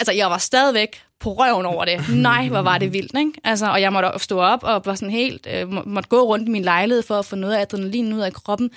Altså, 0.00 0.12
jeg 0.12 0.30
var 0.30 0.38
stadigvæk 0.38 1.02
på 1.20 1.32
røven 1.32 1.66
over 1.66 1.84
det. 1.84 2.04
Nej, 2.28 2.48
hvor 2.48 2.60
var 2.60 2.78
det 2.78 2.92
vildt, 2.92 3.18
ikke? 3.18 3.32
Altså, 3.44 3.66
og 3.70 3.80
jeg 3.80 3.92
måtte 3.92 4.10
stå 4.16 4.38
op 4.40 4.64
og 4.64 4.82
var 4.84 4.94
sådan 4.94 5.10
helt, 5.10 5.46
øh, 5.50 5.72
må, 5.72 5.82
måtte 5.86 6.08
gå 6.08 6.22
rundt 6.22 6.48
i 6.48 6.50
min 6.50 6.62
lejlighed 6.62 7.02
for 7.02 7.14
at 7.14 7.24
få 7.24 7.36
noget 7.36 7.54
af 7.54 7.60
adrenalin 7.60 8.12
ud 8.12 8.20
af 8.20 8.32
kroppen. 8.32 8.70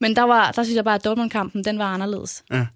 Men 0.00 0.16
der, 0.16 0.22
var, 0.22 0.50
der 0.50 0.62
synes 0.62 0.76
jeg 0.76 0.84
bare, 0.84 0.94
at 0.94 1.04
Dortmund-kampen, 1.04 1.64
den 1.64 1.78
var 1.78 1.94
anderledes. 1.94 2.44
Ja. 2.52 2.66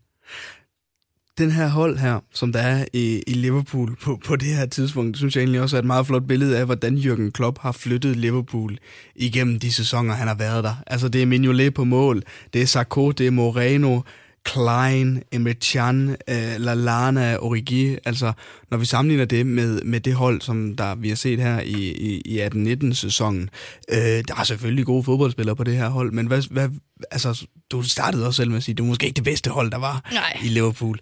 Den 1.39 1.51
her 1.51 1.69
hold 1.69 1.99
her, 1.99 2.21
som 2.33 2.53
der 2.53 2.61
er 2.61 2.85
i, 2.93 3.23
i 3.27 3.33
Liverpool 3.33 3.97
på, 4.03 4.21
på 4.27 4.37
det 4.37 4.49
her 4.49 4.67
tidspunkt, 4.67 5.09
det 5.09 5.17
synes 5.17 5.37
jeg 5.37 5.43
egentlig 5.43 5.61
også 5.61 5.77
er 5.77 5.79
et 5.79 5.87
meget 5.87 6.07
flot 6.07 6.27
billede 6.29 6.59
af, 6.59 6.65
hvordan 6.65 6.97
Jürgen 6.97 7.31
Klopp 7.31 7.59
har 7.59 7.73
flyttet 7.73 8.17
Liverpool 8.17 8.79
igennem 9.17 9.59
de 9.59 9.73
sæsoner, 9.73 10.15
han 10.15 10.29
har 10.29 10.35
været 10.35 10.65
der. 10.65 10.75
Altså, 10.87 11.09
det 11.09 11.23
er 11.23 11.27
Mignolet 11.27 11.75
på 11.75 11.85
mål, 11.85 12.23
det 12.53 12.63
er 12.63 12.67
Sarko, 12.67 13.11
det 13.11 13.27
er 13.27 13.31
Moreno, 13.31 14.01
Klein, 14.47 15.23
Emre 15.33 15.53
Can, 15.53 16.09
uh, 16.09 16.57
Lalana, 16.59 17.37
Origi, 17.37 17.97
altså 18.05 18.33
når 18.71 18.79
vi 18.79 18.85
sammenligner 18.85 19.25
det 19.25 19.47
med, 19.47 19.83
med 19.83 20.01
det 20.01 20.15
hold, 20.15 20.41
som 20.41 20.77
der 20.77 20.95
vi 20.95 21.09
har 21.09 21.17
set 21.17 21.41
her 21.41 21.61
i, 21.61 21.93
i, 21.93 22.21
i 22.25 22.41
18-19 22.41 22.95
sæsonen, 22.95 23.51
uh, 23.93 23.97
der 23.99 24.35
er 24.39 24.45
selvfølgelig 24.45 24.87
gode 24.87 25.03
fodboldspillere 25.03 25.57
på 25.57 25.65
det 25.65 25.77
her 25.77 25.89
hold, 25.89 26.13
men 26.13 26.27
hvad, 26.27 26.43
hvad, 26.51 26.69
altså, 27.11 27.47
du 27.71 27.83
startede 27.83 28.27
også 28.27 28.37
selv 28.37 28.51
med 28.51 28.57
at 28.57 28.63
sige, 28.63 28.75
det 28.75 28.83
er 28.83 28.87
måske 28.87 29.07
ikke 29.07 29.17
det 29.17 29.25
bedste 29.25 29.51
hold, 29.51 29.71
der 29.71 29.79
var 29.79 30.09
Nej. 30.13 30.41
i 30.45 30.49
Liverpool. 30.49 30.99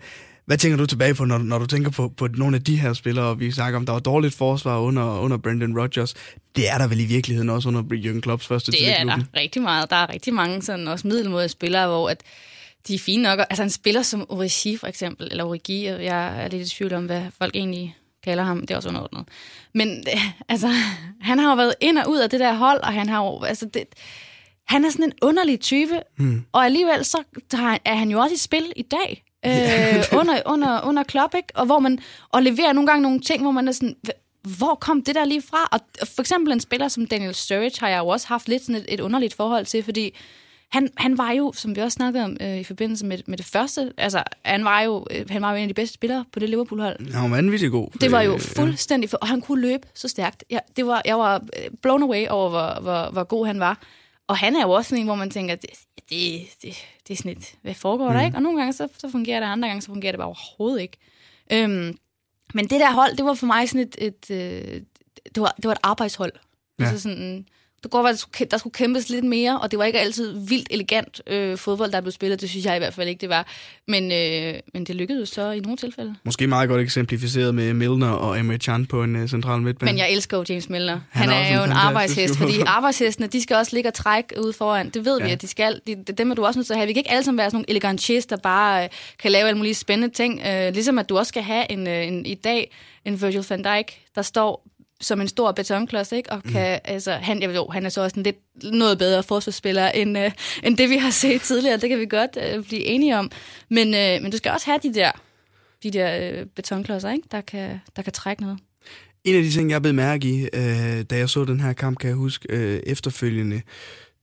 Hvad 0.46 0.58
tænker 0.58 0.76
du 0.76 0.86
tilbage 0.86 1.14
på, 1.14 1.24
når, 1.24 1.38
når 1.38 1.58
du 1.58 1.66
tænker 1.66 1.90
på, 1.90 2.12
på 2.16 2.28
nogle 2.34 2.56
af 2.56 2.64
de 2.64 2.76
her 2.76 2.92
spillere, 2.92 3.24
og 3.24 3.40
vi 3.40 3.50
snakker 3.50 3.78
om, 3.78 3.86
der 3.86 3.92
var 3.92 4.00
dårligt 4.00 4.34
forsvar 4.34 4.78
under, 4.78 5.18
under 5.18 5.36
Brendan 5.36 5.78
Rodgers. 5.78 6.14
Det 6.56 6.70
er 6.70 6.78
der 6.78 6.86
vel 6.86 7.00
i 7.00 7.04
virkeligheden 7.04 7.50
også 7.50 7.68
under 7.68 7.82
Jürgen 7.82 8.20
Klopps 8.20 8.46
første 8.46 8.72
tid 8.72 8.78
Det 8.78 9.00
er 9.00 9.04
der 9.04 9.18
rigtig 9.36 9.62
meget. 9.62 9.90
Der 9.90 9.96
er 9.96 10.12
rigtig 10.12 10.34
mange 10.34 10.62
sådan 10.62 10.88
også 10.88 11.06
middelmåde 11.06 11.48
spillere, 11.48 11.86
hvor 11.86 12.10
at 12.10 12.22
de 12.88 12.94
er 12.94 12.98
fine 12.98 13.22
nok. 13.22 13.38
Altså 13.50 13.62
en 13.62 13.70
spiller 13.70 14.02
som 14.02 14.26
Origi 14.28 14.76
for 14.76 14.86
eksempel, 14.86 15.28
eller 15.30 15.44
Origi, 15.44 15.86
jeg 15.86 16.44
er 16.44 16.48
lidt 16.48 16.66
i 16.72 16.76
tvivl 16.76 16.94
om, 16.94 17.06
hvad 17.06 17.22
folk 17.38 17.56
egentlig 17.56 17.96
kalder 18.24 18.44
ham. 18.44 18.60
Det 18.60 18.70
er 18.70 18.76
også 18.76 18.88
underordnet. 18.88 19.24
Men 19.74 20.04
altså, 20.48 20.68
han 21.20 21.38
har 21.38 21.50
jo 21.50 21.56
været 21.56 21.74
ind 21.80 21.98
og 21.98 22.10
ud 22.10 22.18
af 22.18 22.30
det 22.30 22.40
der 22.40 22.54
hold, 22.54 22.80
og 22.80 22.92
han 22.92 23.08
har 23.08 23.24
jo, 23.24 23.42
altså 23.42 23.66
det, 23.66 23.84
han 24.66 24.84
er 24.84 24.90
sådan 24.90 25.04
en 25.04 25.12
underlig 25.22 25.60
type, 25.60 26.00
Hmm. 26.16 26.44
og 26.52 26.64
alligevel 26.64 27.04
så 27.04 27.22
er 27.84 27.94
han 27.94 28.10
jo 28.10 28.20
også 28.20 28.34
i 28.34 28.38
spil 28.38 28.72
i 28.76 28.82
dag. 28.82 29.20
Øh, 29.46 30.04
under, 30.20 30.42
under, 30.46 30.80
under 30.86 31.02
Klopp, 31.02 31.34
ikke? 31.36 31.48
Og 31.54 31.66
hvor 31.66 31.78
man 31.78 31.98
og 32.32 32.42
leverer 32.42 32.72
nogle 32.72 32.86
gange 32.86 33.02
nogle 33.02 33.20
ting, 33.20 33.42
hvor 33.42 33.50
man 33.50 33.68
er 33.68 33.72
sådan, 33.72 33.96
"Hva- 34.08 34.40
hvor 34.58 34.74
kom 34.74 35.02
det 35.02 35.14
der 35.14 35.24
lige 35.24 35.42
fra? 35.42 35.68
Og 35.72 35.80
for 36.14 36.20
eksempel 36.22 36.52
en 36.52 36.60
spiller 36.60 36.88
som 36.88 37.06
Daniel 37.06 37.34
Sturridge 37.34 37.80
har 37.80 37.88
jeg 37.88 37.98
jo 37.98 38.06
også 38.08 38.28
haft 38.28 38.48
lidt 38.48 38.62
sådan 38.64 38.80
et, 38.80 38.84
et 38.88 39.00
underligt 39.00 39.34
forhold 39.34 39.66
til, 39.66 39.82
fordi 39.82 40.14
han, 40.74 40.88
han 40.96 41.18
var 41.18 41.30
jo, 41.30 41.52
som 41.52 41.76
vi 41.76 41.80
også 41.80 41.96
snakkede 41.96 42.24
om 42.24 42.36
øh, 42.40 42.58
i 42.58 42.64
forbindelse 42.64 43.06
med, 43.06 43.18
med 43.26 43.38
det 43.38 43.46
første, 43.46 43.92
altså 43.96 44.22
han 44.44 44.64
var, 44.64 44.80
jo, 44.80 45.06
øh, 45.10 45.26
han 45.30 45.42
var 45.42 45.50
jo 45.50 45.56
en 45.56 45.62
af 45.62 45.68
de 45.68 45.74
bedste 45.74 45.94
spillere 45.94 46.24
på 46.32 46.38
det 46.38 46.50
Liverpool-hold. 46.50 47.12
Han 47.12 47.22
var 47.22 47.36
vanvittig 47.36 47.70
god. 47.70 47.88
Det 48.00 48.12
var 48.12 48.20
jo 48.20 48.34
Øh, 48.34 48.40
fuldstændig, 48.40 49.10
for, 49.10 49.16
og 49.16 49.28
han 49.28 49.40
kunne 49.40 49.60
løbe 49.60 49.88
så 49.94 50.08
stærkt. 50.08 50.44
Jeg, 50.50 50.60
det 50.76 50.86
var, 50.86 51.02
jeg 51.04 51.18
var 51.18 51.34
øh, 51.34 51.70
blown 51.82 52.02
away 52.02 52.26
over, 52.28 52.48
hvor, 52.48 52.80
hvor, 52.80 53.10
hvor 53.10 53.24
god 53.24 53.46
han 53.46 53.60
var. 53.60 53.82
Og 54.26 54.36
han 54.36 54.56
er 54.56 54.62
jo 54.62 54.70
også 54.70 54.88
sådan 54.88 55.00
en, 55.00 55.06
hvor 55.06 55.14
man 55.14 55.30
tænker, 55.30 55.54
det, 55.54 55.70
det, 56.10 56.40
det, 56.62 56.74
det 57.08 57.14
er 57.14 57.16
sådan 57.16 57.32
et, 57.32 57.54
hvad 57.62 57.74
foregår 57.74 58.08
mm. 58.08 58.14
der, 58.14 58.24
ikke? 58.24 58.36
Og 58.36 58.42
nogle 58.42 58.58
gange 58.58 58.72
så, 58.72 58.88
så 58.98 59.10
fungerer 59.10 59.40
det, 59.40 59.46
andre 59.46 59.68
gange 59.68 59.82
så 59.82 59.88
fungerer 59.88 60.12
det 60.12 60.18
bare 60.18 60.28
overhovedet 60.28 60.80
ikke. 60.80 60.96
Øhm, 61.52 61.98
men 62.54 62.64
det 62.64 62.80
der 62.80 62.92
hold, 62.92 63.16
det 63.16 63.24
var 63.24 63.34
for 63.34 63.46
mig 63.46 63.68
sådan 63.68 63.80
et, 63.80 63.96
et 63.98 64.30
øh, 64.30 64.80
det, 65.34 65.40
var, 65.40 65.54
det 65.56 65.64
var 65.64 65.72
et 65.72 65.78
arbejdshold. 65.82 66.32
Ja. 66.34 66.84
Ja. 66.84 66.90
Altså 66.90 67.02
sådan, 67.02 67.46
det 67.84 67.90
kunne 67.90 67.98
godt 67.98 68.04
være, 68.04 68.10
at 68.10 68.14
der 68.14 68.18
skulle, 68.36 68.50
der 68.50 68.56
skulle 68.58 68.72
kæmpes 68.72 69.08
lidt 69.08 69.24
mere, 69.24 69.60
og 69.60 69.70
det 69.70 69.78
var 69.78 69.84
ikke 69.84 70.00
altid 70.00 70.38
vildt 70.48 70.68
elegant 70.70 71.20
øh, 71.26 71.58
fodbold, 71.58 71.92
der 71.92 72.00
blev 72.00 72.12
spillet. 72.12 72.40
Det 72.40 72.50
synes 72.50 72.64
jeg 72.66 72.76
i 72.76 72.78
hvert 72.78 72.94
fald 72.94 73.08
ikke, 73.08 73.20
det 73.20 73.28
var. 73.28 73.46
Men, 73.88 74.12
øh, 74.12 74.54
men 74.74 74.84
det 74.84 74.94
lykkedes 74.94 75.28
så 75.28 75.50
i 75.50 75.60
nogle 75.60 75.76
tilfælde. 75.76 76.14
Måske 76.24 76.46
meget 76.46 76.68
godt 76.68 76.80
eksemplificeret 76.80 77.54
med 77.54 77.74
Milner 77.74 78.10
og 78.10 78.38
Emre 78.38 78.56
Can 78.56 78.86
på 78.86 79.02
en 79.02 79.16
uh, 79.22 79.28
central 79.28 79.60
midtbane. 79.60 79.92
Men 79.92 79.98
jeg 79.98 80.12
elsker 80.12 80.36
jo 80.36 80.44
James 80.48 80.68
Milner. 80.70 81.00
Han 81.10 81.28
Han, 81.28 81.30
er 81.30 81.34
er, 81.34 81.48
en 81.48 81.54
jo 81.54 81.62
en 81.62 81.68
fantastisk 81.68 81.84
arbejdshest, 81.86 82.36
fordi 82.38 82.60
arbejdshestene, 82.66 83.26
de 83.26 83.42
skal 83.42 83.56
også 83.56 83.76
ligge 83.76 83.90
og 83.90 83.94
trække 83.94 84.40
ud 84.44 84.52
foran. 84.52 84.90
Det 84.90 85.04
ved 85.04 85.20
vi, 85.20 85.26
Ja. 85.26 85.32
at 85.32 85.42
de 85.42 85.46
skal. 85.46 85.80
De, 85.86 85.94
dem 86.18 86.30
er 86.30 86.34
du 86.34 86.44
også 86.44 86.58
nødt 86.58 86.66
til 86.66 86.74
at 86.74 86.78
have. 86.78 86.86
Vi 86.86 86.92
kan 86.92 87.00
ikke 87.00 87.10
alle 87.10 87.24
sammen 87.24 87.38
være 87.38 87.48
sådan 87.50 87.56
nogle 87.56 87.70
elegantister, 87.70 88.36
der 88.36 88.42
bare 88.42 88.84
øh, 88.84 88.90
kan 89.18 89.32
lave 89.32 89.46
alle 89.48 89.56
mulige 89.56 89.74
spændende 89.74 90.14
ting. 90.14 90.40
Øh, 90.46 90.74
ligesom 90.74 90.98
at 90.98 91.08
du 91.08 91.18
også 91.18 91.28
skal 91.28 91.42
have 91.42 91.72
en, 91.72 91.86
øh, 91.88 92.06
en, 92.06 92.26
i 92.26 92.34
dag 92.34 92.70
en 93.04 93.22
Virgil 93.22 93.44
van 93.48 93.62
Dijk, 93.62 94.00
der 94.14 94.22
står 94.22 94.66
som 95.04 95.20
en 95.20 95.28
stor 95.28 95.52
betonklods, 95.52 96.12
ikke? 96.12 96.32
Og 96.32 96.42
kan, 96.42 96.74
mm. 96.74 96.92
altså, 96.92 97.12
han, 97.12 97.42
jeg 97.42 97.54
jo, 97.54 97.68
han 97.68 97.84
er 97.86 97.88
så 97.88 98.02
også 98.02 98.16
en 98.16 98.22
lidt 98.22 98.36
noget 98.62 98.98
bedre 98.98 99.22
forsvarsspiller, 99.22 99.88
end, 99.88 100.18
øh, 100.18 100.30
end 100.62 100.76
det, 100.76 100.90
vi 100.90 100.96
har 100.96 101.10
set 101.10 101.40
tidligere. 101.40 101.76
Det 101.76 101.88
kan 101.88 101.98
vi 101.98 102.06
godt 102.06 102.38
øh, 102.42 102.64
blive 102.64 102.84
enige 102.84 103.18
om. 103.18 103.30
Men, 103.68 103.94
øh, 103.94 104.22
men 104.22 104.30
du 104.30 104.36
skal 104.36 104.52
også 104.52 104.66
have 104.66 104.78
de 104.82 104.94
der, 104.94 105.10
de 105.82 105.90
der 105.90 106.30
øh, 106.30 106.46
betonklodser, 106.46 107.12
ikke? 107.12 107.28
Der, 107.30 107.40
kan, 107.40 107.80
der 107.96 108.02
kan 108.02 108.12
trække 108.12 108.42
noget. 108.42 108.58
En 109.24 109.36
af 109.36 109.42
de 109.42 109.50
ting, 109.50 109.70
jeg 109.70 109.82
blev 109.82 109.94
mærke 109.94 110.28
i, 110.28 110.42
øh, 110.42 111.02
da 111.10 111.16
jeg 111.16 111.28
så 111.28 111.44
den 111.44 111.60
her 111.60 111.72
kamp, 111.72 111.98
kan 111.98 112.08
jeg 112.08 112.16
huske 112.16 112.46
øh, 112.50 112.82
efterfølgende, 112.86 113.62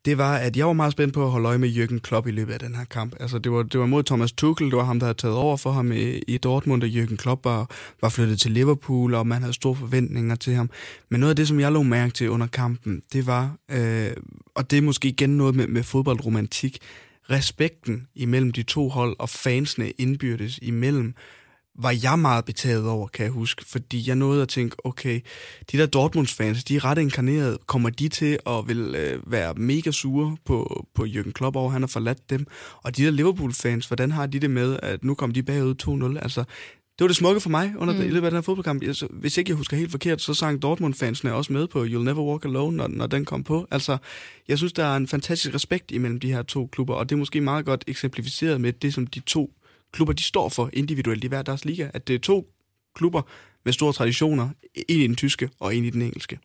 det 0.05 0.17
var, 0.17 0.35
at 0.37 0.57
jeg 0.57 0.67
var 0.67 0.73
meget 0.73 0.91
spændt 0.91 1.13
på 1.13 1.23
at 1.23 1.31
holde 1.31 1.47
øje 1.47 1.57
med 1.57 1.69
Jürgen 1.69 1.99
Klopp 1.99 2.27
i 2.27 2.31
løbet 2.31 2.53
af 2.53 2.59
den 2.59 2.75
her 2.75 2.85
kamp. 2.85 3.15
Altså, 3.19 3.39
det 3.39 3.51
var, 3.51 3.63
det 3.63 3.79
var 3.79 3.85
mod 3.85 4.03
Thomas 4.03 4.31
Tuchel, 4.31 4.71
det 4.71 4.77
var 4.77 4.83
ham, 4.83 4.99
der 4.99 5.05
havde 5.05 5.17
taget 5.17 5.35
over 5.35 5.57
for 5.57 5.71
ham 5.71 5.91
i, 5.91 6.19
i 6.27 6.37
Dortmund, 6.37 6.83
og 6.83 6.89
Jürgen 6.89 7.15
Klopp 7.15 7.45
var, 7.45 7.71
var 8.01 8.09
flyttet 8.09 8.39
til 8.39 8.51
Liverpool, 8.51 9.13
og 9.13 9.27
man 9.27 9.41
havde 9.41 9.53
store 9.53 9.75
forventninger 9.75 10.35
til 10.35 10.53
ham. 10.53 10.69
Men 11.09 11.19
noget 11.19 11.29
af 11.29 11.35
det, 11.35 11.47
som 11.47 11.59
jeg 11.59 11.71
lå 11.71 11.83
mærke 11.83 12.13
til 12.13 12.29
under 12.29 12.47
kampen, 12.47 13.01
det 13.13 13.27
var, 13.27 13.55
øh, 13.71 14.11
og 14.55 14.71
det 14.71 14.77
er 14.77 14.81
måske 14.81 15.07
igen 15.07 15.29
noget 15.29 15.55
med, 15.55 15.67
med 15.67 15.83
fodboldromantik, 15.83 16.77
respekten 17.29 18.07
imellem 18.15 18.51
de 18.51 18.63
to 18.63 18.89
hold 18.89 19.15
og 19.19 19.29
fansene 19.29 19.91
indbyrdes 19.91 20.59
imellem, 20.61 21.13
var 21.75 21.95
jeg 22.03 22.19
meget 22.19 22.45
betaget 22.45 22.87
over, 22.87 23.07
kan 23.07 23.23
jeg 23.23 23.31
huske. 23.31 23.65
Fordi 23.67 24.07
jeg 24.07 24.15
nåede 24.15 24.41
at 24.41 24.49
tænke, 24.49 24.75
okay, 24.85 25.19
de 25.71 25.77
der 25.77 25.85
Dortmunds-fans, 25.85 26.63
de 26.63 26.75
er 26.75 26.85
ret 26.85 26.97
inkarnerede. 26.97 27.57
Kommer 27.65 27.89
de 27.89 28.09
til 28.09 28.39
at 28.47 28.67
vil 28.67 28.95
øh, 28.95 29.31
være 29.31 29.53
mega 29.53 29.91
sure 29.91 30.37
på, 30.45 30.85
på 30.95 31.03
Jürgen 31.03 31.31
Klopp 31.31 31.55
over, 31.55 31.69
han 31.69 31.81
har 31.81 31.87
forladt 31.87 32.29
dem? 32.29 32.47
Og 32.83 32.97
de 32.97 33.03
der 33.03 33.11
Liverpool-fans, 33.11 33.87
hvordan 33.87 34.11
har 34.11 34.25
de 34.25 34.39
det 34.39 34.49
med, 34.49 34.79
at 34.83 35.03
nu 35.03 35.13
kommer 35.13 35.33
de 35.33 35.43
bagud 35.43 36.15
2-0? 36.17 36.23
Altså, 36.23 36.43
det 37.01 37.03
var 37.05 37.07
det 37.07 37.17
smukke 37.17 37.41
for 37.41 37.49
mig 37.49 37.73
under. 37.77 37.93
Mm. 37.93 38.01
i 38.01 38.07
løbet 38.07 38.25
af 38.25 38.31
den 38.31 38.37
her 38.37 38.41
fodboldkamp. 38.41 38.83
Altså, 38.83 39.07
hvis 39.11 39.37
ikke 39.37 39.49
jeg 39.49 39.57
husker 39.57 39.77
helt 39.77 39.91
forkert, 39.91 40.21
så 40.21 40.33
sang 40.33 40.61
Dortmund-fansene 40.61 41.33
også 41.33 41.53
med 41.53 41.67
på 41.67 41.85
You'll 41.85 42.03
Never 42.03 42.23
Walk 42.23 42.45
Alone, 42.45 42.77
når, 42.77 42.87
når 42.87 43.07
den 43.07 43.25
kom 43.25 43.43
på. 43.43 43.67
Altså, 43.71 43.97
jeg 44.47 44.57
synes, 44.57 44.73
der 44.73 44.85
er 44.85 44.95
en 44.95 45.07
fantastisk 45.07 45.55
respekt 45.55 45.91
imellem 45.91 46.19
de 46.19 46.33
her 46.33 46.43
to 46.43 46.67
klubber, 46.71 46.93
og 46.93 47.09
det 47.09 47.15
er 47.15 47.19
måske 47.19 47.41
meget 47.41 47.65
godt 47.65 47.83
eksemplificeret 47.87 48.61
med 48.61 48.73
det, 48.73 48.93
som 48.93 49.07
de 49.07 49.19
to 49.19 49.53
klubber, 49.91 50.13
de 50.13 50.23
står 50.23 50.49
for 50.49 50.69
individuelt 50.73 51.23
i 51.23 51.27
hver 51.27 51.41
deres 51.41 51.65
liga. 51.65 51.89
At 51.93 52.07
det 52.07 52.15
er 52.15 52.19
to 52.19 52.53
klubber 52.95 53.21
med 53.65 53.73
store 53.73 53.93
traditioner, 53.93 54.49
en 54.75 54.99
i 54.99 55.07
den 55.07 55.15
tyske 55.15 55.49
og 55.59 55.75
en 55.75 55.85
i 55.85 55.89
den 55.89 56.01
engelske. 56.01 56.39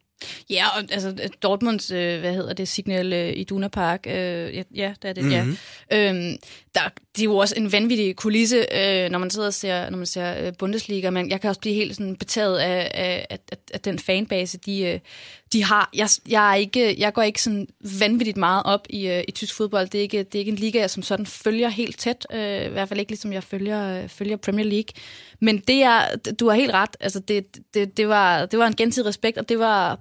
Ja, 0.50 0.68
og 0.68 0.84
altså 0.90 1.30
Dortmunds, 1.42 1.90
øh, 1.90 2.20
hvad 2.20 2.34
hedder 2.34 2.52
det, 2.52 2.68
Signal 2.68 3.12
øh, 3.12 3.32
i 3.36 3.44
Duna 3.44 3.68
Park, 3.68 4.06
øh, 4.06 4.12
ja, 4.14 4.62
ja, 4.74 4.94
det 5.02 5.08
er 5.08 5.12
det, 5.12 5.24
mm-hmm. 5.24 5.56
ja. 5.90 6.08
Øhm, 6.08 6.36
der, 6.74 6.80
det 7.16 7.22
er 7.22 7.24
jo 7.24 7.36
også 7.36 7.54
en 7.56 7.72
vanvittig 7.72 8.16
kulisse, 8.16 8.66
øh, 8.76 9.10
når 9.10 9.18
man 9.18 9.30
sidder 9.30 9.46
og 9.46 9.54
ser, 9.54 9.90
når 9.90 9.96
man 9.96 10.06
ser 10.06 10.46
øh, 10.46 10.52
Bundesliga, 10.58 11.10
men 11.10 11.30
jeg 11.30 11.40
kan 11.40 11.48
også 11.48 11.60
blive 11.60 11.74
helt 11.74 11.96
sådan 11.96 12.16
betaget 12.16 12.58
af, 12.58 12.90
af, 12.94 13.26
af, 13.30 13.38
af, 13.52 13.58
af 13.74 13.80
den 13.80 13.98
fanbase, 13.98 14.58
de, 14.58 14.82
øh, 14.82 15.00
de 15.52 15.64
har. 15.64 15.90
Jeg, 15.94 16.08
jeg, 16.28 16.50
er 16.50 16.54
ikke, 16.54 16.94
jeg 16.98 17.12
går 17.12 17.22
ikke 17.22 17.42
sådan 17.42 17.66
vanvittigt 18.00 18.36
meget 18.36 18.62
op 18.64 18.86
i, 18.90 19.08
øh, 19.08 19.24
i 19.28 19.30
tysk 19.30 19.54
fodbold. 19.54 19.88
Det 19.88 19.98
er, 19.98 20.02
ikke, 20.02 20.18
det 20.18 20.34
er 20.34 20.38
ikke 20.38 20.52
en 20.52 20.58
liga, 20.58 20.78
jeg 20.78 20.90
som 20.90 21.02
sådan 21.02 21.26
følger 21.26 21.68
helt 21.68 21.98
tæt, 21.98 22.26
øh, 22.32 22.66
i 22.66 22.68
hvert 22.68 22.88
fald 22.88 23.00
ikke 23.00 23.12
ligesom 23.12 23.32
jeg 23.32 23.44
følger, 23.44 24.02
øh, 24.02 24.08
følger 24.08 24.36
Premier 24.36 24.66
League. 24.66 24.92
Men 25.40 25.58
det 25.58 25.82
er, 25.82 26.00
du 26.40 26.48
har 26.48 26.56
helt 26.56 26.72
ret, 26.72 26.96
altså 27.00 27.20
det, 27.20 27.46
det, 27.74 27.96
det, 27.96 28.08
var, 28.08 28.46
det 28.46 28.58
var 28.58 28.66
en 28.66 28.76
gensidig 28.76 29.08
respekt, 29.08 29.38
og 29.38 29.48
det 29.48 29.58
var 29.58 29.98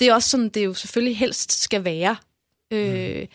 det 0.00 0.08
er 0.08 0.14
også 0.14 0.28
sådan, 0.28 0.48
det 0.48 0.64
jo 0.64 0.74
selvfølgelig 0.74 1.18
helst 1.18 1.62
skal 1.62 1.84
være. 1.84 2.16
Øh, 2.70 3.20
mm. 3.20 3.26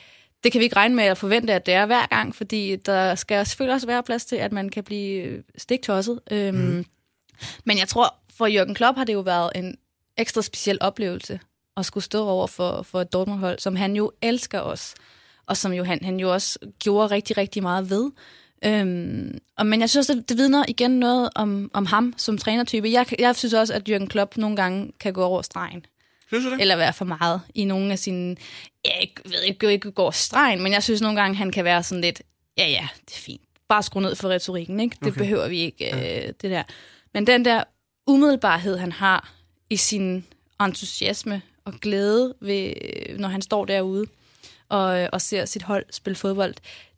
Det 0.44 0.52
kan 0.52 0.60
vi 0.60 0.64
ikke 0.64 0.76
regne 0.76 0.96
med 0.96 1.04
at 1.04 1.18
forvente, 1.18 1.54
at 1.54 1.66
det 1.66 1.74
er 1.74 1.86
hver 1.86 2.06
gang, 2.06 2.36
fordi 2.36 2.76
der 2.76 3.16
skal 3.16 3.46
selvfølgelig 3.46 3.74
også 3.74 3.88
være 3.88 4.04
plads 4.04 4.26
til, 4.26 4.36
at 4.36 4.52
man 4.52 4.70
kan 4.70 4.84
blive 4.84 5.44
stiktosset. 5.58 6.20
Øh, 6.32 6.54
mm. 6.54 6.86
Men 7.66 7.78
jeg 7.78 7.88
tror, 7.88 8.16
for 8.38 8.46
Jørgen 8.46 8.76
Klopp 8.76 8.98
har 8.98 9.06
det 9.06 9.14
jo 9.14 9.20
været 9.20 9.52
en 9.56 9.78
ekstra 10.18 10.42
speciel 10.42 10.78
oplevelse 10.82 11.40
at 11.78 11.86
skulle 11.86 12.04
stå 12.04 12.28
over 12.28 12.48
for, 12.48 12.82
for 12.82 13.02
et 13.02 13.14
Dortmund-hold, 13.14 13.60
som 13.60 13.76
han 13.76 13.96
jo 13.96 14.12
elsker 14.22 14.60
os, 14.60 14.96
og 15.46 15.58
som 15.58 15.74
jo 15.74 15.84
han, 15.84 16.04
han 16.04 16.20
jo 16.20 16.34
også 16.34 16.60
gjorde 16.80 17.08
rigtig, 17.08 17.38
rigtig 17.38 17.64
meget 17.64 17.90
ved. 17.90 18.12
Øhm, 18.66 19.38
og, 19.58 19.66
men 19.66 19.82
jeg 19.82 19.90
synes, 19.90 20.08
det, 20.08 20.30
det 20.30 20.38
vidner 20.38 20.66
igen 20.68 20.92
noget 20.92 21.30
om, 21.36 21.72
om 21.74 21.86
ham 21.86 22.14
som 22.18 22.38
trænertype. 22.38 22.92
Jeg, 22.92 23.06
jeg 23.20 23.36
synes 23.36 23.54
også, 23.54 23.74
at 23.74 23.90
Jürgen 23.90 24.08
Klopp 24.08 24.38
nogle 24.38 24.56
gange 24.56 24.92
kan 25.00 25.14
gå 25.14 25.24
over 25.24 25.42
stregen. 25.42 25.86
Synes 26.30 26.46
du 26.46 26.52
det? 26.52 26.62
Eller 26.62 26.76
være 26.76 26.94
for 26.94 27.06
meget 27.06 27.42
i 27.56 27.66
nogle 27.66 27.92
af 27.92 28.00
sine... 28.00 28.36
Jeg 28.86 29.10
ved 29.26 29.42
ikke, 29.42 29.72
ikke 29.72 29.92
går 29.92 30.12
stregen, 30.12 30.64
men 30.64 30.74
jeg 30.74 30.84
synes 30.84 31.02
nogle 31.02 31.22
gange, 31.22 31.36
han 31.36 31.52
kan 31.52 31.66
være 31.66 31.84
sådan 31.84 32.02
lidt... 32.02 32.22
Ja, 32.58 32.68
ja, 32.68 32.88
det 33.06 33.16
er 33.16 33.20
fint. 33.20 33.42
Bare 33.70 33.84
skru 33.84 34.00
ned 34.00 34.16
for 34.16 34.30
retorikken, 34.30 34.80
ikke? 34.80 34.96
Det 35.00 35.08
okay. 35.08 35.18
behøver 35.18 35.48
vi 35.48 35.58
ikke, 35.58 35.86
ja. 35.86 36.28
øh, 36.28 36.34
det 36.42 36.52
der. 36.52 36.64
Men 37.14 37.28
den 37.28 37.46
der 37.46 37.64
umiddelbarhed, 38.08 38.78
han 38.78 38.92
har 38.92 39.32
i 39.70 39.78
sin 39.78 40.26
entusiasme 40.62 41.42
og 41.66 41.74
glæde, 41.74 42.34
ved, 42.40 42.74
når 43.18 43.28
han 43.28 43.42
står 43.42 43.66
derude 43.66 44.06
og, 44.70 45.10
og 45.14 45.22
ser 45.22 45.46
sit 45.46 45.64
hold 45.64 45.86
spille 45.92 46.16
fodbold, 46.16 46.54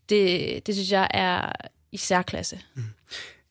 det, 0.10 0.68
det 0.68 0.76
synes 0.76 0.92
jeg 0.92 1.08
er 1.14 1.52
i 1.92 1.98
særklasse. 1.98 2.60
Mm. 2.74 2.84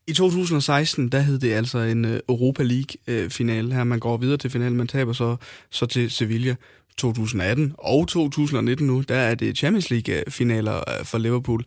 I 0.06 0.12
2016, 0.12 1.08
der 1.08 1.20
hed 1.20 1.38
det 1.38 1.52
altså 1.52 1.78
en 1.78 2.04
øh, 2.04 2.20
Europa 2.28 2.62
League-finale 2.62 3.68
øh, 3.68 3.76
her. 3.76 3.84
Man 3.84 4.00
går 4.00 4.16
videre 4.16 4.36
til 4.36 4.50
finalen, 4.50 4.76
man 4.76 4.88
taber 4.88 5.12
så, 5.12 5.36
så 5.70 5.86
til 5.86 6.10
Sevilla. 6.10 6.56
2018 6.96 7.74
og 7.78 8.08
2019 8.08 8.86
nu, 8.86 9.00
der 9.00 9.16
er 9.16 9.34
det 9.34 9.58
Champions 9.58 9.90
League-finaler 9.90 10.76
øh, 10.76 11.04
for 11.04 11.18
Liverpool. 11.18 11.64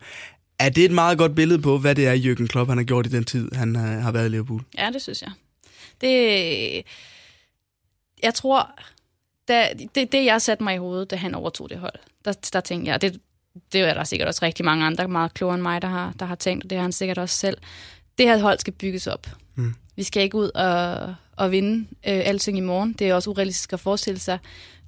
Er 0.58 0.68
det 0.68 0.84
et 0.84 0.90
meget 0.90 1.18
godt 1.18 1.34
billede 1.34 1.62
på, 1.62 1.78
hvad 1.78 1.94
det 1.94 2.06
er, 2.06 2.14
Jürgen 2.16 2.46
Klopp 2.46 2.68
han 2.68 2.78
har 2.78 2.84
gjort 2.84 3.06
i 3.06 3.10
den 3.10 3.24
tid, 3.24 3.54
han 3.54 3.74
har 3.74 4.12
været 4.12 4.26
i 4.26 4.28
Liverpool? 4.28 4.62
Ja, 4.78 4.90
det 4.92 5.02
synes 5.02 5.22
jeg. 5.22 5.30
Det, 6.00 6.82
jeg 8.22 8.34
tror, 8.34 8.78
da, 9.48 9.68
det, 9.94 10.12
det 10.12 10.24
jeg 10.24 10.42
satte 10.42 10.64
mig 10.64 10.74
i 10.74 10.78
hovedet, 10.78 11.10
da 11.10 11.16
han 11.16 11.34
overtog 11.34 11.70
det 11.70 11.78
hold, 11.78 11.98
der, 12.24 12.32
der 12.52 12.60
tænkte 12.60 12.90
jeg, 12.90 13.02
det, 13.02 13.20
det 13.72 13.80
er 13.80 13.94
der 13.94 14.04
sikkert 14.04 14.28
også 14.28 14.44
rigtig 14.44 14.64
mange 14.64 14.84
andre 14.86 15.08
meget 15.08 15.34
klogere 15.34 15.54
end 15.54 15.62
mig, 15.62 15.82
der 15.82 15.88
har, 15.88 16.14
der 16.18 16.26
har 16.26 16.34
tænkt, 16.34 16.64
og 16.64 16.70
det 16.70 16.78
har 16.78 16.82
han 16.82 16.92
sikkert 16.92 17.18
også 17.18 17.36
selv 17.36 17.58
det 18.18 18.26
her 18.26 18.38
hold 18.38 18.58
skal 18.58 18.72
bygges 18.72 19.06
op. 19.06 19.26
Mm. 19.54 19.74
Vi 19.96 20.02
skal 20.02 20.22
ikke 20.22 20.36
ud 20.36 20.50
og, 20.54 21.14
og 21.36 21.50
vinde 21.50 21.78
øh, 21.80 22.22
alting 22.24 22.58
i 22.58 22.60
morgen. 22.60 22.92
Det 22.92 23.08
er 23.08 23.14
også 23.14 23.30
urealistisk 23.30 23.72
at 23.72 23.80
forestille 23.80 24.20
sig. 24.20 24.38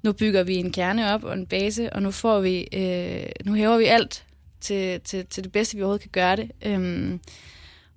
Nu 0.03 0.13
bygger 0.13 0.43
vi 0.43 0.55
en 0.55 0.73
kerne 0.73 1.15
op 1.15 1.25
og 1.25 1.33
en 1.33 1.47
base, 1.47 1.93
og 1.93 2.03
nu 2.03 2.11
får 2.11 2.41
vi, 2.41 2.69
øh, 2.73 3.27
nu 3.45 3.55
hæver 3.55 3.79
vi 3.79 3.85
alt 3.85 4.25
til, 4.61 5.01
til, 5.01 5.27
til 5.27 5.45
det 5.45 5.53
bedste, 5.53 5.77
vi 5.77 5.83
overhovedet 5.83 6.03
kan 6.03 6.11
gøre 6.13 6.37
det. 6.37 6.51
Øhm, 6.63 7.21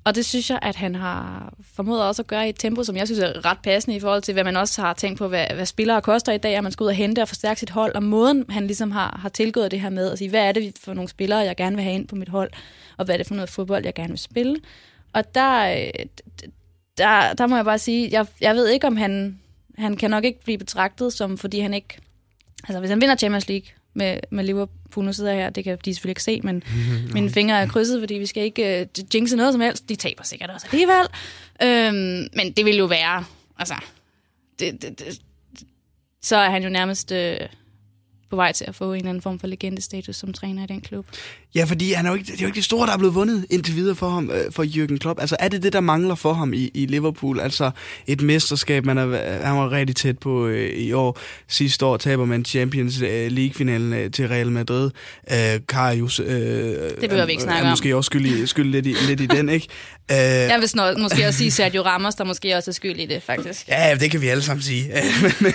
og 0.03 0.15
det 0.15 0.25
synes 0.25 0.49
jeg, 0.49 0.59
at 0.61 0.75
han 0.75 0.95
har 0.95 1.53
formået 1.73 2.03
også 2.03 2.21
at 2.21 2.27
gøre 2.27 2.45
i 2.45 2.49
et 2.49 2.59
tempo, 2.59 2.83
som 2.83 2.97
jeg 2.97 3.07
synes 3.07 3.19
er 3.19 3.45
ret 3.45 3.57
passende 3.63 3.97
i 3.97 3.99
forhold 3.99 4.21
til, 4.21 4.33
hvad 4.33 4.43
man 4.43 4.57
også 4.57 4.81
har 4.81 4.93
tænkt 4.93 5.17
på, 5.17 5.27
hvad, 5.27 5.45
hvad 5.55 5.65
spillere 5.65 6.01
koster 6.01 6.31
i 6.31 6.37
dag, 6.37 6.55
at 6.55 6.63
man 6.63 6.71
skal 6.71 6.83
ud 6.83 6.87
og 6.87 6.95
hente 6.95 7.21
og 7.21 7.27
forstærke 7.27 7.59
sit 7.59 7.69
hold, 7.69 7.95
og 7.95 8.03
måden 8.03 8.45
han 8.49 8.67
ligesom 8.67 8.91
har, 8.91 9.19
har 9.21 9.29
tilgået 9.29 9.71
det 9.71 9.81
her 9.81 9.89
med, 9.89 10.11
at 10.11 10.17
sige, 10.17 10.29
hvad 10.29 10.47
er 10.47 10.51
det 10.51 10.73
for 10.83 10.93
nogle 10.93 11.09
spillere, 11.09 11.39
jeg 11.39 11.55
gerne 11.55 11.75
vil 11.75 11.83
have 11.83 11.95
ind 11.95 12.07
på 12.07 12.15
mit 12.15 12.29
hold, 12.29 12.51
og 12.97 13.05
hvad 13.05 13.15
er 13.15 13.17
det 13.17 13.27
for 13.27 13.35
noget 13.35 13.49
fodbold, 13.49 13.85
jeg 13.85 13.93
gerne 13.93 14.09
vil 14.09 14.19
spille. 14.19 14.55
Og 15.13 15.35
der, 15.35 15.71
øh, 15.71 16.05
der, 16.97 17.33
der 17.33 17.47
må 17.47 17.55
jeg 17.55 17.65
bare 17.65 17.79
sige, 17.79 18.09
jeg, 18.11 18.25
jeg 18.41 18.55
ved 18.55 18.67
ikke, 18.69 18.87
om 18.87 18.97
han, 18.97 19.39
han 19.77 19.97
kan 19.97 20.11
nok 20.11 20.23
ikke 20.23 20.43
blive 20.43 20.57
betragtet 20.57 21.13
som, 21.13 21.37
fordi 21.37 21.59
han 21.59 21.73
ikke... 21.73 21.97
Altså, 22.63 22.79
hvis 22.79 22.89
han 22.89 23.01
vinder 23.01 23.15
Champions 23.15 23.47
League 23.47 23.67
med, 23.93 24.19
med 24.29 24.43
Liverpool, 24.43 25.05
nu 25.05 25.13
sidder 25.13 25.31
jeg 25.31 25.43
her, 25.43 25.49
det 25.49 25.63
kan 25.63 25.77
de 25.85 25.93
selvfølgelig 25.93 26.11
ikke 26.11 26.23
se, 26.23 26.41
men 26.41 26.63
mine 27.13 27.29
fingre 27.29 27.61
er 27.61 27.67
krydset, 27.67 28.01
fordi 28.01 28.13
vi 28.13 28.25
skal 28.25 28.43
ikke 28.43 28.87
uh, 28.99 29.15
jinxe 29.15 29.35
noget 29.35 29.53
som 29.53 29.61
helst. 29.61 29.89
De 29.89 29.95
taber 29.95 30.23
sikkert 30.23 30.49
også 30.49 30.67
alligevel. 30.71 31.07
Øhm, 31.63 32.27
men 32.35 32.51
det 32.57 32.65
vil 32.65 32.77
jo 32.77 32.85
være... 32.85 33.25
Altså, 33.57 33.75
det, 34.59 34.81
det, 34.81 34.99
det, 34.99 35.21
så 36.21 36.35
er 36.35 36.49
han 36.49 36.63
jo 36.63 36.69
nærmest... 36.69 37.11
Øh, 37.11 37.39
på 38.29 38.35
vej 38.35 38.51
til 38.51 38.65
at 38.65 38.75
få 38.75 38.93
en 38.93 38.97
eller 38.97 39.09
anden 39.09 39.21
form 39.21 39.39
for 39.39 39.47
legendestatus 39.47 40.15
som 40.15 40.33
træner 40.33 40.63
i 40.63 40.67
den 40.67 40.81
klub. 40.81 41.05
Ja, 41.55 41.63
fordi 41.63 41.93
han 41.93 42.05
er 42.05 42.09
jo 42.09 42.15
ikke, 42.15 42.31
det 42.31 42.37
er 42.37 42.41
jo 42.41 42.47
ikke 42.47 42.55
det 42.55 42.63
store, 42.63 42.87
der 42.87 42.93
er 42.93 42.97
blevet 42.97 43.15
vundet 43.15 43.45
indtil 43.49 43.75
videre 43.75 43.95
for 43.95 44.09
ham, 44.09 44.31
øh, 44.31 44.51
for 44.51 44.63
Jürgen 44.63 44.97
Klopp. 44.97 45.19
Altså 45.19 45.35
er 45.39 45.47
det 45.47 45.63
det, 45.63 45.73
der 45.73 45.79
mangler 45.79 46.15
for 46.15 46.33
ham 46.33 46.53
i, 46.53 46.71
i 46.73 46.85
Liverpool? 46.85 47.39
Altså 47.39 47.71
et 48.07 48.21
mesterskab, 48.21 48.85
man 48.85 48.97
er, 48.97 49.45
han 49.45 49.57
var 49.57 49.71
rigtig 49.71 49.95
tæt 49.95 50.19
på 50.19 50.47
øh, 50.47 50.69
i 50.69 50.93
år. 50.93 51.19
Sidste 51.47 51.85
år 51.85 51.97
taber 51.97 52.25
man 52.25 52.45
Champions 52.45 53.01
øh, 53.01 53.31
League-finalen 53.31 53.93
øh, 53.93 54.11
til 54.11 54.27
Real 54.27 54.51
Madrid. 54.51 54.91
Øh, 55.31 55.59
Karius 55.69 56.19
øh, 56.19 56.27
det 56.27 57.09
behøver 57.09 57.25
vi 57.25 57.31
ikke 57.31 57.43
snakke 57.43 57.63
om. 57.63 57.69
måske 57.69 57.95
også 57.95 58.07
skyld 58.07 58.25
i, 58.25 58.47
skyld 58.47 58.71
lidt, 58.71 58.85
i, 58.85 58.93
lidt 59.07 59.21
i 59.21 59.25
den, 59.25 59.49
ikke? 59.49 59.67
Øh, 60.11 60.17
jeg 60.17 60.57
vil 60.59 60.69
snart, 60.69 60.97
måske 60.97 61.27
også 61.27 61.37
sige 61.37 61.51
Sergio 61.51 61.81
Ramos, 61.81 62.15
der 62.15 62.23
måske 62.23 62.55
også 62.55 62.71
er 62.71 62.73
skyld 62.73 62.99
i 62.99 63.05
det, 63.05 63.23
faktisk. 63.23 63.67
Ja, 63.67 63.95
det 63.99 64.11
kan 64.11 64.21
vi 64.21 64.27
alle 64.27 64.43
sammen 64.43 64.63
sige. 64.63 64.91
men, 65.41 65.53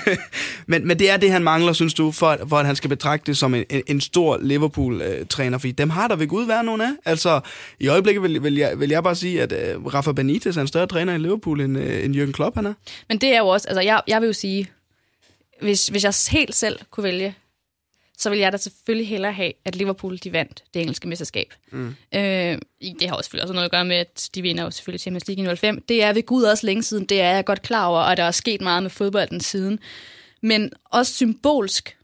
men, 0.66 0.86
men 0.86 0.98
det 0.98 1.10
er 1.10 1.16
det, 1.16 1.30
han 1.30 1.42
mangler, 1.42 1.72
synes 1.72 1.94
du, 1.94 2.12
for, 2.12 2.38
for 2.48 2.56
at 2.56 2.66
han 2.66 2.76
skal 2.76 2.90
betragtes 2.90 3.38
som 3.38 3.54
en, 3.54 3.64
en, 3.70 3.82
en 3.86 4.00
stor 4.00 4.38
Liverpool-træner, 4.42 5.58
fordi 5.58 5.72
dem 5.84 5.90
har 5.90 6.08
der 6.08 6.16
ved 6.16 6.28
Gud 6.28 6.46
været 6.46 6.64
nogen 6.64 6.80
af. 6.80 6.90
Altså, 7.04 7.40
i 7.80 7.88
øjeblikket 7.88 8.22
vil, 8.22 8.42
vil, 8.42 8.54
jeg, 8.54 8.80
vil 8.80 8.90
jeg 8.90 9.02
bare 9.02 9.16
sige, 9.16 9.42
at 9.42 9.76
uh, 9.76 9.94
Rafa 9.94 10.12
Benitez 10.12 10.56
er 10.56 10.60
en 10.60 10.66
større 10.66 10.86
træner 10.86 11.14
i 11.14 11.18
Liverpool, 11.18 11.60
end, 11.60 11.78
uh, 11.78 12.04
end 12.04 12.16
Jürgen 12.16 12.32
Klopp 12.32 12.56
han 12.56 12.66
er. 12.66 12.74
Men 13.08 13.18
det 13.18 13.34
er 13.34 13.38
jo 13.38 13.48
også, 13.48 13.68
altså 13.68 13.80
jeg, 13.80 14.02
jeg 14.08 14.20
vil 14.20 14.26
jo 14.26 14.32
sige, 14.32 14.70
hvis, 15.60 15.88
hvis 15.88 16.04
jeg 16.04 16.14
helt 16.30 16.54
selv 16.54 16.78
kunne 16.90 17.04
vælge, 17.04 17.34
så 18.18 18.30
vil 18.30 18.38
jeg 18.38 18.52
da 18.52 18.56
selvfølgelig 18.56 19.08
hellere 19.08 19.32
have, 19.32 19.52
at 19.64 19.76
Liverpool 19.76 20.18
de 20.18 20.32
vandt 20.32 20.64
det 20.74 20.82
engelske 20.82 21.08
mesterskab. 21.08 21.54
Mm. 21.72 21.88
Øh, 22.14 22.58
det 23.00 23.08
har 23.08 23.16
også 23.16 23.26
selvfølgelig 23.26 23.42
også 23.42 23.54
noget 23.54 23.64
at 23.64 23.70
gøre 23.70 23.84
med, 23.84 23.96
at 23.96 24.28
de 24.34 24.42
vinder 24.42 24.64
jo 24.64 24.70
selvfølgelig 24.70 25.00
Champions 25.00 25.28
League 25.28 25.52
i 25.52 25.56
05. 25.56 25.84
Det 25.88 26.02
er 26.02 26.12
ved 26.12 26.26
Gud 26.26 26.42
også 26.42 26.66
længe 26.66 26.82
siden, 26.82 27.04
det 27.04 27.20
er 27.20 27.34
jeg 27.34 27.44
godt 27.44 27.62
klar 27.62 27.86
over, 27.86 28.00
og 28.00 28.16
der 28.16 28.22
er 28.22 28.30
sket 28.30 28.60
meget 28.60 28.82
med 28.82 28.90
fodbolden 28.90 29.40
siden. 29.40 29.78
Men 30.40 30.72
også 30.90 31.12
symbolsk 31.12 31.96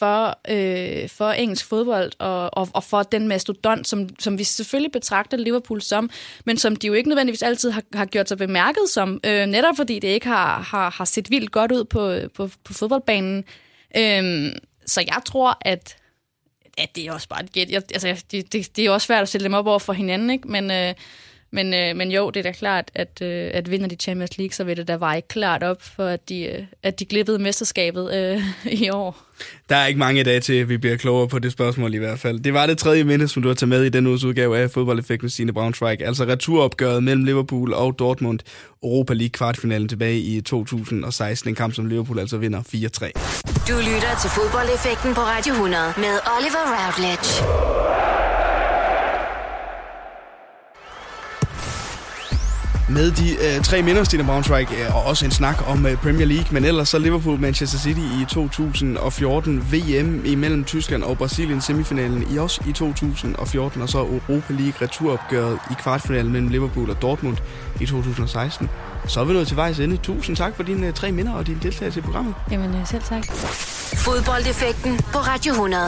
for, 0.00 0.38
øh, 0.48 1.08
for 1.08 1.30
engelsk 1.30 1.66
fodbold 1.66 2.12
og, 2.18 2.50
og, 2.52 2.68
og 2.74 2.84
for 2.84 3.02
den 3.02 3.28
mastodont, 3.28 3.88
som, 3.88 4.08
som 4.18 4.38
vi 4.38 4.44
selvfølgelig 4.44 4.92
betragter 4.92 5.36
Liverpool 5.36 5.82
som, 5.82 6.10
men 6.44 6.56
som 6.56 6.76
de 6.76 6.86
jo 6.86 6.92
ikke 6.92 7.08
nødvendigvis 7.08 7.42
altid 7.42 7.70
har, 7.70 7.82
har 7.94 8.04
gjort 8.04 8.28
sig 8.28 8.38
bemærket 8.38 8.88
som, 8.88 9.20
øh, 9.24 9.46
netop 9.46 9.76
fordi 9.76 9.98
det 9.98 10.08
ikke 10.08 10.26
har, 10.26 10.60
har, 10.60 10.90
har 10.90 11.04
set 11.04 11.30
vildt 11.30 11.52
godt 11.52 11.72
ud 11.72 11.84
på, 11.84 12.18
på, 12.34 12.50
på 12.64 12.72
fodboldbanen. 12.72 13.44
Øh, 13.96 14.52
så 14.86 15.00
jeg 15.00 15.22
tror, 15.26 15.58
at, 15.60 15.96
at 16.78 16.96
det 16.96 17.06
er 17.06 17.12
også 17.12 17.28
bare 17.28 17.44
et 17.44 17.52
gæt. 17.52 17.70
Jeg, 17.70 17.82
altså, 17.92 18.24
det, 18.30 18.52
det, 18.52 18.76
det 18.76 18.86
er 18.86 18.90
også 18.90 19.06
svært 19.06 19.22
at 19.22 19.28
sætte 19.28 19.44
dem 19.44 19.54
op 19.54 19.66
over 19.66 19.78
for 19.78 19.92
hinanden, 19.92 20.30
ikke? 20.30 20.48
men... 20.48 20.70
Øh, 20.70 20.94
men, 21.52 21.74
øh, 21.74 21.96
men 21.96 22.10
jo, 22.10 22.30
det 22.30 22.40
er 22.40 22.42
da 22.42 22.52
klart, 22.52 22.90
at, 22.94 23.22
øh, 23.22 23.50
at 23.54 23.70
vinder 23.70 23.88
de 23.88 23.96
Champions 23.96 24.38
League, 24.38 24.52
så 24.52 24.64
vil 24.64 24.76
det 24.76 24.88
da 24.88 24.96
veje 24.96 25.20
klart 25.20 25.62
op 25.62 25.82
for, 25.82 26.06
at 26.06 26.28
de, 26.28 26.42
øh, 26.42 26.64
at 26.82 27.00
de 27.00 27.04
glippede 27.04 27.38
mesterskabet 27.38 28.14
øh, 28.14 28.42
i 28.84 28.90
år. 28.90 29.24
Der 29.68 29.76
er 29.76 29.86
ikke 29.86 29.98
mange 29.98 30.24
dage 30.24 30.40
til, 30.40 30.52
at 30.52 30.68
vi 30.68 30.76
bliver 30.76 30.96
klogere 30.96 31.28
på 31.28 31.38
det 31.38 31.52
spørgsmål 31.52 31.94
i 31.94 31.98
hvert 31.98 32.18
fald. 32.18 32.40
Det 32.40 32.54
var 32.54 32.66
det 32.66 32.78
tredje 32.78 33.04
minde, 33.04 33.28
som 33.28 33.42
du 33.42 33.48
har 33.48 33.54
taget 33.54 33.68
med 33.68 33.84
i 33.84 33.88
den 33.88 34.06
uges 34.06 34.24
udgave 34.24 34.58
af 34.58 34.70
Fodboldeffekt 34.70 35.22
med 35.22 35.30
Stine 35.30 35.52
Braunschweig. 35.52 36.02
Altså 36.02 36.24
returopgøret 36.24 37.02
mellem 37.02 37.24
Liverpool 37.24 37.72
og 37.72 37.98
Dortmund. 37.98 38.38
Europa 38.82 39.14
League 39.14 39.30
kvartfinalen 39.30 39.88
tilbage 39.88 40.18
i 40.18 40.40
2016. 40.40 41.48
En 41.48 41.54
kamp, 41.54 41.74
som 41.74 41.86
Liverpool 41.86 42.18
altså 42.18 42.36
vinder 42.36 42.60
4-3. 42.60 43.68
Du 43.68 43.76
lytter 43.78 44.18
til 44.20 44.30
Fodboldeffekten 44.30 45.14
på 45.14 45.20
Radio 45.20 45.52
100 45.52 45.82
med 45.96 46.14
Oliver 46.36 46.64
Routledge. 46.76 48.19
Med 52.90 53.10
de 53.10 53.32
øh, 53.32 53.64
tre 53.64 53.82
minder, 53.82 54.04
Stine 54.04 54.24
Braunschweig, 54.24 54.68
øh, 54.72 54.96
og 54.96 55.02
også 55.02 55.24
en 55.24 55.30
snak 55.30 55.68
om 55.68 55.86
øh, 55.86 55.96
Premier 55.96 56.26
League. 56.26 56.46
Men 56.50 56.64
ellers 56.64 56.88
så 56.88 56.98
Liverpool-Manchester 56.98 57.78
City 57.78 58.00
i 58.00 58.24
2014, 58.28 59.66
VM 59.72 60.22
imellem 60.24 60.64
Tyskland 60.64 61.02
og 61.02 61.18
Brasilien 61.18 61.60
semifinalen 61.60 62.26
i 62.34 62.38
også 62.38 62.60
i 62.68 62.72
2014, 62.72 63.82
og 63.82 63.88
så 63.88 63.98
Europa 63.98 64.52
League 64.52 64.72
returopgøret 64.82 65.58
i 65.70 65.74
kvartfinalen 65.82 66.32
mellem 66.32 66.48
Liverpool 66.48 66.90
og 66.90 67.02
Dortmund 67.02 67.36
i 67.80 67.86
2016. 67.86 68.70
Så 69.06 69.20
er 69.20 69.24
vi 69.24 69.32
nået 69.32 69.48
til 69.48 69.56
vejs 69.56 69.78
ende. 69.78 69.96
Tusind 69.96 70.36
tak 70.36 70.56
for 70.56 70.62
dine 70.62 70.86
øh, 70.86 70.92
tre 70.92 71.12
minder 71.12 71.32
og 71.32 71.46
din 71.46 71.58
deltagelse 71.62 72.00
i 72.00 72.02
programmet. 72.02 72.34
Jamen, 72.50 72.70
øh, 72.70 72.86
selv 72.86 73.02
tak. 73.02 73.24
Fodboldeffekten 73.96 74.98
på 75.12 75.18
Radio 75.18 75.52
100. 75.52 75.82